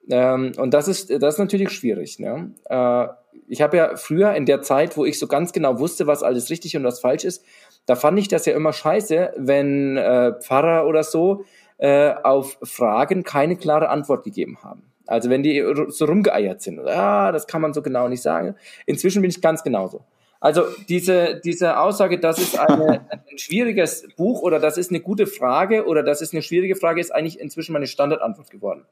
Ähm, 0.09 0.51
und 0.57 0.73
das 0.73 0.87
ist, 0.87 1.09
das 1.09 1.35
ist 1.35 1.39
natürlich 1.39 1.71
schwierig. 1.71 2.19
Ne? 2.19 2.51
Äh, 2.65 3.07
ich 3.47 3.61
habe 3.61 3.77
ja 3.77 3.95
früher 3.95 4.35
in 4.35 4.45
der 4.45 4.61
Zeit, 4.61 4.97
wo 4.97 5.05
ich 5.05 5.17
so 5.17 5.27
ganz 5.27 5.53
genau 5.53 5.79
wusste, 5.79 6.05
was 6.05 6.21
alles 6.21 6.49
richtig 6.49 6.75
und 6.77 6.83
was 6.83 6.99
falsch 6.99 7.23
ist, 7.23 7.43
da 7.87 7.95
fand 7.95 8.19
ich 8.19 8.27
das 8.27 8.45
ja 8.45 8.53
immer 8.53 8.73
scheiße, 8.73 9.33
wenn 9.37 9.97
äh, 9.97 10.33
Pfarrer 10.39 10.85
oder 10.85 11.03
so 11.03 11.45
äh, 11.77 12.13
auf 12.13 12.57
Fragen 12.61 13.23
keine 13.23 13.55
klare 13.55 13.89
Antwort 13.89 14.23
gegeben 14.23 14.59
haben. 14.61 14.83
Also 15.07 15.29
wenn 15.29 15.43
die 15.43 15.63
so 15.89 16.05
rumgeeiert 16.05 16.61
sind, 16.61 16.79
ah, 16.79 17.31
das 17.31 17.47
kann 17.47 17.61
man 17.61 17.73
so 17.73 17.81
genau 17.81 18.07
nicht 18.07 18.21
sagen. 18.21 18.55
Inzwischen 18.85 19.21
bin 19.21 19.31
ich 19.31 19.41
ganz 19.41 19.63
genauso. 19.63 20.03
Also 20.39 20.63
diese, 20.87 21.41
diese 21.43 21.79
Aussage, 21.79 22.19
das 22.19 22.37
ist 22.39 22.59
eine, 22.59 23.01
ein 23.31 23.37
schwieriges 23.37 24.07
Buch 24.15 24.41
oder 24.41 24.59
das 24.59 24.77
ist 24.77 24.91
eine 24.91 24.99
gute 24.99 25.25
Frage 25.25 25.85
oder 25.85 26.03
das 26.03 26.21
ist 26.21 26.33
eine 26.33 26.43
schwierige 26.43 26.75
Frage, 26.75 27.01
ist 27.01 27.11
eigentlich 27.11 27.39
inzwischen 27.39 27.73
meine 27.73 27.87
Standardantwort 27.87 28.51
geworden. 28.51 28.85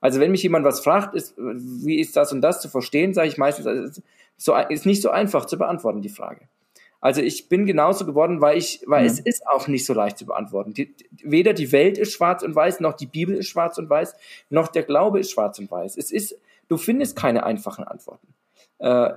Also 0.00 0.20
wenn 0.20 0.30
mich 0.30 0.42
jemand 0.42 0.64
was 0.64 0.80
fragt, 0.80 1.14
ist, 1.14 1.34
wie 1.36 1.98
ist 1.98 2.16
das 2.16 2.32
und 2.32 2.40
das 2.40 2.60
zu 2.60 2.68
verstehen, 2.68 3.14
sage 3.14 3.28
ich 3.28 3.38
meistens, 3.38 3.66
also 3.66 4.00
so, 4.36 4.54
ist 4.54 4.86
nicht 4.86 5.02
so 5.02 5.10
einfach 5.10 5.46
zu 5.46 5.58
beantworten, 5.58 6.02
die 6.02 6.10
Frage. 6.10 6.48
Also 7.00 7.20
ich 7.20 7.48
bin 7.48 7.66
genauso 7.66 8.06
geworden, 8.06 8.40
weil 8.40 8.56
ich, 8.58 8.82
weil 8.86 9.04
Ja. 9.04 9.12
es 9.12 9.20
ist 9.20 9.46
auch 9.46 9.68
nicht 9.68 9.84
so 9.84 9.92
leicht 9.94 10.18
zu 10.18 10.26
beantworten. 10.26 10.74
Die, 10.74 10.94
weder 11.22 11.52
die 11.52 11.70
Welt 11.72 11.98
ist 11.98 12.12
schwarz 12.12 12.42
und 12.42 12.54
weiß, 12.54 12.80
noch 12.80 12.94
die 12.94 13.06
Bibel 13.06 13.36
ist 13.36 13.48
schwarz 13.48 13.78
und 13.78 13.88
weiß, 13.88 14.14
noch 14.50 14.68
der 14.68 14.82
Glaube 14.82 15.20
ist 15.20 15.30
schwarz 15.30 15.58
und 15.58 15.70
weiß. 15.70 15.96
Es 15.96 16.10
ist, 16.10 16.36
du 16.68 16.76
findest 16.76 17.16
keine 17.16 17.44
einfachen 17.44 17.84
Antworten. 17.84 18.28
Äh, 18.78 19.10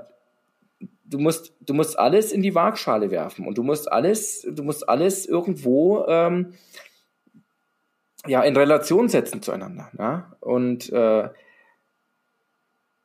du 1.05 1.17
musst, 1.19 1.53
du 1.61 1.73
musst 1.73 1.97
alles 1.97 2.31
in 2.31 2.41
die 2.41 2.53
Waagschale 2.53 3.11
werfen 3.11 3.47
und 3.47 3.57
du 3.57 3.63
musst 3.63 3.91
alles, 3.91 4.45
du 4.49 4.63
musst 4.63 4.87
alles 4.87 5.25
irgendwo 5.25 6.05
ähm, 6.07 6.53
ja 8.27 8.41
in 8.43 8.55
Relation 8.55 9.09
setzen 9.09 9.41
zueinander. 9.41 9.89
Ne? 9.93 10.25
Und 10.41 10.91
äh, 10.91 11.29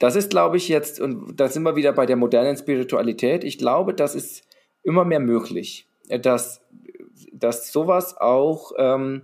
das 0.00 0.16
ist, 0.16 0.30
glaube 0.30 0.56
ich, 0.56 0.68
jetzt, 0.68 1.00
und 1.00 1.36
da 1.36 1.48
sind 1.48 1.62
wir 1.62 1.76
wieder 1.76 1.92
bei 1.92 2.04
der 2.04 2.16
modernen 2.16 2.56
Spiritualität. 2.56 3.44
Ich 3.44 3.58
glaube, 3.58 3.94
das 3.94 4.14
ist 4.14 4.42
immer 4.84 5.04
mehr 5.04 5.20
möglich, 5.20 5.88
äh, 6.08 6.20
dass, 6.20 6.62
dass 7.32 7.72
sowas 7.72 8.16
auch 8.16 8.72
ähm, 8.78 9.22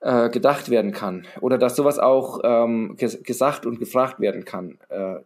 äh, 0.00 0.30
gedacht 0.30 0.70
werden 0.70 0.92
kann 0.92 1.26
oder 1.40 1.58
dass 1.58 1.76
sowas 1.76 1.98
auch 1.98 2.40
ähm, 2.42 2.96
ges 2.96 3.22
gesagt 3.22 3.66
und 3.66 3.78
gefragt 3.78 4.20
werden 4.20 4.44
kann 4.44 4.78
äh, 4.88 5.16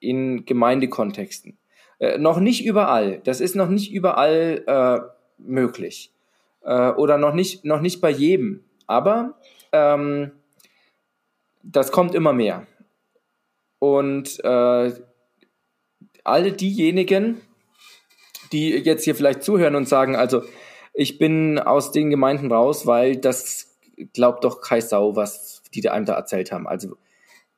in 0.00 0.44
Gemeindekontexten. 0.46 1.58
Äh, 1.98 2.18
noch 2.18 2.40
nicht 2.40 2.64
überall. 2.64 3.20
Das 3.24 3.40
ist 3.40 3.54
noch 3.54 3.68
nicht 3.68 3.92
überall 3.92 4.62
äh, 4.66 5.00
möglich 5.38 6.12
äh, 6.62 6.90
oder 6.90 7.18
noch 7.18 7.34
nicht, 7.34 7.64
noch 7.64 7.80
nicht 7.80 8.00
bei 8.00 8.10
jedem. 8.10 8.64
Aber 8.86 9.38
ähm, 9.72 10.32
das 11.62 11.92
kommt 11.92 12.14
immer 12.14 12.32
mehr. 12.32 12.66
Und 13.78 14.42
äh, 14.44 14.92
alle 16.24 16.52
diejenigen, 16.52 17.40
die 18.52 18.70
jetzt 18.70 19.04
hier 19.04 19.14
vielleicht 19.14 19.42
zuhören 19.42 19.74
und 19.74 19.88
sagen, 19.88 20.16
also 20.16 20.42
ich 20.94 21.18
bin 21.18 21.58
aus 21.58 21.92
den 21.92 22.10
Gemeinden 22.10 22.52
raus, 22.52 22.86
weil 22.86 23.16
das 23.16 23.78
glaubt 24.12 24.44
doch 24.44 24.60
kein 24.60 24.82
Sau, 24.82 25.16
was 25.16 25.62
die 25.74 25.80
da 25.80 25.92
einem 25.92 26.06
da 26.06 26.14
erzählt 26.14 26.52
haben. 26.52 26.66
Also 26.66 26.96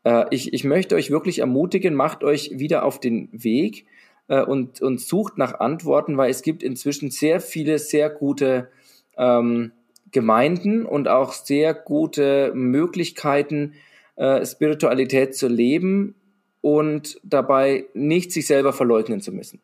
äh, 0.04 0.24
ich, 0.30 0.52
ich 0.52 0.64
möchte 0.64 0.94
euch 0.94 1.10
wirklich 1.10 1.40
ermutigen, 1.40 1.94
macht 1.94 2.22
euch 2.22 2.58
wieder 2.58 2.84
auf 2.84 3.00
den 3.00 3.28
Weg 3.32 3.86
äh, 4.28 4.42
und, 4.42 4.80
und 4.80 5.00
sucht 5.00 5.38
nach 5.38 5.60
Antworten, 5.60 6.16
weil 6.16 6.30
es 6.30 6.42
gibt 6.42 6.62
inzwischen 6.62 7.10
sehr 7.10 7.40
viele, 7.40 7.78
sehr 7.78 8.10
gute 8.10 8.68
ähm, 9.16 9.72
Gemeinden 10.12 10.86
und 10.86 11.08
auch 11.08 11.32
sehr 11.32 11.74
gute 11.74 12.52
Möglichkeiten, 12.54 13.74
äh, 14.16 14.46
Spiritualität 14.46 15.34
zu 15.34 15.48
leben 15.48 16.14
und 16.60 17.20
dabei 17.24 17.86
nicht 17.94 18.32
sich 18.32 18.46
selber 18.46 18.72
verleugnen 18.72 19.20
zu 19.20 19.32
müssen. 19.32 19.60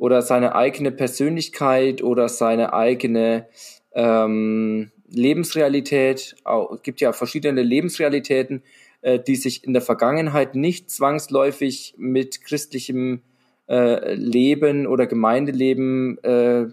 Oder 0.00 0.22
seine 0.22 0.54
eigene 0.54 0.92
Persönlichkeit 0.92 2.02
oder 2.02 2.30
seine 2.30 2.72
eigene 2.72 3.48
ähm, 3.92 4.92
Lebensrealität. 5.10 6.36
Es 6.72 6.82
gibt 6.82 7.02
ja 7.02 7.12
verschiedene 7.12 7.62
Lebensrealitäten, 7.62 8.62
äh, 9.02 9.18
die 9.18 9.36
sich 9.36 9.62
in 9.62 9.74
der 9.74 9.82
Vergangenheit 9.82 10.54
nicht 10.54 10.90
zwangsläufig 10.90 11.96
mit 11.98 12.42
christlichem 12.42 13.20
äh, 13.68 14.14
Leben 14.14 14.86
oder 14.86 15.06
Gemeindeleben 15.06 16.16
äh, 16.24 16.68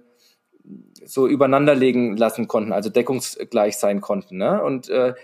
so 1.04 1.28
übereinanderlegen 1.28 2.16
lassen 2.16 2.48
konnten, 2.48 2.72
also 2.72 2.90
deckungsgleich 2.90 3.76
sein 3.76 4.00
konnten. 4.00 4.38
Ne? 4.38 4.64
Und 4.64 4.88
äh, 4.88 5.16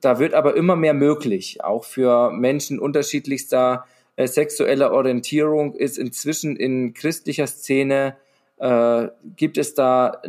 da 0.00 0.20
wird 0.20 0.34
aber 0.34 0.56
immer 0.56 0.76
mehr 0.76 0.94
möglich, 0.94 1.64
auch 1.64 1.82
für 1.82 2.30
Menschen 2.30 2.78
unterschiedlichster 2.78 3.86
äh, 4.16 4.26
sexueller 4.26 4.92
Orientierung 4.92 5.74
ist 5.74 5.98
inzwischen 5.98 6.56
in 6.56 6.94
christlicher 6.94 7.46
Szene, 7.46 8.16
äh, 8.58 9.08
gibt 9.36 9.58
es 9.58 9.74
da 9.74 10.22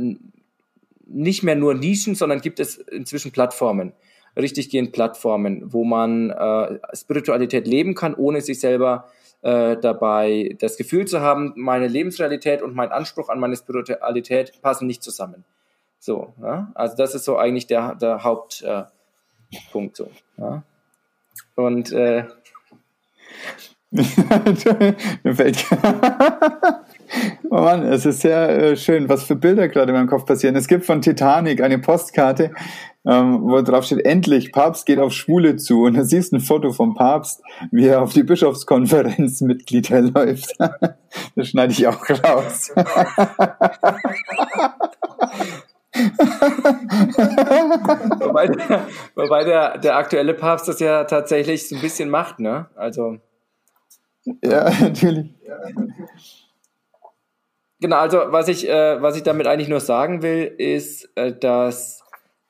nicht 1.07 1.43
mehr 1.43 1.55
nur 1.55 1.75
Nischen, 1.75 2.15
sondern 2.15 2.41
gibt 2.41 2.59
es 2.59 2.77
inzwischen 2.77 3.31
Plattformen, 3.31 3.93
richtig 4.35 4.69
gehend 4.69 4.91
Plattformen, 4.91 5.71
wo 5.71 5.83
man 5.83 6.31
äh, 6.31 6.79
Spiritualität 6.93 7.67
leben 7.67 7.95
kann, 7.95 8.15
ohne 8.15 8.41
sich 8.41 8.59
selber 8.59 9.09
äh, 9.41 9.77
dabei 9.77 10.55
das 10.59 10.77
Gefühl 10.77 11.05
zu 11.05 11.21
haben, 11.21 11.53
meine 11.55 11.87
Lebensrealität 11.87 12.63
und 12.63 12.73
mein 12.73 12.91
Anspruch 12.91 13.29
an 13.29 13.39
meine 13.39 13.55
Spiritualität 13.55 14.59
passen 14.61 14.87
nicht 14.87 15.03
zusammen. 15.03 15.45
So, 15.99 16.33
ja? 16.41 16.71
also 16.73 16.95
das 16.97 17.13
ist 17.15 17.25
so 17.25 17.37
eigentlich 17.37 17.67
der, 17.67 17.95
der 17.95 18.23
Hauptpunkt. 18.23 19.99
Äh, 19.99 20.03
so. 20.03 20.09
Ja? 20.37 20.63
Und 21.55 21.91
äh, 21.91 22.25
Mir 25.23 25.35
fällt 25.35 25.65
Oh 27.49 27.61
Mann, 27.61 27.83
es 27.85 28.05
ist 28.05 28.21
sehr 28.21 28.49
äh, 28.49 28.75
schön, 28.75 29.07
was 29.07 29.23
für 29.23 29.35
Bilder 29.35 29.67
gerade 29.67 29.91
in 29.91 29.95
meinem 29.95 30.07
Kopf 30.07 30.25
passieren. 30.25 30.55
Es 30.55 30.67
gibt 30.67 30.85
von 30.85 31.01
Titanic 31.01 31.61
eine 31.61 31.79
Postkarte, 31.79 32.51
ähm, 33.05 33.43
wo 33.43 33.61
drauf 33.61 33.85
steht, 33.85 34.05
endlich, 34.05 34.51
Papst 34.51 34.85
geht 34.85 34.99
auf 34.99 35.13
Schwule 35.13 35.55
zu. 35.55 35.83
Und 35.83 35.95
da 35.95 36.03
siehst 36.03 36.31
du 36.31 36.37
ein 36.37 36.41
Foto 36.41 36.73
vom 36.73 36.95
Papst, 36.95 37.41
wie 37.71 37.87
er 37.87 38.01
auf 38.01 38.13
die 38.13 38.23
Bischofskonferenz 38.23 39.41
Mitglieder 39.45 40.01
läuft. 40.01 40.55
das 41.35 41.47
schneide 41.47 41.71
ich 41.71 41.87
auch 41.87 42.01
raus. 42.09 42.71
wobei 48.19 48.49
wobei 49.15 49.43
der, 49.43 49.77
der 49.77 49.95
aktuelle 49.95 50.33
Papst 50.33 50.67
das 50.67 50.79
ja 50.79 51.05
tatsächlich 51.05 51.69
so 51.69 51.75
ein 51.75 51.81
bisschen 51.81 52.09
macht, 52.09 52.39
ne? 52.39 52.65
Also. 52.75 53.19
Ja, 54.25 54.69
natürlich. 54.81 55.29
Genau, 57.81 57.97
also 57.97 58.17
was 58.31 58.47
ich, 58.47 58.67
äh, 58.69 59.01
was 59.01 59.17
ich 59.17 59.23
damit 59.23 59.47
eigentlich 59.47 59.67
nur 59.67 59.81
sagen 59.81 60.21
will, 60.21 60.45
ist, 60.57 61.09
äh, 61.15 61.33
dass 61.37 62.03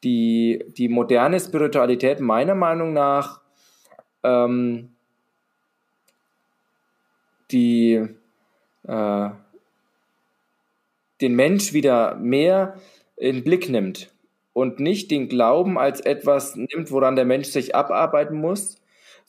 die, 0.04 0.64
die 0.78 0.88
moderne 0.88 1.40
Spiritualität 1.40 2.20
meiner 2.20 2.54
Meinung 2.56 2.94
nach 2.94 3.42
ähm, 4.24 4.96
die 7.52 8.08
äh, 8.88 9.30
den 11.22 11.36
Mensch 11.36 11.74
wieder 11.74 12.16
mehr 12.16 12.76
in 13.16 13.38
den 13.38 13.44
Blick 13.44 13.70
nimmt 13.70 14.14
und 14.54 14.80
nicht 14.80 15.12
den 15.12 15.30
Glauben 15.30 15.78
als 15.78 16.02
etwas 16.02 16.56
nimmt, 16.56 16.92
woran 16.92 17.16
der 17.16 17.26
Mensch 17.26 17.48
sich 17.48 17.76
abarbeiten 17.76 18.38
muss, 18.40 18.78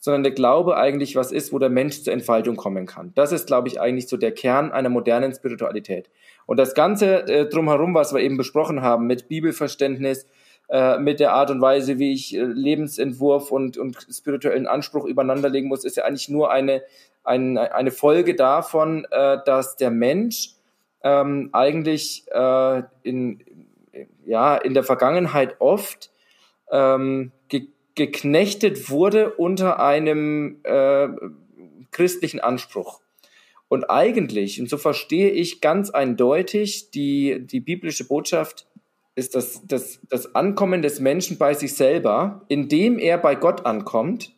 sondern 0.07 0.23
der 0.23 0.31
Glaube 0.31 0.77
eigentlich 0.77 1.17
was 1.17 1.33
ist, 1.33 1.51
wo 1.51 1.59
der 1.59 1.69
Mensch 1.69 2.01
zur 2.01 2.13
Entfaltung 2.13 2.55
kommen 2.55 2.85
kann. 2.85 3.11
Das 3.13 3.33
ist, 3.33 3.45
glaube 3.45 3.67
ich, 3.67 3.81
eigentlich 3.81 4.07
so 4.07 4.15
der 4.15 4.31
Kern 4.31 4.71
einer 4.71 4.87
modernen 4.87 5.33
Spiritualität. 5.33 6.09
Und 6.45 6.55
das 6.55 6.73
Ganze 6.73 7.27
äh, 7.27 7.49
drumherum, 7.49 7.93
was 7.93 8.13
wir 8.13 8.21
eben 8.21 8.37
besprochen 8.37 8.81
haben, 8.81 9.05
mit 9.05 9.27
Bibelverständnis, 9.27 10.25
äh, 10.69 10.97
mit 10.97 11.19
der 11.19 11.33
Art 11.33 11.51
und 11.51 11.59
Weise, 11.59 11.99
wie 11.99 12.13
ich 12.13 12.33
äh, 12.33 12.41
Lebensentwurf 12.41 13.51
und, 13.51 13.77
und 13.77 13.97
spirituellen 14.09 14.65
Anspruch 14.65 15.03
übereinanderlegen 15.03 15.67
muss, 15.67 15.83
ist 15.83 15.97
ja 15.97 16.05
eigentlich 16.05 16.29
nur 16.29 16.51
eine, 16.51 16.83
eine, 17.25 17.75
eine 17.75 17.91
Folge 17.91 18.33
davon, 18.33 19.05
äh, 19.11 19.39
dass 19.45 19.75
der 19.75 19.91
Mensch 19.91 20.51
ähm, 21.03 21.49
eigentlich 21.51 22.23
äh, 22.31 22.83
in, 23.03 23.43
ja, 24.25 24.55
in 24.55 24.73
der 24.73 24.83
Vergangenheit 24.83 25.57
oft 25.59 26.11
ähm, 26.71 27.33
ge 27.49 27.67
geknechtet 27.97 28.89
wurde 28.89 29.31
unter 29.33 29.81
einem 29.81 30.59
äh, 30.63 31.09
christlichen 31.91 32.39
Anspruch. 32.39 33.01
Und 33.67 33.89
eigentlich, 33.89 34.61
und 34.61 34.69
so 34.69 34.77
verstehe 34.77 35.29
ich 35.31 35.59
ganz 35.59 35.89
eindeutig 35.89 36.91
die, 36.91 37.45
die 37.45 37.59
biblische 37.59 38.07
Botschaft, 38.07 38.65
ist 39.15 39.35
das, 39.35 39.61
das, 39.67 39.99
das 40.09 40.35
Ankommen 40.35 40.81
des 40.81 40.99
Menschen 40.99 41.37
bei 41.37 41.53
sich 41.53 41.73
selber, 41.73 42.45
indem 42.47 42.99
er 42.99 43.17
bei 43.17 43.35
Gott 43.35 43.65
ankommt. 43.65 44.31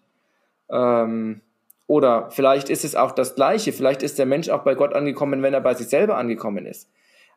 Ähm, 0.72 1.41
oder 1.86 2.31
vielleicht 2.31 2.69
ist 2.69 2.86
es 2.86 2.95
auch 2.95 3.11
das 3.11 3.36
Gleiche, 3.36 3.73
vielleicht 3.73 4.03
ist 4.03 4.18
der 4.18 4.26
Mensch 4.26 4.49
auch 4.49 4.64
bei 4.64 4.73
Gott 4.73 4.94
angekommen, 4.94 5.44
wenn 5.44 5.53
er 5.53 5.61
bei 5.61 5.73
sich 5.73 5.88
selber 5.88 6.18
angekommen 6.18 6.65
ist. 6.65 6.90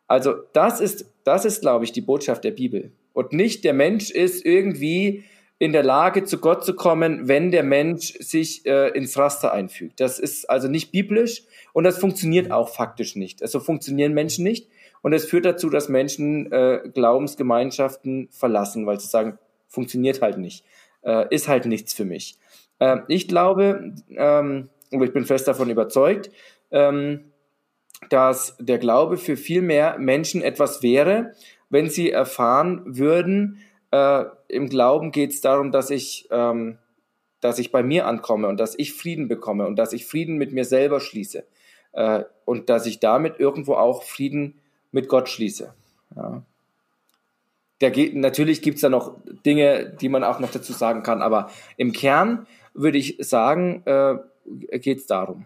Also 0.07 0.35
das 0.53 0.79
ist, 0.79 1.05
das 1.25 1.43
ist, 1.43 1.61
glaube 1.61 1.83
ich, 1.85 1.91
die 1.91 2.01
Botschaft 2.01 2.43
der 2.43 2.51
Bibel. 2.51 2.91
Und 3.13 3.33
nicht 3.33 3.63
der 3.63 3.73
Mensch 3.73 4.09
ist 4.09 4.45
irgendwie 4.45 5.25
in 5.63 5.71
der 5.71 5.83
Lage, 5.83 6.25
zu 6.25 6.39
Gott 6.39 6.65
zu 6.65 6.75
kommen, 6.75 7.29
wenn 7.29 7.49
der 7.49 7.63
Mensch 7.63 8.15
sich 8.19 8.65
äh, 8.65 8.89
ins 8.89 9.17
Raster 9.17 9.53
einfügt. 9.53 10.01
Das 10.01 10.19
ist 10.19 10.49
also 10.49 10.67
nicht 10.67 10.91
biblisch 10.91 11.43
und 11.71 11.85
das 11.85 11.97
funktioniert 11.97 12.51
auch 12.51 12.67
faktisch 12.67 13.15
nicht. 13.15 13.41
Also 13.41 13.61
funktionieren 13.61 14.13
Menschen 14.13 14.43
nicht 14.43 14.67
und 15.03 15.13
es 15.13 15.23
führt 15.23 15.45
dazu, 15.45 15.69
dass 15.69 15.87
Menschen 15.87 16.51
äh, 16.51 16.81
Glaubensgemeinschaften 16.93 18.27
verlassen, 18.29 18.85
weil 18.85 18.99
sie 18.99 19.07
sagen, 19.07 19.39
funktioniert 19.69 20.21
halt 20.21 20.37
nicht, 20.37 20.65
äh, 21.05 21.33
ist 21.33 21.47
halt 21.47 21.65
nichts 21.65 21.93
für 21.93 22.03
mich. 22.03 22.37
Äh, 22.79 22.97
ich 23.07 23.29
glaube, 23.29 23.93
ähm, 24.17 24.67
und 24.91 25.01
ich 25.01 25.13
bin 25.13 25.23
fest 25.23 25.47
davon 25.47 25.69
überzeugt, 25.69 26.29
ähm, 26.71 27.31
dass 28.09 28.57
der 28.59 28.79
Glaube 28.79 29.15
für 29.15 29.37
viel 29.37 29.61
mehr 29.61 29.97
Menschen 29.97 30.41
etwas 30.41 30.83
wäre, 30.83 31.31
wenn 31.69 31.89
sie 31.89 32.11
erfahren 32.11 32.81
würden, 32.85 33.59
äh, 33.93 34.25
im 34.47 34.69
Glauben 34.69 35.11
geht 35.11 35.31
es 35.31 35.41
darum, 35.41 35.71
dass 35.71 35.91
ich, 35.91 36.27
ähm, 36.31 36.79
dass 37.41 37.59
ich 37.59 37.71
bei 37.71 37.83
mir 37.83 38.07
ankomme 38.07 38.47
und 38.47 38.59
dass 38.59 38.73
ich 38.77 38.93
Frieden 38.93 39.27
bekomme 39.27 39.67
und 39.67 39.75
dass 39.75 39.93
ich 39.93 40.07
Frieden 40.07 40.37
mit 40.37 40.51
mir 40.51 40.65
selber 40.65 40.99
schließe. 40.99 41.45
Äh, 41.91 42.23
und 42.43 42.69
dass 42.69 42.87
ich 42.87 42.99
damit 42.99 43.39
irgendwo 43.39 43.75
auch 43.75 44.01
Frieden 44.01 44.59
mit 44.91 45.09
Gott 45.09 45.29
schließe. 45.29 45.73
Ja. 46.15 46.41
Geht, 47.77 48.15
natürlich 48.15 48.61
gibt 48.61 48.75
es 48.75 48.81
da 48.81 48.89
noch 48.89 49.15
Dinge, 49.45 49.95
die 49.99 50.07
man 50.09 50.23
auch 50.23 50.39
noch 50.39 50.51
dazu 50.51 50.71
sagen 50.71 51.03
kann, 51.03 51.21
aber 51.21 51.51
im 51.75 51.91
Kern 51.91 52.47
würde 52.73 52.97
ich 52.97 53.17
sagen, 53.19 53.83
äh, 53.85 54.15
geht 54.79 54.99
es 54.99 55.05
darum. 55.05 55.45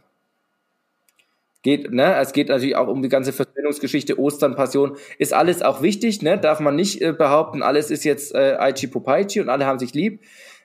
Geht, 1.68 1.91
ne, 1.91 2.15
es 2.15 2.31
geht 2.31 2.48
natürlich 2.48 2.77
auch 2.77 2.88
um 2.88 3.02
die 3.02 3.10
ganze 3.10 3.34
Versöhnungsgeschichte, 3.34 4.18
Ostern, 4.18 4.56
Passion, 4.56 4.95
ist 5.18 5.34
alles 5.34 5.61
auch 5.61 5.81
wichtig, 5.81 6.22
ne, 6.22 6.38
darf 6.38 6.61
man 6.61 6.77
nicht 6.77 7.02
äh, 7.02 7.11
behaupten, 7.11 7.61
alles 7.61 7.91
ist 7.91 8.06
jetzt 8.06 8.34
äh, 8.34 8.56
Aichi 8.57 8.88
Popaichi 8.88 9.41
und 9.41 9.49
alle 9.49 9.65
haben 9.65 9.77
sich 9.77 9.94
lieb. 9.94 10.22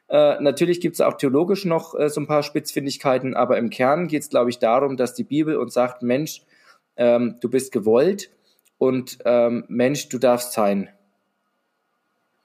Äh, 0.09 0.41
natürlich 0.41 0.81
gibt 0.81 0.95
es 0.95 1.01
auch 1.01 1.15
theologisch 1.15 1.65
noch 1.65 1.99
äh, 1.99 2.09
so 2.09 2.20
ein 2.20 2.29
paar 2.29 2.45
Spitzfindigkeiten, 2.45 3.35
aber 3.35 3.59
im 3.59 3.69
Kern 3.69 4.07
geht 4.07 4.23
es, 4.23 4.29
glaube 4.29 4.51
ich, 4.51 4.61
darum, 4.61 4.97
dass 4.97 5.12
die 5.12 5.24
Bibel 5.24 5.57
uns 5.57 5.74
sagt, 5.74 6.05
Mensch, 6.05 6.43
ähm, 6.97 7.35
du 7.41 7.51
bist 7.51 7.73
gewollt 7.73 8.31
und 8.79 9.19
ähm, 9.24 9.65
Mensch, 9.66 10.09
du 10.09 10.19
darfst 10.19 10.53
sein. 10.53 10.89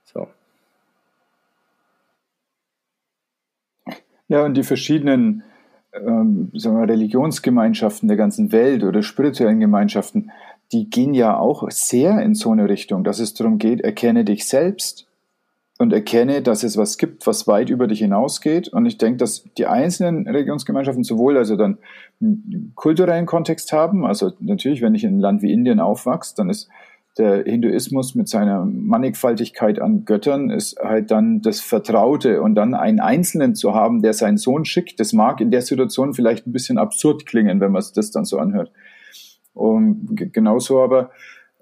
So. 0.04 0.30
Ja, 4.30 4.44
und 4.44 4.56
die 4.56 4.64
verschiedenen 4.64 5.44
ähm, 5.94 6.52
sagen 6.54 6.80
wir, 6.80 6.88
Religionsgemeinschaften 6.88 8.08
der 8.08 8.18
ganzen 8.18 8.52
Welt 8.52 8.84
oder 8.84 9.04
spirituellen 9.04 9.60
Gemeinschaften, 9.60 10.32
die 10.72 10.90
gehen 10.90 11.14
ja 11.14 11.38
auch 11.38 11.70
sehr 11.72 12.22
in 12.22 12.36
so 12.36 12.52
eine 12.52 12.68
Richtung, 12.70 13.04
dass 13.04 13.20
es 13.20 13.34
darum 13.34 13.58
geht, 13.58 13.82
erkenne 13.82 14.26
dich 14.26 14.46
selbst 14.48 15.08
und 15.78 15.94
erkenne, 15.94 16.42
dass 16.42 16.64
es 16.64 16.76
was 16.76 16.98
gibt, 16.98 17.28
was 17.28 17.48
weit 17.48 17.70
über 17.70 17.88
dich 17.88 18.00
hinausgeht. 18.00 18.68
Und 18.70 18.86
ich 18.86 18.98
denke, 18.98 19.18
dass 19.18 19.44
die 19.58 19.68
einzelnen 19.68 20.28
Religionsgemeinschaften 20.28 21.04
sowohl 21.04 21.38
also 21.38 21.56
dann 21.56 21.78
einen 22.20 22.74
kulturellen 22.76 23.28
Kontext 23.28 23.72
haben, 23.72 24.06
also 24.06 24.32
natürlich, 24.40 24.82
wenn 24.82 24.96
ich 24.96 25.04
in 25.04 25.12
einem 25.12 25.20
Land 25.20 25.42
wie 25.42 25.54
Indien 25.54 25.80
aufwachse, 25.80 26.34
dann 26.36 26.50
ist 26.50 26.68
der 27.18 27.44
Hinduismus 27.44 28.16
mit 28.16 28.30
seiner 28.30 28.66
Mannigfaltigkeit 28.66 29.82
an 29.82 30.06
Göttern 30.06 30.50
ist 30.50 30.78
halt 30.80 31.12
dann 31.12 31.42
das 31.42 31.60
Vertraute 31.60 32.42
und 32.42 32.56
dann 32.56 32.74
einen 32.74 33.00
Einzelnen 33.00 33.56
zu 33.56 33.74
haben, 33.74 34.02
der 34.02 34.14
seinen 34.14 34.38
Sohn 34.38 34.66
schickt, 34.66 35.00
das 35.00 35.14
mag 35.14 35.42
in 35.42 35.52
der 35.52 35.62
Situation 35.62 36.14
vielleicht 36.14 36.48
ein 36.48 36.52
bisschen 36.52 36.78
absurd 36.78 37.26
klingen, 37.26 37.60
wenn 37.60 37.72
man 37.72 37.84
das 37.96 38.12
dann 38.12 38.26
so 38.26 38.38
anhört. 38.38 38.72
Und 39.54 40.16
genauso 40.34 40.82
aber 40.82 41.12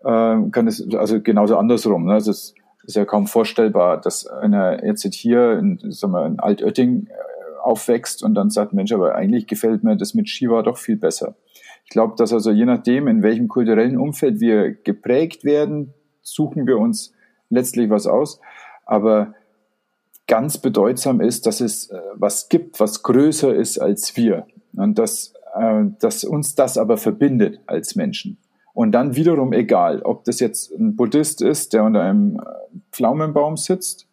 äh, 0.03 0.49
kann 0.51 0.67
es, 0.67 0.85
also 0.93 1.21
genauso 1.21 1.57
andersrum. 1.57 2.05
Ne? 2.05 2.13
Also 2.13 2.31
es 2.31 2.53
ist 2.83 2.95
ja 2.95 3.05
kaum 3.05 3.25
vorstellbar, 3.25 3.99
dass 3.99 4.27
einer 4.27 4.85
jetzt 4.85 5.13
hier 5.13 5.57
in, 5.57 5.79
sagen 5.91 6.13
wir, 6.13 6.25
in 6.25 6.39
Altötting 6.39 7.07
äh, 7.07 7.13
aufwächst 7.63 8.23
und 8.23 8.35
dann 8.35 8.49
sagt, 8.49 8.73
Mensch, 8.73 8.91
aber 8.91 9.15
eigentlich 9.15 9.47
gefällt 9.47 9.83
mir 9.83 9.95
das 9.95 10.13
mit 10.13 10.29
Shiva 10.29 10.61
doch 10.61 10.77
viel 10.77 10.97
besser. 10.97 11.35
Ich 11.85 11.91
glaube, 11.91 12.15
dass 12.17 12.33
also 12.33 12.51
je 12.51 12.65
nachdem, 12.65 13.07
in 13.07 13.23
welchem 13.23 13.47
kulturellen 13.47 13.97
Umfeld 13.97 14.39
wir 14.39 14.73
geprägt 14.73 15.45
werden, 15.45 15.93
suchen 16.21 16.67
wir 16.67 16.77
uns 16.77 17.13
letztlich 17.49 17.89
was 17.89 18.07
aus. 18.07 18.41
Aber 18.85 19.33
ganz 20.27 20.57
bedeutsam 20.57 21.21
ist, 21.21 21.45
dass 21.45 21.61
es 21.61 21.89
äh, 21.89 21.99
was 22.15 22.49
gibt, 22.49 22.79
was 22.79 23.03
größer 23.03 23.55
ist 23.55 23.79
als 23.79 24.17
wir. 24.17 24.47
Und 24.75 24.97
dass, 24.97 25.33
äh, 25.55 25.85
dass 25.99 26.23
uns 26.23 26.55
das 26.55 26.77
aber 26.77 26.97
verbindet 26.97 27.59
als 27.67 27.95
Menschen. 27.95 28.37
Und 28.73 28.91
dann 28.91 29.15
wiederum 29.15 29.53
egal, 29.53 30.01
ob 30.01 30.25
das 30.25 30.39
jetzt 30.39 30.71
ein 30.71 30.95
Buddhist 30.95 31.41
ist, 31.41 31.73
der 31.73 31.83
unter 31.83 32.01
einem 32.01 32.39
äh, 32.39 32.43
Pflaumenbaum 32.91 33.57
sitzt, 33.57 34.07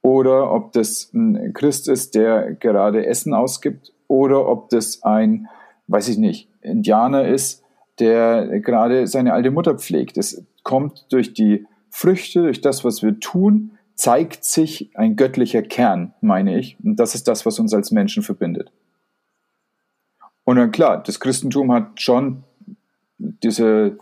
oder 0.00 0.52
ob 0.52 0.70
das 0.70 1.10
ein 1.12 1.52
Christ 1.52 1.88
ist, 1.88 2.14
der 2.14 2.54
gerade 2.54 3.04
Essen 3.04 3.34
ausgibt, 3.34 3.92
oder 4.06 4.46
ob 4.48 4.70
das 4.70 5.02
ein, 5.02 5.48
weiß 5.88 6.08
ich 6.08 6.16
nicht, 6.16 6.48
Indianer 6.66 7.26
ist, 7.26 7.64
der 7.98 8.60
gerade 8.60 9.06
seine 9.06 9.32
alte 9.32 9.50
Mutter 9.50 9.76
pflegt. 9.78 10.18
Es 10.18 10.44
kommt 10.62 11.06
durch 11.10 11.32
die 11.32 11.66
Früchte, 11.90 12.42
durch 12.42 12.60
das, 12.60 12.84
was 12.84 13.02
wir 13.02 13.18
tun, 13.20 13.70
zeigt 13.94 14.44
sich 14.44 14.90
ein 14.94 15.16
göttlicher 15.16 15.62
Kern, 15.62 16.12
meine 16.20 16.58
ich. 16.58 16.76
Und 16.84 16.96
das 16.96 17.14
ist 17.14 17.26
das, 17.28 17.46
was 17.46 17.58
uns 17.58 17.72
als 17.72 17.90
Menschen 17.90 18.22
verbindet. 18.22 18.70
Und 20.44 20.56
dann 20.56 20.70
klar, 20.70 21.02
das 21.02 21.18
Christentum 21.18 21.72
hat 21.72 22.00
schon 22.00 22.44
diese, 23.18 23.98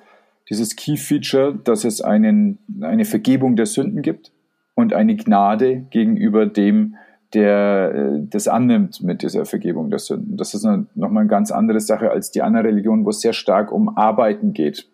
dieses 0.51 0.74
Key-Feature, 0.77 1.55
dass 1.62 1.85
es 1.85 2.01
einen, 2.01 2.59
eine 2.81 3.05
Vergebung 3.05 3.57
der 3.57 3.66
Sünden 3.66 4.03
gibt 4.03 4.32
und 4.74 4.93
eine 4.93 5.16
Gnade 5.16 5.86
gegenüber 5.91 6.47
dem, 6.47 6.97
der 7.35 7.93
äh, 7.94 8.20
das 8.31 8.48
annimmt 8.48 9.02
mit 9.02 9.23
dieser 9.23 9.44
Vergebung 9.44 9.90
der 9.90 9.98
Sünden. 9.98 10.36
Das 10.36 10.55
ist 10.55 10.65
nochmal 10.65 11.23
eine 11.23 11.28
ganz 11.28 11.51
andere 11.51 11.81
Sache 11.81 12.11
als 12.11 12.31
die 12.31 12.43
andere 12.43 12.65
Religion, 12.65 13.05
wo 13.05 13.11
es 13.11 13.20
sehr 13.20 13.32
stark 13.32 13.73
um 13.73 13.97
Arbeiten 13.97 14.52
geht. 14.52 14.89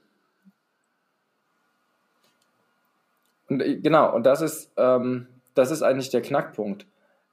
Und, 3.48 3.60
äh, 3.60 3.76
genau, 3.76 4.14
und 4.14 4.24
das 4.24 4.40
ist, 4.40 4.72
ähm, 4.76 5.26
das 5.54 5.70
ist 5.70 5.82
eigentlich 5.82 6.10
der 6.10 6.22
Knackpunkt, 6.22 6.86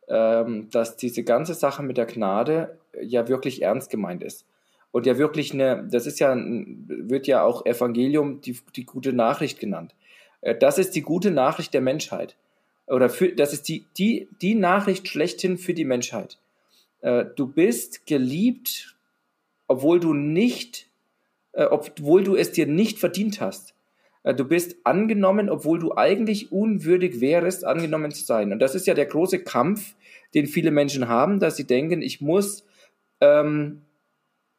ähm, 0.09 0.69
dass 0.71 0.97
diese 0.97 1.23
ganze 1.23 1.53
Sache 1.53 1.83
mit 1.83 1.97
der 1.97 2.05
Gnade 2.05 2.77
ja 3.01 3.27
wirklich 3.27 3.61
ernst 3.61 3.89
gemeint 3.89 4.23
ist. 4.23 4.45
Und 4.91 5.05
ja 5.05 5.17
wirklich 5.17 5.53
eine, 5.53 5.87
das 5.89 6.07
ist 6.07 6.19
ja, 6.19 6.35
wird 6.35 7.27
ja 7.27 7.43
auch 7.43 7.65
Evangelium, 7.65 8.41
die, 8.41 8.57
die 8.75 8.85
gute 8.85 9.13
Nachricht 9.13 9.59
genannt. 9.59 9.93
Äh, 10.41 10.55
das 10.55 10.77
ist 10.77 10.95
die 10.95 11.01
gute 11.01 11.31
Nachricht 11.31 11.73
der 11.73 11.81
Menschheit 11.81 12.35
oder 12.87 13.09
für, 13.09 13.29
das 13.29 13.53
ist 13.53 13.67
die, 13.67 13.85
die, 13.97 14.29
die 14.41 14.55
Nachricht 14.55 15.07
schlechthin 15.07 15.57
für 15.57 15.73
die 15.73 15.85
Menschheit. 15.85 16.39
Äh, 17.01 17.25
du 17.35 17.47
bist 17.47 18.05
geliebt, 18.05 18.95
obwohl 19.67 19.99
du 19.99 20.13
nicht, 20.13 20.89
äh, 21.51 21.65
obwohl 21.65 22.23
du 22.23 22.35
es 22.35 22.51
dir 22.51 22.65
nicht 22.65 22.99
verdient 22.99 23.41
hast. 23.41 23.75
Äh, 24.23 24.33
du 24.33 24.45
bist 24.45 24.77
angenommen, 24.83 25.49
obwohl 25.49 25.79
du 25.79 25.95
eigentlich 25.95 26.51
unwürdig 26.51 27.19
wärst, 27.19 27.65
angenommen 27.65 28.11
zu 28.11 28.23
sein. 28.23 28.51
Und 28.51 28.59
das 28.59 28.73
ist 28.73 28.87
ja 28.87 28.93
der 28.93 29.05
große 29.05 29.43
Kampf, 29.43 29.95
den 30.33 30.47
viele 30.47 30.71
Menschen 30.71 31.07
haben, 31.07 31.39
dass 31.39 31.57
sie 31.57 31.67
denken, 31.67 32.01
ich 32.01 32.21
muss, 32.21 32.65
ähm, 33.21 33.81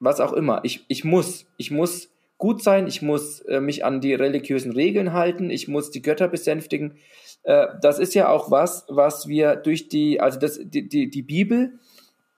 was 0.00 0.20
auch 0.20 0.32
immer, 0.32 0.60
ich, 0.64 0.84
ich 0.88 1.04
muss, 1.04 1.46
ich 1.56 1.70
muss 1.70 2.10
gut 2.36 2.62
sein, 2.62 2.86
ich 2.86 3.02
muss 3.02 3.44
mich 3.60 3.84
an 3.84 4.00
die 4.00 4.14
religiösen 4.14 4.70
Regeln 4.70 5.12
halten, 5.12 5.50
ich 5.50 5.66
muss 5.66 5.90
die 5.90 6.02
Götter 6.02 6.28
besänftigen. 6.28 6.96
Äh, 7.42 7.66
das 7.80 7.98
ist 7.98 8.14
ja 8.14 8.28
auch 8.28 8.50
was, 8.50 8.84
was 8.88 9.28
wir 9.28 9.56
durch 9.56 9.88
die, 9.88 10.20
also 10.20 10.38
das, 10.38 10.58
die, 10.62 10.88
die, 10.88 11.10
die 11.10 11.22
Bibel 11.22 11.78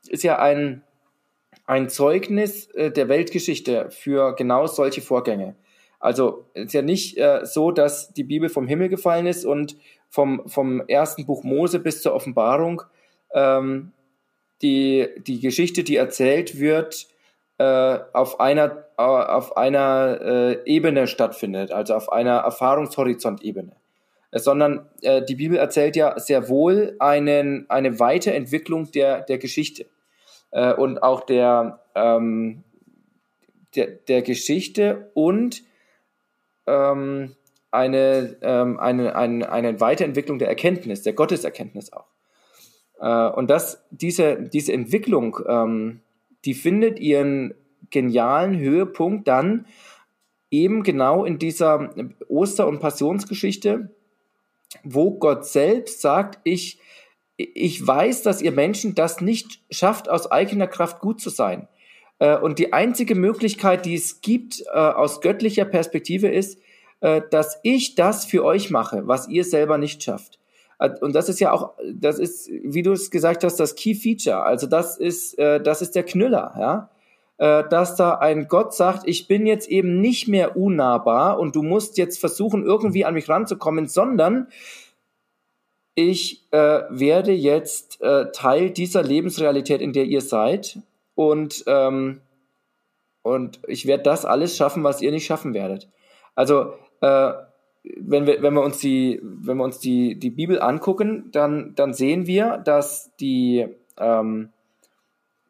ist 0.09 0.23
ja 0.23 0.39
ein, 0.39 0.83
ein 1.67 1.89
Zeugnis 1.89 2.67
äh, 2.75 2.91
der 2.91 3.09
Weltgeschichte 3.09 3.91
für 3.91 4.35
genau 4.35 4.67
solche 4.67 5.03
Vorgänge. 5.03 5.57
Also 5.99 6.47
es 6.55 6.67
ist 6.67 6.73
ja 6.73 6.83
nicht 6.83 7.19
äh, 7.19 7.45
so, 7.45 7.71
dass 7.71 8.13
die 8.13 8.25
Bibel 8.25 8.49
vom 8.49 8.67
Himmel 8.67 8.89
gefallen 8.89 9.27
ist 9.27 9.45
und 9.45 9.77
vom, 10.09 10.49
vom 10.49 10.81
ersten 10.89 11.27
Buch 11.27 11.45
Mose 11.45 11.79
bis 11.79 12.03
zur 12.03 12.15
Offenbarung 12.15 12.83
ähm, 13.33 13.93
die, 14.63 15.09
die 15.27 15.41
Geschichte, 15.41 15.85
die 15.85 15.97
erzählt 15.97 16.59
wird, 16.59 17.07
äh, 17.59 17.99
auf 18.13 18.41
einer, 18.41 18.87
äh, 18.97 19.03
auf 19.03 19.57
einer 19.57 20.19
äh, 20.23 20.59
Ebene 20.65 21.07
stattfindet, 21.07 21.73
also 21.73 21.95
auf 21.95 22.11
einer 22.11 22.39
Erfahrungshorizont-Ebene. 22.39 23.73
Sondern 24.33 24.89
äh, 25.03 25.23
die 25.25 25.35
Bibel 25.35 25.59
erzählt 25.59 25.97
ja 25.97 26.19
sehr 26.19 26.49
wohl 26.49 26.95
einen, 27.01 27.69
eine 27.69 27.99
Weiterentwicklung 27.99 28.93
der, 28.93 29.23
der 29.23 29.39
Geschichte 29.39 29.87
äh, 30.53 30.73
und 30.73 31.03
auch 31.03 31.23
der, 31.23 31.81
ähm, 31.95 32.63
der, 33.75 33.87
der 33.87 34.23
Geschichte 34.23 35.11
und 35.15 35.63
ähm, 36.67 37.35
eine, 37.71 38.37
ähm, 38.43 38.79
eine, 38.79 39.15
eine, 39.17 39.51
eine 39.51 39.81
Weiterentwicklung 39.81 40.39
der 40.39 40.49
Erkenntnis, 40.49 41.03
der 41.03 41.13
Gotteserkenntnis 41.13 41.93
auch. 41.93 42.07
Äh, 43.01 43.31
und 43.31 43.49
das, 43.49 43.85
diese, 43.91 44.43
diese 44.43 44.73
Entwicklung, 44.73 45.39
ähm, 45.47 46.01
die 46.45 46.55
findet 46.55 46.99
ihren 46.99 47.55
genialen 47.91 48.59
Höhepunkt 48.59 49.29
dann 49.29 49.67
eben 50.51 50.83
genau 50.83 51.25
in 51.25 51.39
dieser 51.39 51.91
Oster- 52.29 52.67
und 52.67 52.81
Passionsgeschichte, 52.81 53.95
wo 54.85 55.13
Gott 55.13 55.47
selbst 55.47 56.01
sagt, 56.01 56.39
ich, 56.45 56.81
ich 57.37 57.87
weiß, 57.87 58.23
dass 58.23 58.43
ihr 58.43 58.53
Menschen 58.53 58.95
das 58.95 59.21
nicht 59.21 59.61
schafft, 59.71 60.09
aus 60.09 60.31
eigener 60.31 60.67
Kraft 60.67 61.01
gut 61.01 61.21
zu 61.21 61.31
sein. 61.31 61.69
Äh, 62.19 62.37
und 62.39 62.59
die 62.59 62.73
einzige 62.73 63.17
Möglichkeit, 63.17 63.85
die 63.85 63.95
es 63.95 64.21
gibt 64.21 64.63
äh, 64.73 64.79
aus 64.79 65.21
göttlicher 65.21 65.65
Perspektive, 65.65 66.29
ist, 66.29 66.61
äh, 67.01 67.23
dass 67.31 67.59
ich 67.63 67.97
das 67.97 68.25
für 68.25 68.45
euch 68.45 68.71
mache, 68.71 69.07
was 69.07 69.29
ihr 69.29 69.45
selber 69.45 69.79
nicht 69.79 70.03
schafft. 70.03 70.39
Und 71.03 71.15
das 71.15 71.29
ist 71.29 71.41
ja 71.41 71.53
auch, 71.53 71.75
das 71.93 72.19
ist, 72.19 72.49
wie 72.49 72.83
du 72.83 72.93
es 72.93 73.11
gesagt 73.11 73.45
hast, 73.45 73.57
das 73.57 73.75
Key 73.75 73.95
Feature. 73.95 74.45
Also 74.45 74.67
das 74.67 74.97
ist, 74.97 75.39
das 75.39 75.83
ist 75.83 75.95
der 75.95 76.05
Knüller, 76.05 76.55
ja. 76.59 76.91
Dass 77.41 77.97
da 77.97 78.19
ein 78.19 78.49
Gott 78.49 78.75
sagt, 78.75 79.09
ich 79.09 79.27
bin 79.27 79.47
jetzt 79.47 79.69
eben 79.69 80.01
nicht 80.01 80.29
mehr 80.29 80.59
unnahbar 80.59 81.41
und 81.41 81.57
du 81.57 81.63
musst 81.63 81.97
jetzt 81.97 82.21
versuchen, 82.21 82.65
irgendwie 82.65 83.07
an 83.07 83.15
mich 83.15 83.31
ranzukommen, 83.31 83.89
sondern 83.89 84.49
ich 85.95 86.47
äh, 86.53 86.83
werde 86.91 87.33
jetzt 87.33 88.01
äh, 88.03 88.31
Teil 88.33 88.71
dieser 88.71 89.03
Lebensrealität, 89.03 89.81
in 89.81 89.93
der 89.93 90.05
ihr 90.05 90.21
seid 90.21 90.79
und 91.15 91.65
ähm, 91.67 92.21
Und 93.23 93.61
ich 93.69 93.87
werde 93.87 94.03
das 94.03 94.25
alles 94.25 94.57
schaffen, 94.57 94.83
was 94.83 95.03
ihr 95.03 95.11
nicht 95.11 95.27
schaffen 95.27 95.53
werdet. 95.53 95.89
Also, 96.35 96.75
äh, 97.03 97.33
wenn 97.83 98.27
wir, 98.27 98.43
wenn 98.43 98.55
wir 98.55 98.63
uns 98.63 98.79
die, 98.79 99.21
wenn 99.23 99.59
wir 99.59 99.65
uns 99.65 99.79
die, 99.79 100.19
die 100.19 100.31
Bibel 100.31 100.61
angucken, 100.61 101.29
dann, 101.33 101.75
dann 101.75 101.93
sehen 101.93 102.27
wir, 102.27 102.59
dass 102.59 103.15
die, 103.21 103.67
ähm, 103.99 104.51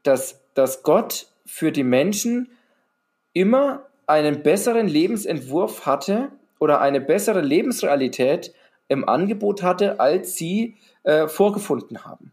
dass, 0.03 0.41
dass 0.55 0.83
Gott 0.83 1.27
für 1.51 1.73
die 1.73 1.85
Menschen 1.85 2.53
immer 3.33 3.87
einen 4.07 4.43
besseren 4.43 4.87
Lebensentwurf 4.87 5.85
hatte 5.85 6.29
oder 6.59 6.81
eine 6.81 7.01
bessere 7.01 7.41
Lebensrealität 7.41 8.55
im 8.89 9.09
Angebot 9.09 9.63
hatte, 9.63 10.01
als 10.01 10.37
sie 10.37 10.77
äh, 11.03 11.27
vorgefunden 11.29 12.05
haben. 12.05 12.33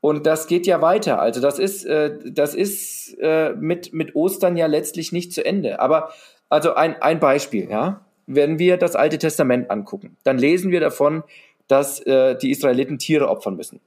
Und 0.00 0.26
das 0.26 0.46
geht 0.46 0.66
ja 0.66 0.80
weiter. 0.80 1.20
Also 1.20 1.40
das 1.40 1.58
ist, 1.58 1.84
äh, 1.84 2.18
das 2.24 2.54
ist 2.54 3.16
äh, 3.20 3.54
mit, 3.54 3.92
mit 3.92 4.14
Ostern 4.14 4.56
ja 4.56 4.66
letztlich 4.66 5.12
nicht 5.12 5.32
zu 5.32 5.44
Ende. 5.44 5.80
Aber 5.80 6.10
also 6.48 6.74
ein, 6.74 7.00
ein 7.00 7.20
Beispiel, 7.20 7.68
ja. 7.68 8.04
Wenn 8.26 8.58
wir 8.58 8.76
das 8.76 8.94
Alte 8.94 9.18
Testament 9.18 9.70
angucken, 9.70 10.16
dann 10.22 10.38
lesen 10.38 10.70
wir 10.70 10.80
davon, 10.80 11.24
dass 11.66 12.00
äh, 12.00 12.36
die 12.36 12.50
Israeliten 12.50 12.98
Tiere 12.98 13.28
opfern 13.28 13.56
müssen. 13.56 13.80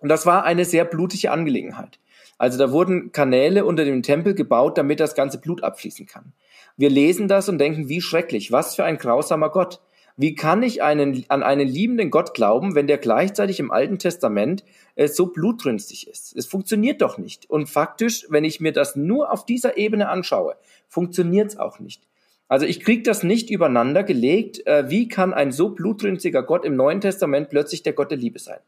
Und 0.00 0.08
das 0.08 0.26
war 0.26 0.44
eine 0.44 0.64
sehr 0.64 0.84
blutige 0.84 1.30
Angelegenheit. 1.30 1.98
Also 2.38 2.58
da 2.58 2.70
wurden 2.70 3.12
Kanäle 3.12 3.64
unter 3.64 3.84
dem 3.84 4.02
Tempel 4.02 4.34
gebaut, 4.34 4.76
damit 4.76 5.00
das 5.00 5.14
ganze 5.14 5.38
Blut 5.38 5.64
abfließen 5.64 6.06
kann. 6.06 6.32
Wir 6.76 6.90
lesen 6.90 7.28
das 7.28 7.48
und 7.48 7.58
denken, 7.58 7.88
wie 7.88 8.02
schrecklich, 8.02 8.52
was 8.52 8.74
für 8.74 8.84
ein 8.84 8.98
grausamer 8.98 9.48
Gott. 9.48 9.80
Wie 10.18 10.34
kann 10.34 10.62
ich 10.62 10.82
einen, 10.82 11.24
an 11.28 11.42
einen 11.42 11.68
liebenden 11.68 12.10
Gott 12.10 12.32
glauben, 12.32 12.74
wenn 12.74 12.86
der 12.86 12.98
gleichzeitig 12.98 13.60
im 13.60 13.70
Alten 13.70 13.98
Testament 13.98 14.64
äh, 14.94 15.08
so 15.08 15.26
blutrünstig 15.26 16.08
ist? 16.08 16.34
Es 16.34 16.46
funktioniert 16.46 17.02
doch 17.02 17.18
nicht. 17.18 17.48
Und 17.50 17.68
faktisch, 17.68 18.26
wenn 18.30 18.44
ich 18.44 18.60
mir 18.60 18.72
das 18.72 18.96
nur 18.96 19.30
auf 19.30 19.44
dieser 19.44 19.76
Ebene 19.76 20.08
anschaue, 20.08 20.56
funktioniert 20.88 21.48
es 21.48 21.58
auch 21.58 21.80
nicht. 21.80 22.02
Also 22.48 22.64
ich 22.64 22.80
kriege 22.80 23.02
das 23.02 23.24
nicht 23.24 23.50
übereinander 23.50 24.04
gelegt. 24.04 24.66
Äh, 24.66 24.88
wie 24.88 25.08
kann 25.08 25.34
ein 25.34 25.52
so 25.52 25.70
blutrünstiger 25.70 26.42
Gott 26.42 26.64
im 26.64 26.76
Neuen 26.76 27.02
Testament 27.02 27.50
plötzlich 27.50 27.82
der 27.82 27.92
Gott 27.92 28.10
der 28.10 28.18
Liebe 28.18 28.38
sein? 28.38 28.60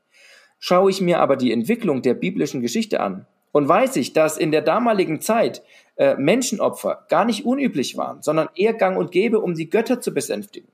Schaue 0.59 0.90
ich 0.90 1.01
mir 1.01 1.20
aber 1.20 1.36
die 1.36 1.53
Entwicklung 1.53 2.03
der 2.03 2.15
biblischen 2.15 2.61
Geschichte 2.61 3.01
an 3.01 3.27
und 3.53 3.69
weiß 3.69 3.97
ich, 3.97 4.12
dass 4.12 4.37
in 4.37 4.51
der 4.51 4.62
damaligen 4.62 5.20
Zeit 5.20 5.62
äh, 5.97 6.15
Menschenopfer 6.16 7.07
gar 7.09 7.25
nicht 7.25 7.45
unüblich 7.45 7.97
waren, 7.97 8.23
sondern 8.23 8.49
eher 8.55 8.75
gang 8.75 8.97
und 8.97 9.11
gäbe, 9.11 9.41
um 9.41 9.55
die 9.55 9.70
Götter 9.70 10.01
zu 10.01 10.12
besänftigen, 10.12 10.69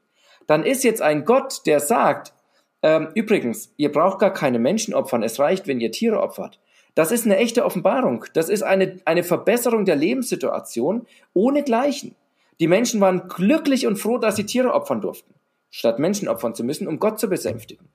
dann 0.46 0.64
ist 0.64 0.84
jetzt 0.84 1.02
ein 1.02 1.24
Gott, 1.24 1.62
der 1.66 1.80
sagt, 1.80 2.34
ähm, 2.82 3.08
übrigens, 3.14 3.72
ihr 3.76 3.90
braucht 3.90 4.18
gar 4.18 4.32
keine 4.32 4.58
Menschen 4.58 4.92
opfern, 4.92 5.22
es 5.22 5.38
reicht, 5.38 5.66
wenn 5.66 5.80
ihr 5.80 5.90
Tiere 5.90 6.20
opfert. 6.20 6.60
Das 6.94 7.10
ist 7.10 7.24
eine 7.24 7.38
echte 7.38 7.64
Offenbarung. 7.64 8.24
Das 8.34 8.48
ist 8.48 8.62
eine, 8.62 9.00
eine 9.04 9.24
Verbesserung 9.24 9.84
der 9.84 9.96
Lebenssituation 9.96 11.06
ohne 11.32 11.62
Gleichen. 11.64 12.14
Die 12.60 12.68
Menschen 12.68 13.00
waren 13.00 13.28
glücklich 13.28 13.86
und 13.86 13.96
froh, 13.96 14.18
dass 14.18 14.36
sie 14.36 14.46
Tiere 14.46 14.72
opfern 14.72 15.00
durften, 15.00 15.34
statt 15.70 15.98
Menschen 15.98 16.28
opfern 16.28 16.54
zu 16.54 16.62
müssen, 16.62 16.86
um 16.86 17.00
Gott 17.00 17.18
zu 17.18 17.28
besänftigen. 17.28 17.88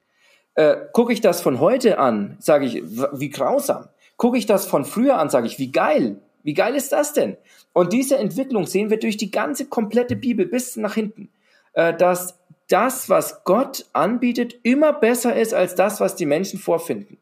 Äh, 0.56 0.76
Gucke 0.92 1.14
ich 1.14 1.22
das 1.22 1.42
von 1.42 1.60
heute 1.62 1.98
an, 2.00 2.36
sage 2.40 2.66
ich, 2.66 2.84
wie 3.14 3.30
grausam. 3.30 3.88
Gucke 4.20 4.38
ich 4.38 4.46
das 4.46 4.68
von 4.68 4.84
früher 4.84 5.18
an, 5.18 5.30
sage 5.30 5.48
ich, 5.48 5.60
wie 5.60 5.72
geil. 5.72 6.18
Wie 6.44 6.54
geil 6.54 6.76
ist 6.76 6.92
das 6.92 7.14
denn? 7.14 7.38
Und 7.72 7.94
diese 7.94 8.18
Entwicklung 8.18 8.68
sehen 8.68 8.90
wir 8.90 9.00
durch 9.00 9.16
die 9.16 9.32
ganze 9.32 9.66
komplette 9.66 10.18
Bibel 10.18 10.46
bis 10.46 10.76
nach 10.76 10.96
hinten, 10.96 11.30
äh, 11.72 11.94
dass 11.94 12.38
das, 12.68 13.10
was 13.10 13.46
Gott 13.46 13.86
anbietet, 13.94 14.60
immer 14.64 14.92
besser 14.92 15.38
ist 15.38 15.54
als 15.54 15.74
das, 15.76 16.02
was 16.02 16.18
die 16.18 16.26
Menschen 16.26 16.60
vorfinden. 16.60 17.18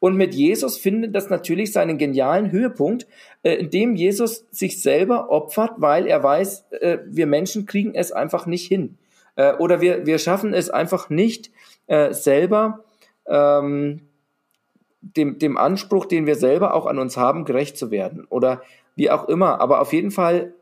Und 0.00 0.16
mit 0.16 0.34
Jesus 0.34 0.76
findet 0.76 1.14
das 1.14 1.30
natürlich 1.30 1.72
seinen 1.72 1.96
genialen 1.96 2.52
Höhepunkt, 2.52 3.06
äh, 3.42 3.54
indem 3.54 3.96
Jesus 3.96 4.44
sich 4.50 4.82
selber 4.82 5.30
opfert, 5.30 5.72
weil 5.78 6.06
er 6.06 6.22
weiß, 6.22 6.66
äh, 6.72 6.98
wir 7.06 7.26
Menschen 7.26 7.64
kriegen 7.64 7.94
es 7.94 8.12
einfach 8.12 8.44
nicht 8.44 8.68
hin. 8.68 8.98
Oder 9.58 9.80
wir, 9.80 10.06
wir 10.06 10.20
schaffen 10.20 10.54
es 10.54 10.70
einfach 10.70 11.10
nicht 11.10 11.50
selber, 11.88 12.84
ähm, 13.26 14.02
dem, 15.16 15.38
dem 15.38 15.56
Anspruch, 15.56 16.06
den 16.06 16.26
wir 16.26 16.36
selber 16.36 16.74
auch 16.74 16.86
an 16.86 16.98
uns 16.98 17.16
haben, 17.16 17.44
gerecht 17.44 17.76
zu 17.76 17.90
werden. 17.90 18.26
Oder 18.28 18.62
wie 18.96 19.10
auch 19.10 19.28
immer. 19.28 19.60
Aber 19.60 19.80
auf 19.80 19.92
jeden 19.92 20.10
Fall 20.10 20.54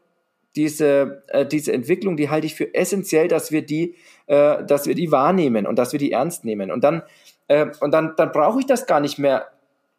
diese, 0.56 1.22
äh, 1.28 1.46
diese 1.46 1.72
Entwicklung, 1.72 2.16
die 2.16 2.28
halte 2.28 2.46
ich 2.46 2.54
für 2.54 2.74
essentiell, 2.74 3.28
dass 3.28 3.52
wir 3.52 3.64
die, 3.64 3.94
äh, 4.26 4.64
dass 4.64 4.86
wir 4.86 4.94
die 4.94 5.10
wahrnehmen 5.10 5.66
und 5.66 5.78
dass 5.78 5.92
wir 5.92 5.98
die 5.98 6.12
ernst 6.12 6.44
nehmen. 6.44 6.70
Und 6.70 6.84
dann, 6.84 7.02
äh, 7.48 7.66
und 7.80 7.92
dann, 7.92 8.14
dann 8.16 8.32
brauche 8.32 8.60
ich 8.60 8.66
das 8.66 8.86
gar 8.86 9.00
nicht 9.00 9.18
mehr 9.18 9.48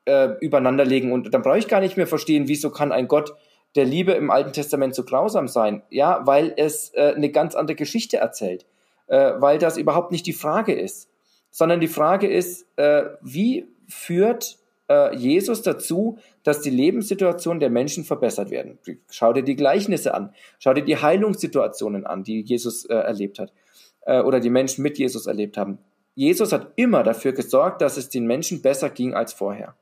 äh, 0.05 0.29
übereinander 0.41 0.85
legen 0.85 1.11
und 1.11 1.33
dann 1.33 1.41
brauche 1.41 1.57
ich 1.57 1.67
gar 1.67 1.79
nicht 1.79 1.97
mehr 1.97 2.07
verstehen, 2.07 2.47
wieso 2.47 2.69
kann 2.69 2.91
ein 2.91 3.07
Gott 3.07 3.33
der 3.75 3.85
Liebe 3.85 4.11
im 4.11 4.29
Alten 4.29 4.53
Testament 4.53 4.93
so 4.93 5.03
grausam 5.03 5.47
sein? 5.47 5.81
Ja, 5.89 6.21
weil 6.25 6.53
es 6.57 6.93
äh, 6.93 7.13
eine 7.15 7.31
ganz 7.31 7.55
andere 7.55 7.75
Geschichte 7.75 8.17
erzählt, 8.17 8.65
äh, 9.07 9.33
weil 9.37 9.57
das 9.57 9.77
überhaupt 9.77 10.11
nicht 10.11 10.27
die 10.27 10.33
Frage 10.33 10.73
ist, 10.73 11.09
sondern 11.49 11.79
die 11.79 11.87
Frage 11.87 12.27
ist, 12.27 12.67
äh, 12.77 13.05
wie 13.21 13.67
führt 13.93 14.57
äh, 14.89 15.15
Jesus 15.15 15.61
dazu, 15.61 16.17
dass 16.43 16.61
die 16.61 16.69
Lebenssituation 16.69 17.59
der 17.59 17.69
Menschen 17.69 18.03
verbessert 18.03 18.51
werden. 18.51 18.79
Schau 19.09 19.33
dir 19.33 19.43
die 19.43 19.55
Gleichnisse 19.55 20.13
an, 20.13 20.33
schau 20.59 20.73
dir 20.73 20.83
die 20.83 20.97
Heilungssituationen 20.97 22.05
an, 22.05 22.23
die 22.23 22.41
Jesus 22.41 22.85
äh, 22.85 22.95
erlebt 22.95 23.39
hat 23.39 23.53
äh, 24.01 24.21
oder 24.21 24.39
die 24.39 24.49
Menschen 24.49 24.83
mit 24.83 24.97
Jesus 24.97 25.27
erlebt 25.27 25.57
haben. 25.57 25.79
Jesus 26.15 26.51
hat 26.51 26.73
immer 26.75 27.03
dafür 27.03 27.33
gesorgt, 27.33 27.81
dass 27.81 27.97
es 27.97 28.09
den 28.09 28.25
Menschen 28.25 28.61
besser 28.61 28.89
ging 28.89 29.13
als 29.13 29.33
vorher. 29.33 29.75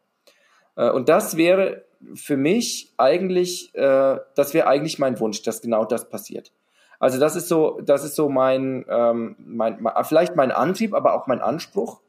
Äh, 0.76 0.92
und 0.92 1.10
das 1.10 1.38
wäre 1.38 1.86
für 2.16 2.38
mich 2.38 2.94
eigentlich, 2.98 3.74
äh, 3.76 4.18
das 4.36 4.54
wäre 4.54 4.68
eigentlich 4.68 5.00
mein 5.00 5.20
Wunsch, 5.20 5.42
dass 5.44 5.62
genau 5.62 5.86
das 5.86 6.10
passiert. 6.10 6.52
Also 7.00 7.20
das 7.20 7.36
ist 7.36 7.48
so, 7.48 7.82
das 7.84 8.04
ist 8.04 8.16
so 8.16 8.30
mein, 8.30 8.86
ähm, 8.88 9.36
mein, 9.40 9.84
vielleicht 10.04 10.36
mein 10.36 10.52
Antrieb, 10.52 10.94
aber 10.94 11.16
auch 11.16 11.26
mein 11.26 11.42
Anspruch 11.42 12.00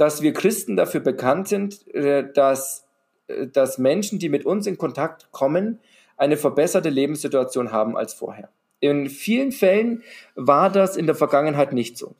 dass 0.00 0.22
wir 0.22 0.32
Christen 0.32 0.76
dafür 0.76 1.00
bekannt 1.00 1.48
sind, 1.48 1.86
äh, 1.94 2.32
dass, 2.32 2.86
äh, 3.26 3.46
dass 3.46 3.76
Menschen, 3.76 4.18
die 4.18 4.30
mit 4.30 4.46
uns 4.46 4.66
in 4.66 4.78
Kontakt 4.78 5.30
kommen, 5.30 5.78
eine 6.16 6.38
verbesserte 6.38 6.88
Lebenssituation 6.88 7.70
haben 7.70 7.98
als 7.98 8.14
vorher. 8.14 8.48
In 8.80 9.10
vielen 9.10 9.52
Fällen 9.52 10.02
war 10.34 10.70
das 10.70 10.96
in 10.96 11.04
der 11.04 11.14
Vergangenheit 11.14 11.74
nicht 11.74 11.98
so. 11.98 12.14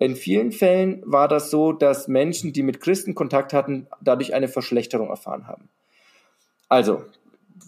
In 0.00 0.16
vielen 0.16 0.50
Fällen 0.50 1.00
war 1.06 1.28
das 1.28 1.48
so, 1.48 1.72
dass 1.72 2.08
Menschen, 2.08 2.52
die 2.52 2.64
mit 2.64 2.80
Christen 2.80 3.14
Kontakt 3.14 3.52
hatten, 3.52 3.86
dadurch 4.00 4.34
eine 4.34 4.48
Verschlechterung 4.48 5.08
erfahren 5.08 5.46
haben. 5.46 5.68
Also, 6.68 7.04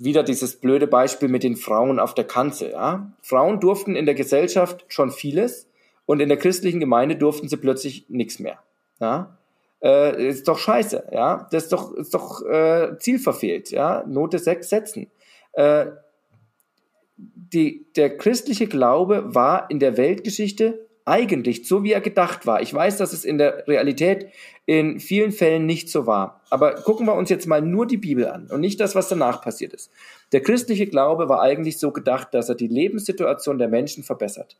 wieder 0.00 0.24
dieses 0.24 0.56
blöde 0.56 0.88
Beispiel 0.88 1.28
mit 1.28 1.44
den 1.44 1.54
Frauen 1.54 2.00
auf 2.00 2.14
der 2.14 2.24
Kanzel. 2.24 2.72
Ja? 2.72 3.12
Frauen 3.22 3.60
durften 3.60 3.94
in 3.94 4.04
der 4.04 4.16
Gesellschaft 4.16 4.84
schon 4.88 5.12
vieles 5.12 5.68
und 6.06 6.18
in 6.18 6.28
der 6.28 6.38
christlichen 6.38 6.80
Gemeinde 6.80 7.14
durften 7.14 7.48
sie 7.48 7.56
plötzlich 7.56 8.06
nichts 8.08 8.40
mehr. 8.40 8.58
Ja? 8.98 9.38
Äh, 9.84 10.28
ist 10.28 10.48
doch 10.48 10.58
scheiße, 10.58 11.08
ja. 11.12 11.46
Das 11.50 11.64
ist 11.64 11.72
doch, 11.72 11.92
ist 11.92 12.14
doch 12.14 12.42
äh, 12.44 12.96
zielverfehlt, 12.98 13.70
ja. 13.70 14.02
Note 14.06 14.38
6 14.38 14.68
setzen. 14.68 15.10
Äh, 15.52 15.86
die, 17.16 17.86
der 17.94 18.16
christliche 18.16 18.66
Glaube 18.66 19.34
war 19.34 19.70
in 19.70 19.78
der 19.78 19.96
Weltgeschichte 19.96 20.86
eigentlich 21.04 21.68
so, 21.68 21.84
wie 21.84 21.92
er 21.92 22.00
gedacht 22.00 22.46
war. 22.46 22.62
Ich 22.62 22.72
weiß, 22.72 22.96
dass 22.96 23.12
es 23.12 23.26
in 23.26 23.36
der 23.36 23.68
Realität 23.68 24.28
in 24.64 24.98
vielen 25.00 25.32
Fällen 25.32 25.66
nicht 25.66 25.90
so 25.90 26.06
war. 26.06 26.40
Aber 26.48 26.74
gucken 26.76 27.06
wir 27.06 27.14
uns 27.14 27.28
jetzt 27.28 27.46
mal 27.46 27.60
nur 27.60 27.86
die 27.86 27.98
Bibel 27.98 28.26
an 28.26 28.48
und 28.50 28.60
nicht 28.60 28.80
das, 28.80 28.94
was 28.94 29.08
danach 29.10 29.42
passiert 29.42 29.74
ist. 29.74 29.92
Der 30.32 30.40
christliche 30.40 30.86
Glaube 30.86 31.28
war 31.28 31.42
eigentlich 31.42 31.78
so 31.78 31.92
gedacht, 31.92 32.32
dass 32.32 32.48
er 32.48 32.54
die 32.54 32.68
Lebenssituation 32.68 33.58
der 33.58 33.68
Menschen 33.68 34.02
verbessert, 34.02 34.56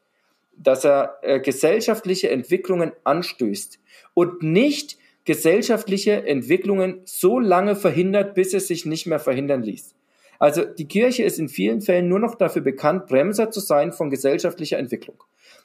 dass 0.55 0.85
er 0.85 1.19
äh, 1.23 1.41
gesellschaftliche 1.41 2.29
Entwicklungen 2.29 2.93
anstößt 3.05 3.81
und 4.13 4.43
nicht 4.43 4.99
gesellschaftliche 5.25 6.27
Entwicklungen 6.27 7.01
so 7.05 7.39
lange 7.39 7.77
verhindert, 7.77 8.35
bis 8.35 8.55
es 8.55 8.69
sich 8.69 8.85
nicht 8.85 9.07
mehr 9.07 9.19
verhindern 9.19 9.63
ließ. 9.63 9.95
Also 10.39 10.65
die 10.65 10.89
Kirche 10.89 11.23
ist 11.23 11.39
in 11.39 11.49
vielen 11.49 11.81
Fällen 11.81 12.09
nur 12.09 12.19
noch 12.19 12.35
dafür 12.35 12.63
bekannt, 12.63 13.07
Bremser 13.07 13.51
zu 13.51 13.61
sein 13.61 13.93
von 13.93 14.11
gesellschaftlicher 14.11 14.79
Entwicklung. 14.79 15.17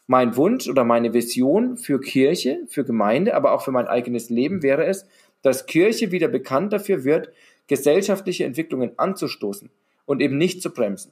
Mein 0.07 0.35
Wunsch 0.37 0.69
oder 0.69 0.83
meine 0.83 1.13
Vision 1.13 1.77
für 1.77 1.99
Kirche, 1.99 2.59
für 2.67 2.83
Gemeinde, 2.83 3.35
aber 3.35 3.51
auch 3.51 3.61
für 3.61 3.71
mein 3.71 3.87
eigenes 3.87 4.29
Leben 4.29 4.63
wäre 4.63 4.85
es, 4.85 5.05
dass 5.41 5.65
Kirche 5.65 6.11
wieder 6.11 6.27
bekannt 6.27 6.73
dafür 6.73 7.03
wird, 7.03 7.29
gesellschaftliche 7.67 8.45
Entwicklungen 8.45 8.91
anzustoßen 8.97 9.69
und 10.05 10.21
eben 10.21 10.37
nicht 10.37 10.61
zu 10.61 10.71
bremsen. 10.71 11.11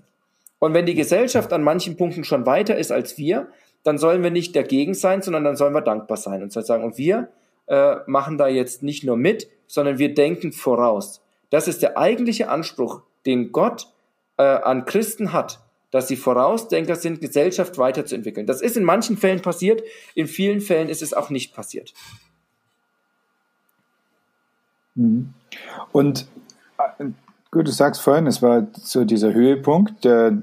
Und 0.59 0.73
wenn 0.73 0.85
die 0.85 0.95
Gesellschaft 0.95 1.53
an 1.53 1.63
manchen 1.63 1.97
Punkten 1.97 2.23
schon 2.23 2.45
weiter 2.45 2.77
ist 2.77 2.91
als 2.91 3.17
wir, 3.17 3.47
dann 3.83 3.97
sollen 3.97 4.23
wir 4.23 4.31
nicht 4.31 4.55
dagegen 4.55 4.93
sein, 4.93 5.21
sondern 5.21 5.43
dann 5.43 5.55
sollen 5.55 5.73
wir 5.73 5.81
dankbar 5.81 6.17
sein 6.17 6.41
und 6.41 6.51
sagen, 6.51 6.83
und 6.83 6.97
wir 6.97 7.29
äh, 7.67 7.97
machen 8.07 8.37
da 8.37 8.47
jetzt 8.47 8.83
nicht 8.83 9.03
nur 9.03 9.17
mit, 9.17 9.47
sondern 9.67 9.97
wir 9.99 10.13
denken 10.13 10.51
voraus. 10.51 11.21
Das 11.49 11.67
ist 11.67 11.81
der 11.81 11.97
eigentliche 11.97 12.49
Anspruch, 12.49 13.01
den 13.25 13.51
Gott 13.51 13.87
äh, 14.37 14.43
an 14.43 14.85
Christen 14.85 15.33
hat, 15.33 15.59
dass 15.91 16.07
sie 16.07 16.17
Vorausdenker 16.17 16.95
sind, 16.95 17.21
Gesellschaft 17.21 17.77
weiterzuentwickeln. 17.77 18.45
Das 18.45 18.61
ist 18.61 18.77
in 18.77 18.83
manchen 18.83 19.17
Fällen 19.17 19.41
passiert, 19.41 19.83
in 20.15 20.27
vielen 20.27 20.61
Fällen 20.61 20.89
ist 20.89 21.01
es 21.01 21.13
auch 21.13 21.29
nicht 21.29 21.53
passiert. 21.53 21.93
Mhm. 24.95 25.33
Und 25.91 26.27
äh, 26.99 27.05
Gut, 27.49 27.65
du 27.65 27.71
sagst 27.71 28.01
vorhin, 28.01 28.27
es 28.27 28.41
war 28.41 28.67
so 28.73 29.05
dieser 29.05 29.33
Höhepunkt, 29.33 30.03
der 30.03 30.41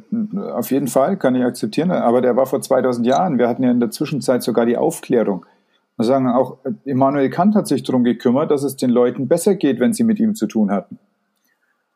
auf 0.54 0.70
jeden 0.70 0.88
Fall 0.88 1.18
kann 1.18 1.34
ich 1.34 1.44
akzeptieren, 1.44 1.90
aber 1.90 2.22
der 2.22 2.34
war 2.34 2.46
vor 2.46 2.62
2000 2.62 3.06
Jahren. 3.06 3.38
Wir 3.38 3.46
hatten 3.46 3.62
ja 3.62 3.70
in 3.70 3.78
der 3.78 3.90
Zwischenzeit 3.90 4.42
sogar 4.42 4.64
die 4.64 4.78
Aufklärung. 4.78 5.44
Sagen 5.96 6.28
auch, 6.28 6.58
Immanuel 6.84 7.30
Kant 7.30 7.54
hat 7.54 7.68
sich 7.68 7.84
darum 7.84 8.02
gekümmert, 8.02 8.50
dass 8.50 8.64
es 8.64 8.76
den 8.76 8.90
Leuten 8.90 9.28
besser 9.28 9.54
geht, 9.54 9.78
wenn 9.78 9.92
sie 9.92 10.02
mit 10.02 10.18
ihm 10.18 10.34
zu 10.34 10.46
tun 10.46 10.72
hatten. 10.72 10.98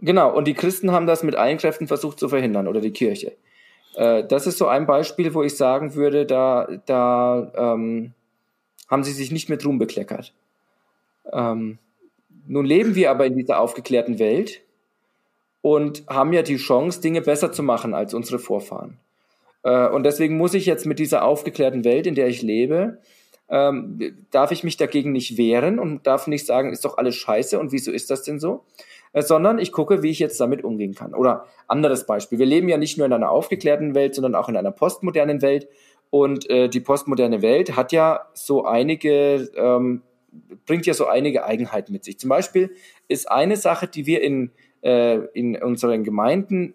Genau, 0.01 0.35
und 0.35 0.47
die 0.47 0.55
Christen 0.55 0.93
haben 0.93 1.07
das 1.07 1.25
mit 1.25 1.35
allen 1.35 1.59
Kräften 1.59 1.89
versucht 1.89 2.21
zu 2.21 2.29
verhindern, 2.29 2.69
oder 2.69 2.81
die 2.81 2.93
Kirche. 2.93 3.33
Äh, 3.97 4.25
das 4.25 4.47
ist 4.47 4.59
so 4.59 4.69
ein 4.69 4.87
Beispiel, 4.87 5.35
wo 5.35 5.43
ich 5.43 5.57
sagen 5.57 5.97
würde, 5.97 6.25
da, 6.25 6.69
da 6.87 7.51
ähm, 7.57 8.13
haben 8.89 9.03
sie 9.03 9.13
sich 9.13 9.33
nicht 9.33 9.49
mit 9.49 9.67
Ruhm 9.67 9.79
bekleckert. 9.79 10.33
Ähm, 11.33 11.79
nun 12.47 12.65
leben 12.65 12.95
wir 12.95 13.11
aber 13.11 13.27
in 13.27 13.37
dieser 13.37 13.61
aufgeklärten 13.61 14.21
Welt 14.21 14.63
und 15.61 16.05
haben 16.09 16.33
ja 16.33 16.43
die 16.43 16.57
Chance, 16.57 17.01
Dinge 17.01 17.21
besser 17.21 17.51
zu 17.51 17.65
machen 17.65 17.93
als 17.93 18.15
unsere 18.15 18.39
Vorfahren. 18.39 18.99
Äh, 19.65 19.89
und 19.89 20.05
deswegen 20.05 20.37
muss 20.37 20.55
ich 20.55 20.67
jetzt 20.67 20.87
mit 20.87 21.01
dieser 21.01 21.25
aufgeklärten 21.25 21.85
Welt, 21.85 22.07
in 22.07 22.15
der 22.15 22.29
ich 22.29 22.43
lebe, 22.43 22.99
ähm, 23.49 24.27
darf 24.31 24.51
ich 24.51 24.65
mich 24.65 24.77
dagegen 24.77 25.13
nicht 25.13 25.37
wehren 25.37 25.79
und 25.79 26.07
darf 26.07 26.27
nicht 26.27 26.47
sagen, 26.47 26.73
ist 26.73 26.85
doch 26.85 26.99
alles 26.99 27.17
scheiße 27.17 27.59
und 27.59 27.73
wieso 27.73 27.91
ist 27.91 28.11
das 28.11 28.23
denn 28.23 28.39
so? 28.39 28.65
Äh, 29.13 29.23
sondern 29.23 29.59
ich 29.59 29.73
gucke, 29.73 30.03
wie 30.03 30.11
ich 30.11 30.19
jetzt 30.19 30.41
damit 30.41 30.65
umgehen 30.65 30.95
kann. 30.95 31.15
Oder 31.15 31.47
anderes 31.67 32.07
Beispiel. 32.07 32.39
Wir 32.39 32.47
leben 32.47 32.69
ja 32.69 32.77
nicht 32.77 32.99
nur 32.99 33.07
in 33.07 33.13
einer 33.13 33.31
aufgeklärten 33.31 33.95
Welt, 33.95 34.15
sondern 34.15 34.35
auch 34.35 34.49
in 34.49 34.57
einer 34.57 34.73
postmodernen 34.73 35.43
Welt. 35.43 35.69
Und 36.11 36.49
äh, 36.49 36.69
die 36.69 36.81
postmoderne 36.81 37.43
Welt 37.43 37.77
hat 37.77 37.93
ja 37.93 38.27
so 38.33 38.65
einige, 38.65 39.51
ähm, 39.57 40.03
bringt 40.67 40.87
ja 40.87 40.95
so 40.95 41.07
einige 41.07 41.45
Eigenheiten 41.45 41.93
mit 41.93 42.05
sich. 42.05 42.19
Zum 42.19 42.31
Beispiel 42.31 42.71
ist 43.09 43.31
eine 43.31 43.57
Sache, 43.57 43.87
die 43.89 44.07
wir 44.07 44.23
in 44.23 44.53
äh, 44.83 45.17
in 45.35 45.61
unseren 45.61 46.05
Gemeinden 46.05 46.75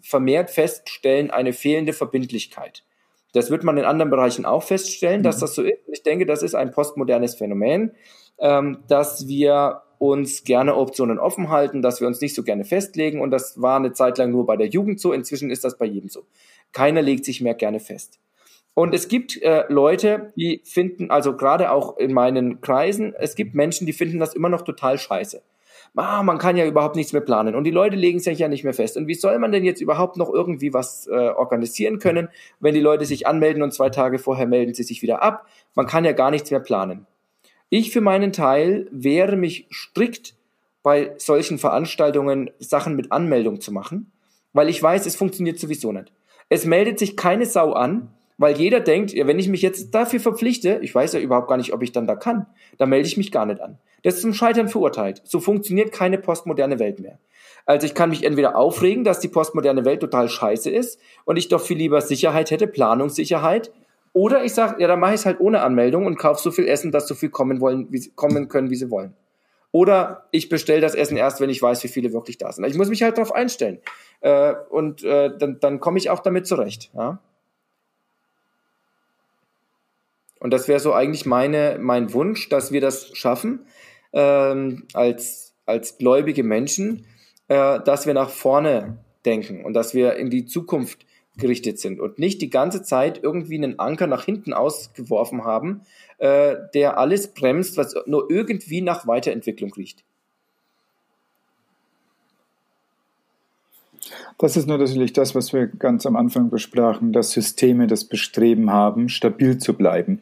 vermehrt 0.00 0.50
feststellen, 0.50 1.30
eine 1.30 1.52
fehlende 1.52 1.92
Verbindlichkeit. 1.92 2.84
Das 3.32 3.50
wird 3.50 3.64
man 3.64 3.78
in 3.78 3.84
anderen 3.84 4.10
Bereichen 4.10 4.44
auch 4.44 4.62
feststellen, 4.62 5.20
mhm. 5.20 5.24
dass 5.24 5.38
das 5.38 5.54
so 5.54 5.62
ist. 5.62 5.78
Ich 5.90 6.02
denke, 6.02 6.26
das 6.26 6.42
ist 6.42 6.54
ein 6.54 6.70
postmodernes 6.70 7.34
Phänomen, 7.34 7.92
ähm, 8.38 8.78
dass 8.88 9.26
wir 9.26 9.82
uns 9.98 10.44
gerne 10.44 10.76
Optionen 10.76 11.18
offen 11.18 11.48
halten, 11.48 11.80
dass 11.80 12.00
wir 12.00 12.08
uns 12.08 12.20
nicht 12.20 12.34
so 12.34 12.42
gerne 12.42 12.64
festlegen. 12.64 13.20
Und 13.20 13.30
das 13.30 13.60
war 13.60 13.76
eine 13.76 13.92
Zeit 13.92 14.18
lang 14.18 14.30
nur 14.30 14.46
bei 14.46 14.56
der 14.56 14.66
Jugend 14.66 15.00
so. 15.00 15.12
Inzwischen 15.12 15.50
ist 15.50 15.64
das 15.64 15.78
bei 15.78 15.86
jedem 15.86 16.08
so. 16.08 16.24
Keiner 16.72 17.02
legt 17.02 17.24
sich 17.24 17.40
mehr 17.40 17.54
gerne 17.54 17.80
fest. 17.80 18.18
Und 18.74 18.94
es 18.94 19.06
gibt 19.08 19.40
äh, 19.42 19.64
Leute, 19.68 20.32
die 20.34 20.62
finden, 20.64 21.10
also 21.10 21.36
gerade 21.36 21.70
auch 21.70 21.98
in 21.98 22.12
meinen 22.12 22.60
Kreisen, 22.62 23.14
es 23.16 23.34
gibt 23.34 23.54
Menschen, 23.54 23.86
die 23.86 23.92
finden 23.92 24.18
das 24.18 24.34
immer 24.34 24.48
noch 24.48 24.62
total 24.62 24.98
scheiße 24.98 25.42
ah, 25.96 26.22
man 26.22 26.38
kann 26.38 26.56
ja 26.56 26.66
überhaupt 26.66 26.96
nichts 26.96 27.12
mehr 27.12 27.22
planen 27.22 27.54
und 27.54 27.64
die 27.64 27.70
Leute 27.70 27.96
legen 27.96 28.20
sich 28.20 28.38
ja 28.38 28.48
nicht 28.48 28.64
mehr 28.64 28.74
fest. 28.74 28.96
Und 28.96 29.06
wie 29.06 29.14
soll 29.14 29.38
man 29.38 29.52
denn 29.52 29.64
jetzt 29.64 29.80
überhaupt 29.80 30.16
noch 30.16 30.32
irgendwie 30.32 30.72
was 30.72 31.06
äh, 31.06 31.10
organisieren 31.10 31.98
können, 31.98 32.28
wenn 32.60 32.74
die 32.74 32.80
Leute 32.80 33.04
sich 33.04 33.26
anmelden 33.26 33.62
und 33.62 33.74
zwei 33.74 33.90
Tage 33.90 34.18
vorher 34.18 34.46
melden 34.46 34.74
sie 34.74 34.82
sich 34.82 35.02
wieder 35.02 35.22
ab? 35.22 35.46
Man 35.74 35.86
kann 35.86 36.04
ja 36.04 36.12
gar 36.12 36.30
nichts 36.30 36.50
mehr 36.50 36.60
planen. 36.60 37.06
Ich 37.68 37.90
für 37.90 38.00
meinen 38.00 38.32
Teil 38.32 38.88
wehre 38.90 39.36
mich 39.36 39.66
strikt 39.70 40.34
bei 40.82 41.14
solchen 41.16 41.58
Veranstaltungen 41.58 42.50
Sachen 42.58 42.96
mit 42.96 43.12
Anmeldung 43.12 43.60
zu 43.60 43.72
machen, 43.72 44.12
weil 44.52 44.68
ich 44.68 44.82
weiß, 44.82 45.06
es 45.06 45.16
funktioniert 45.16 45.58
sowieso 45.58 45.92
nicht. 45.92 46.12
Es 46.48 46.66
meldet 46.66 46.98
sich 46.98 47.16
keine 47.16 47.46
Sau 47.46 47.72
an, 47.72 48.10
weil 48.42 48.58
jeder 48.58 48.80
denkt, 48.80 49.12
ja, 49.12 49.26
wenn 49.26 49.38
ich 49.38 49.48
mich 49.48 49.62
jetzt 49.62 49.94
dafür 49.94 50.20
verpflichte, 50.20 50.80
ich 50.82 50.94
weiß 50.94 51.14
ja 51.14 51.20
überhaupt 51.20 51.48
gar 51.48 51.56
nicht, 51.56 51.72
ob 51.72 51.82
ich 51.82 51.92
dann 51.92 52.06
da 52.06 52.16
kann, 52.16 52.46
dann 52.76 52.90
melde 52.90 53.06
ich 53.06 53.16
mich 53.16 53.32
gar 53.32 53.46
nicht 53.46 53.60
an. 53.60 53.78
Das 54.02 54.16
ist 54.16 54.22
zum 54.22 54.34
Scheitern 54.34 54.68
verurteilt. 54.68 55.22
So 55.24 55.40
funktioniert 55.40 55.92
keine 55.92 56.18
postmoderne 56.18 56.78
Welt 56.78 57.00
mehr. 57.00 57.18
Also 57.66 57.86
ich 57.86 57.94
kann 57.94 58.10
mich 58.10 58.24
entweder 58.24 58.56
aufregen, 58.56 59.04
dass 59.04 59.20
die 59.20 59.28
postmoderne 59.28 59.84
Welt 59.84 60.00
total 60.00 60.28
scheiße 60.28 60.70
ist 60.70 60.98
und 61.24 61.36
ich 61.36 61.48
doch 61.48 61.60
viel 61.60 61.76
lieber 61.78 62.00
Sicherheit 62.00 62.50
hätte, 62.50 62.66
Planungssicherheit, 62.66 63.70
oder 64.14 64.44
ich 64.44 64.52
sage, 64.52 64.80
ja, 64.80 64.88
dann 64.88 65.00
mache 65.00 65.14
ich 65.14 65.20
es 65.20 65.26
halt 65.26 65.40
ohne 65.40 65.62
Anmeldung 65.62 66.04
und 66.04 66.18
kaufe 66.18 66.42
so 66.42 66.50
viel 66.50 66.68
Essen, 66.68 66.92
dass 66.92 67.08
so 67.08 67.14
viel 67.14 67.30
kommen 67.30 67.60
wollen, 67.60 67.86
wie 67.90 68.10
kommen 68.14 68.48
können, 68.48 68.68
wie 68.68 68.76
sie 68.76 68.90
wollen. 68.90 69.14
Oder 69.70 70.26
ich 70.32 70.50
bestelle 70.50 70.82
das 70.82 70.94
Essen 70.94 71.16
erst, 71.16 71.40
wenn 71.40 71.48
ich 71.48 71.62
weiß, 71.62 71.82
wie 71.82 71.88
viele 71.88 72.12
wirklich 72.12 72.36
da 72.36 72.52
sind. 72.52 72.64
Ich 72.66 72.76
muss 72.76 72.90
mich 72.90 73.02
halt 73.02 73.16
darauf 73.16 73.34
einstellen. 73.34 73.78
Äh, 74.20 74.52
und 74.68 75.02
äh, 75.02 75.30
dann, 75.38 75.60
dann 75.60 75.80
komme 75.80 75.96
ich 75.96 76.10
auch 76.10 76.20
damit 76.20 76.46
zurecht. 76.46 76.90
Ja? 76.94 77.20
Und 80.42 80.50
das 80.52 80.66
wäre 80.66 80.80
so 80.80 80.92
eigentlich 80.92 81.24
meine, 81.24 81.78
mein 81.80 82.12
Wunsch, 82.12 82.48
dass 82.48 82.72
wir 82.72 82.80
das 82.80 83.16
schaffen, 83.16 83.60
ähm, 84.12 84.88
als, 84.92 85.54
als 85.66 85.98
gläubige 85.98 86.42
Menschen, 86.42 87.06
äh, 87.46 87.78
dass 87.78 88.06
wir 88.06 88.14
nach 88.14 88.28
vorne 88.28 88.98
denken 89.24 89.64
und 89.64 89.74
dass 89.74 89.94
wir 89.94 90.16
in 90.16 90.30
die 90.30 90.44
Zukunft 90.44 91.06
gerichtet 91.36 91.78
sind 91.78 92.00
und 92.00 92.18
nicht 92.18 92.42
die 92.42 92.50
ganze 92.50 92.82
Zeit 92.82 93.22
irgendwie 93.22 93.54
einen 93.54 93.78
Anker 93.78 94.08
nach 94.08 94.24
hinten 94.24 94.52
ausgeworfen 94.52 95.44
haben, 95.44 95.82
äh, 96.18 96.56
der 96.74 96.98
alles 96.98 97.34
bremst, 97.34 97.76
was 97.76 97.94
nur 98.06 98.28
irgendwie 98.28 98.80
nach 98.80 99.06
Weiterentwicklung 99.06 99.72
riecht. 99.74 100.04
Das 104.38 104.56
ist 104.56 104.66
nur 104.66 104.78
natürlich 104.78 105.12
das, 105.12 105.34
was 105.34 105.52
wir 105.52 105.66
ganz 105.66 106.06
am 106.06 106.16
Anfang 106.16 106.50
besprachen, 106.50 107.12
dass 107.12 107.30
Systeme 107.30 107.86
das 107.86 108.04
Bestreben 108.04 108.70
haben, 108.70 109.08
stabil 109.08 109.58
zu 109.58 109.74
bleiben 109.74 110.20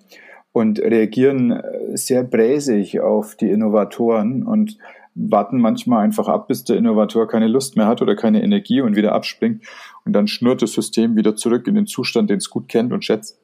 und 0.53 0.81
reagieren 0.81 1.53
äh, 1.53 1.97
sehr 1.97 2.23
bräsig 2.25 3.01
auf 3.01 3.37
die 3.37 3.51
Innovatoren 3.51 4.43
und 4.43 4.79
warten 5.15 5.61
manchmal 5.61 6.05
einfach 6.05 6.29
ab, 6.29 6.49
bis 6.49 6.65
der 6.65 6.77
Innovator 6.77 7.27
keine 7.29 7.49
Lust 7.49 7.77
mehr 7.77 7.87
hat 7.87 8.01
oder 8.01 8.17
keine 8.17 8.43
Energie 8.43 8.81
und 8.81 8.97
wieder 8.97 9.13
abspringt. 9.13 9.65
Und 10.05 10.13
dann 10.13 10.29
schnurrt 10.29 10.63
das 10.63 10.73
System 10.73 11.17
wieder 11.17 11.37
zurück 11.37 11.67
in 11.67 11.75
den 11.75 11.87
Zustand, 11.87 12.31
den 12.31 12.39
es 12.39 12.49
gut 12.49 12.69
kennt 12.69 12.93
und 12.93 13.05
schätzt. 13.05 13.39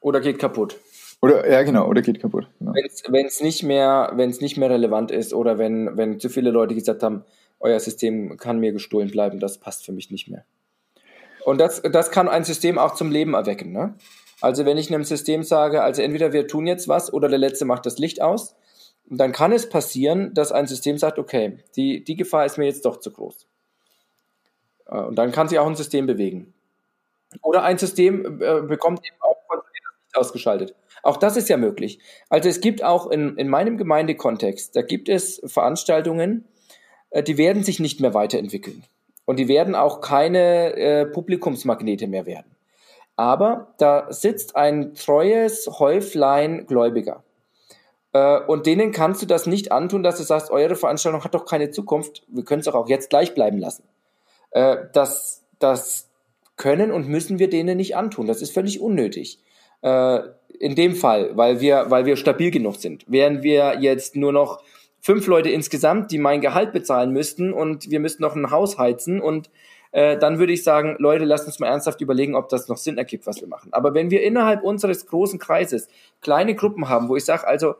Oder 0.00 0.20
geht 0.20 0.38
kaputt. 0.38 0.76
Oder, 1.22 1.50
ja, 1.50 1.62
genau, 1.62 1.88
oder 1.88 2.02
geht 2.02 2.20
kaputt. 2.20 2.46
Genau. 2.58 2.72
Wenn 3.08 3.26
es 3.26 3.40
nicht 3.40 3.62
mehr, 3.62 4.12
wenn 4.16 4.28
es 4.28 4.40
nicht 4.40 4.58
mehr 4.58 4.68
relevant 4.68 5.10
ist 5.10 5.32
oder 5.32 5.56
wenn, 5.56 5.96
wenn 5.96 6.20
zu 6.20 6.28
viele 6.28 6.50
Leute 6.50 6.74
gesagt 6.74 7.02
haben, 7.02 7.24
euer 7.64 7.80
System 7.80 8.36
kann 8.36 8.60
mir 8.60 8.72
gestohlen 8.72 9.10
bleiben, 9.10 9.40
das 9.40 9.58
passt 9.58 9.84
für 9.84 9.92
mich 9.92 10.10
nicht 10.10 10.28
mehr. 10.28 10.44
Und 11.44 11.58
das, 11.58 11.82
das 11.82 12.10
kann 12.10 12.28
ein 12.28 12.44
System 12.44 12.78
auch 12.78 12.94
zum 12.94 13.10
Leben 13.10 13.34
erwecken, 13.34 13.72
ne? 13.72 13.94
Also 14.40 14.66
wenn 14.66 14.76
ich 14.76 14.92
einem 14.92 15.04
System 15.04 15.42
sage, 15.42 15.82
also 15.82 16.02
entweder 16.02 16.32
wir 16.32 16.46
tun 16.46 16.66
jetzt 16.66 16.86
was 16.86 17.12
oder 17.12 17.28
der 17.28 17.38
Letzte 17.38 17.64
macht 17.64 17.86
das 17.86 17.98
Licht 17.98 18.20
aus, 18.20 18.56
dann 19.06 19.32
kann 19.32 19.52
es 19.52 19.68
passieren, 19.68 20.34
dass 20.34 20.52
ein 20.52 20.66
System 20.66 20.98
sagt, 20.98 21.18
okay, 21.18 21.60
die, 21.76 22.04
die 22.04 22.16
Gefahr 22.16 22.44
ist 22.44 22.58
mir 22.58 22.66
jetzt 22.66 22.84
doch 22.84 22.98
zu 22.98 23.10
groß. 23.10 23.46
Äh, 24.86 24.98
und 24.98 25.16
dann 25.16 25.32
kann 25.32 25.48
sich 25.48 25.58
auch 25.58 25.66
ein 25.66 25.76
System 25.76 26.06
bewegen. 26.06 26.52
Oder 27.42 27.62
ein 27.62 27.78
System 27.78 28.40
äh, 28.42 28.60
bekommt 28.62 29.00
eben 29.06 29.16
auch 29.20 29.36
Licht 30.14 30.16
ausgeschaltet. 30.16 30.74
Auch 31.02 31.16
das 31.16 31.36
ist 31.36 31.48
ja 31.48 31.56
möglich. 31.56 31.98
Also 32.28 32.48
es 32.48 32.60
gibt 32.60 32.82
auch 32.82 33.10
in, 33.10 33.36
in 33.36 33.48
meinem 33.48 33.76
Gemeindekontext, 33.76 34.76
da 34.76 34.82
gibt 34.82 35.08
es 35.08 35.40
Veranstaltungen, 35.46 36.46
die 37.22 37.38
werden 37.38 37.62
sich 37.62 37.80
nicht 37.80 38.00
mehr 38.00 38.14
weiterentwickeln. 38.14 38.84
Und 39.24 39.38
die 39.38 39.48
werden 39.48 39.74
auch 39.74 40.00
keine 40.00 40.74
äh, 40.76 41.06
Publikumsmagnete 41.06 42.06
mehr 42.06 42.26
werden. 42.26 42.54
Aber 43.16 43.74
da 43.78 44.12
sitzt 44.12 44.56
ein 44.56 44.94
treues 44.94 45.66
Häuflein 45.78 46.66
Gläubiger. 46.66 47.22
Äh, 48.12 48.40
und 48.40 48.66
denen 48.66 48.92
kannst 48.92 49.22
du 49.22 49.26
das 49.26 49.46
nicht 49.46 49.72
antun, 49.72 50.02
dass 50.02 50.16
du 50.16 50.24
sagst, 50.24 50.50
eure 50.50 50.76
Veranstaltung 50.76 51.24
hat 51.24 51.34
doch 51.34 51.46
keine 51.46 51.70
Zukunft. 51.70 52.22
Wir 52.28 52.44
können 52.44 52.60
es 52.60 52.66
doch 52.66 52.74
auch 52.74 52.88
jetzt 52.88 53.10
gleich 53.10 53.34
bleiben 53.34 53.58
lassen. 53.58 53.84
Äh, 54.50 54.76
das, 54.92 55.44
das 55.58 56.08
können 56.56 56.90
und 56.90 57.08
müssen 57.08 57.38
wir 57.38 57.48
denen 57.48 57.76
nicht 57.76 57.96
antun. 57.96 58.26
Das 58.26 58.42
ist 58.42 58.52
völlig 58.52 58.80
unnötig. 58.80 59.40
Äh, 59.82 60.20
in 60.58 60.76
dem 60.76 60.94
Fall, 60.94 61.36
weil 61.36 61.60
wir, 61.60 61.90
weil 61.90 62.06
wir 62.06 62.16
stabil 62.16 62.50
genug 62.50 62.76
sind. 62.76 63.04
Wären 63.10 63.42
wir 63.42 63.80
jetzt 63.80 64.16
nur 64.16 64.32
noch 64.32 64.62
fünf 65.04 65.26
Leute 65.26 65.50
insgesamt, 65.50 66.10
die 66.12 66.18
mein 66.18 66.40
Gehalt 66.40 66.72
bezahlen 66.72 67.12
müssten 67.12 67.52
und 67.52 67.90
wir 67.90 68.00
müssten 68.00 68.22
noch 68.22 68.34
ein 68.34 68.50
Haus 68.50 68.78
heizen 68.78 69.20
und 69.20 69.50
äh, 69.92 70.16
dann 70.16 70.38
würde 70.38 70.54
ich 70.54 70.64
sagen, 70.64 70.96
Leute, 70.98 71.26
lasst 71.26 71.46
uns 71.46 71.60
mal 71.60 71.66
ernsthaft 71.66 72.00
überlegen, 72.00 72.34
ob 72.34 72.48
das 72.48 72.68
noch 72.68 72.78
Sinn 72.78 72.96
ergibt, 72.96 73.26
was 73.26 73.42
wir 73.42 73.46
machen. 73.46 73.70
Aber 73.74 73.92
wenn 73.92 74.10
wir 74.10 74.22
innerhalb 74.22 74.62
unseres 74.62 75.06
großen 75.06 75.38
Kreises 75.38 75.88
kleine 76.22 76.54
Gruppen 76.54 76.88
haben, 76.88 77.10
wo 77.10 77.16
ich 77.16 77.24
sage, 77.26 77.46
also 77.46 77.74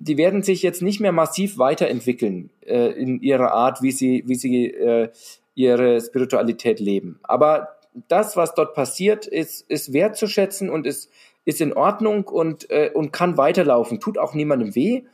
die 0.00 0.16
werden 0.16 0.42
sich 0.42 0.62
jetzt 0.62 0.82
nicht 0.82 0.98
mehr 0.98 1.12
massiv 1.12 1.58
weiterentwickeln 1.58 2.50
äh, 2.66 2.90
in 2.90 3.20
ihrer 3.20 3.52
Art, 3.52 3.80
wie 3.80 3.92
sie, 3.92 4.24
wie 4.26 4.34
sie 4.34 4.66
äh, 4.66 5.10
ihre 5.54 6.00
Spiritualität 6.00 6.80
leben. 6.80 7.20
Aber 7.22 7.76
das, 8.08 8.36
was 8.36 8.54
dort 8.54 8.74
passiert, 8.74 9.28
ist, 9.28 9.60
ist 9.70 9.92
wertzuschätzen 9.92 10.70
und 10.70 10.88
ist, 10.88 11.08
ist 11.44 11.60
in 11.60 11.72
Ordnung 11.72 12.24
und, 12.24 12.68
äh, 12.70 12.90
und 12.92 13.12
kann 13.12 13.36
weiterlaufen. 13.36 14.00
Tut 14.00 14.18
auch 14.18 14.34
niemandem 14.34 14.74
weh, 14.74 15.04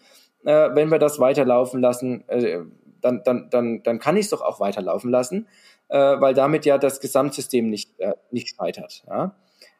äh, 0.44 0.74
wenn 0.74 0.90
wir 0.90 0.98
das 0.98 1.18
weiterlaufen 1.18 1.80
lassen. 1.80 2.28
Äh, 2.28 2.60
dann, 3.00 3.22
dann, 3.22 3.50
dann, 3.50 3.82
dann 3.82 3.98
kann 3.98 4.16
ich 4.16 4.24
es 4.24 4.30
doch 4.30 4.40
auch 4.40 4.60
weiterlaufen 4.60 5.10
lassen 5.10 5.46
äh, 5.88 6.20
weil 6.20 6.34
damit 6.34 6.66
ja 6.66 6.78
das 6.78 7.00
Gesamtsystem 7.00 7.68
nicht, 7.68 7.98
äh, 8.00 8.14
nicht 8.30 8.56
scheitert. 8.56 9.04
Ja? 9.06 9.36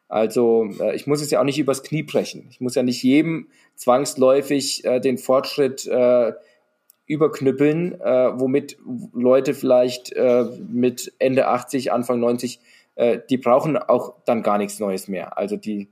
Also 0.07 0.69
äh, 0.79 0.95
ich 0.95 1.07
muss 1.07 1.21
es 1.21 1.31
ja 1.31 1.39
auch 1.39 1.45
nicht 1.45 1.59
übers 1.59 1.83
Knie 1.83 2.03
brechen. 2.03 2.47
Ich 2.49 2.61
muss 2.61 2.75
ja 2.75 2.83
nicht 2.83 3.03
jedem 3.03 3.49
zwangsläufig 3.75 4.85
äh, 4.85 4.99
den 4.99 5.17
Fortschritt 5.17 5.89
überknüppeln, 7.07 7.99
womit 7.99 8.79
Leute 9.13 9.53
vielleicht 9.53 10.11
mit 10.67 11.13
Ende 11.19 11.47
80, 11.47 11.91
Anfang 11.91 12.19
90, 12.19 12.59
äh, 12.95 13.19
die 13.29 13.37
brauchen 13.37 13.77
auch 13.77 14.15
dann 14.25 14.41
gar 14.41 14.57
nichts 14.57 14.79
Neues 14.79 15.07
mehr. 15.07 15.37
Also 15.37 15.55
die, 15.55 15.87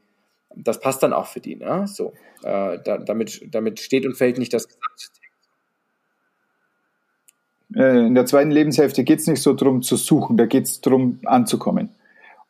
das 0.55 0.79
passt 0.79 1.03
dann 1.03 1.13
auch 1.13 1.27
für 1.27 1.39
die. 1.39 1.55
Ne? 1.55 1.85
So, 1.87 2.13
äh, 2.43 2.79
da, 2.83 2.97
damit, 2.97 3.47
damit 3.51 3.79
steht 3.79 4.05
und 4.05 4.15
fällt 4.15 4.37
nicht 4.37 4.53
das 4.53 4.67
Gesamtsystem. 4.67 5.23
Äh, 7.75 8.07
in 8.07 8.15
der 8.15 8.25
zweiten 8.25 8.51
Lebenshälfte 8.51 9.03
geht 9.03 9.19
es 9.19 9.27
nicht 9.27 9.41
so 9.41 9.53
darum 9.53 9.81
zu 9.81 9.95
suchen, 9.95 10.37
da 10.37 10.45
geht 10.45 10.65
es 10.65 10.81
darum 10.81 11.19
anzukommen. 11.25 11.89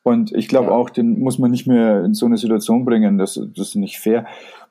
Und 0.04 0.34
ich 0.34 0.50
glaube 0.50 0.68
ja. 0.68 0.74
auch, 0.74 0.90
den 0.90 1.20
muss 1.20 1.40
man 1.40 1.52
nicht 1.52 1.66
mehr 1.66 2.04
in 2.04 2.14
so 2.14 2.26
eine 2.26 2.38
Situation 2.38 2.84
bringen, 2.84 3.18
das, 3.18 3.36
das 3.56 3.70
ist 3.70 3.76
nicht 3.76 4.00
fair. 4.00 4.26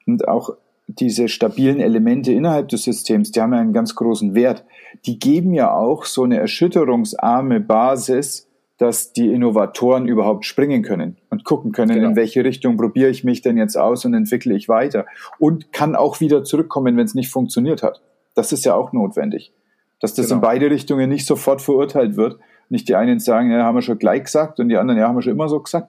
Und 0.07 0.29
auch 0.29 0.51
diese 0.87 1.29
stabilen 1.29 1.81
Elemente 1.81 2.33
innerhalb 2.33 2.69
des 2.69 2.83
Systems, 2.83 3.33
die 3.33 3.41
haben 3.41 3.55
ja 3.55 3.61
einen 3.61 3.73
ganz 3.73 3.95
großen 3.95 4.35
Wert. 4.35 4.65
Die 5.07 5.19
geben 5.19 5.55
ja 5.55 5.73
auch 5.73 6.05
so 6.05 6.25
eine 6.25 6.39
erschütterungsarme 6.39 7.61
Basis, 7.61 8.49
dass 8.83 9.13
die 9.13 9.33
Innovatoren 9.33 10.09
überhaupt 10.09 10.45
springen 10.45 10.83
können 10.83 11.17
und 11.31 11.45
gucken 11.45 11.71
können, 11.71 11.95
genau. 11.95 12.09
in 12.09 12.17
welche 12.17 12.45
Richtung 12.45 12.77
probiere 12.77 13.11
ich 13.11 13.23
mich 13.23 13.41
denn 13.41 13.57
jetzt 13.57 13.77
aus 13.77 14.05
und 14.05 14.13
entwickle 14.13 14.57
ich 14.57 14.69
weiter. 14.69 15.07
Und 15.39 15.73
kann 15.73 15.95
auch 15.95 16.19
wieder 16.19 16.43
zurückkommen, 16.43 16.97
wenn 16.97 17.05
es 17.05 17.15
nicht 17.15 17.31
funktioniert 17.31 17.85
hat. 17.85 18.03
Das 18.35 18.51
ist 18.51 18.65
ja 18.65 18.75
auch 18.75 18.93
notwendig. 18.93 19.53
Dass 20.01 20.15
das 20.15 20.27
genau. 20.27 20.39
in 20.39 20.41
beide 20.41 20.69
Richtungen 20.69 21.09
nicht 21.09 21.27
sofort 21.27 21.63
verurteilt 21.63 22.17
wird. 22.17 22.41
Nicht 22.71 22.89
die 22.89 22.97
einen 22.97 23.21
sagen, 23.21 23.53
ja, 23.53 23.63
haben 23.63 23.77
wir 23.77 23.83
schon 23.83 24.01
gleich 24.01 24.25
gesagt 24.25 24.59
und 24.59 24.69
die 24.69 24.77
anderen, 24.77 24.99
ja, 24.99 25.07
haben 25.07 25.15
wir 25.15 25.23
schon 25.23 25.35
immer 25.35 25.49
so 25.49 25.61
gesagt. 25.61 25.89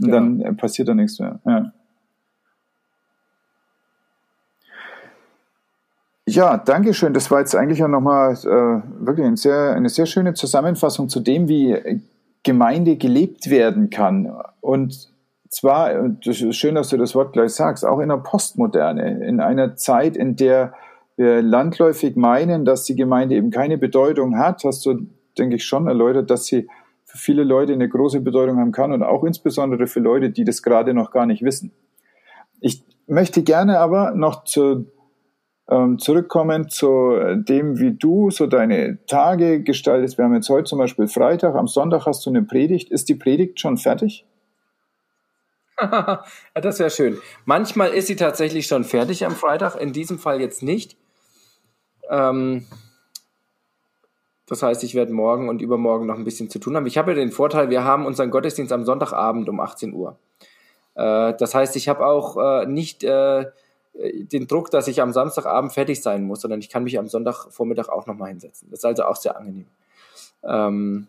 Und 0.00 0.12
genau. 0.12 0.44
dann 0.44 0.56
passiert 0.56 0.86
da 0.86 0.94
nichts 0.94 1.18
mehr. 1.18 1.40
Ja. 1.44 1.72
Ja, 6.28 6.58
danke 6.58 6.94
schön. 6.94 7.12
Das 7.12 7.28
war 7.32 7.40
jetzt 7.40 7.56
eigentlich 7.56 7.80
ja 7.80 7.88
nochmal 7.88 8.34
äh, 8.34 9.04
wirklich 9.04 9.26
eine 9.26 9.36
sehr, 9.36 9.72
eine 9.72 9.88
sehr 9.88 10.06
schöne 10.06 10.32
Zusammenfassung 10.34 11.08
zu 11.08 11.18
dem, 11.18 11.48
wie 11.48 11.72
Gemeinde 12.42 12.96
gelebt 12.96 13.50
werden 13.50 13.90
kann. 13.90 14.32
Und 14.60 15.10
zwar, 15.48 16.08
das 16.24 16.40
ist 16.40 16.56
schön, 16.56 16.74
dass 16.74 16.88
du 16.88 16.96
das 16.96 17.14
Wort 17.14 17.32
gleich 17.32 17.52
sagst, 17.52 17.84
auch 17.84 18.00
in 18.00 18.08
der 18.08 18.16
Postmoderne, 18.16 19.26
in 19.26 19.40
einer 19.40 19.76
Zeit, 19.76 20.16
in 20.16 20.36
der 20.36 20.72
wir 21.16 21.42
landläufig 21.42 22.16
meinen, 22.16 22.64
dass 22.64 22.84
die 22.84 22.96
Gemeinde 22.96 23.34
eben 23.34 23.50
keine 23.50 23.76
Bedeutung 23.76 24.38
hat, 24.38 24.64
hast 24.64 24.86
du, 24.86 25.06
denke 25.36 25.56
ich, 25.56 25.64
schon 25.64 25.86
erläutert, 25.86 26.30
dass 26.30 26.46
sie 26.46 26.66
für 27.04 27.18
viele 27.18 27.44
Leute 27.44 27.74
eine 27.74 27.88
große 27.88 28.20
Bedeutung 28.20 28.58
haben 28.58 28.72
kann 28.72 28.92
und 28.92 29.02
auch 29.02 29.24
insbesondere 29.24 29.86
für 29.86 30.00
Leute, 30.00 30.30
die 30.30 30.44
das 30.44 30.62
gerade 30.62 30.94
noch 30.94 31.10
gar 31.10 31.26
nicht 31.26 31.42
wissen. 31.42 31.72
Ich 32.60 32.84
möchte 33.06 33.42
gerne 33.42 33.80
aber 33.80 34.12
noch 34.14 34.44
zu 34.44 34.86
zurückkommen 35.98 36.68
zu 36.68 37.36
dem, 37.36 37.78
wie 37.78 37.92
du 37.92 38.30
so 38.30 38.46
deine 38.46 38.98
Tage 39.06 39.62
gestaltest. 39.62 40.18
Wir 40.18 40.24
haben 40.24 40.34
jetzt 40.34 40.48
heute 40.48 40.64
zum 40.64 40.78
Beispiel 40.78 41.06
Freitag, 41.06 41.54
am 41.54 41.68
Sonntag 41.68 42.06
hast 42.06 42.26
du 42.26 42.30
eine 42.30 42.42
Predigt. 42.42 42.90
Ist 42.90 43.08
die 43.08 43.14
Predigt 43.14 43.60
schon 43.60 43.76
fertig? 43.76 44.26
das 46.54 46.78
wäre 46.78 46.90
schön. 46.90 47.18
Manchmal 47.44 47.90
ist 47.90 48.08
sie 48.08 48.16
tatsächlich 48.16 48.66
schon 48.66 48.84
fertig 48.84 49.24
am 49.24 49.34
Freitag, 49.34 49.76
in 49.76 49.92
diesem 49.92 50.18
Fall 50.18 50.40
jetzt 50.40 50.62
nicht. 50.62 50.96
Ähm, 52.08 52.66
das 54.46 54.62
heißt, 54.62 54.82
ich 54.84 54.94
werde 54.94 55.12
morgen 55.12 55.48
und 55.48 55.62
übermorgen 55.62 56.06
noch 56.06 56.16
ein 56.16 56.24
bisschen 56.24 56.50
zu 56.50 56.58
tun 56.58 56.76
haben. 56.76 56.86
Ich 56.86 56.98
habe 56.98 57.12
ja 57.12 57.14
den 57.14 57.30
Vorteil, 57.30 57.70
wir 57.70 57.84
haben 57.84 58.06
unseren 58.06 58.30
Gottesdienst 58.30 58.72
am 58.72 58.84
Sonntagabend 58.84 59.48
um 59.48 59.60
18 59.60 59.94
Uhr. 59.94 60.18
Äh, 60.94 61.34
das 61.38 61.54
heißt, 61.54 61.76
ich 61.76 61.88
habe 61.88 62.04
auch 62.04 62.36
äh, 62.36 62.66
nicht 62.66 63.04
äh, 63.04 63.46
den 64.00 64.46
Druck, 64.46 64.70
dass 64.70 64.88
ich 64.88 65.02
am 65.02 65.12
Samstagabend 65.12 65.72
fertig 65.72 66.02
sein 66.02 66.24
muss, 66.24 66.40
sondern 66.40 66.60
ich 66.60 66.68
kann 66.68 66.84
mich 66.84 66.98
am 66.98 67.08
Sonntagvormittag 67.08 67.88
auch 67.88 68.06
nochmal 68.06 68.30
hinsetzen. 68.30 68.68
Das 68.70 68.80
ist 68.80 68.84
also 68.84 69.04
auch 69.04 69.16
sehr 69.16 69.36
angenehm. 69.36 69.66
Ähm, 70.42 71.06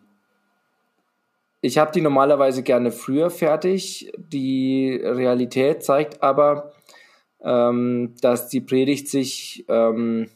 ich 1.62 1.78
habe 1.78 1.92
die 1.92 2.02
normalerweise 2.02 2.64
gerne 2.64 2.92
früher 2.92 3.30
fertig. 3.30 4.12
Die 4.18 5.00
Realität 5.02 5.84
zeigt 5.84 6.24
aber, 6.24 6.72
ähm, 7.44 8.16
dass 8.22 8.50
die 8.50 8.62
Predigt 8.62 9.08
sich, 9.08 9.66
ähm, 9.70 10.30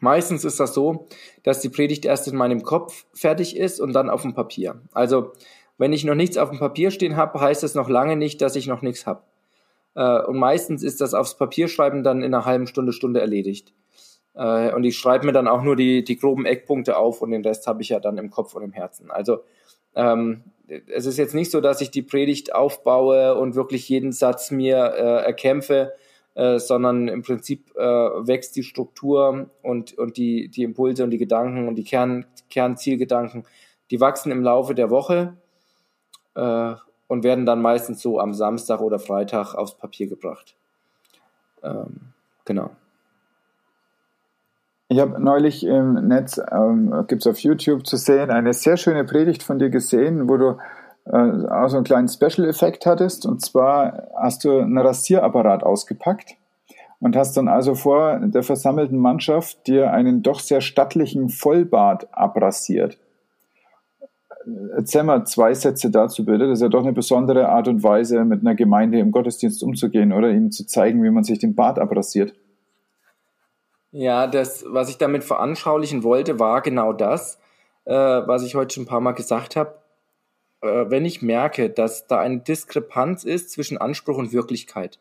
meistens 0.00 0.44
ist 0.44 0.58
das 0.60 0.74
so, 0.74 1.06
dass 1.42 1.60
die 1.60 1.68
Predigt 1.68 2.04
erst 2.04 2.26
in 2.26 2.36
meinem 2.36 2.62
Kopf 2.62 3.04
fertig 3.12 3.56
ist 3.56 3.80
und 3.80 3.92
dann 3.92 4.10
auf 4.10 4.22
dem 4.22 4.34
Papier. 4.34 4.80
Also 4.92 5.32
wenn 5.76 5.92
ich 5.92 6.04
noch 6.04 6.14
nichts 6.14 6.38
auf 6.38 6.50
dem 6.50 6.58
Papier 6.58 6.90
stehen 6.90 7.16
habe, 7.16 7.40
heißt 7.40 7.62
es 7.62 7.74
noch 7.74 7.88
lange 7.88 8.16
nicht, 8.16 8.40
dass 8.40 8.56
ich 8.56 8.66
noch 8.66 8.82
nichts 8.82 9.06
habe. 9.06 9.22
Äh, 9.94 10.22
und 10.22 10.38
meistens 10.38 10.82
ist 10.82 11.00
das 11.00 11.14
aufs 11.14 11.36
Papierschreiben 11.36 12.02
dann 12.02 12.22
in 12.22 12.34
einer 12.34 12.44
halben 12.44 12.66
Stunde, 12.66 12.92
Stunde 12.92 13.20
erledigt. 13.20 13.72
Äh, 14.34 14.72
und 14.72 14.84
ich 14.84 14.98
schreibe 14.98 15.26
mir 15.26 15.32
dann 15.32 15.48
auch 15.48 15.62
nur 15.62 15.76
die, 15.76 16.04
die 16.04 16.16
groben 16.16 16.46
Eckpunkte 16.46 16.96
auf 16.96 17.22
und 17.22 17.30
den 17.30 17.44
Rest 17.44 17.66
habe 17.66 17.82
ich 17.82 17.90
ja 17.90 18.00
dann 18.00 18.18
im 18.18 18.30
Kopf 18.30 18.54
und 18.54 18.62
im 18.62 18.72
Herzen. 18.72 19.10
Also 19.10 19.40
ähm, 19.94 20.44
es 20.66 21.06
ist 21.06 21.18
jetzt 21.18 21.34
nicht 21.34 21.50
so, 21.50 21.60
dass 21.60 21.80
ich 21.80 21.90
die 21.90 22.02
Predigt 22.02 22.54
aufbaue 22.54 23.36
und 23.36 23.54
wirklich 23.54 23.88
jeden 23.88 24.12
Satz 24.12 24.50
mir 24.50 24.76
äh, 24.96 25.24
erkämpfe, 25.24 25.92
äh, 26.34 26.58
sondern 26.58 27.08
im 27.08 27.22
Prinzip 27.22 27.70
äh, 27.76 27.82
wächst 27.82 28.56
die 28.56 28.62
Struktur 28.62 29.50
und, 29.62 29.96
und 29.96 30.16
die, 30.16 30.48
die 30.48 30.62
Impulse 30.62 31.04
und 31.04 31.10
die 31.10 31.18
Gedanken 31.18 31.68
und 31.68 31.76
die 31.76 31.84
Kern, 31.84 32.26
Kernzielgedanken, 32.50 33.44
die 33.90 34.00
wachsen 34.00 34.32
im 34.32 34.42
Laufe 34.42 34.74
der 34.74 34.90
Woche. 34.90 35.36
Äh, 36.34 36.74
und 37.08 37.24
werden 37.24 37.46
dann 37.46 37.62
meistens 37.62 38.00
so 38.00 38.20
am 38.20 38.34
Samstag 38.34 38.80
oder 38.80 38.98
Freitag 38.98 39.54
aufs 39.54 39.74
Papier 39.74 40.08
gebracht. 40.08 40.54
Ähm, 41.62 42.00
genau. 42.44 42.70
Ich 44.88 45.00
habe 45.00 45.20
neulich 45.20 45.64
im 45.64 45.94
Netz, 46.08 46.40
ähm, 46.52 47.04
gibt 47.08 47.22
es 47.22 47.26
auf 47.26 47.38
YouTube 47.38 47.86
zu 47.86 47.96
sehen, 47.96 48.30
eine 48.30 48.52
sehr 48.52 48.76
schöne 48.76 49.04
Predigt 49.04 49.42
von 49.42 49.58
dir 49.58 49.70
gesehen, 49.70 50.28
wo 50.28 50.36
du 50.36 50.58
äh, 51.06 51.46
auch 51.48 51.68
so 51.68 51.76
einen 51.76 51.84
kleinen 51.84 52.08
Special-Effekt 52.08 52.86
hattest. 52.86 53.26
Und 53.26 53.40
zwar 53.42 54.08
hast 54.16 54.44
du 54.44 54.58
einen 54.58 54.78
Rasierapparat 54.78 55.62
ausgepackt 55.62 56.36
und 57.00 57.16
hast 57.16 57.36
dann 57.36 57.48
also 57.48 57.74
vor 57.74 58.18
der 58.18 58.42
versammelten 58.42 58.98
Mannschaft 58.98 59.66
dir 59.66 59.90
einen 59.92 60.22
doch 60.22 60.40
sehr 60.40 60.60
stattlichen 60.60 61.28
Vollbart 61.28 62.08
abrasiert. 62.12 62.98
Erzähl 64.76 65.02
mal 65.02 65.26
zwei 65.26 65.54
Sätze 65.54 65.90
dazu 65.90 66.24
bitte. 66.24 66.48
Das 66.48 66.58
ist 66.58 66.62
ja 66.62 66.68
doch 66.68 66.82
eine 66.82 66.92
besondere 66.92 67.48
Art 67.48 67.68
und 67.68 67.82
Weise, 67.82 68.24
mit 68.24 68.40
einer 68.40 68.54
Gemeinde 68.54 68.98
im 68.98 69.10
Gottesdienst 69.10 69.62
umzugehen 69.62 70.12
oder 70.12 70.30
ihnen 70.30 70.52
zu 70.52 70.66
zeigen, 70.66 71.02
wie 71.02 71.10
man 71.10 71.24
sich 71.24 71.38
den 71.38 71.54
Bart 71.54 71.78
abrasiert. 71.78 72.34
Ja, 73.90 74.26
das, 74.26 74.64
was 74.68 74.90
ich 74.90 74.98
damit 74.98 75.22
veranschaulichen 75.22 76.02
wollte, 76.02 76.40
war 76.40 76.62
genau 76.62 76.92
das, 76.92 77.38
äh, 77.84 77.92
was 77.92 78.42
ich 78.42 78.54
heute 78.54 78.74
schon 78.74 78.84
ein 78.84 78.88
paar 78.88 79.00
Mal 79.00 79.12
gesagt 79.12 79.54
habe. 79.56 79.74
Äh, 80.62 80.90
wenn 80.90 81.04
ich 81.04 81.22
merke, 81.22 81.70
dass 81.70 82.06
da 82.06 82.18
eine 82.18 82.40
Diskrepanz 82.40 83.24
ist 83.24 83.50
zwischen 83.50 83.78
Anspruch 83.78 84.18
und 84.18 84.32
Wirklichkeit, 84.32 84.98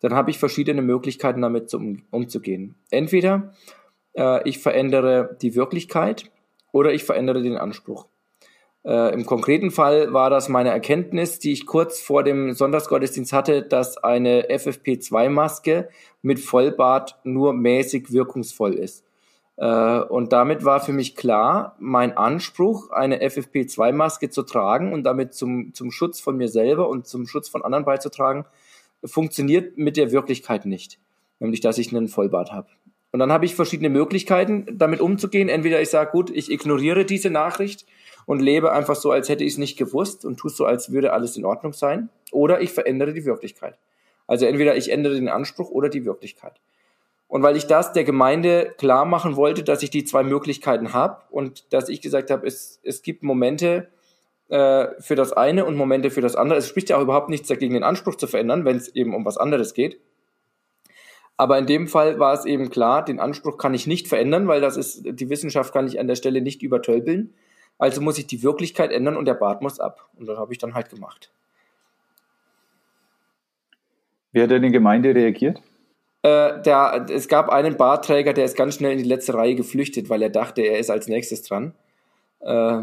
dann 0.00 0.14
habe 0.14 0.30
ich 0.30 0.38
verschiedene 0.38 0.82
Möglichkeiten, 0.82 1.42
damit 1.42 1.68
zu, 1.68 1.78
um, 1.78 2.04
umzugehen. 2.10 2.76
Entweder 2.90 3.54
äh, 4.16 4.48
ich 4.48 4.58
verändere 4.58 5.36
die 5.42 5.54
Wirklichkeit 5.56 6.30
oder 6.70 6.92
ich 6.92 7.04
verändere 7.04 7.42
den 7.42 7.56
Anspruch. 7.56 8.06
Äh, 8.84 9.12
Im 9.12 9.26
konkreten 9.26 9.70
Fall 9.70 10.12
war 10.12 10.30
das 10.30 10.48
meine 10.48 10.70
Erkenntnis, 10.70 11.38
die 11.38 11.52
ich 11.52 11.66
kurz 11.66 12.00
vor 12.00 12.22
dem 12.22 12.52
Sonntagsgottesdienst 12.52 13.32
hatte, 13.32 13.62
dass 13.62 13.98
eine 13.98 14.48
FFP2-Maske 14.50 15.88
mit 16.22 16.40
Vollbart 16.40 17.18
nur 17.24 17.52
mäßig 17.52 18.12
wirkungsvoll 18.12 18.74
ist. 18.74 19.04
Äh, 19.56 20.00
und 20.00 20.32
damit 20.32 20.64
war 20.64 20.80
für 20.80 20.92
mich 20.92 21.16
klar, 21.16 21.76
mein 21.80 22.16
Anspruch, 22.16 22.90
eine 22.90 23.20
FFP2-Maske 23.20 24.30
zu 24.30 24.42
tragen 24.42 24.92
und 24.92 25.02
damit 25.02 25.34
zum, 25.34 25.74
zum 25.74 25.90
Schutz 25.90 26.20
von 26.20 26.36
mir 26.36 26.48
selber 26.48 26.88
und 26.88 27.06
zum 27.06 27.26
Schutz 27.26 27.48
von 27.48 27.62
anderen 27.64 27.84
beizutragen, 27.84 28.44
funktioniert 29.04 29.76
mit 29.76 29.96
der 29.96 30.12
Wirklichkeit 30.12 30.64
nicht. 30.64 30.98
Nämlich, 31.40 31.60
dass 31.60 31.78
ich 31.78 31.94
einen 31.94 32.08
Vollbart 32.08 32.52
habe. 32.52 32.68
Und 33.10 33.20
dann 33.20 33.32
habe 33.32 33.46
ich 33.46 33.54
verschiedene 33.54 33.90
Möglichkeiten, 33.90 34.66
damit 34.72 35.00
umzugehen. 35.00 35.48
Entweder 35.48 35.80
ich 35.80 35.88
sage, 35.88 36.10
gut, 36.10 36.30
ich 36.30 36.50
ignoriere 36.50 37.04
diese 37.04 37.30
Nachricht 37.30 37.86
und 38.28 38.40
lebe 38.40 38.72
einfach 38.72 38.94
so, 38.94 39.10
als 39.10 39.30
hätte 39.30 39.42
ich 39.42 39.52
es 39.52 39.58
nicht 39.58 39.78
gewusst 39.78 40.26
und 40.26 40.36
tue 40.36 40.50
so, 40.50 40.66
als 40.66 40.92
würde 40.92 41.14
alles 41.14 41.38
in 41.38 41.46
Ordnung 41.46 41.72
sein. 41.72 42.10
Oder 42.30 42.60
ich 42.60 42.72
verändere 42.72 43.14
die 43.14 43.24
Wirklichkeit. 43.24 43.78
Also 44.26 44.44
entweder 44.44 44.76
ich 44.76 44.92
ändere 44.92 45.14
den 45.14 45.30
Anspruch 45.30 45.70
oder 45.70 45.88
die 45.88 46.04
Wirklichkeit. 46.04 46.60
Und 47.26 47.42
weil 47.42 47.56
ich 47.56 47.66
das 47.66 47.94
der 47.94 48.04
Gemeinde 48.04 48.74
klar 48.76 49.06
machen 49.06 49.36
wollte, 49.36 49.64
dass 49.64 49.82
ich 49.82 49.88
die 49.88 50.04
zwei 50.04 50.24
Möglichkeiten 50.24 50.92
habe 50.92 51.22
und 51.30 51.72
dass 51.72 51.88
ich 51.88 52.02
gesagt 52.02 52.30
habe, 52.30 52.46
es, 52.46 52.80
es 52.82 53.00
gibt 53.00 53.22
Momente 53.22 53.88
äh, 54.50 54.88
für 55.00 55.14
das 55.14 55.32
eine 55.32 55.64
und 55.64 55.76
Momente 55.76 56.10
für 56.10 56.20
das 56.20 56.36
andere. 56.36 56.58
Es 56.58 56.68
spricht 56.68 56.90
ja 56.90 56.98
auch 56.98 57.02
überhaupt 57.02 57.30
nichts 57.30 57.48
dagegen, 57.48 57.72
den 57.72 57.82
Anspruch 57.82 58.16
zu 58.16 58.26
verändern, 58.26 58.66
wenn 58.66 58.76
es 58.76 58.94
eben 58.94 59.14
um 59.14 59.24
was 59.24 59.38
anderes 59.38 59.72
geht. 59.72 60.00
Aber 61.38 61.56
in 61.56 61.64
dem 61.64 61.88
Fall 61.88 62.18
war 62.18 62.34
es 62.34 62.44
eben 62.44 62.68
klar, 62.68 63.06
den 63.06 63.20
Anspruch 63.20 63.56
kann 63.56 63.72
ich 63.72 63.86
nicht 63.86 64.06
verändern, 64.06 64.48
weil 64.48 64.60
das 64.60 64.76
ist, 64.76 65.00
die 65.06 65.30
Wissenschaft 65.30 65.72
kann 65.72 65.86
ich 65.86 65.98
an 65.98 66.08
der 66.08 66.16
Stelle 66.16 66.42
nicht 66.42 66.62
übertölpeln. 66.62 67.32
Also 67.78 68.00
muss 68.00 68.18
ich 68.18 68.26
die 68.26 68.42
Wirklichkeit 68.42 68.92
ändern 68.92 69.16
und 69.16 69.24
der 69.24 69.34
Bart 69.34 69.62
muss 69.62 69.78
ab. 69.80 70.08
Und 70.16 70.26
das 70.26 70.36
habe 70.36 70.52
ich 70.52 70.58
dann 70.58 70.74
halt 70.74 70.90
gemacht. 70.90 71.30
Wie 74.32 74.42
hat 74.42 74.50
denn 74.50 74.62
die 74.62 74.70
Gemeinde 74.70 75.14
reagiert? 75.14 75.62
Äh, 76.22 76.60
der, 76.62 77.06
es 77.10 77.28
gab 77.28 77.48
einen 77.48 77.76
Barträger, 77.76 78.32
der 78.32 78.44
ist 78.44 78.56
ganz 78.56 78.74
schnell 78.74 78.92
in 78.92 78.98
die 78.98 79.04
letzte 79.04 79.34
Reihe 79.34 79.54
geflüchtet, 79.54 80.10
weil 80.10 80.20
er 80.20 80.30
dachte, 80.30 80.62
er 80.62 80.78
ist 80.78 80.90
als 80.90 81.06
nächstes 81.06 81.42
dran. 81.42 81.74
Äh, 82.40 82.82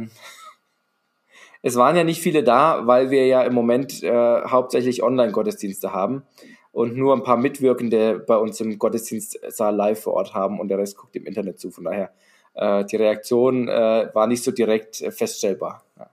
es 1.61 1.75
waren 1.75 1.97
ja 1.97 2.03
nicht 2.05 2.21
viele 2.21 2.43
da, 2.43 2.87
weil 2.87 3.11
wir 3.11 3.27
ja 3.27 3.43
im 3.43 3.53
Moment 3.53 4.01
äh, 4.01 4.41
hauptsächlich 4.45 5.03
Online-Gottesdienste 5.03 5.91
haben 5.91 6.23
und 6.71 6.95
nur 6.95 7.13
ein 7.13 7.23
paar 7.23 7.37
Mitwirkende 7.37 8.19
bei 8.19 8.37
uns 8.37 8.59
im 8.61 8.79
Gottesdienstsaal 8.79 9.75
live 9.75 10.01
vor 10.01 10.13
Ort 10.13 10.33
haben 10.33 10.59
und 10.59 10.69
der 10.69 10.77
Rest 10.77 10.97
guckt 10.97 11.15
im 11.15 11.25
Internet 11.25 11.59
zu. 11.59 11.71
Von 11.71 11.83
daher, 11.83 12.11
äh, 12.55 12.85
die 12.85 12.95
Reaktion 12.95 13.67
äh, 13.67 14.09
war 14.13 14.27
nicht 14.27 14.43
so 14.43 14.51
direkt 14.51 15.01
äh, 15.01 15.11
feststellbar. 15.11 15.83
Ja. 15.97 16.09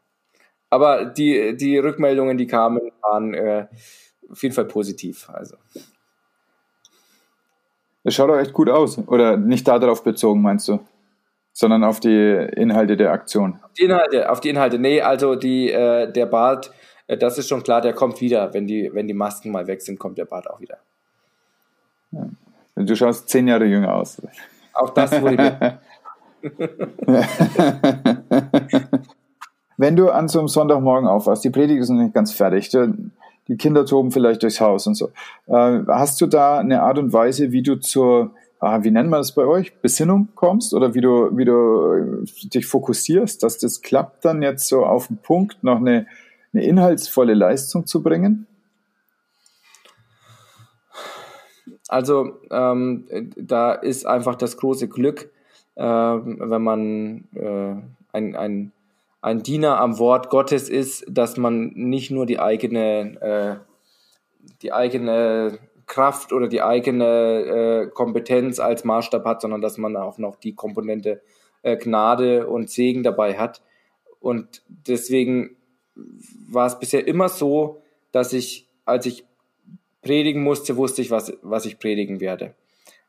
Aber 0.71 1.05
die, 1.05 1.57
die 1.57 1.79
Rückmeldungen, 1.79 2.39
die 2.39 2.47
kamen, 2.47 2.81
waren 3.03 3.35
äh, 3.35 3.67
auf 4.31 4.43
jeden 4.43 4.55
Fall 4.55 4.65
positiv. 4.65 5.29
Also. 5.31 5.57
Es 8.05 8.15
schaut 8.15 8.31
auch 8.31 8.39
echt 8.39 8.53
gut 8.53 8.69
aus. 8.69 8.99
Oder 9.07 9.37
nicht 9.37 9.69
darauf 9.69 10.03
bezogen, 10.03 10.41
meinst 10.43 10.69
du? 10.69 10.81
Sondern 11.53 11.85
auf 11.85 12.01
die 12.01 12.49
Inhalte 12.57 12.97
der 12.97 13.13
Aktion. 13.13 13.61
Auf 13.63 13.73
die 13.75 13.83
Inhalte, 13.83 14.31
auf 14.31 14.41
die 14.41 14.49
Inhalte. 14.49 14.79
Nee, 14.79 15.03
also 15.03 15.35
die, 15.35 15.71
äh, 15.71 16.11
der 16.11 16.27
Bart, 16.27 16.73
äh, 17.07 17.19
das 17.19 17.37
ist 17.37 17.49
schon 17.49 17.63
klar, 17.63 17.83
der 17.83 17.93
kommt 17.93 18.21
wieder. 18.21 18.55
Wenn 18.55 18.67
die, 18.67 18.91
wenn 18.95 19.07
die 19.07 19.15
Masken 19.15 19.53
mal 19.53 19.67
weg 19.67 19.83
sind, 19.83 19.99
kommt 19.99 20.17
der 20.17 20.25
Bart 20.25 20.49
auch 20.49 20.61
wieder. 20.61 20.79
Ja. 22.13 22.31
Du 22.77 22.97
schaust 22.97 23.29
zehn 23.29 23.47
Jahre 23.47 23.67
jünger 23.67 23.95
aus. 23.95 24.23
Auch 24.73 24.91
das 24.91 25.21
wurde 25.21 25.79
Wenn 29.77 29.97
du 29.97 30.11
an 30.11 30.29
so 30.29 30.39
einem 30.39 30.49
Sonntagmorgen 30.49 31.09
aufwachst, 31.09 31.45
die 31.45 31.51
Predigt 31.51 31.81
ist 31.81 31.91
noch 31.91 32.03
nicht 32.03 32.15
ganz 32.15 32.33
fertig, 32.33 32.71
die 33.49 33.57
Kinder 33.57 33.85
toben 33.85 34.11
vielleicht 34.11 34.43
durchs 34.43 34.61
Haus 34.61 34.87
und 34.87 34.95
so. 34.95 35.11
Äh, 35.47 35.81
hast 35.89 36.21
du 36.21 36.27
da 36.27 36.59
eine 36.59 36.83
Art 36.83 36.99
und 36.99 37.13
Weise, 37.13 37.53
wie 37.53 37.63
du 37.63 37.77
zur, 37.77 38.33
ah, 38.61 38.85
wie 38.85 38.91
nennt 38.91 39.11
man 39.11 39.21
das 39.21 39.33
bei 39.33 39.45
euch, 39.45 39.75
Besinnung 39.81 40.29
kommst 40.35 40.75
oder 40.75 40.95
wie 40.95 41.01
du, 41.01 41.37
wie 41.37 41.45
du 41.45 42.25
äh, 42.25 42.49
dich 42.49 42.67
fokussierst, 42.67 43.43
dass 43.43 43.59
das 43.59 43.83
klappt, 43.83 44.25
dann 44.25 44.43
jetzt 44.43 44.69
so 44.69 44.85
auf 44.85 45.09
den 45.09 45.19
Punkt 45.19 45.65
noch 45.65 45.79
eine, 45.79 46.07
eine 46.53 46.65
inhaltsvolle 46.65 47.35
Leistung 47.35 47.87
zu 47.87 48.03
bringen? 48.03 48.47
Also 51.89 52.39
ähm, 52.51 53.33
da 53.37 53.73
ist 53.73 54.07
einfach 54.07 54.37
das 54.37 54.57
große 54.57 54.89
Glück, 54.89 55.31
wenn 55.75 56.63
man 56.63 57.25
äh, 57.35 57.75
ein, 58.13 58.37
ein 58.37 58.73
ein 59.25 59.45
Diener 59.45 59.81
am 59.81 60.01
Wort 60.01 60.31
Gottes 60.31 60.69
ist, 60.69 61.05
dass 61.09 61.37
man 61.37 61.69
nicht 61.77 62.11
nur 62.11 62.27
die 62.27 62.41
eigene, 62.41 63.21
äh, 63.21 64.45
die 64.63 64.73
eigene 64.73 65.61
Kraft 65.87 66.33
oder 66.33 66.49
die 66.49 66.61
eigene 66.61 67.07
äh, 67.07 67.87
Kompetenz 67.87 68.59
als 68.59 68.83
Maßstab 68.83 69.25
hat, 69.25 69.41
sondern 69.41 69.61
dass 69.61 69.79
man 69.79 69.97
auch 69.97 70.19
noch 70.19 70.35
die 70.37 70.55
Komponente 70.55 71.23
Gnade 71.63 72.49
und 72.49 72.71
Segen 72.71 73.05
dabei 73.05 73.39
hat. 73.39 73.63
Und 74.19 74.63
deswegen 74.67 75.57
war 76.49 76.67
es 76.67 76.79
bisher 76.79 77.07
immer 77.07 77.29
so, 77.29 77.83
dass 78.11 78.33
ich, 78.33 78.69
als 78.85 79.07
ich 79.07 79.25
predigen 80.03 80.43
musste, 80.43 80.77
wusste 80.77 81.03
ich, 81.03 81.11
was, 81.11 81.33
was 81.43 81.67
ich 81.67 81.79
predigen 81.79 82.21
werde. 82.21 82.55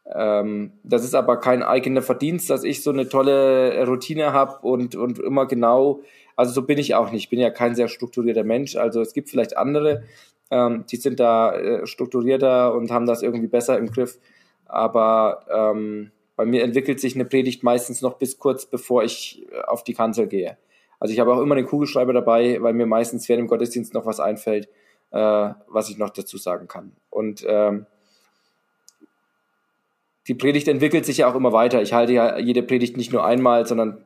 Ähm, 0.05 0.73
das 0.83 1.03
ist 1.03 1.15
aber 1.15 1.39
kein 1.39 1.63
eigener 1.63 2.01
Verdienst, 2.01 2.49
dass 2.49 2.63
ich 2.63 2.83
so 2.83 2.91
eine 2.91 3.07
tolle 3.07 3.85
Routine 3.87 4.33
habe 4.33 4.59
und, 4.65 4.95
und 4.95 5.19
immer 5.19 5.47
genau, 5.47 6.01
also 6.35 6.51
so 6.51 6.63
bin 6.63 6.77
ich 6.77 6.95
auch 6.95 7.11
nicht. 7.11 7.23
Ich 7.23 7.29
bin 7.29 7.39
ja 7.39 7.49
kein 7.49 7.75
sehr 7.75 7.87
strukturierter 7.87 8.43
Mensch. 8.43 8.75
Also 8.75 9.01
es 9.01 9.13
gibt 9.13 9.29
vielleicht 9.29 9.55
andere, 9.55 10.03
ähm, 10.51 10.85
die 10.91 10.97
sind 10.97 11.19
da 11.19 11.55
äh, 11.55 11.87
strukturierter 11.87 12.73
und 12.73 12.91
haben 12.91 13.05
das 13.05 13.21
irgendwie 13.21 13.47
besser 13.47 13.77
im 13.77 13.91
Griff. 13.91 14.19
Aber 14.65 15.45
ähm, 15.49 16.11
bei 16.35 16.45
mir 16.45 16.63
entwickelt 16.63 16.99
sich 16.99 17.15
eine 17.15 17.25
Predigt 17.25 17.63
meistens 17.63 18.01
noch 18.01 18.17
bis 18.17 18.39
kurz 18.39 18.65
bevor 18.65 19.03
ich 19.03 19.45
äh, 19.51 19.61
auf 19.61 19.83
die 19.83 19.93
Kanzel 19.93 20.27
gehe. 20.27 20.57
Also 20.99 21.13
ich 21.13 21.19
habe 21.19 21.33
auch 21.33 21.41
immer 21.41 21.55
den 21.55 21.65
Kugelschreiber 21.65 22.13
dabei, 22.13 22.61
weil 22.61 22.73
mir 22.73 22.85
meistens 22.85 23.27
während 23.29 23.41
dem 23.41 23.47
Gottesdienst 23.47 23.93
noch 23.93 24.05
was 24.05 24.19
einfällt, 24.19 24.69
äh, 25.11 25.49
was 25.67 25.89
ich 25.89 25.97
noch 25.97 26.09
dazu 26.09 26.37
sagen 26.37 26.67
kann. 26.67 26.93
Und 27.09 27.45
ähm, 27.47 27.85
die 30.27 30.35
Predigt 30.35 30.67
entwickelt 30.67 31.05
sich 31.05 31.17
ja 31.17 31.29
auch 31.29 31.35
immer 31.35 31.51
weiter. 31.51 31.81
Ich 31.81 31.93
halte 31.93 32.13
ja 32.13 32.37
jede 32.37 32.63
Predigt 32.63 32.97
nicht 32.97 33.11
nur 33.11 33.25
einmal, 33.25 33.65
sondern 33.65 34.03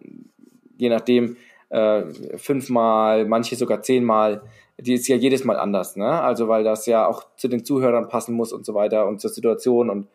je 0.78 0.90
nachdem 0.90 1.38
äh, 1.70 2.04
fünfmal, 2.38 3.26
manche 3.26 3.56
sogar 3.56 3.82
zehnmal. 3.82 4.42
Die 4.80 4.94
ist 4.94 5.08
ja 5.08 5.16
jedes 5.16 5.44
Mal 5.44 5.58
anders, 5.58 5.96
ne? 5.96 6.22
Also 6.22 6.48
weil 6.48 6.64
das 6.64 6.86
ja 6.86 7.08
auch 7.08 7.26
zu 7.36 7.48
den 7.48 7.66
Zuhörern 7.66 8.10
passen 8.10 8.36
muss 8.36 8.54
und 8.54 8.66
so 8.66 8.74
weiter 8.74 9.08
und 9.08 9.20
zur 9.20 9.32
Situation 9.32 9.90
und 9.90 10.08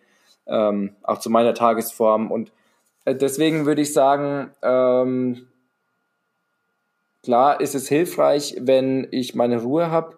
ähm, 0.46 0.94
auch 1.02 1.18
zu 1.18 1.30
meiner 1.30 1.54
Tagesform. 1.54 2.30
Und 2.30 2.52
äh, 3.04 3.14
deswegen 3.14 3.66
würde 3.66 3.82
ich 3.82 3.92
sagen, 3.92 4.50
ähm, 4.62 5.48
klar 7.22 7.60
ist 7.60 7.74
es 7.74 7.88
hilfreich, 7.88 8.56
wenn 8.60 9.08
ich 9.10 9.34
meine 9.34 9.62
Ruhe 9.62 9.90
habe 9.90 10.16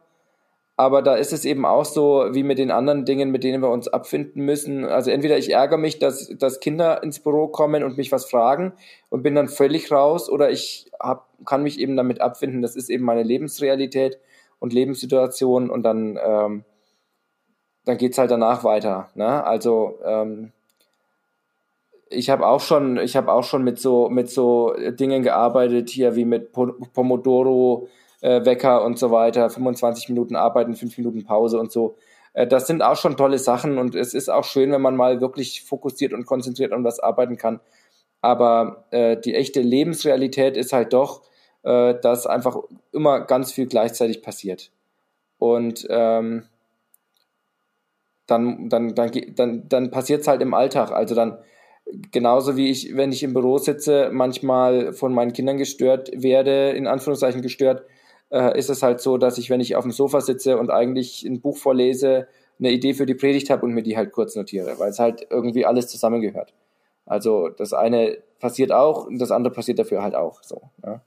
aber 0.77 1.03
da 1.03 1.15
ist 1.15 1.33
es 1.33 1.45
eben 1.45 1.65
auch 1.65 1.85
so 1.85 2.27
wie 2.33 2.43
mit 2.43 2.59
den 2.59 2.73
anderen 2.73 3.05
Dingen, 3.05 3.31
mit 3.31 3.45
denen 3.45 3.63
wir 3.63 3.71
uns 3.71 3.87
abfinden 3.87 4.45
müssen. 4.45 4.85
Also 4.85 5.13
entweder 5.13 5.39
ich 5.39 5.53
ärgere 5.53 5.79
mich, 5.79 6.01
dass, 6.01 6.29
dass 6.37 6.59
Kinder 6.59 7.03
ins 7.03 7.21
Büro 7.21 7.47
kommen 7.47 7.85
und 7.85 7.97
mich 7.97 8.11
was 8.11 8.29
fragen 8.29 8.73
und 9.09 9.23
bin 9.23 9.37
dann 9.37 9.49
völlig 9.49 9.93
raus 9.93 10.29
oder 10.29 10.51
ich 10.51 10.91
hab, 10.99 11.29
kann 11.47 11.63
mich 11.63 11.79
eben 11.79 11.97
damit 11.97 12.21
abfinden. 12.21 12.61
Das 12.61 12.75
ist 12.75 12.91
eben 12.91 13.05
meine 13.05 13.23
Lebensrealität 13.23 14.19
und 14.59 14.73
Lebenssituation 14.73 15.71
und 15.71 15.85
dann, 15.85 16.19
ähm, 16.25 16.65
dann 17.85 17.97
geht's 17.97 18.19
halt 18.19 18.33
danach 18.33 18.65
weiter. 18.65 19.11
Ne? 19.15 19.45
Also 19.45 19.99
ähm, 20.05 20.51
ich 22.09 22.31
habe 22.31 22.47
auch 22.47 22.61
schon, 22.61 22.99
ich 22.99 23.17
habe 23.17 23.33
auch 23.33 23.45
schon 23.45 23.63
mit 23.63 23.79
so 23.79 24.09
mit 24.09 24.29
so 24.29 24.75
Dingen 24.91 25.23
gearbeitet 25.23 25.89
hier 25.91 26.17
wie 26.17 26.25
mit 26.25 26.53
Pomodoro 26.53 27.89
äh, 28.25 28.45
Wecker 28.47 28.83
und 28.83 28.99
so 28.99 29.11
weiter, 29.11 29.51
25 29.51 30.09
Minuten 30.09 30.35
arbeiten, 30.35 30.75
5 30.75 30.97
Minuten 30.97 31.25
Pause 31.25 31.61
und 31.61 31.71
so. 31.71 31.97
Äh, 32.33 32.47
das 32.47 32.67
sind 32.67 32.83
auch 32.83 32.97
schon 32.97 33.19
tolle 33.19 33.39
Sachen 33.39 33.77
und 33.77 33.95
es 33.95 34.15
ist 34.15 34.31
auch 34.31 34.45
schön, 34.45 34.73
wenn 34.73 34.81
man 34.81 34.97
mal 34.97 35.21
wirklich 35.21 35.63
fokussiert 35.63 36.15
und 36.15 36.25
konzentriert 36.25 36.73
an 36.73 36.85
was 36.85 37.01
arbeiten 37.01 37.37
kann. 37.37 37.61
Aber 38.23 38.87
äh, 38.91 39.19
die 39.19 39.35
echte 39.35 39.61
Lebensrealität 39.61 40.57
ist 40.57 40.73
halt 40.73 40.95
doch, 40.95 41.23
äh, 41.65 41.95
dass 42.01 42.27
einfach 42.27 42.57
immer 42.93 43.21
ganz 43.21 43.53
viel 43.53 43.67
gleichzeitig 43.67 44.23
passiert. 44.23 44.71
Und 45.39 45.87
ähm, 45.91 46.45
dann, 48.27 48.71
dann, 48.71 48.95
dann, 48.95 49.11
dann, 49.35 49.69
dann 49.69 49.91
passiert 49.91 50.23
es 50.23 50.29
halt 50.29 50.41
im 50.41 50.55
Alltag. 50.55 50.93
Also 50.93 51.15
dann, 51.15 51.37
genauso 52.11 52.57
wie 52.57 52.71
ich, 52.71 52.97
wenn 52.97 53.13
ich 53.13 53.23
im 53.23 53.35
Büro 53.35 53.59
sitze, 53.59 54.09
manchmal 54.11 54.95
von 54.95 55.13
meinen 55.13 55.35
Kindern 55.35 55.59
gestört 55.59 56.11
werde, 56.15 56.71
in 56.71 56.87
Anführungszeichen 56.87 57.43
gestört, 57.43 57.85
äh, 58.35 58.59
ist 58.59 58.69
es 58.69 58.83
halt 58.83 59.01
so, 59.01 59.17
dass 59.17 59.39
ich, 59.39 59.49
wenn 59.49 59.61
ich 59.61 59.77
auf 59.77 59.85
dem 59.85 59.93
Sofa 59.93 60.21
sitze 60.21 60.59
und 60.59 60.71
eigentlich 60.71 61.25
ein 61.25 61.41
Buch 61.41 61.57
vorlese, 61.57 62.27
eine 62.59 62.73
Idee 62.73 62.95
für 62.95 63.07
die 63.07 63.15
Predigt 63.15 63.49
habe 63.49 63.65
und 63.65 63.73
mir 63.73 63.83
die 63.83 63.97
halt 63.97 64.13
kurz 64.13 64.35
notiere, 64.35 64.79
weil 64.79 64.91
es 64.91 64.99
halt 64.99 65.27
irgendwie 65.31 65.65
alles 65.65 65.89
zusammengehört. 65.89 66.53
Also 67.07 67.49
das 67.49 67.73
eine 67.73 68.19
passiert 68.41 68.73
auch 68.73 69.07
und 69.07 69.19
das 69.19 69.31
andere 69.31 69.55
passiert 69.55 69.79
dafür 69.79 70.03
halt 70.03 70.15
auch 70.17 70.43
so. 70.43 70.63
Ja. 70.85 71.01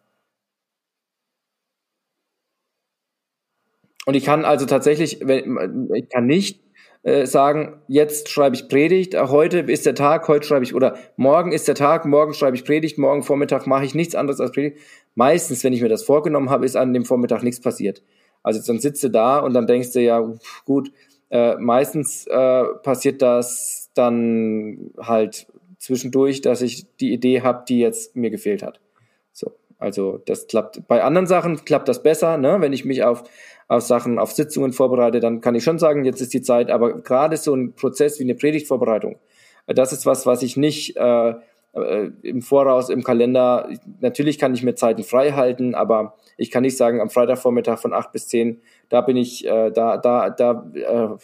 Und 4.06 4.14
ich 4.16 4.24
kann 4.24 4.46
also 4.46 4.66
tatsächlich, 4.66 5.22
ich 5.22 6.10
kann 6.10 6.26
nicht 6.28 6.62
äh, 7.04 7.26
sagen, 7.26 7.82
jetzt 7.88 8.30
schreibe 8.30 8.56
ich 8.56 8.68
Predigt, 8.68 9.14
äh, 9.14 9.28
heute 9.28 9.60
ist 9.60 9.86
der 9.86 9.96
Tag, 9.96 10.28
heute 10.28 10.46
schreibe 10.46 10.64
ich, 10.64 10.76
oder 10.76 10.98
morgen 11.16 11.52
ist 11.52 11.68
der 11.68 11.76
Tag, 11.76 12.06
morgen 12.06 12.34
schreibe 12.34 12.56
ich 12.56 12.66
Predigt, 12.66 12.98
morgen 12.98 13.24
Vormittag 13.24 13.68
mache 13.68 13.86
ich 13.86 13.96
nichts 13.96 14.16
anderes 14.16 14.40
als 14.40 14.52
Predigt. 14.52 14.80
Meistens, 15.16 15.64
wenn 15.64 15.74
ich 15.74 15.82
mir 15.82 15.90
das 15.90 16.04
vorgenommen 16.04 16.50
habe, 16.50 16.66
ist 16.66 16.76
an 16.76 16.94
dem 16.94 17.06
Vormittag 17.06 17.44
nichts 17.44 17.62
passiert. 17.62 18.02
Also 18.44 18.62
dann 18.66 18.80
sitzt 18.80 19.04
du 19.04 19.10
da 19.10 19.40
und 19.40 19.54
dann 19.54 19.68
denkst 19.68 19.94
du, 19.94 20.02
ja, 20.02 20.26
gut, 20.66 20.92
äh, 21.30 21.56
meistens 21.56 22.28
äh, 22.28 22.64
passiert 22.84 23.22
das 23.22 23.90
dann 23.94 24.92
halt 24.98 25.48
zwischendurch, 25.78 26.42
dass 26.42 26.62
ich 26.62 26.86
die 27.00 27.14
Idee 27.14 27.42
habe, 27.42 27.64
die 27.68 27.80
jetzt 27.80 28.16
mir 28.16 28.30
gefehlt 28.30 28.64
hat. 28.64 28.80
So, 29.32 29.52
also 29.78 30.22
das 30.26 30.48
klappt. 30.48 30.88
Bei 30.88 31.04
anderen 31.04 31.28
Sachen 31.28 31.64
klappt 31.66 31.88
das 31.88 32.04
besser, 32.04 32.38
ne? 32.38 32.58
wenn 32.60 32.74
ich 32.74 32.86
mich 32.86 33.04
auf 33.04 33.24
auf 33.68 33.84
Sachen, 33.84 34.20
auf 34.20 34.32
Sitzungen 34.32 34.74
vorbereite, 34.74 35.20
dann 35.20 35.42
kann 35.42 35.56
ich 35.56 35.64
schon 35.64 35.80
sagen, 35.80 36.06
jetzt 36.06 36.22
ist 36.22 36.34
die 36.34 36.42
Zeit. 36.42 36.70
Aber 36.70 37.02
gerade 37.02 37.38
so 37.38 37.54
ein 37.54 37.74
Prozess 37.74 38.20
wie 38.20 38.24
eine 38.24 38.36
Predigtvorbereitung, 38.36 39.18
äh, 39.68 39.74
das 39.74 39.94
ist 39.94 40.06
was, 40.06 40.26
was 40.26 40.42
ich 40.42 40.58
nicht 40.58 40.96
äh, 40.98 41.34
äh, 41.74 42.12
im 42.22 42.42
Voraus 42.42 42.90
im 42.90 43.04
Kalender, 43.04 43.70
natürlich 44.00 44.40
kann 44.40 44.54
ich 44.54 44.64
mir 44.64 44.76
Zeiten 44.76 45.04
frei 45.04 45.32
halten, 45.32 45.76
aber 45.76 46.16
ich 46.38 46.52
kann 46.52 46.64
nicht 46.64 46.78
sagen, 46.78 47.02
am 47.02 47.10
Freitagvormittag 47.10 47.80
von 47.80 47.94
acht 47.94 48.12
bis 48.12 48.28
zehn, 48.28 48.62
da 48.90 49.02
bin 49.02 49.18
ich, 49.18 49.46
äh, 49.46 49.72
da, 49.72 49.98
da, 49.98 50.30
da 50.30 50.72
äh, 50.74 51.18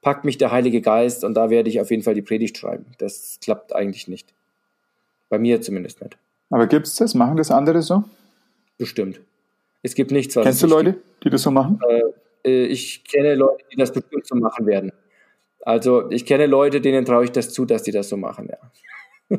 packt 0.00 0.24
mich 0.24 0.38
der 0.38 0.50
Heilige 0.50 0.80
Geist 0.80 1.24
und 1.24 1.34
da 1.34 1.50
werde 1.50 1.68
ich 1.68 1.80
auf 1.80 1.90
jeden 1.90 2.02
Fall 2.02 2.14
die 2.14 2.22
Predigt 2.22 2.58
schreiben. 2.58 2.86
Das 2.98 3.38
klappt 3.42 3.74
eigentlich 3.74 4.08
nicht. 4.08 4.32
Bei 5.28 5.38
mir 5.38 5.60
zumindest 5.60 6.02
nicht. 6.02 6.16
Aber 6.50 6.66
gibt 6.66 6.86
es 6.86 6.96
das? 6.96 7.14
Machen 7.14 7.36
das 7.36 7.50
andere 7.50 7.82
so? 7.82 8.04
Bestimmt. 8.78 9.20
Es 9.82 9.94
gibt 9.94 10.10
nichts, 10.10 10.36
was. 10.36 10.44
Kennst 10.44 10.62
du 10.62 10.66
Leute, 10.68 11.00
die 11.24 11.30
das 11.30 11.42
so 11.42 11.50
machen? 11.50 11.78
Äh, 11.88 12.48
äh, 12.48 12.66
ich 12.66 13.04
kenne 13.04 13.34
Leute, 13.34 13.64
die 13.72 13.76
das 13.76 13.92
bestimmt 13.92 14.26
so 14.26 14.36
machen 14.36 14.66
werden. 14.66 14.92
Also 15.62 16.10
ich 16.10 16.26
kenne 16.26 16.46
Leute, 16.46 16.80
denen 16.80 17.04
traue 17.04 17.24
ich 17.24 17.32
das 17.32 17.52
zu, 17.52 17.64
dass 17.64 17.82
die 17.82 17.92
das 17.92 18.08
so 18.08 18.16
machen, 18.16 18.48
ja. 18.50 19.38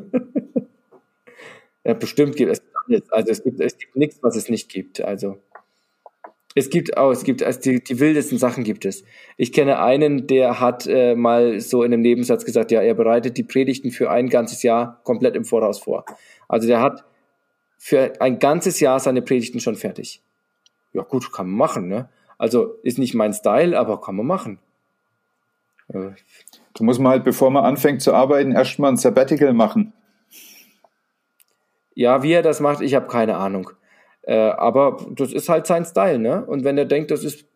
ja 1.84 1.94
bestimmt 1.94 2.36
gibt 2.36 2.52
es 2.52 2.62
alles. 2.86 3.02
Also 3.10 3.30
es 3.30 3.42
gibt, 3.42 3.60
es 3.60 3.76
gibt 3.78 3.96
nichts, 3.96 4.18
was 4.22 4.36
es 4.36 4.48
nicht 4.48 4.70
gibt. 4.70 5.02
Also 5.02 5.38
es 6.54 6.70
gibt 6.70 6.96
auch, 6.96 7.10
es 7.10 7.24
gibt, 7.24 7.42
also 7.42 7.60
die, 7.60 7.82
die 7.82 7.98
wildesten 7.98 8.38
Sachen 8.38 8.64
gibt 8.64 8.84
es. 8.84 9.04
Ich 9.36 9.52
kenne 9.52 9.80
einen, 9.80 10.26
der 10.26 10.60
hat 10.60 10.86
äh, 10.86 11.14
mal 11.14 11.60
so 11.60 11.82
in 11.82 11.92
einem 11.92 12.02
Nebensatz 12.02 12.44
gesagt, 12.44 12.70
ja, 12.70 12.80
er 12.80 12.94
bereitet 12.94 13.36
die 13.36 13.42
Predigten 13.42 13.90
für 13.90 14.10
ein 14.10 14.28
ganzes 14.28 14.62
Jahr 14.62 15.00
komplett 15.04 15.34
im 15.36 15.44
Voraus 15.44 15.80
vor. 15.80 16.04
Also 16.48 16.68
der 16.68 16.80
hat 16.80 17.04
für 17.76 18.20
ein 18.20 18.38
ganzes 18.38 18.80
Jahr 18.80 19.00
seine 19.00 19.20
Predigten 19.20 19.60
schon 19.60 19.74
fertig. 19.74 20.22
Ja 20.94 21.02
gut, 21.02 21.32
kann 21.32 21.48
man 21.48 21.58
machen, 21.58 21.88
ne? 21.88 22.08
Also 22.38 22.78
ist 22.82 22.98
nicht 22.98 23.14
mein 23.14 23.34
Style, 23.34 23.78
aber 23.78 24.00
kann 24.00 24.16
man 24.16 24.26
machen. 24.26 24.58
Da 25.88 26.14
muss 26.80 26.98
man 26.98 27.12
halt, 27.12 27.24
bevor 27.24 27.50
man 27.50 27.64
anfängt 27.64 28.00
zu 28.00 28.14
arbeiten, 28.14 28.52
erstmal 28.52 28.92
ein 28.92 28.96
Sabbatical 28.96 29.52
machen. 29.52 29.92
Ja, 31.94 32.22
wie 32.22 32.32
er 32.32 32.42
das 32.42 32.60
macht, 32.60 32.80
ich 32.80 32.94
habe 32.94 33.06
keine 33.06 33.36
Ahnung. 33.36 33.70
Äh, 34.22 34.34
aber 34.34 35.04
das 35.10 35.32
ist 35.32 35.48
halt 35.48 35.66
sein 35.66 35.84
Style, 35.84 36.18
ne? 36.18 36.44
Und 36.46 36.64
wenn 36.64 36.78
er 36.78 36.86
denkt, 36.86 37.10
das 37.10 37.24
ist 37.24 37.46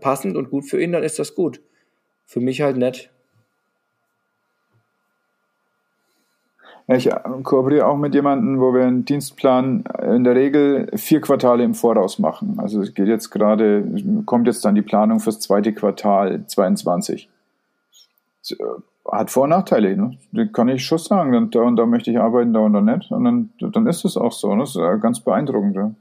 passend 0.00 0.36
und 0.36 0.50
gut 0.50 0.64
für 0.64 0.80
ihn, 0.80 0.92
dann 0.92 1.02
ist 1.02 1.18
das 1.18 1.34
gut. 1.34 1.60
Für 2.24 2.40
mich 2.40 2.62
halt 2.62 2.76
nett. 2.76 3.10
Ich 6.86 7.08
kooperiere 7.42 7.86
auch 7.86 7.96
mit 7.96 8.14
jemandem, 8.14 8.60
wo 8.60 8.74
wir 8.74 8.82
einen 8.82 9.04
Dienstplan 9.04 9.84
in 10.02 10.24
der 10.24 10.34
Regel 10.34 10.90
vier 10.94 11.20
Quartale 11.20 11.64
im 11.64 11.74
Voraus 11.74 12.18
machen. 12.18 12.58
Also 12.58 12.82
es 12.82 12.92
geht 12.92 13.08
jetzt 13.08 13.30
gerade, 13.30 13.84
kommt 14.26 14.46
jetzt 14.46 14.64
dann 14.64 14.74
die 14.74 14.82
Planung 14.82 15.20
fürs 15.20 15.40
zweite 15.40 15.72
Quartal 15.72 16.46
22. 16.46 17.28
Äh, 18.50 18.54
hat 19.10 19.30
Vor- 19.30 19.44
und 19.44 19.50
Nachteile, 19.50 19.96
ne? 19.96 20.48
Kann 20.52 20.68
ich 20.68 20.84
schon 20.84 20.98
sagen. 20.98 21.50
Da 21.50 21.60
und 21.60 21.76
da 21.76 21.86
möchte 21.86 22.10
ich 22.10 22.18
arbeiten, 22.18 22.52
da 22.52 22.60
und 22.60 22.72
da 22.72 22.80
nicht. 22.80 23.10
Und 23.10 23.24
dann, 23.24 23.50
dann 23.60 23.86
ist 23.86 24.04
es 24.04 24.16
auch 24.16 24.32
so. 24.32 24.54
Ne? 24.54 24.60
Das 24.62 24.76
ist 24.76 25.02
ganz 25.02 25.20
beeindruckend. 25.20 25.76
Ja. 25.76 25.94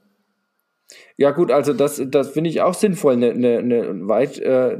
Ja 1.18 1.32
gut, 1.32 1.52
also 1.52 1.74
das, 1.74 2.02
das 2.06 2.30
finde 2.30 2.50
ich 2.50 2.62
auch 2.62 2.74
sinnvoll. 2.74 3.14
Eine, 3.14 3.32
eine, 3.32 3.60
eine, 3.60 4.24
äh, 4.42 4.78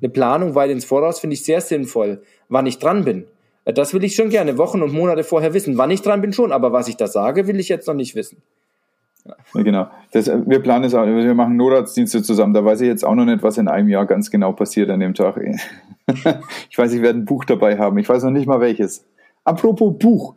eine 0.00 0.08
Planung 0.10 0.54
weit 0.54 0.70
ins 0.70 0.84
Voraus 0.84 1.20
finde 1.20 1.34
ich 1.34 1.44
sehr 1.44 1.60
sinnvoll, 1.60 2.22
wann 2.48 2.66
ich 2.66 2.78
dran 2.78 3.04
bin. 3.04 3.24
Äh, 3.70 3.72
das 3.72 3.94
will 3.94 4.04
ich 4.04 4.14
schon 4.14 4.30
gerne 4.30 4.58
Wochen 4.58 4.82
und 4.82 4.92
Monate 4.92 5.24
vorher 5.24 5.54
wissen. 5.54 5.78
Wann 5.78 5.90
ich 5.90 6.02
dran 6.02 6.20
bin 6.20 6.32
schon, 6.32 6.52
aber 6.52 6.72
was 6.72 6.88
ich 6.88 6.96
da 6.96 7.06
sage, 7.06 7.46
will 7.46 7.60
ich 7.60 7.68
jetzt 7.68 7.86
noch 7.86 7.94
nicht 7.94 8.14
wissen. 8.14 8.42
Ja. 9.24 9.36
ja 9.54 9.62
genau. 9.62 9.86
Das, 10.12 10.26
wir 10.28 10.60
planen 10.60 10.84
es 10.84 10.94
auch, 10.94 11.06
wir 11.06 11.34
machen 11.34 11.56
Notarztdienste 11.56 12.22
zusammen. 12.22 12.54
Da 12.54 12.64
weiß 12.64 12.80
ich 12.80 12.88
jetzt 12.88 13.04
auch 13.04 13.14
noch 13.14 13.24
nicht, 13.24 13.42
was 13.42 13.58
in 13.58 13.68
einem 13.68 13.88
Jahr 13.88 14.06
ganz 14.06 14.30
genau 14.30 14.52
passiert 14.52 14.90
an 14.90 15.00
dem 15.00 15.14
Tag. 15.14 15.36
ich 16.70 16.78
weiß, 16.78 16.92
ich 16.92 17.02
werde 17.02 17.20
ein 17.20 17.24
Buch 17.24 17.44
dabei 17.44 17.78
haben. 17.78 17.98
Ich 17.98 18.08
weiß 18.08 18.22
noch 18.24 18.30
nicht 18.30 18.46
mal 18.46 18.60
welches. 18.60 19.06
Apropos 19.44 19.96
Buch. 19.98 20.34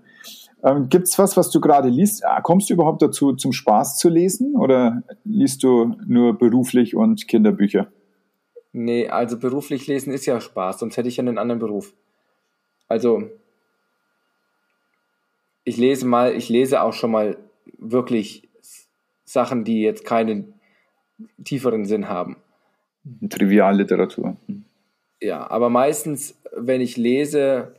Ähm, 0.64 0.88
Gibt 0.88 1.08
es 1.08 1.20
was, 1.20 1.36
was 1.36 1.50
du 1.52 1.60
gerade 1.60 1.90
liest? 1.90 2.26
Ah, 2.26 2.40
kommst 2.40 2.70
du 2.70 2.74
überhaupt 2.74 3.02
dazu, 3.02 3.34
zum 3.34 3.52
Spaß 3.52 3.98
zu 3.98 4.08
lesen 4.08 4.56
oder 4.56 5.04
liest 5.26 5.62
du 5.64 5.96
nur 6.08 6.38
beruflich 6.38 6.96
und 6.96 7.28
Kinderbücher? 7.28 7.88
Nee, 8.72 9.10
also 9.10 9.38
beruflich 9.38 9.88
lesen 9.88 10.14
ist 10.14 10.26
ja 10.26 10.40
Spaß, 10.40 10.80
sonst 10.80 10.96
hätte 10.96 11.10
ich 11.10 11.18
ja 11.18 11.22
einen 11.22 11.38
anderen 11.38 11.60
Beruf. 11.60 11.94
Also, 12.94 13.24
ich 15.64 15.78
lese 15.78 16.06
mal, 16.06 16.36
ich 16.36 16.48
lese 16.48 16.84
auch 16.84 16.94
schon 16.94 17.10
mal 17.10 17.38
wirklich 17.80 18.48
Sachen, 19.26 19.64
die 19.64 19.82
jetzt 19.82 20.06
keinen 20.06 20.54
tieferen 21.44 21.86
Sinn 21.86 22.08
haben. 22.08 22.38
Trivialliteratur. 23.28 24.38
Ja, 25.20 25.50
aber 25.50 25.72
meistens, 25.72 26.40
wenn 26.56 26.82
ich 26.82 26.96
lese, 26.96 27.74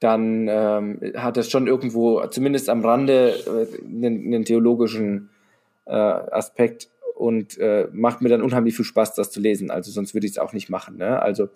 dann 0.00 0.48
ähm, 0.50 1.00
hat 1.16 1.38
das 1.38 1.50
schon 1.50 1.66
irgendwo, 1.66 2.26
zumindest 2.26 2.68
am 2.68 2.84
Rande, 2.84 3.36
äh, 3.46 3.82
einen, 3.82 4.26
einen, 4.26 4.44
theologischen 4.44 5.30
äh, 5.86 5.92
Aspekt 5.92 6.90
und 7.14 7.56
äh, 7.56 7.88
macht 7.94 8.20
mir 8.20 8.28
dann 8.28 8.42
unheimlich 8.42 8.76
viel 8.76 8.84
Spaß, 8.84 9.14
das 9.14 9.30
zu 9.30 9.40
lesen. 9.40 9.70
Also 9.70 9.90
sonst 9.92 10.12
würde 10.12 10.26
ich 10.26 10.32
es 10.32 10.38
auch 10.38 10.52
nicht 10.52 10.68
machen. 10.68 10.98
Ne? 10.98 11.22
Also 11.22 11.48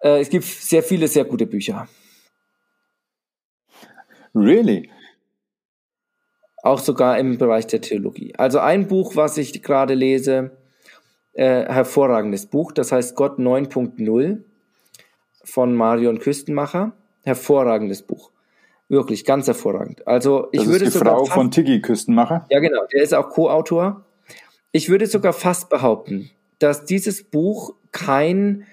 äh, 0.00 0.20
es 0.20 0.30
gibt 0.30 0.44
sehr 0.44 0.82
viele 0.82 1.08
sehr 1.08 1.24
gute 1.24 1.46
Bücher. 1.46 1.88
Really? 4.34 4.90
Auch 6.62 6.78
sogar 6.78 7.18
im 7.18 7.38
Bereich 7.38 7.66
der 7.66 7.80
Theologie. 7.80 8.34
Also 8.36 8.58
ein 8.58 8.86
Buch, 8.86 9.16
was 9.16 9.38
ich 9.38 9.62
gerade 9.62 9.94
lese, 9.94 10.56
äh, 11.32 11.64
hervorragendes 11.64 12.46
Buch, 12.46 12.72
das 12.72 12.92
heißt 12.92 13.16
Gott 13.16 13.38
9.0 13.38 14.44
von 15.44 15.74
Marion 15.74 16.18
Küstenmacher 16.18 16.92
hervorragendes 17.22 18.02
Buch. 18.02 18.30
Wirklich, 18.88 19.24
ganz 19.24 19.46
hervorragend. 19.46 20.06
Also 20.06 20.48
ich 20.52 20.60
das 20.60 20.68
würde 20.68 20.84
ist 20.86 20.94
die 20.94 20.98
Frau 20.98 21.24
fast, 21.24 21.32
von 21.32 21.50
Tiggy 21.50 21.80
Küstenmacher. 21.80 22.46
Ja, 22.50 22.58
genau. 22.58 22.82
Der 22.92 23.02
ist 23.02 23.14
auch 23.14 23.30
Co-Autor. 23.30 24.04
Ich 24.72 24.88
würde 24.88 25.06
sogar 25.06 25.32
fast 25.32 25.68
behaupten, 25.70 26.30
dass 26.58 26.84
dieses 26.84 27.22
Buch 27.22 27.74
kein 27.92 28.66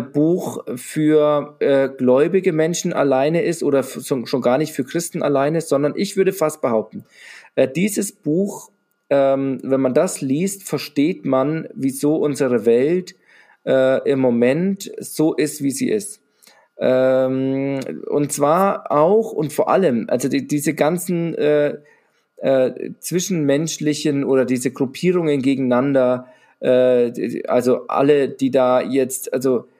Buch 0.00 0.64
für 0.76 1.56
äh, 1.60 1.90
gläubige 1.90 2.54
Menschen 2.54 2.94
alleine 2.94 3.42
ist 3.42 3.62
oder 3.62 3.82
schon 3.82 4.24
gar 4.40 4.56
nicht 4.56 4.72
für 4.72 4.84
Christen 4.84 5.22
alleine, 5.22 5.60
sondern 5.60 5.92
ich 5.96 6.16
würde 6.16 6.32
fast 6.32 6.62
behaupten, 6.62 7.04
äh, 7.56 7.68
dieses 7.68 8.12
Buch, 8.12 8.70
ähm, 9.10 9.60
wenn 9.62 9.82
man 9.82 9.92
das 9.92 10.22
liest, 10.22 10.62
versteht 10.62 11.26
man, 11.26 11.68
wieso 11.74 12.16
unsere 12.16 12.64
Welt 12.64 13.14
äh, 13.66 14.10
im 14.10 14.20
Moment 14.20 14.90
so 14.98 15.34
ist, 15.34 15.62
wie 15.62 15.70
sie 15.70 15.90
ist. 15.90 16.22
Ähm, 16.78 17.80
und 18.08 18.32
zwar 18.32 18.90
auch 18.90 19.32
und 19.32 19.52
vor 19.52 19.68
allem, 19.68 20.06
also 20.08 20.28
die, 20.28 20.46
diese 20.46 20.74
ganzen 20.74 21.34
äh, 21.34 21.76
äh, 22.38 22.92
zwischenmenschlichen 22.98 24.24
oder 24.24 24.46
diese 24.46 24.70
Gruppierungen 24.70 25.42
gegeneinander, 25.42 26.28
äh, 26.60 27.42
also 27.46 27.86
alle, 27.88 28.30
die 28.30 28.50
da 28.50 28.80
jetzt, 28.80 29.32
also 29.34 29.58
äh, 29.58 29.71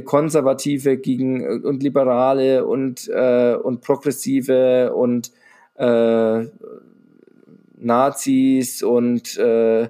Konservative 0.00 0.96
gegen 0.96 1.42
äh, 1.42 1.66
und 1.66 1.82
Liberale 1.82 2.64
und, 2.66 3.08
äh, 3.08 3.54
und 3.54 3.82
Progressive 3.82 4.92
und 4.94 5.30
äh, 5.74 6.46
Nazis 7.76 8.82
und 8.82 9.36
äh, 9.38 9.88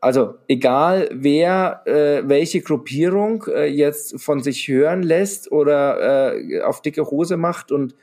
also 0.00 0.34
egal 0.48 1.08
wer 1.12 1.82
äh, 1.86 2.28
welche 2.28 2.60
Gruppierung 2.60 3.44
äh, 3.46 3.66
jetzt 3.66 4.20
von 4.20 4.42
sich 4.42 4.68
hören 4.68 5.02
lässt 5.02 5.50
oder 5.50 6.34
äh, 6.34 6.60
auf 6.60 6.82
dicke 6.82 7.10
Hose 7.10 7.36
macht 7.36 7.72
und 7.72 7.94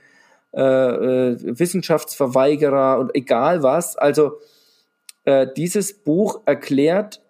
äh, 0.54 0.62
äh, 0.62 1.38
Wissenschaftsverweigerer 1.60 3.00
und 3.00 3.16
egal 3.16 3.64
was, 3.64 3.96
also 3.96 4.40
äh, 5.26 5.48
dieses 5.56 5.94
Buch 5.94 6.42
erklärt, 6.46 7.22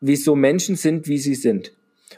wieso 0.00 0.36
Menschen 0.36 0.76
sind, 0.76 1.08
wie 1.08 1.18
sie 1.18 1.34
sind 1.34 1.72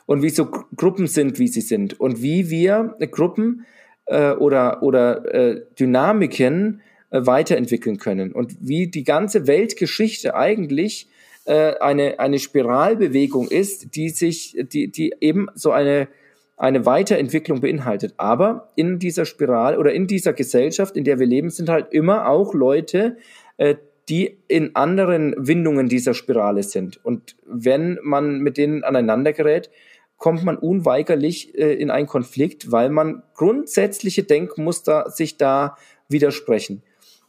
und 0.06 0.22
wieso 0.22 0.46
Gruppen 0.46 1.06
sind, 1.06 1.38
wie 1.38 1.48
sie 1.48 1.60
sind 1.60 1.98
und 1.98 2.22
wie 2.22 2.50
wir 2.50 2.96
Gruppen 3.10 3.66
äh, 4.06 4.32
oder 4.32 4.82
oder 4.82 5.34
äh, 5.34 5.62
Dynamiken 5.78 6.80
äh, 7.10 7.20
weiterentwickeln 7.24 7.98
können 7.98 8.32
und 8.32 8.56
wie 8.60 8.88
die 8.88 9.04
ganze 9.04 9.46
Weltgeschichte 9.46 10.34
eigentlich 10.34 11.08
äh, 11.46 11.74
eine, 11.78 12.18
eine 12.18 12.38
Spiralbewegung 12.38 13.48
ist, 13.48 13.94
die 13.94 14.08
sich, 14.08 14.56
die, 14.72 14.88
die 14.90 15.14
eben 15.20 15.46
so 15.54 15.70
eine, 15.70 16.08
eine 16.56 16.84
Weiterentwicklung 16.86 17.60
beinhaltet. 17.60 18.14
Aber 18.16 18.72
in 18.74 18.98
dieser 18.98 19.24
Spirale 19.24 19.78
oder 19.78 19.92
in 19.92 20.08
dieser 20.08 20.32
Gesellschaft, 20.32 20.96
in 20.96 21.04
der 21.04 21.20
wir 21.20 21.26
leben, 21.26 21.50
sind 21.50 21.68
halt 21.68 21.92
immer 21.92 22.28
auch 22.28 22.52
Leute, 22.52 23.16
äh, 23.58 23.76
die 24.08 24.38
in 24.48 24.76
anderen 24.76 25.34
Windungen 25.36 25.88
dieser 25.88 26.14
Spirale 26.14 26.62
sind. 26.62 27.04
Und 27.04 27.36
wenn 27.44 27.98
man 28.02 28.38
mit 28.40 28.56
denen 28.56 28.84
aneinander 28.84 29.32
gerät, 29.32 29.70
kommt 30.16 30.44
man 30.44 30.56
unweigerlich 30.56 31.56
äh, 31.58 31.74
in 31.74 31.90
einen 31.90 32.06
Konflikt, 32.06 32.72
weil 32.72 32.88
man 32.88 33.22
grundsätzliche 33.34 34.22
Denkmuster 34.22 35.10
sich 35.10 35.36
da 35.36 35.76
widersprechen. 36.08 36.82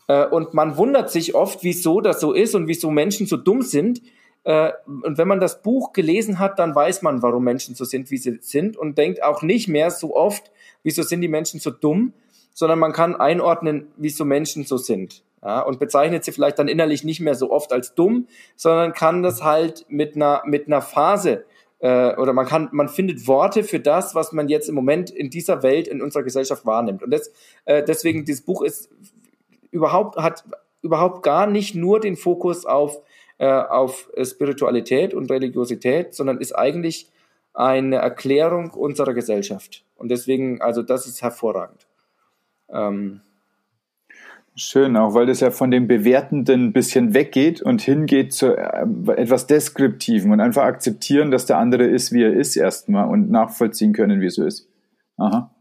Äh, 0.07 0.25
und 0.25 0.53
man 0.53 0.77
wundert 0.77 1.11
sich 1.11 1.35
oft, 1.35 1.63
wieso 1.63 1.99
das 2.01 2.19
so 2.19 2.33
ist 2.33 2.55
und 2.55 2.67
wieso 2.67 2.91
Menschen 2.91 3.27
so 3.27 3.37
dumm 3.37 3.61
sind. 3.61 4.01
Äh, 4.43 4.71
und 4.85 5.17
wenn 5.17 5.27
man 5.27 5.39
das 5.39 5.61
Buch 5.61 5.93
gelesen 5.93 6.39
hat, 6.39 6.59
dann 6.59 6.75
weiß 6.75 7.01
man, 7.01 7.21
warum 7.21 7.43
Menschen 7.43 7.75
so 7.75 7.83
sind, 7.85 8.09
wie 8.11 8.17
sie 8.17 8.37
sind 8.41 8.77
und 8.77 8.97
denkt 8.97 9.23
auch 9.23 9.41
nicht 9.41 9.67
mehr 9.67 9.91
so 9.91 10.15
oft, 10.15 10.51
wieso 10.83 11.03
sind 11.03 11.21
die 11.21 11.27
Menschen 11.27 11.59
so 11.59 11.71
dumm, 11.71 12.13
sondern 12.53 12.79
man 12.79 12.93
kann 12.93 13.15
einordnen, 13.15 13.87
wieso 13.97 14.23
Menschen 14.23 14.63
so 14.63 14.77
sind. 14.77 15.23
Ja, 15.43 15.61
und 15.61 15.79
bezeichnet 15.79 16.23
sie 16.23 16.31
vielleicht 16.31 16.57
dann 16.57 16.67
innerlich 16.67 17.03
nicht 17.03 17.19
mehr 17.19 17.35
so 17.35 17.51
oft 17.51 17.71
als 17.71 17.93
dumm, 17.93 18.27
sondern 18.55 18.93
kann 18.93 19.21
das 19.21 19.43
halt 19.43 19.85
mit 19.87 20.15
einer, 20.15 20.41
mit 20.45 20.67
einer 20.67 20.81
Phase 20.81 21.45
äh, 21.79 22.15
oder 22.15 22.33
man 22.33 22.47
kann, 22.47 22.69
man 22.71 22.89
findet 22.89 23.27
Worte 23.27 23.63
für 23.63 23.79
das, 23.79 24.15
was 24.15 24.31
man 24.31 24.47
jetzt 24.47 24.67
im 24.67 24.75
Moment 24.75 25.09
in 25.09 25.29
dieser 25.29 25.61
Welt, 25.63 25.87
in 25.87 26.01
unserer 26.01 26.23
Gesellschaft 26.23 26.65
wahrnimmt. 26.65 27.03
Und 27.03 27.11
das, 27.11 27.31
äh, 27.65 27.83
deswegen, 27.83 28.25
dieses 28.25 28.43
Buch 28.43 28.63
ist 28.63 28.89
überhaupt, 29.69 30.17
hat 30.17 30.43
überhaupt 30.81 31.23
gar 31.23 31.45
nicht 31.45 31.75
nur 31.75 31.99
den 31.99 32.15
Fokus 32.15 32.65
auf, 32.65 33.01
äh, 33.37 33.47
auf 33.47 34.09
Spiritualität 34.23 35.13
und 35.13 35.29
Religiosität, 35.29 36.15
sondern 36.15 36.39
ist 36.39 36.53
eigentlich 36.53 37.09
eine 37.53 37.97
Erklärung 37.97 38.71
unserer 38.71 39.13
Gesellschaft. 39.13 39.83
Und 39.95 40.09
deswegen, 40.09 40.61
also 40.61 40.81
das 40.81 41.07
ist 41.07 41.21
hervorragend. 41.21 41.87
Ähm, 42.69 43.21
Schön, 44.59 44.97
auch 44.97 45.13
weil 45.13 45.27
das 45.27 45.39
ja 45.39 45.51
von 45.51 45.69
dem 45.69 45.87
Bewertenden 45.87 46.65
ein 46.65 46.73
bisschen 46.73 47.13
weggeht 47.13 47.61
und 47.61 47.79
hingeht 47.79 48.33
zu 48.33 48.57
äh, 48.57 48.87
etwas 49.15 49.45
Deskriptiven 49.45 50.31
und 50.31 50.41
einfach 50.41 50.63
akzeptieren, 50.63 51.29
dass 51.29 51.45
der 51.45 51.59
andere 51.59 51.83
ist, 51.83 52.11
wie 52.11 52.23
er 52.23 52.33
ist 52.33 52.55
erstmal 52.55 53.07
und 53.07 53.29
nachvollziehen 53.29 53.93
können, 53.93 54.19
wie 54.19 54.25
es 54.25 54.33
so 54.33 54.43
ist. 54.43 54.67
Aha. 55.17 55.51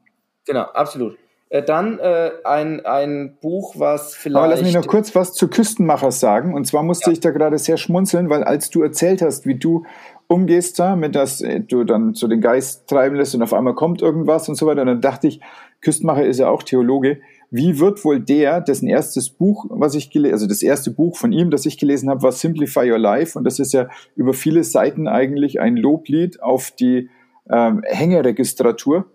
Genau, 0.46 0.62
absolut. 0.62 1.18
Äh, 1.50 1.62
dann 1.62 1.98
äh, 1.98 2.30
ein, 2.44 2.86
ein 2.86 3.36
Buch, 3.42 3.74
was 3.76 4.14
vielleicht. 4.14 4.36
Aber 4.36 4.48
lass 4.48 4.62
mich 4.62 4.74
noch 4.74 4.86
kurz 4.86 5.14
was 5.14 5.34
zu 5.34 5.48
Küstenmachers 5.48 6.18
sagen. 6.18 6.54
Und 6.54 6.66
zwar 6.66 6.82
musste 6.82 7.10
ja. 7.10 7.12
ich 7.12 7.20
da 7.20 7.32
gerade 7.32 7.58
sehr 7.58 7.76
schmunzeln, 7.76 8.30
weil 8.30 8.44
als 8.44 8.70
du 8.70 8.82
erzählt 8.82 9.20
hast, 9.20 9.44
wie 9.44 9.56
du 9.56 9.84
umgehst 10.26 10.78
da, 10.78 10.96
mit 10.96 11.14
dass 11.14 11.42
äh, 11.42 11.60
du 11.60 11.84
dann 11.84 12.14
so 12.14 12.28
den 12.28 12.40
Geist 12.40 12.88
treiben 12.88 13.16
lässt 13.16 13.34
und 13.34 13.42
auf 13.42 13.52
einmal 13.52 13.74
kommt 13.74 14.00
irgendwas 14.00 14.48
und 14.48 14.54
so 14.54 14.66
weiter, 14.66 14.86
dann 14.86 15.02
dachte 15.02 15.28
ich, 15.28 15.40
Küstenmacher 15.82 16.24
ist 16.24 16.38
ja 16.38 16.48
auch 16.48 16.62
Theologe 16.62 17.20
wie 17.50 17.78
wird 17.78 18.04
wohl 18.04 18.20
der, 18.20 18.60
dessen 18.60 18.88
erstes 18.88 19.30
Buch, 19.30 19.66
was 19.68 19.94
ich 19.94 20.10
gelesen, 20.10 20.34
also 20.34 20.46
das 20.46 20.62
erste 20.62 20.90
Buch 20.90 21.16
von 21.16 21.32
ihm, 21.32 21.50
das 21.50 21.66
ich 21.66 21.78
gelesen 21.78 22.10
habe, 22.10 22.22
war 22.22 22.32
Simplify 22.32 22.90
Your 22.90 22.98
Life? 22.98 23.38
Und 23.38 23.44
das 23.44 23.58
ist 23.58 23.72
ja 23.72 23.88
über 24.16 24.34
viele 24.34 24.64
Seiten 24.64 25.08
eigentlich 25.08 25.60
ein 25.60 25.76
Loblied 25.76 26.42
auf 26.42 26.70
die 26.70 27.08
ähm, 27.50 27.82
Hängeregistratur. 27.84 29.06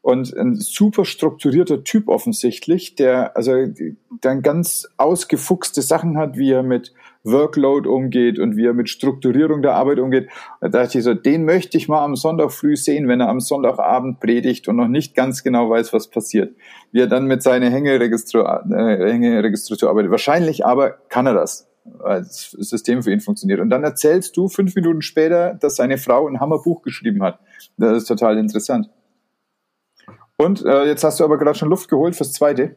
Und 0.00 0.34
ein 0.36 0.54
super 0.54 1.04
strukturierter 1.04 1.84
Typ 1.84 2.08
offensichtlich, 2.08 2.94
der 2.94 3.36
also 3.36 3.52
dann 4.20 4.42
ganz 4.42 4.88
ausgefuchste 4.96 5.82
Sachen 5.82 6.16
hat, 6.16 6.38
wie 6.38 6.52
er 6.52 6.62
mit 6.62 6.94
Workload 7.24 7.88
umgeht 7.88 8.38
und 8.38 8.56
wie 8.56 8.66
er 8.66 8.74
mit 8.74 8.88
Strukturierung 8.88 9.62
der 9.62 9.74
Arbeit 9.74 9.98
umgeht. 9.98 10.28
Da 10.60 10.68
dachte 10.68 10.98
ich 10.98 11.04
so, 11.04 11.14
den 11.14 11.44
möchte 11.44 11.76
ich 11.76 11.88
mal 11.88 12.04
am 12.04 12.16
Sonntag 12.16 12.52
früh 12.52 12.76
sehen, 12.76 13.08
wenn 13.08 13.20
er 13.20 13.28
am 13.28 13.40
Sonntagabend 13.40 14.20
predigt 14.20 14.68
und 14.68 14.76
noch 14.76 14.88
nicht 14.88 15.14
ganz 15.14 15.42
genau 15.42 15.70
weiß, 15.70 15.92
was 15.92 16.08
passiert. 16.08 16.54
Wie 16.92 17.00
er 17.00 17.06
dann 17.06 17.26
mit 17.26 17.42
seiner 17.42 17.70
Hängeregistratur, 17.70 18.64
äh, 18.70 19.12
Hängeregistratur 19.12 19.90
arbeitet. 19.90 20.10
Wahrscheinlich 20.10 20.64
aber 20.64 20.90
kann 21.08 21.26
er 21.26 21.34
das, 21.34 21.68
weil 21.84 22.20
das 22.20 22.50
System 22.52 23.02
für 23.02 23.12
ihn 23.12 23.20
funktioniert. 23.20 23.60
Und 23.60 23.70
dann 23.70 23.84
erzählst 23.84 24.36
du 24.36 24.48
fünf 24.48 24.74
Minuten 24.74 25.02
später, 25.02 25.54
dass 25.54 25.76
seine 25.76 25.98
Frau 25.98 26.28
ein 26.28 26.40
Hammerbuch 26.40 26.82
geschrieben 26.82 27.22
hat. 27.22 27.40
Das 27.76 27.96
ist 27.96 28.06
total 28.06 28.38
interessant. 28.38 28.88
Und 30.36 30.64
äh, 30.64 30.84
jetzt 30.84 31.02
hast 31.02 31.18
du 31.18 31.24
aber 31.24 31.36
gerade 31.36 31.58
schon 31.58 31.68
Luft 31.68 31.88
geholt 31.90 32.14
fürs 32.14 32.32
zweite. 32.32 32.76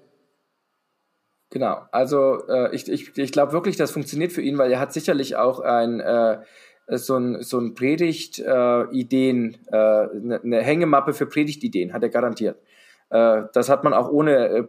Genau, 1.51 1.81
also 1.91 2.47
äh, 2.47 2.73
ich, 2.73 2.89
ich, 2.89 3.17
ich 3.17 3.31
glaube 3.31 3.51
wirklich, 3.51 3.75
das 3.75 3.91
funktioniert 3.91 4.31
für 4.31 4.41
ihn, 4.41 4.57
weil 4.57 4.71
er 4.71 4.79
hat 4.79 4.93
sicherlich 4.93 5.35
auch 5.35 5.59
ein 5.59 5.99
äh, 5.99 6.39
so 6.87 7.17
ein, 7.17 7.41
so 7.41 7.59
ein 7.59 7.73
Predigt-Ideen, 7.73 9.57
äh, 9.71 9.75
eine, 9.77 10.41
eine 10.43 10.61
Hängemappe 10.61 11.13
für 11.13 11.25
Predigtideen, 11.25 11.93
hat 11.93 12.03
er 12.03 12.09
garantiert. 12.09 12.57
Äh, 13.09 13.43
das 13.53 13.69
hat 13.69 13.83
man 13.83 13.93
auch 13.93 14.09
ohne, 14.09 14.47
äh, 14.47 14.67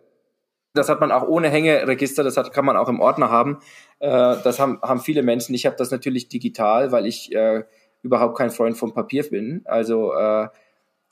das 0.75 0.89
hat 0.89 1.01
man 1.01 1.13
auch 1.13 1.27
ohne 1.27 1.49
Hängeregister, 1.49 2.25
das 2.25 2.37
hat, 2.37 2.53
kann 2.53 2.65
man 2.65 2.77
auch 2.77 2.89
im 2.89 3.01
Ordner 3.01 3.31
haben. 3.31 3.59
Äh, 4.01 4.09
das 4.45 4.59
haben, 4.59 4.81
haben 4.83 5.01
viele 5.01 5.23
Menschen. 5.23 5.55
Ich 5.55 5.67
habe 5.67 5.77
das 5.77 5.91
natürlich 5.91 6.29
digital, 6.29 6.93
weil 6.93 7.07
ich 7.07 7.33
äh, 7.35 7.65
überhaupt 8.03 8.39
kein 8.39 8.51
Freund 8.51 8.77
vom 8.77 8.93
Papier 8.93 9.29
bin. 9.29 9.63
Also 9.65 10.13
äh, 10.15 10.49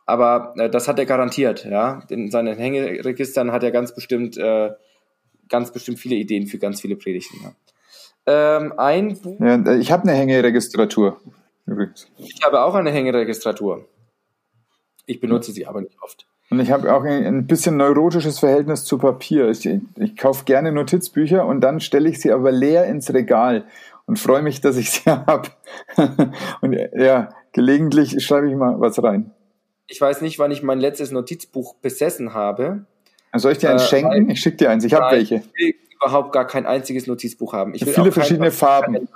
aber 0.07 0.55
äh, 0.57 0.69
das 0.69 0.89
hat 0.89 0.99
er 0.99 1.07
garantiert, 1.07 1.65
ja. 1.65 2.03
In 2.09 2.31
seinen 2.31 2.57
Hängeregistern 2.57 3.53
hat 3.53 3.63
er 3.63 3.71
ganz 3.71 3.95
bestimmt, 3.95 4.37
äh, 4.37 4.71
ganz 5.51 5.73
bestimmt 5.73 5.99
viele 5.99 6.15
Ideen 6.15 6.47
für 6.47 6.59
ganz 6.59 6.81
viele 6.81 6.97
Predigten. 6.97 7.39
Ja. 7.43 8.57
Ähm, 8.57 8.73
ein 8.79 9.19
Buch. 9.19 9.39
Ja, 9.41 9.75
ich 9.75 9.93
habe 9.93 10.05
eine 10.05 10.13
Hängeregistratur. 10.13 11.21
Übrigens. 11.67 12.09
Ich 12.17 12.41
habe 12.43 12.63
auch 12.63 12.75
eine 12.75 12.91
Hängeregistratur. 12.91 13.87
Ich 15.07 15.21
benutze 15.21 15.53
sie 15.53 15.67
aber 15.67 15.83
nicht 15.83 15.97
oft. 16.01 16.27
Und 16.51 16.59
ich 16.59 16.73
habe 16.73 16.93
auch 16.93 17.05
ein 17.05 17.47
bisschen 17.47 17.77
neurotisches 17.77 18.41
Verhältnis 18.41 18.85
zu 18.85 18.99
Papier. 18.99 19.49
Ich, 19.51 19.69
ich 19.97 20.17
kaufe 20.17 20.45
gerne 20.45 20.73
Notizbücher 20.73 21.47
und 21.47 21.61
dann 21.61 21.81
stelle 21.81 22.09
ich 22.09 22.21
sie 22.21 22.33
aber 22.33 22.51
leer 22.51 22.87
ins 22.87 23.13
Regal 23.15 23.67
und 24.07 24.19
freue 24.19 24.43
mich, 24.43 24.61
dass 24.61 24.77
ich 24.77 24.91
sie 24.91 25.11
habe. 25.11 25.49
und 26.61 26.73
ja, 26.73 27.29
gelegentlich 27.53 28.25
schreibe 28.25 28.49
ich 28.51 28.57
mal 28.57 28.81
was 28.81 29.01
rein. 29.01 29.31
Ich 29.87 30.01
weiß 30.01 30.23
nicht, 30.23 30.39
wann 30.41 30.51
ich 30.51 30.63
mein 30.63 30.81
letztes 30.81 31.13
Notizbuch 31.13 31.75
besessen 31.77 32.35
habe. 32.35 32.85
Soll 33.35 33.53
ich 33.53 33.59
dir 33.59 33.71
eins 33.71 33.85
äh, 33.85 33.87
schenken? 33.87 34.31
Ich 34.31 34.41
schicke 34.41 34.57
dir 34.57 34.71
eins. 34.71 34.85
Ich 34.85 34.93
habe 34.93 35.15
welche. 35.17 35.43
Ich 35.57 35.67
will 35.67 35.75
überhaupt 35.97 36.33
gar 36.33 36.47
kein 36.47 36.67
einziges 36.67 37.07
Notizbuch 37.07 37.53
haben. 37.53 37.75
Ich 37.75 37.85
will 37.85 37.93
viele 37.93 38.13
verschiedene 38.13 38.51
Farben. 38.51 39.09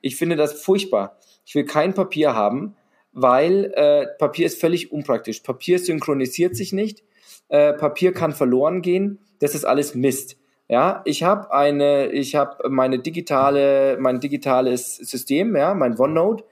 Ich 0.00 0.16
finde 0.16 0.36
das 0.36 0.60
furchtbar. 0.62 1.18
Ich 1.44 1.54
will 1.54 1.64
kein 1.64 1.94
Papier 1.94 2.34
haben, 2.34 2.76
weil 3.12 3.72
äh, 3.74 4.06
Papier 4.18 4.46
ist 4.46 4.60
völlig 4.60 4.92
unpraktisch. 4.92 5.40
Papier 5.40 5.78
synchronisiert 5.78 6.56
sich 6.56 6.72
nicht. 6.72 7.04
Äh, 7.48 7.72
Papier 7.74 8.12
kann 8.12 8.32
verloren 8.32 8.82
gehen. 8.82 9.20
Das 9.38 9.54
ist 9.54 9.64
alles 9.64 9.94
Mist. 9.94 10.36
Ja, 10.68 11.02
ich 11.04 11.22
habe 11.22 11.52
eine, 11.52 12.08
ich 12.08 12.34
habe 12.34 12.68
meine 12.68 12.98
digitale, 12.98 13.96
mein 14.00 14.18
digitales 14.18 14.96
System, 14.96 15.54
ja, 15.54 15.74
mein 15.74 15.96
OneNote 15.96 16.44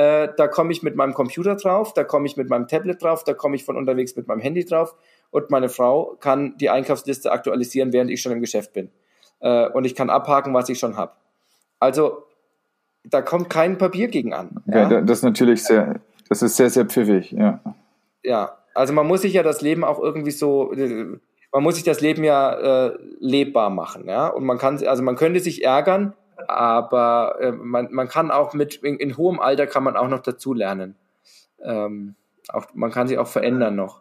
äh, 0.00 0.28
da 0.36 0.48
komme 0.48 0.72
ich 0.72 0.82
mit 0.82 0.96
meinem 0.96 1.12
Computer 1.12 1.56
drauf, 1.56 1.92
da 1.92 2.04
komme 2.04 2.26
ich 2.26 2.36
mit 2.36 2.48
meinem 2.48 2.68
Tablet 2.68 3.02
drauf, 3.02 3.22
da 3.24 3.34
komme 3.34 3.56
ich 3.56 3.64
von 3.64 3.76
unterwegs 3.76 4.16
mit 4.16 4.28
meinem 4.28 4.40
Handy 4.40 4.64
drauf 4.64 4.94
und 5.30 5.50
meine 5.50 5.68
Frau 5.68 6.16
kann 6.20 6.56
die 6.58 6.70
Einkaufsliste 6.70 7.32
aktualisieren, 7.32 7.92
während 7.92 8.10
ich 8.10 8.20
schon 8.20 8.32
im 8.32 8.40
Geschäft 8.40 8.72
bin. 8.72 8.90
Äh, 9.40 9.68
und 9.68 9.84
ich 9.84 9.94
kann 9.94 10.10
abhaken, 10.10 10.52
was 10.54 10.68
ich 10.68 10.78
schon 10.78 10.96
habe. 10.96 11.12
Also 11.78 12.24
da 13.04 13.22
kommt 13.22 13.48
kein 13.48 13.78
Papier 13.78 14.08
gegen 14.08 14.32
an. 14.32 14.62
Ja, 14.66 14.90
ja 14.90 15.00
das 15.00 15.18
ist 15.18 15.24
natürlich 15.24 15.64
sehr, 15.64 16.00
das 16.28 16.42
ist 16.42 16.56
sehr, 16.56 16.70
sehr 16.70 16.84
pfiffig, 16.84 17.32
ja. 17.32 17.60
Ja, 18.22 18.58
also 18.74 18.92
man 18.92 19.06
muss 19.06 19.22
sich 19.22 19.32
ja 19.32 19.42
das 19.42 19.62
Leben 19.62 19.84
auch 19.84 19.98
irgendwie 19.98 20.30
so, 20.30 20.72
man 21.52 21.62
muss 21.62 21.76
sich 21.76 21.84
das 21.84 22.00
Leben 22.00 22.22
ja 22.22 22.88
äh, 22.88 22.98
lebbar 23.18 23.70
machen, 23.70 24.06
ja. 24.06 24.28
Und 24.28 24.44
man 24.44 24.58
kann, 24.58 24.84
also 24.86 25.02
man 25.02 25.16
könnte 25.16 25.40
sich 25.40 25.64
ärgern, 25.64 26.12
aber 26.48 27.36
äh, 27.40 27.52
man, 27.52 27.88
man 27.92 28.08
kann 28.08 28.30
auch 28.30 28.54
mit, 28.54 28.76
in, 28.76 28.96
in, 28.98 29.16
hohem 29.16 29.40
Alter 29.40 29.66
kann 29.66 29.84
man 29.84 29.96
auch 29.96 30.08
noch 30.08 30.20
dazu 30.20 30.54
lernen. 30.54 30.96
Ähm, 31.62 32.14
auch, 32.48 32.66
man 32.74 32.90
kann 32.90 33.08
sich 33.08 33.18
auch 33.18 33.26
verändern 33.26 33.76
noch. 33.76 34.00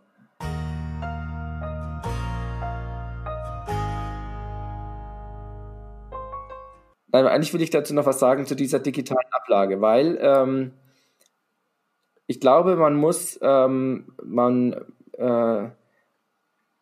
Nein, 7.11 7.25
eigentlich 7.25 7.53
will 7.53 7.61
ich 7.61 7.71
dazu 7.71 7.93
noch 7.93 8.05
was 8.05 8.19
sagen 8.19 8.45
zu 8.45 8.55
dieser 8.55 8.79
digitalen 8.79 9.27
Ablage, 9.31 9.81
weil 9.81 10.17
ähm, 10.21 10.71
ich 12.27 12.39
glaube, 12.39 12.75
man 12.75 12.95
muss, 12.95 13.39
ähm, 13.41 14.13
man, 14.23 14.73
äh, 15.17 15.69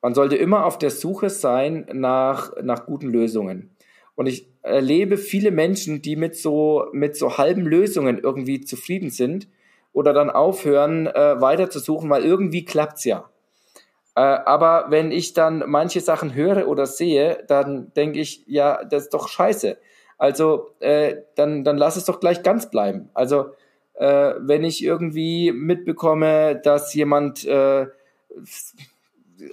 man 0.01 0.13
sollte 0.13 0.35
immer 0.35 0.65
auf 0.65 0.77
der 0.77 0.89
Suche 0.89 1.29
sein 1.29 1.87
nach, 1.93 2.51
nach 2.61 2.85
guten 2.85 3.07
Lösungen. 3.07 3.71
Und 4.15 4.25
ich 4.25 4.49
erlebe 4.63 5.15
viele 5.15 5.51
Menschen, 5.51 6.01
die 6.01 6.15
mit 6.17 6.35
so, 6.35 6.87
mit 6.91 7.15
so 7.15 7.37
halben 7.37 7.61
Lösungen 7.61 8.19
irgendwie 8.19 8.61
zufrieden 8.61 9.09
sind 9.09 9.47
oder 9.93 10.11
dann 10.11 10.29
aufhören, 10.29 11.07
äh, 11.07 11.39
weiterzusuchen, 11.39 12.09
weil 12.09 12.25
irgendwie 12.25 12.65
klappt's 12.65 13.05
ja. 13.05 13.29
Äh, 14.15 14.21
aber 14.21 14.87
wenn 14.89 15.11
ich 15.11 15.33
dann 15.33 15.63
manche 15.67 16.01
Sachen 16.01 16.33
höre 16.33 16.67
oder 16.67 16.87
sehe, 16.87 17.43
dann 17.47 17.93
denke 17.93 18.19
ich, 18.19 18.43
ja, 18.47 18.83
das 18.83 19.03
ist 19.03 19.13
doch 19.13 19.29
scheiße. 19.29 19.77
Also 20.17 20.71
äh, 20.79 21.17
dann, 21.35 21.63
dann 21.63 21.77
lass 21.77 21.95
es 21.95 22.05
doch 22.05 22.19
gleich 22.19 22.43
ganz 22.43 22.69
bleiben. 22.69 23.09
Also 23.13 23.51
äh, 23.93 24.33
wenn 24.39 24.63
ich 24.63 24.83
irgendwie 24.83 25.51
mitbekomme, 25.51 26.59
dass 26.63 26.93
jemand 26.93 27.45
äh, 27.45 27.87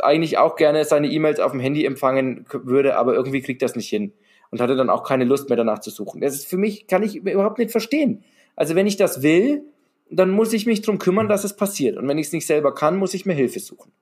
eigentlich 0.01 0.39
auch 0.39 0.57
gerne 0.57 0.85
seine 0.85 1.09
E-Mails 1.09 1.41
auf 1.41 1.53
dem 1.53 1.61
Handy 1.61 1.85
empfangen 1.85 2.47
würde, 2.51 2.97
aber 2.97 3.15
irgendwie 3.15 3.43
kriegt 3.43 3.63
das 3.63 3.77
nicht 3.77 3.89
hin 3.89 4.13
und 4.51 4.61
hatte 4.61 4.77
dann 4.77 4.91
auch 4.91 5.05
keine 5.05 5.25
Lust 5.25 5.49
mehr 5.49 5.57
danach 5.57 5.81
zu 5.81 5.91
suchen. 5.91 6.21
Das 6.21 6.35
ist 6.35 6.47
für 6.47 6.57
mich, 6.57 6.87
kann 6.87 7.03
ich 7.03 7.17
überhaupt 7.17 7.59
nicht 7.59 7.71
verstehen. 7.71 8.25
Also 8.57 8.75
wenn 8.75 8.87
ich 8.87 8.97
das 8.97 9.23
will, 9.23 9.63
dann 10.11 10.31
muss 10.31 10.53
ich 10.53 10.67
mich 10.67 10.83
drum 10.83 10.99
kümmern, 10.99 11.29
dass 11.29 11.45
es 11.45 11.57
passiert. 11.57 11.97
Und 11.97 12.07
wenn 12.09 12.19
ich 12.19 12.29
es 12.29 12.33
nicht 12.33 12.47
selber 12.47 12.75
kann, 12.75 12.97
muss 12.97 13.15
ich 13.15 13.27
mir 13.27 13.33
Hilfe 13.35 13.61
suchen. 13.61 13.93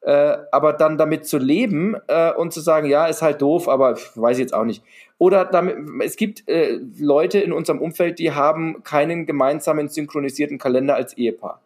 Äh, 0.00 0.38
aber 0.50 0.72
dann 0.72 0.98
damit 0.98 1.26
zu 1.26 1.38
leben 1.38 1.94
äh, 2.08 2.32
und 2.32 2.52
zu 2.52 2.60
sagen, 2.60 2.88
ja, 2.88 3.06
ist 3.06 3.22
halt 3.22 3.40
doof, 3.40 3.68
aber 3.68 3.96
weiß 4.14 4.38
ich 4.38 4.42
jetzt 4.42 4.54
auch 4.54 4.64
nicht. 4.64 4.82
Oder 5.22 5.44
damit, 5.44 5.76
es 6.04 6.16
gibt 6.16 6.48
äh, 6.48 6.80
Leute 6.98 7.38
in 7.38 7.52
unserem 7.52 7.80
Umfeld, 7.80 8.18
die 8.18 8.32
haben 8.32 8.82
keinen 8.82 9.24
gemeinsamen 9.24 9.88
synchronisierten 9.88 10.58
Kalender 10.58 10.96
als 10.96 11.16
Ehepaar. 11.16 11.62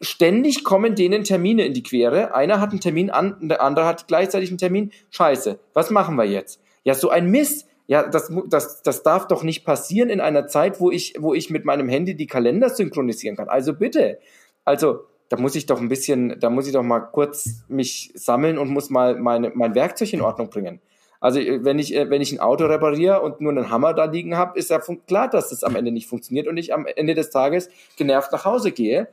Ständig 0.00 0.62
kommen 0.62 0.94
denen 0.94 1.24
Termine 1.24 1.66
in 1.66 1.74
die 1.74 1.82
Quere. 1.82 2.36
Einer 2.36 2.60
hat 2.60 2.70
einen 2.70 2.78
Termin 2.78 3.10
an, 3.10 3.48
der 3.48 3.60
andere 3.62 3.86
hat 3.86 4.06
gleichzeitig 4.06 4.50
einen 4.50 4.58
Termin. 4.58 4.92
Scheiße, 5.10 5.58
was 5.72 5.90
machen 5.90 6.14
wir 6.14 6.24
jetzt? 6.24 6.60
Ja, 6.84 6.94
so 6.94 7.08
ein 7.10 7.32
Mist. 7.32 7.66
Ja, 7.88 8.08
das, 8.08 8.32
das, 8.48 8.82
das 8.82 9.02
darf 9.02 9.26
doch 9.26 9.42
nicht 9.42 9.64
passieren 9.64 10.08
in 10.08 10.20
einer 10.20 10.46
Zeit, 10.46 10.78
wo 10.78 10.92
ich, 10.92 11.14
wo 11.18 11.34
ich 11.34 11.50
mit 11.50 11.64
meinem 11.64 11.88
Handy 11.88 12.14
die 12.14 12.28
Kalender 12.28 12.68
synchronisieren 12.68 13.36
kann. 13.36 13.48
Also 13.48 13.74
bitte. 13.74 14.20
Also, 14.64 15.00
da 15.30 15.36
muss 15.36 15.56
ich 15.56 15.66
doch 15.66 15.80
ein 15.80 15.88
bisschen, 15.88 16.38
da 16.38 16.48
muss 16.48 16.68
ich 16.68 16.72
doch 16.72 16.84
mal 16.84 17.00
kurz 17.00 17.64
mich 17.66 18.12
sammeln 18.14 18.56
und 18.56 18.68
muss 18.68 18.88
mal 18.88 19.18
meine, 19.18 19.50
mein 19.52 19.74
Werkzeug 19.74 20.12
in 20.12 20.20
Ordnung 20.20 20.48
bringen. 20.48 20.80
Also 21.24 21.40
wenn 21.40 21.78
ich, 21.78 21.94
wenn 21.94 22.20
ich 22.20 22.32
ein 22.32 22.40
Auto 22.40 22.66
repariere 22.66 23.22
und 23.22 23.40
nur 23.40 23.50
einen 23.50 23.70
Hammer 23.70 23.94
da 23.94 24.04
liegen 24.04 24.36
habe, 24.36 24.58
ist 24.58 24.68
ja 24.68 24.78
klar, 25.06 25.30
dass 25.30 25.48
das 25.48 25.64
am 25.64 25.74
Ende 25.74 25.90
nicht 25.90 26.06
funktioniert 26.06 26.46
und 26.46 26.58
ich 26.58 26.74
am 26.74 26.84
Ende 26.84 27.14
des 27.14 27.30
Tages 27.30 27.70
genervt 27.96 28.30
nach 28.30 28.44
Hause 28.44 28.72
gehe 28.72 29.08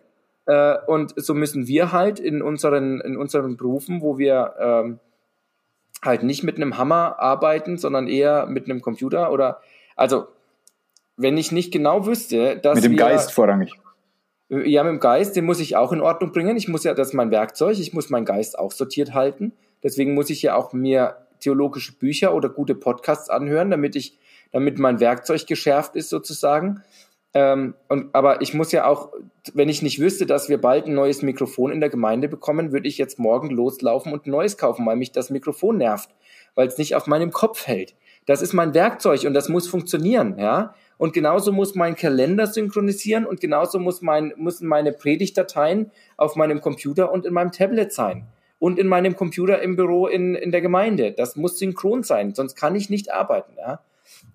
Äh, 0.45 0.75
und 0.88 1.13
so 1.15 1.33
müssen 1.33 1.67
wir 1.67 1.93
halt 1.93 2.19
in 2.19 2.41
unseren, 2.41 2.99
in 2.99 3.15
unseren 3.15 3.55
Berufen, 3.55 4.01
wo 4.01 4.17
wir 4.17 4.55
ähm, 4.59 4.99
halt 6.03 6.23
nicht 6.23 6.43
mit 6.43 6.57
einem 6.57 6.77
Hammer 6.77 7.17
arbeiten, 7.19 7.77
sondern 7.77 8.09
eher 8.09 8.45
mit 8.45 8.65
einem 8.65 8.81
Computer 8.81 9.31
oder, 9.31 9.61
also, 9.95 10.27
wenn 11.15 11.38
ich 11.38 11.53
nicht 11.53 11.71
genau 11.71 12.05
wüsste, 12.05 12.57
dass. 12.57 12.75
Mit 12.75 12.83
dem 12.83 12.91
wir, 12.91 12.97
Geist 12.97 13.31
vorrangig. 13.31 13.71
Ja, 14.49 14.83
mit 14.83 14.93
dem 14.93 14.99
Geist, 14.99 15.38
den 15.38 15.45
muss 15.45 15.61
ich 15.61 15.77
auch 15.77 15.93
in 15.93 16.01
Ordnung 16.01 16.33
bringen. 16.33 16.57
Ich 16.57 16.67
muss 16.67 16.83
ja, 16.83 16.93
das 16.93 17.09
ist 17.09 17.13
mein 17.13 17.31
Werkzeug, 17.31 17.79
ich 17.79 17.93
muss 17.93 18.09
meinen 18.09 18.25
Geist 18.25 18.59
auch 18.59 18.73
sortiert 18.73 19.13
halten. 19.13 19.53
Deswegen 19.81 20.13
muss 20.13 20.29
ich 20.29 20.41
ja 20.41 20.55
auch 20.55 20.73
mir 20.73 21.15
theologische 21.41 21.93
Bücher 21.93 22.34
oder 22.34 22.47
gute 22.47 22.76
Podcasts 22.76 23.30
anhören, 23.30 23.69
damit 23.69 23.95
ich, 23.95 24.18
damit 24.51 24.80
mein 24.80 24.99
Werkzeug 24.99 25.45
geschärft 25.45 25.95
ist 25.95 26.09
sozusagen. 26.09 26.84
Ähm, 27.34 27.76
und, 27.88 28.13
aber 28.13 28.41
ich 28.41 28.53
muss 28.53 28.72
ja 28.72 28.85
auch, 28.85 29.11
wenn 29.53 29.69
ich 29.69 29.81
nicht 29.81 29.99
wüsste, 29.99 30.26
dass 30.26 30.49
wir 30.49 30.59
bald 30.59 30.85
ein 30.85 30.93
neues 30.93 31.22
Mikrofon 31.22 31.72
in 31.72 31.80
der 31.80 31.89
Gemeinde 31.89 32.27
bekommen, 32.27 32.72
würde 32.72 32.88
ich 32.88 32.97
jetzt 32.97 33.19
morgen 33.19 33.49
loslaufen 33.49 34.11
und 34.11 34.26
ein 34.26 34.31
neues 34.31 34.57
kaufen, 34.57 34.85
weil 34.85 34.97
mich 34.97 35.11
das 35.11 35.30
Mikrofon 35.30 35.77
nervt, 35.77 36.09
weil 36.55 36.68
es 36.68 36.77
nicht 36.77 36.95
auf 36.95 37.07
meinem 37.07 37.31
Kopf 37.31 37.68
hält. 37.68 37.95
Das 38.26 38.41
ist 38.41 38.53
mein 38.53 38.73
Werkzeug 38.73 39.23
und 39.26 39.34
das 39.34 39.49
muss 39.49 39.68
funktionieren, 39.68 40.38
ja. 40.38 40.76
Und 40.97 41.13
genauso 41.13 41.51
muss 41.51 41.73
mein 41.73 41.95
Kalender 41.95 42.45
synchronisieren 42.45 43.26
und 43.26 43.39
genauso 43.39 43.80
muss 43.80 44.03
mein, 44.03 44.34
müssen 44.38 44.68
meine 44.68 44.91
Predigtdateien 44.91 45.89
auf 46.18 46.35
meinem 46.35 46.61
Computer 46.61 47.11
und 47.11 47.26
in 47.26 47.34
meinem 47.34 47.51
Tablet 47.51 47.91
sein. 47.91 48.27
Und 48.61 48.77
in 48.77 48.88
meinem 48.88 49.15
Computer 49.15 49.59
im 49.63 49.75
Büro 49.75 50.05
in, 50.05 50.35
in 50.35 50.51
der 50.51 50.61
Gemeinde. 50.61 51.13
Das 51.13 51.35
muss 51.35 51.57
synchron 51.57 52.03
sein, 52.03 52.35
sonst 52.35 52.55
kann 52.55 52.75
ich 52.75 52.91
nicht 52.91 53.11
arbeiten, 53.11 53.53
ja. 53.57 53.81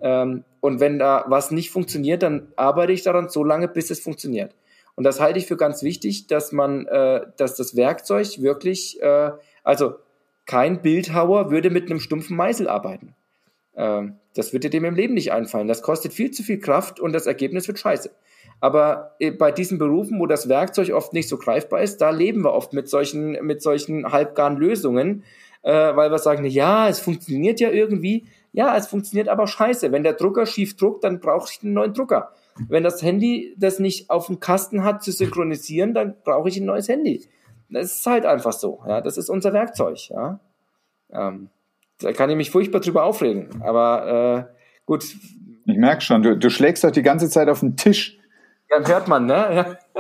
Ähm, 0.01 0.43
und 0.61 0.81
wenn 0.81 0.99
da 0.99 1.25
was 1.29 1.53
nicht 1.53 1.71
funktioniert, 1.71 2.25
dann 2.25 2.49
arbeite 2.57 2.93
ich 2.93 3.05
daran 3.05 3.29
so 3.29 3.45
lange, 3.45 3.69
bis 3.69 3.91
es 3.91 4.01
funktioniert. 4.01 4.53
Und 4.97 5.05
das 5.05 5.21
halte 5.21 5.39
ich 5.39 5.47
für 5.47 5.57
ganz 5.57 5.85
wichtig, 5.85 6.27
dass 6.27 6.51
man, 6.51 6.87
äh, 6.87 7.21
dass 7.37 7.55
das 7.55 7.77
Werkzeug 7.77 8.41
wirklich, 8.41 9.01
äh, 9.01 9.31
also 9.63 9.95
kein 10.45 10.83
Bildhauer 10.83 11.53
würde 11.53 11.71
mit 11.71 11.89
einem 11.89 12.01
stumpfen 12.01 12.37
Meißel 12.37 12.69
arbeiten. 12.69 13.15
Ähm, 13.77 14.17
das 14.35 14.51
dir 14.51 14.71
dem 14.71 14.85
im 14.85 14.97
Leben 14.97 15.15
nicht 15.15 15.33
einfallen. 15.33 15.69
Das 15.69 15.83
kostet 15.83 16.13
viel 16.13 16.33
zu 16.33 16.43
viel 16.43 16.59
Kraft 16.59 16.99
und 16.99 17.13
das 17.13 17.27
Ergebnis 17.27 17.69
wird 17.69 17.79
scheiße. 17.79 18.11
Aber 18.61 19.15
äh, 19.19 19.31
bei 19.31 19.53
diesen 19.53 19.79
Berufen, 19.79 20.19
wo 20.19 20.27
das 20.27 20.49
Werkzeug 20.49 20.93
oft 20.93 21.13
nicht 21.13 21.29
so 21.29 21.37
greifbar 21.37 21.83
ist, 21.83 21.99
da 21.99 22.11
leben 22.11 22.43
wir 22.43 22.53
oft 22.53 22.73
mit 22.73 22.89
solchen, 22.89 23.33
mit 23.45 23.63
solchen 23.63 24.11
halbgaren 24.13 24.57
Lösungen, 24.57 25.25
äh, 25.63 25.95
weil 25.95 26.11
wir 26.11 26.19
sagen, 26.19 26.45
ja, 26.45 26.89
es 26.89 27.01
funktioniert 27.01 27.61
ja 27.61 27.71
irgendwie. 27.71 28.27
Ja, 28.53 28.77
es 28.77 28.87
funktioniert 28.87 29.29
aber 29.29 29.47
scheiße. 29.47 29.93
Wenn 29.93 30.03
der 30.03 30.15
Drucker 30.15 30.47
schief 30.47 30.77
druckt, 30.77 31.05
dann 31.05 31.21
brauche 31.21 31.51
ich 31.53 31.63
einen 31.63 31.75
neuen 31.75 31.93
Drucker. 31.93 32.33
Wenn 32.69 32.83
das 32.83 33.03
Handy 33.03 33.55
das 33.59 33.79
nicht 33.79 34.09
auf 34.09 34.29
dem 34.29 34.41
Kasten 34.41 34.83
hat 34.83 35.03
zu 35.03 35.13
synchronisieren, 35.13 35.93
dann 35.93 36.15
brauche 36.25 36.49
ich 36.49 36.57
ein 36.57 36.65
neues 36.65 36.89
Handy. 36.89 37.23
Das 37.69 37.97
ist 37.97 38.07
halt 38.07 38.25
einfach 38.25 38.53
so. 38.53 38.81
Ja, 38.87 39.01
das 39.01 39.19
ist 39.19 39.29
unser 39.29 39.53
Werkzeug. 39.53 40.09
Ja, 40.09 40.41
ähm, 41.13 41.51
da 41.99 42.13
kann 42.13 42.31
ich 42.31 42.37
mich 42.37 42.51
furchtbar 42.51 42.81
drüber 42.81 43.05
aufregen. 43.05 43.63
Aber 43.63 44.49
äh, 44.49 44.55
gut. 44.87 45.05
Ich 45.67 45.77
merke 45.77 46.01
schon, 46.01 46.23
du, 46.23 46.37
du 46.37 46.49
schlägst 46.49 46.85
doch 46.85 46.91
die 46.91 47.03
ganze 47.03 47.29
Zeit 47.29 47.49
auf 47.49 47.61
den 47.61 47.77
Tisch. 47.77 48.16
Ja, 48.71 48.87
hört 48.87 49.09
man, 49.09 49.27
ne? 49.27 49.79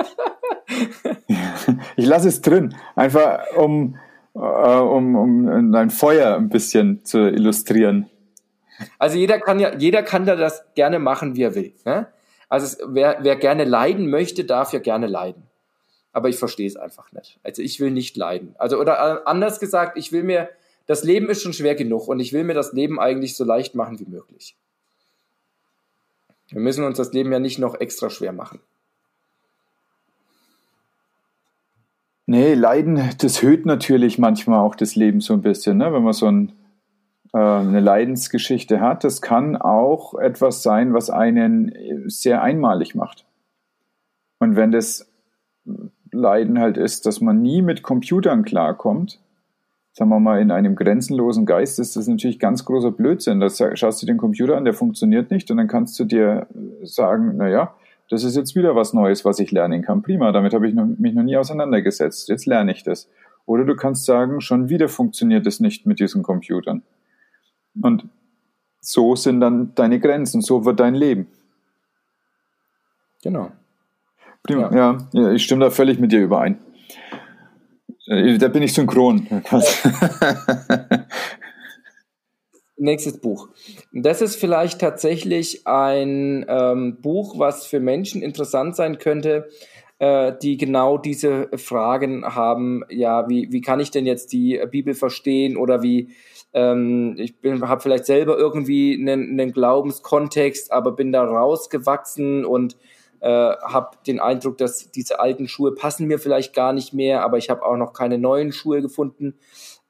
Ich 1.97 2.07
lasse 2.07 2.29
es 2.29 2.41
drin, 2.43 2.75
einfach 2.95 3.41
um, 3.57 3.99
äh, 4.35 4.39
um, 4.39 5.17
um 5.17 5.73
dein 5.73 5.91
Feuer 5.91 6.37
ein 6.37 6.49
bisschen 6.49 7.05
zu 7.05 7.19
illustrieren. 7.19 8.11
Also 8.99 9.17
jeder 9.17 9.41
kann 9.41 9.59
ja, 9.59 9.75
jeder 9.77 10.03
kann 10.03 10.27
da 10.27 10.37
das 10.37 10.65
gerne 10.75 10.99
machen, 10.99 11.37
wie 11.37 11.43
er 11.43 11.55
will. 11.55 11.75
Ne? 11.85 12.09
Also 12.49 12.67
es, 12.67 12.79
wer, 12.87 13.19
wer 13.21 13.37
gerne 13.37 13.65
leiden 13.65 14.11
möchte, 14.11 14.45
darf 14.45 14.73
ja 14.73 14.79
gerne 14.79 15.07
leiden. 15.07 15.45
Aber 16.13 16.29
ich 16.29 16.37
verstehe 16.37 16.67
es 16.67 16.77
einfach 16.77 17.13
nicht. 17.13 17.39
Also 17.43 17.63
ich 17.63 17.81
will 17.81 17.91
nicht 17.91 18.17
leiden. 18.17 18.55
Also 18.59 18.79
oder 18.79 18.95
äh, 18.95 19.21
anders 19.25 19.61
gesagt, 19.61 19.99
ich 19.99 20.13
will 20.13 20.23
mir, 20.23 20.49
das 20.87 21.05
Leben 21.05 21.29
ist 21.29 21.43
schon 21.43 21.53
schwer 21.53 21.75
genug 21.75 22.09
und 22.09 22.21
ich 22.21 22.33
will 22.33 22.45
mir 22.45 22.55
das 22.55 22.73
Leben 22.73 23.01
eigentlich 23.01 23.37
so 23.37 23.45
leicht 23.45 23.75
machen 23.75 23.99
wie 23.99 24.07
möglich. 24.07 24.57
Wir 26.49 26.61
müssen 26.61 26.85
uns 26.85 26.97
das 26.97 27.13
Leben 27.13 27.33
ja 27.33 27.39
nicht 27.39 27.59
noch 27.59 27.75
extra 27.75 28.11
schwer 28.11 28.33
machen. 28.33 28.61
Nee, 32.27 32.55
Leiden, 32.55 33.11
das 33.19 33.43
höht 33.43 33.67
natürlich 33.67 34.19
manchmal 34.19 34.59
auch 34.61 34.75
das 34.75 34.97
Leben 34.97 35.21
so 35.21 35.33
ein 35.33 35.43
bisschen, 35.43 35.79
ne? 35.79 35.93
wenn 35.93 36.03
man 36.03 36.13
so 36.13 36.27
ein 36.27 36.53
äh, 37.33 37.39
eine 37.39 37.81
Leidensgeschichte 37.81 38.81
hat, 38.81 39.05
das 39.05 39.21
kann 39.21 39.57
auch 39.57 40.15
etwas 40.15 40.63
sein, 40.63 40.95
was 40.95 41.11
einen 41.11 41.73
sehr 42.07 42.43
einmalig 42.43 42.95
macht. 42.95 43.27
Und 44.39 44.57
wenn 44.57 44.73
das 44.73 45.11
Leiden 46.13 46.59
halt 46.59 46.79
ist, 46.79 47.05
dass 47.05 47.21
man 47.21 47.43
nie 47.43 47.61
mit 47.61 47.83
Computern 47.83 48.43
klarkommt, 48.43 49.21
sagen 49.97 50.11
wir 50.11 50.21
mal, 50.21 50.43
in 50.43 50.51
einem 50.51 50.77
grenzenlosen 50.77 51.47
Geist 51.47 51.79
ist 51.79 51.97
das 51.97 52.07
natürlich 52.07 52.39
ganz 52.39 52.67
großer 52.67 52.91
Blödsinn. 52.91 53.41
Da 53.41 53.49
schaust 53.49 54.03
du 54.03 54.07
den 54.07 54.19
Computer 54.19 54.55
an, 54.55 54.67
der 54.67 54.75
funktioniert 54.75 55.31
nicht 55.31 55.51
und 55.51 55.57
dann 55.57 55.69
kannst 55.69 55.99
du 55.99 56.05
dir 56.05 56.47
sagen, 56.83 57.39
naja, 57.39 57.75
das 58.11 58.23
ist 58.23 58.37
jetzt 58.37 58.55
wieder 58.55 58.77
was 58.77 58.93
Neues, 58.93 59.25
was 59.25 59.39
ich 59.39 59.53
lernen 59.53 59.81
kann. 59.81 60.03
Prima, 60.03 60.33
damit 60.33 60.53
habe 60.53 60.69
ich 60.69 60.75
mich 60.75 61.15
noch 61.15 61.23
nie 61.23 61.39
auseinandergesetzt. 61.39 62.29
Jetzt 62.29 62.45
lerne 62.45 62.73
ich 62.73 62.83
das. 62.83 63.09
Oder 63.47 63.65
du 63.65 63.75
kannst 63.75 64.05
sagen, 64.05 64.43
schon 64.43 64.69
wieder 64.69 64.91
funktioniert 64.91 65.47
es 65.47 65.61
nicht 65.61 65.87
mit 65.87 65.99
diesen 65.99 66.23
Computern. 66.23 66.83
Und 67.81 68.07
so 68.81 69.17
sind 69.17 69.41
dann 69.41 69.75
deine 69.77 69.99
Grenzen, 69.99 70.43
so 70.43 70.67
wird 70.67 70.79
dein 70.79 70.95
Leben. 70.95 71.27
Genau. 73.23 73.51
Prima, 74.43 74.75
ja, 74.75 74.99
ja 75.13 75.33
ich 75.33 75.43
stimme 75.43 75.65
da 75.65 75.71
völlig 75.71 75.99
mit 75.99 76.13
dir 76.13 76.23
überein. 76.23 76.59
Äh, 78.09 78.39
da 78.39 78.49
bin 78.49 78.63
ich 78.63 78.73
synchron. 78.75 79.27
Nächstes 82.79 83.19
Buch. 83.21 83.49
Das 83.93 84.21
ist 84.21 84.37
vielleicht 84.37 84.81
tatsächlich 84.81 85.67
ein 85.67 86.45
ähm, 86.49 86.99
Buch, 87.01 87.39
was 87.39 87.67
für 87.67 87.81
Menschen 87.81 88.21
interessant 88.21 88.77
sein 88.77 88.99
könnte, 88.99 89.49
äh, 89.99 90.35
die 90.43 90.59
genau 90.59 90.99
diese 90.99 91.49
Fragen 91.57 92.25
haben. 92.27 92.85
Ja, 92.91 93.31
wie, 93.31 93.51
wie 93.51 93.63
kann 93.63 93.81
ich 93.81 93.91
denn 93.91 94.05
jetzt 94.05 94.33
die 94.33 94.61
Bibel 94.71 94.93
verstehen 94.93 95.57
oder 95.57 95.83
wie, 95.83 96.11
ähm, 96.53 97.17
ich 97.19 97.35
habe 97.63 97.81
vielleicht 97.81 98.05
selber 98.05 98.37
irgendwie 98.37 98.95
einen, 99.01 99.41
einen 99.41 99.53
Glaubenskontext, 99.53 100.71
aber 100.71 100.93
bin 100.93 101.13
da 101.13 101.25
rausgewachsen 101.25 102.45
und 102.45 102.77
äh, 103.21 103.29
habe 103.29 103.97
den 104.07 104.21
Eindruck, 104.21 104.59
dass 104.59 104.91
diese 104.91 105.21
alten 105.21 105.49
Schuhe 105.49 105.75
passen 105.75 106.07
mir 106.07 106.19
vielleicht 106.19 106.55
gar 106.55 106.73
nicht 106.73 106.93
mehr, 106.93 107.23
aber 107.23 107.39
ich 107.39 107.51
habe 107.51 107.65
auch 107.65 107.77
noch 107.77 107.93
keine 107.93 108.19
neuen 108.19 108.53
Schuhe 108.53 108.83
gefunden. 108.83 109.35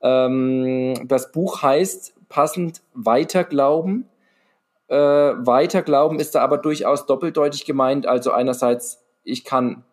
Ähm, 0.00 0.94
das 1.08 1.32
Buch 1.32 1.62
heißt 1.62 2.14
passend 2.28 2.82
Weiterglauben. 2.94 4.08
Äh, 4.88 4.96
Weiterglauben 4.96 6.20
ist 6.20 6.34
da 6.34 6.42
aber 6.42 6.58
durchaus 6.58 7.06
doppeldeutig 7.06 7.64
gemeint. 7.64 8.06
Also 8.06 8.32
einerseits, 8.32 9.04
ich 9.24 9.44
kann 9.44 9.84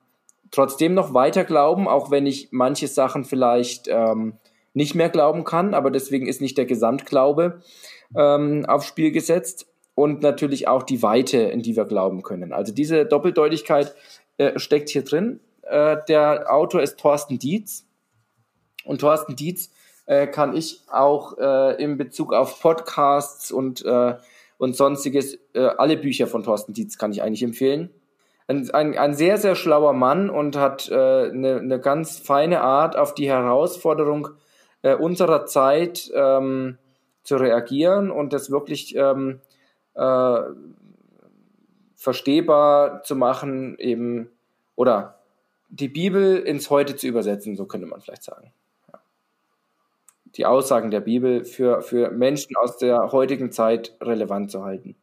trotzdem 0.51 0.93
noch 0.93 1.13
weiter 1.13 1.43
glauben, 1.43 1.87
auch 1.87 2.11
wenn 2.11 2.25
ich 2.25 2.49
manche 2.51 2.87
Sachen 2.87 3.25
vielleicht 3.25 3.87
ähm, 3.87 4.37
nicht 4.73 4.95
mehr 4.95 5.09
glauben 5.09 5.43
kann, 5.43 5.73
aber 5.73 5.91
deswegen 5.91 6.27
ist 6.27 6.41
nicht 6.41 6.57
der 6.57 6.65
Gesamtglaube 6.65 7.61
ähm, 8.15 8.65
aufs 8.67 8.87
Spiel 8.87 9.11
gesetzt 9.11 9.67
und 9.95 10.21
natürlich 10.21 10.67
auch 10.67 10.83
die 10.83 11.01
Weite, 11.03 11.37
in 11.37 11.61
die 11.61 11.75
wir 11.75 11.85
glauben 11.85 12.23
können. 12.23 12.53
Also 12.53 12.73
diese 12.73 13.05
Doppeldeutigkeit 13.05 13.95
äh, 14.37 14.57
steckt 14.59 14.89
hier 14.89 15.03
drin. 15.03 15.39
Äh, 15.63 15.97
der 16.07 16.51
Autor 16.51 16.81
ist 16.81 16.99
Thorsten 16.99 17.39
Dietz 17.39 17.85
und 18.85 19.01
Thorsten 19.01 19.35
Dietz 19.35 19.69
äh, 20.05 20.27
kann 20.27 20.55
ich 20.55 20.81
auch 20.91 21.37
äh, 21.37 21.81
in 21.81 21.97
Bezug 21.97 22.33
auf 22.33 22.59
Podcasts 22.59 23.51
und, 23.51 23.85
äh, 23.85 24.15
und 24.57 24.75
sonstiges, 24.75 25.37
äh, 25.53 25.61
alle 25.61 25.97
Bücher 25.97 26.27
von 26.27 26.43
Thorsten 26.43 26.73
Dietz 26.73 26.97
kann 26.97 27.11
ich 27.11 27.21
eigentlich 27.21 27.43
empfehlen. 27.43 27.89
Ein, 28.47 28.69
ein, 28.71 28.97
ein 28.97 29.13
sehr, 29.13 29.37
sehr 29.37 29.55
schlauer 29.55 29.93
Mann 29.93 30.29
und 30.29 30.57
hat 30.57 30.89
äh, 30.89 30.95
eine, 30.95 31.59
eine 31.59 31.79
ganz 31.79 32.19
feine 32.19 32.61
Art, 32.61 32.97
auf 32.97 33.13
die 33.13 33.29
Herausforderung 33.29 34.29
äh, 34.81 34.95
unserer 34.95 35.45
Zeit 35.45 36.11
ähm, 36.13 36.77
zu 37.23 37.37
reagieren 37.37 38.11
und 38.11 38.33
das 38.33 38.51
wirklich 38.51 38.95
ähm, 38.97 39.39
äh, 39.95 40.41
verstehbar 41.95 43.03
zu 43.03 43.15
machen, 43.15 43.77
eben 43.77 44.29
oder 44.75 45.19
die 45.69 45.87
Bibel 45.87 46.37
ins 46.37 46.69
Heute 46.69 46.95
zu 46.95 47.07
übersetzen, 47.07 47.55
so 47.55 47.65
könnte 47.65 47.87
man 47.87 48.01
vielleicht 48.01 48.23
sagen. 48.23 48.53
Ja. 48.91 48.99
Die 50.35 50.45
Aussagen 50.45 50.91
der 50.91 51.01
Bibel 51.01 51.45
für, 51.45 51.81
für 51.81 52.11
Menschen 52.11 52.55
aus 52.57 52.77
der 52.77 53.11
heutigen 53.11 53.51
Zeit 53.51 53.95
relevant 54.01 54.51
zu 54.51 54.63
halten. 54.63 54.95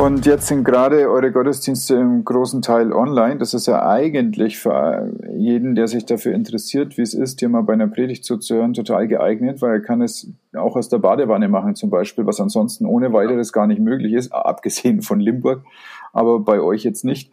Und 0.00 0.24
jetzt 0.24 0.46
sind 0.46 0.64
gerade 0.64 1.10
eure 1.10 1.30
Gottesdienste 1.30 1.94
im 1.96 2.24
großen 2.24 2.62
Teil 2.62 2.90
online. 2.90 3.36
Das 3.36 3.52
ist 3.52 3.66
ja 3.66 3.86
eigentlich 3.86 4.58
für 4.58 5.12
jeden, 5.36 5.74
der 5.74 5.88
sich 5.88 6.06
dafür 6.06 6.32
interessiert, 6.32 6.96
wie 6.96 7.02
es 7.02 7.12
ist, 7.12 7.42
dir 7.42 7.50
mal 7.50 7.64
bei 7.64 7.74
einer 7.74 7.86
Predigt 7.86 8.24
zuzuhören, 8.24 8.72
total 8.72 9.08
geeignet, 9.08 9.60
weil 9.60 9.72
er 9.72 9.80
kann 9.80 10.00
es 10.00 10.32
auch 10.56 10.74
aus 10.74 10.88
der 10.88 11.00
Badewanne 11.00 11.50
machen 11.50 11.74
zum 11.74 11.90
Beispiel, 11.90 12.24
was 12.24 12.40
ansonsten 12.40 12.86
ohne 12.86 13.12
weiteres 13.12 13.52
gar 13.52 13.66
nicht 13.66 13.82
möglich 13.82 14.14
ist, 14.14 14.32
abgesehen 14.32 15.02
von 15.02 15.20
Limburg, 15.20 15.64
aber 16.14 16.40
bei 16.40 16.62
euch 16.62 16.82
jetzt 16.82 17.04
nicht. 17.04 17.30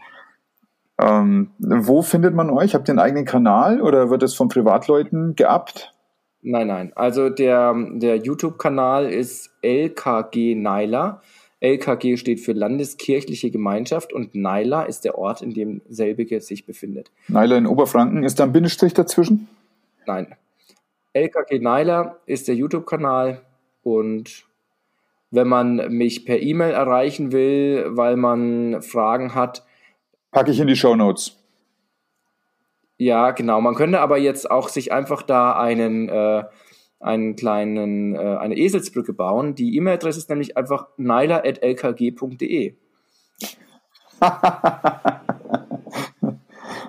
Ähm, 0.99 1.51
wo 1.59 2.01
findet 2.01 2.35
man 2.35 2.49
euch? 2.49 2.75
Habt 2.75 2.89
ihr 2.89 2.91
einen 2.91 2.99
eigenen 2.99 3.23
Kanal 3.23 3.81
oder 3.81 4.09
wird 4.09 4.23
es 4.23 4.33
von 4.33 4.49
Privatleuten 4.49 5.37
geabt? 5.37 5.93
Nein, 6.41 6.67
nein. 6.67 6.91
Also 6.95 7.29
der, 7.29 7.73
der 7.93 8.17
YouTube-Kanal 8.17 9.05
ist 9.09 9.51
LKG 9.61 10.55
Neiler. 10.55 11.21
LKG 11.59 12.17
steht 12.17 12.39
für 12.39 12.53
Landeskirchliche 12.53 13.49
Gemeinschaft 13.49 14.13
und 14.13 14.35
Naila 14.35 14.83
ist 14.83 15.05
der 15.05 15.17
Ort, 15.17 15.41
in 15.41 15.53
dem 15.53 15.81
selbige 15.89 16.39
sich 16.39 16.65
befindet. 16.65 17.11
Naila 17.27 17.57
in 17.57 17.67
Oberfranken, 17.67 18.23
ist 18.23 18.39
da 18.39 18.43
ein 18.43 18.53
Bindestrich 18.53 18.93
dazwischen? 18.93 19.47
Nein. 20.05 20.35
LKG 21.13 21.59
Naila 21.59 22.17
ist 22.27 22.47
der 22.47 22.55
YouTube-Kanal 22.55 23.41
und 23.81 24.45
wenn 25.31 25.47
man 25.47 25.75
mich 25.89 26.25
per 26.25 26.41
E-Mail 26.41 26.71
erreichen 26.71 27.31
will, 27.31 27.87
weil 27.89 28.15
man 28.15 28.81
Fragen 28.81 29.33
hat, 29.33 29.65
packe 30.31 30.51
ich 30.51 30.59
in 30.59 30.67
die 30.67 30.75
Show 30.75 30.95
Notes. 30.95 31.37
Ja, 32.97 33.31
genau. 33.31 33.61
Man 33.61 33.75
könnte 33.75 33.99
aber 33.99 34.17
jetzt 34.17 34.49
auch 34.49 34.69
sich 34.69 34.91
einfach 34.91 35.21
da 35.21 35.57
einen 35.57 36.09
äh, 36.09 36.43
einen 36.99 37.35
kleinen, 37.35 38.15
äh, 38.15 38.37
eine 38.39 38.55
Eselsbrücke 38.57 39.13
bauen. 39.13 39.55
Die 39.55 39.75
E-Mail-Adresse 39.77 40.19
ist 40.19 40.29
nämlich 40.29 40.57
einfach 40.57 40.87
nyla.lkg.de. 40.97 42.75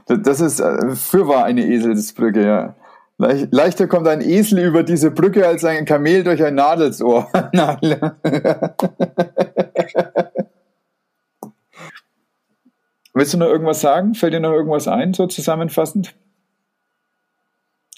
das 0.07 0.41
ist 0.41 0.61
äh, 0.61 0.97
fürwahr 0.97 1.45
eine 1.45 1.67
Eselsbrücke, 1.67 2.45
ja. 2.45 2.75
Le 3.21 3.49
leichter 3.51 3.89
kommt 3.89 4.07
ein 4.07 4.21
Esel 4.21 4.61
über 4.61 4.85
diese 4.85 5.11
Brücke 5.11 5.45
als 5.47 5.65
ein 5.65 5.85
Kamel 5.85 6.23
durch 6.23 6.43
ein 6.45 6.55
Nadelsohr. 6.55 7.29
Willst 13.19 13.35
du 13.35 13.39
noch 13.39 13.49
irgendwas 13.49 13.81
sagen? 13.81 14.15
Fällt 14.15 14.35
dir 14.35 14.41
noch 14.41 14.53
irgendwas 14.53 14.87
ein, 14.87 15.13
so 15.15 15.27
zusammenfassend? 15.27 16.15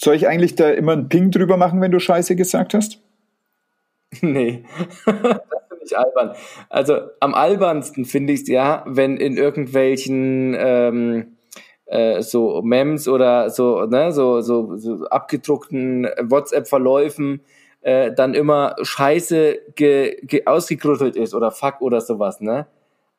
Soll 0.03 0.15
ich 0.15 0.27
eigentlich 0.27 0.55
da 0.55 0.71
immer 0.71 0.93
einen 0.93 1.11
Ping 1.11 1.31
drüber 1.31 1.59
machen, 1.59 1.83
wenn 1.83 1.91
du 1.91 2.01
Scheiße 2.01 2.35
gesagt 2.35 2.75
hast? 2.75 3.01
Nee, 4.23 4.65
das 5.07 5.15
finde 5.15 5.85
ich 5.85 5.97
albern. 5.97 6.35
Also 6.69 6.99
am 7.21 7.33
albernsten 7.33 8.05
finde 8.05 8.33
ich 8.33 8.41
es 8.41 8.49
ja, 8.49 8.83
wenn 8.89 9.17
in 9.17 9.37
irgendwelchen 9.37 10.57
ähm, 10.59 11.37
äh, 11.87 12.23
so 12.23 12.61
Mems 12.61 13.07
oder 13.07 13.51
so, 13.51 13.85
ne, 13.87 14.11
so, 14.11 14.41
so, 14.41 14.77
so 14.77 15.05
abgedruckten 15.07 16.09
WhatsApp-Verläufen 16.21 17.43
äh, 17.83 18.11
dann 18.13 18.35
immer 18.35 18.75
Scheiße 18.83 19.61
ge, 19.77 20.17
ge 20.25 20.45
ausgekruttelt 20.47 21.15
ist 21.15 21.35
oder 21.35 21.53
Fuck 21.53 21.83
oder 21.83 22.01
sowas, 22.01 22.41
ne? 22.41 22.67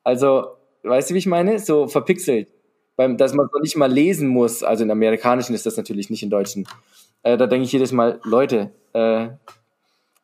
Also, 0.04 0.48
weißt 0.82 1.08
du, 1.08 1.14
wie 1.14 1.18
ich 1.18 1.26
meine? 1.26 1.58
So 1.58 1.86
verpixelt 1.86 2.48
beim, 2.96 3.16
dass 3.16 3.34
man 3.34 3.46
es 3.46 3.52
noch 3.52 3.60
nicht 3.60 3.76
mal 3.76 3.90
lesen 3.90 4.28
muss. 4.28 4.62
Also 4.62 4.84
in 4.84 4.90
amerikanischen 4.90 5.54
ist 5.54 5.66
das 5.66 5.76
natürlich 5.76 6.10
nicht 6.10 6.22
in 6.22 6.30
deutschen. 6.30 6.66
Äh, 7.22 7.36
da 7.36 7.46
denke 7.46 7.64
ich 7.64 7.72
jedes 7.72 7.92
Mal, 7.92 8.20
Leute, 8.24 8.72
äh, 8.92 9.28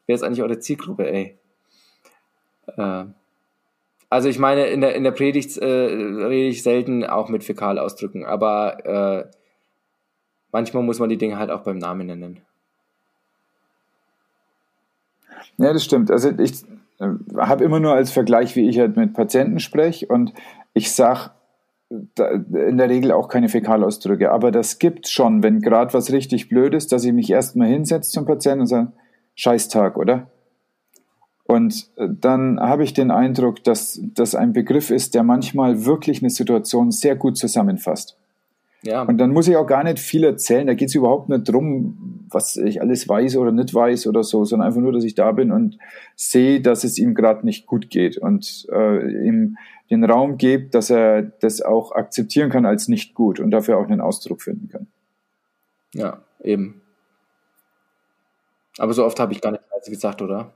wer 0.06 0.14
ist 0.14 0.22
eigentlich 0.22 0.42
eure 0.42 0.58
Zielgruppe, 0.58 1.10
ey? 1.10 1.38
Äh, 2.76 3.04
also 4.10 4.28
ich 4.28 4.38
meine, 4.38 4.66
in 4.66 4.80
der, 4.80 4.94
in 4.94 5.04
der 5.04 5.10
Predigt 5.12 5.58
äh, 5.58 5.66
rede 5.66 6.48
ich 6.48 6.62
selten 6.62 7.04
auch 7.04 7.28
mit 7.28 7.44
Fäkalausdrücken, 7.44 8.24
aber 8.24 8.86
äh, 8.86 9.30
manchmal 10.50 10.82
muss 10.82 10.98
man 10.98 11.10
die 11.10 11.18
Dinge 11.18 11.38
halt 11.38 11.50
auch 11.50 11.62
beim 11.62 11.78
Namen 11.78 12.06
nennen. 12.06 12.40
Ja, 15.58 15.72
das 15.72 15.84
stimmt. 15.84 16.10
Also 16.10 16.30
ich 16.38 16.62
äh, 17.00 17.08
habe 17.36 17.64
immer 17.64 17.80
nur 17.80 17.92
als 17.92 18.10
Vergleich, 18.10 18.56
wie 18.56 18.68
ich 18.68 18.78
halt 18.78 18.96
mit 18.96 19.12
Patienten 19.12 19.60
spreche 19.60 20.06
und 20.06 20.32
ich 20.72 20.92
sage 20.92 21.30
in 21.90 22.76
der 22.76 22.88
Regel 22.90 23.12
auch 23.12 23.28
keine 23.28 23.48
Fäkalausdrücke, 23.48 24.30
aber 24.30 24.50
das 24.50 24.78
gibt 24.78 25.08
schon, 25.08 25.42
wenn 25.42 25.60
gerade 25.60 25.94
was 25.94 26.12
richtig 26.12 26.48
blöd 26.48 26.74
ist, 26.74 26.92
dass 26.92 27.04
ich 27.04 27.12
mich 27.12 27.30
erstmal 27.30 27.68
hinsetze 27.68 28.10
zum 28.10 28.26
Patienten 28.26 28.60
und 28.62 28.66
sage, 28.66 28.92
Scheißtag, 29.34 29.96
oder? 29.96 30.26
Und 31.44 31.88
äh, 31.96 32.08
dann 32.10 32.60
habe 32.60 32.84
ich 32.84 32.92
den 32.92 33.10
Eindruck, 33.10 33.64
dass 33.64 34.00
das 34.14 34.34
ein 34.34 34.52
Begriff 34.52 34.90
ist, 34.90 35.14
der 35.14 35.22
manchmal 35.22 35.86
wirklich 35.86 36.20
eine 36.20 36.30
Situation 36.30 36.90
sehr 36.90 37.16
gut 37.16 37.38
zusammenfasst. 37.38 38.18
Ja. 38.82 39.02
Und 39.02 39.18
dann 39.18 39.32
muss 39.32 39.48
ich 39.48 39.56
auch 39.56 39.66
gar 39.66 39.82
nicht 39.82 39.98
viel 39.98 40.24
erzählen. 40.24 40.66
Da 40.66 40.74
geht 40.74 40.88
es 40.88 40.94
überhaupt 40.94 41.30
nicht 41.30 41.48
drum, 41.50 42.07
was 42.30 42.56
ich 42.56 42.80
alles 42.80 43.08
weiß 43.08 43.36
oder 43.36 43.52
nicht 43.52 43.74
weiß 43.74 44.06
oder 44.06 44.22
so, 44.22 44.44
sondern 44.44 44.68
einfach 44.68 44.80
nur, 44.80 44.92
dass 44.92 45.04
ich 45.04 45.14
da 45.14 45.32
bin 45.32 45.52
und 45.52 45.78
sehe, 46.16 46.60
dass 46.60 46.84
es 46.84 46.98
ihm 46.98 47.14
gerade 47.14 47.44
nicht 47.44 47.66
gut 47.66 47.90
geht 47.90 48.18
und 48.18 48.66
äh, 48.72 49.26
ihm 49.26 49.56
den 49.90 50.04
Raum 50.04 50.36
gebe, 50.36 50.68
dass 50.68 50.90
er 50.90 51.22
das 51.22 51.62
auch 51.62 51.92
akzeptieren 51.92 52.50
kann 52.50 52.66
als 52.66 52.88
nicht 52.88 53.14
gut 53.14 53.40
und 53.40 53.50
dafür 53.50 53.78
auch 53.78 53.86
einen 53.86 54.00
Ausdruck 54.00 54.42
finden 54.42 54.68
kann. 54.68 54.86
Ja, 55.94 56.22
eben. 56.42 56.82
Aber 58.78 58.92
so 58.92 59.04
oft 59.04 59.18
habe 59.18 59.32
ich 59.32 59.40
gar 59.40 59.52
nicht 59.52 59.62
gesagt, 59.86 60.22
oder? 60.22 60.52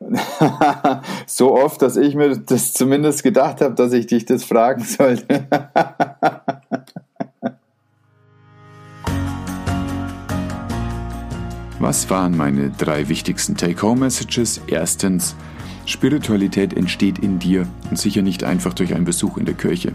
so 1.26 1.54
oft, 1.54 1.80
dass 1.80 1.96
ich 1.96 2.14
mir 2.14 2.36
das 2.36 2.72
zumindest 2.72 3.22
gedacht 3.22 3.60
habe, 3.60 3.74
dass 3.74 3.92
ich 3.92 4.06
dich 4.06 4.24
das 4.24 4.44
fragen 4.44 4.82
sollte. 4.82 5.48
Was 11.82 12.08
waren 12.10 12.36
meine 12.36 12.70
drei 12.70 13.08
wichtigsten 13.08 13.56
Take-Home-Messages? 13.56 14.60
Erstens, 14.68 15.34
Spiritualität 15.84 16.74
entsteht 16.74 17.18
in 17.18 17.40
dir 17.40 17.66
und 17.90 17.98
sicher 17.98 18.22
nicht 18.22 18.44
einfach 18.44 18.72
durch 18.72 18.94
einen 18.94 19.04
Besuch 19.04 19.36
in 19.36 19.46
der 19.46 19.56
Kirche. 19.56 19.90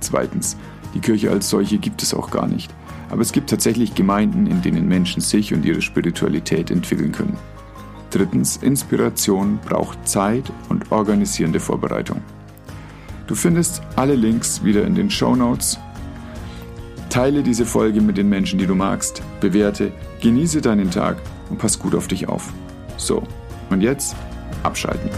Zweitens, 0.00 0.56
die 0.94 1.00
Kirche 1.00 1.30
als 1.30 1.50
solche 1.50 1.76
gibt 1.76 2.02
es 2.02 2.14
auch 2.14 2.30
gar 2.30 2.46
nicht. 2.46 2.74
Aber 3.10 3.20
es 3.20 3.32
gibt 3.32 3.50
tatsächlich 3.50 3.94
Gemeinden, 3.94 4.46
in 4.46 4.62
denen 4.62 4.88
Menschen 4.88 5.20
sich 5.20 5.52
und 5.52 5.66
ihre 5.66 5.82
Spiritualität 5.82 6.70
entwickeln 6.70 7.12
können. 7.12 7.36
Drittens, 8.10 8.56
Inspiration 8.56 9.58
braucht 9.62 10.08
Zeit 10.08 10.50
und 10.70 10.90
organisierende 10.90 11.60
Vorbereitung. 11.60 12.22
Du 13.26 13.34
findest 13.34 13.82
alle 13.96 14.14
Links 14.14 14.64
wieder 14.64 14.86
in 14.86 14.94
den 14.94 15.10
Show 15.10 15.36
Notes. 15.36 15.78
Teile 17.16 17.42
diese 17.42 17.64
Folge 17.64 18.02
mit 18.02 18.18
den 18.18 18.28
Menschen, 18.28 18.58
die 18.58 18.66
du 18.66 18.74
magst, 18.74 19.22
bewerte, 19.40 19.90
genieße 20.20 20.60
deinen 20.60 20.90
Tag 20.90 21.16
und 21.48 21.56
pass 21.56 21.78
gut 21.78 21.94
auf 21.94 22.08
dich 22.08 22.28
auf. 22.28 22.52
So, 22.98 23.22
und 23.70 23.80
jetzt 23.80 24.14
abschalten. 24.62 25.08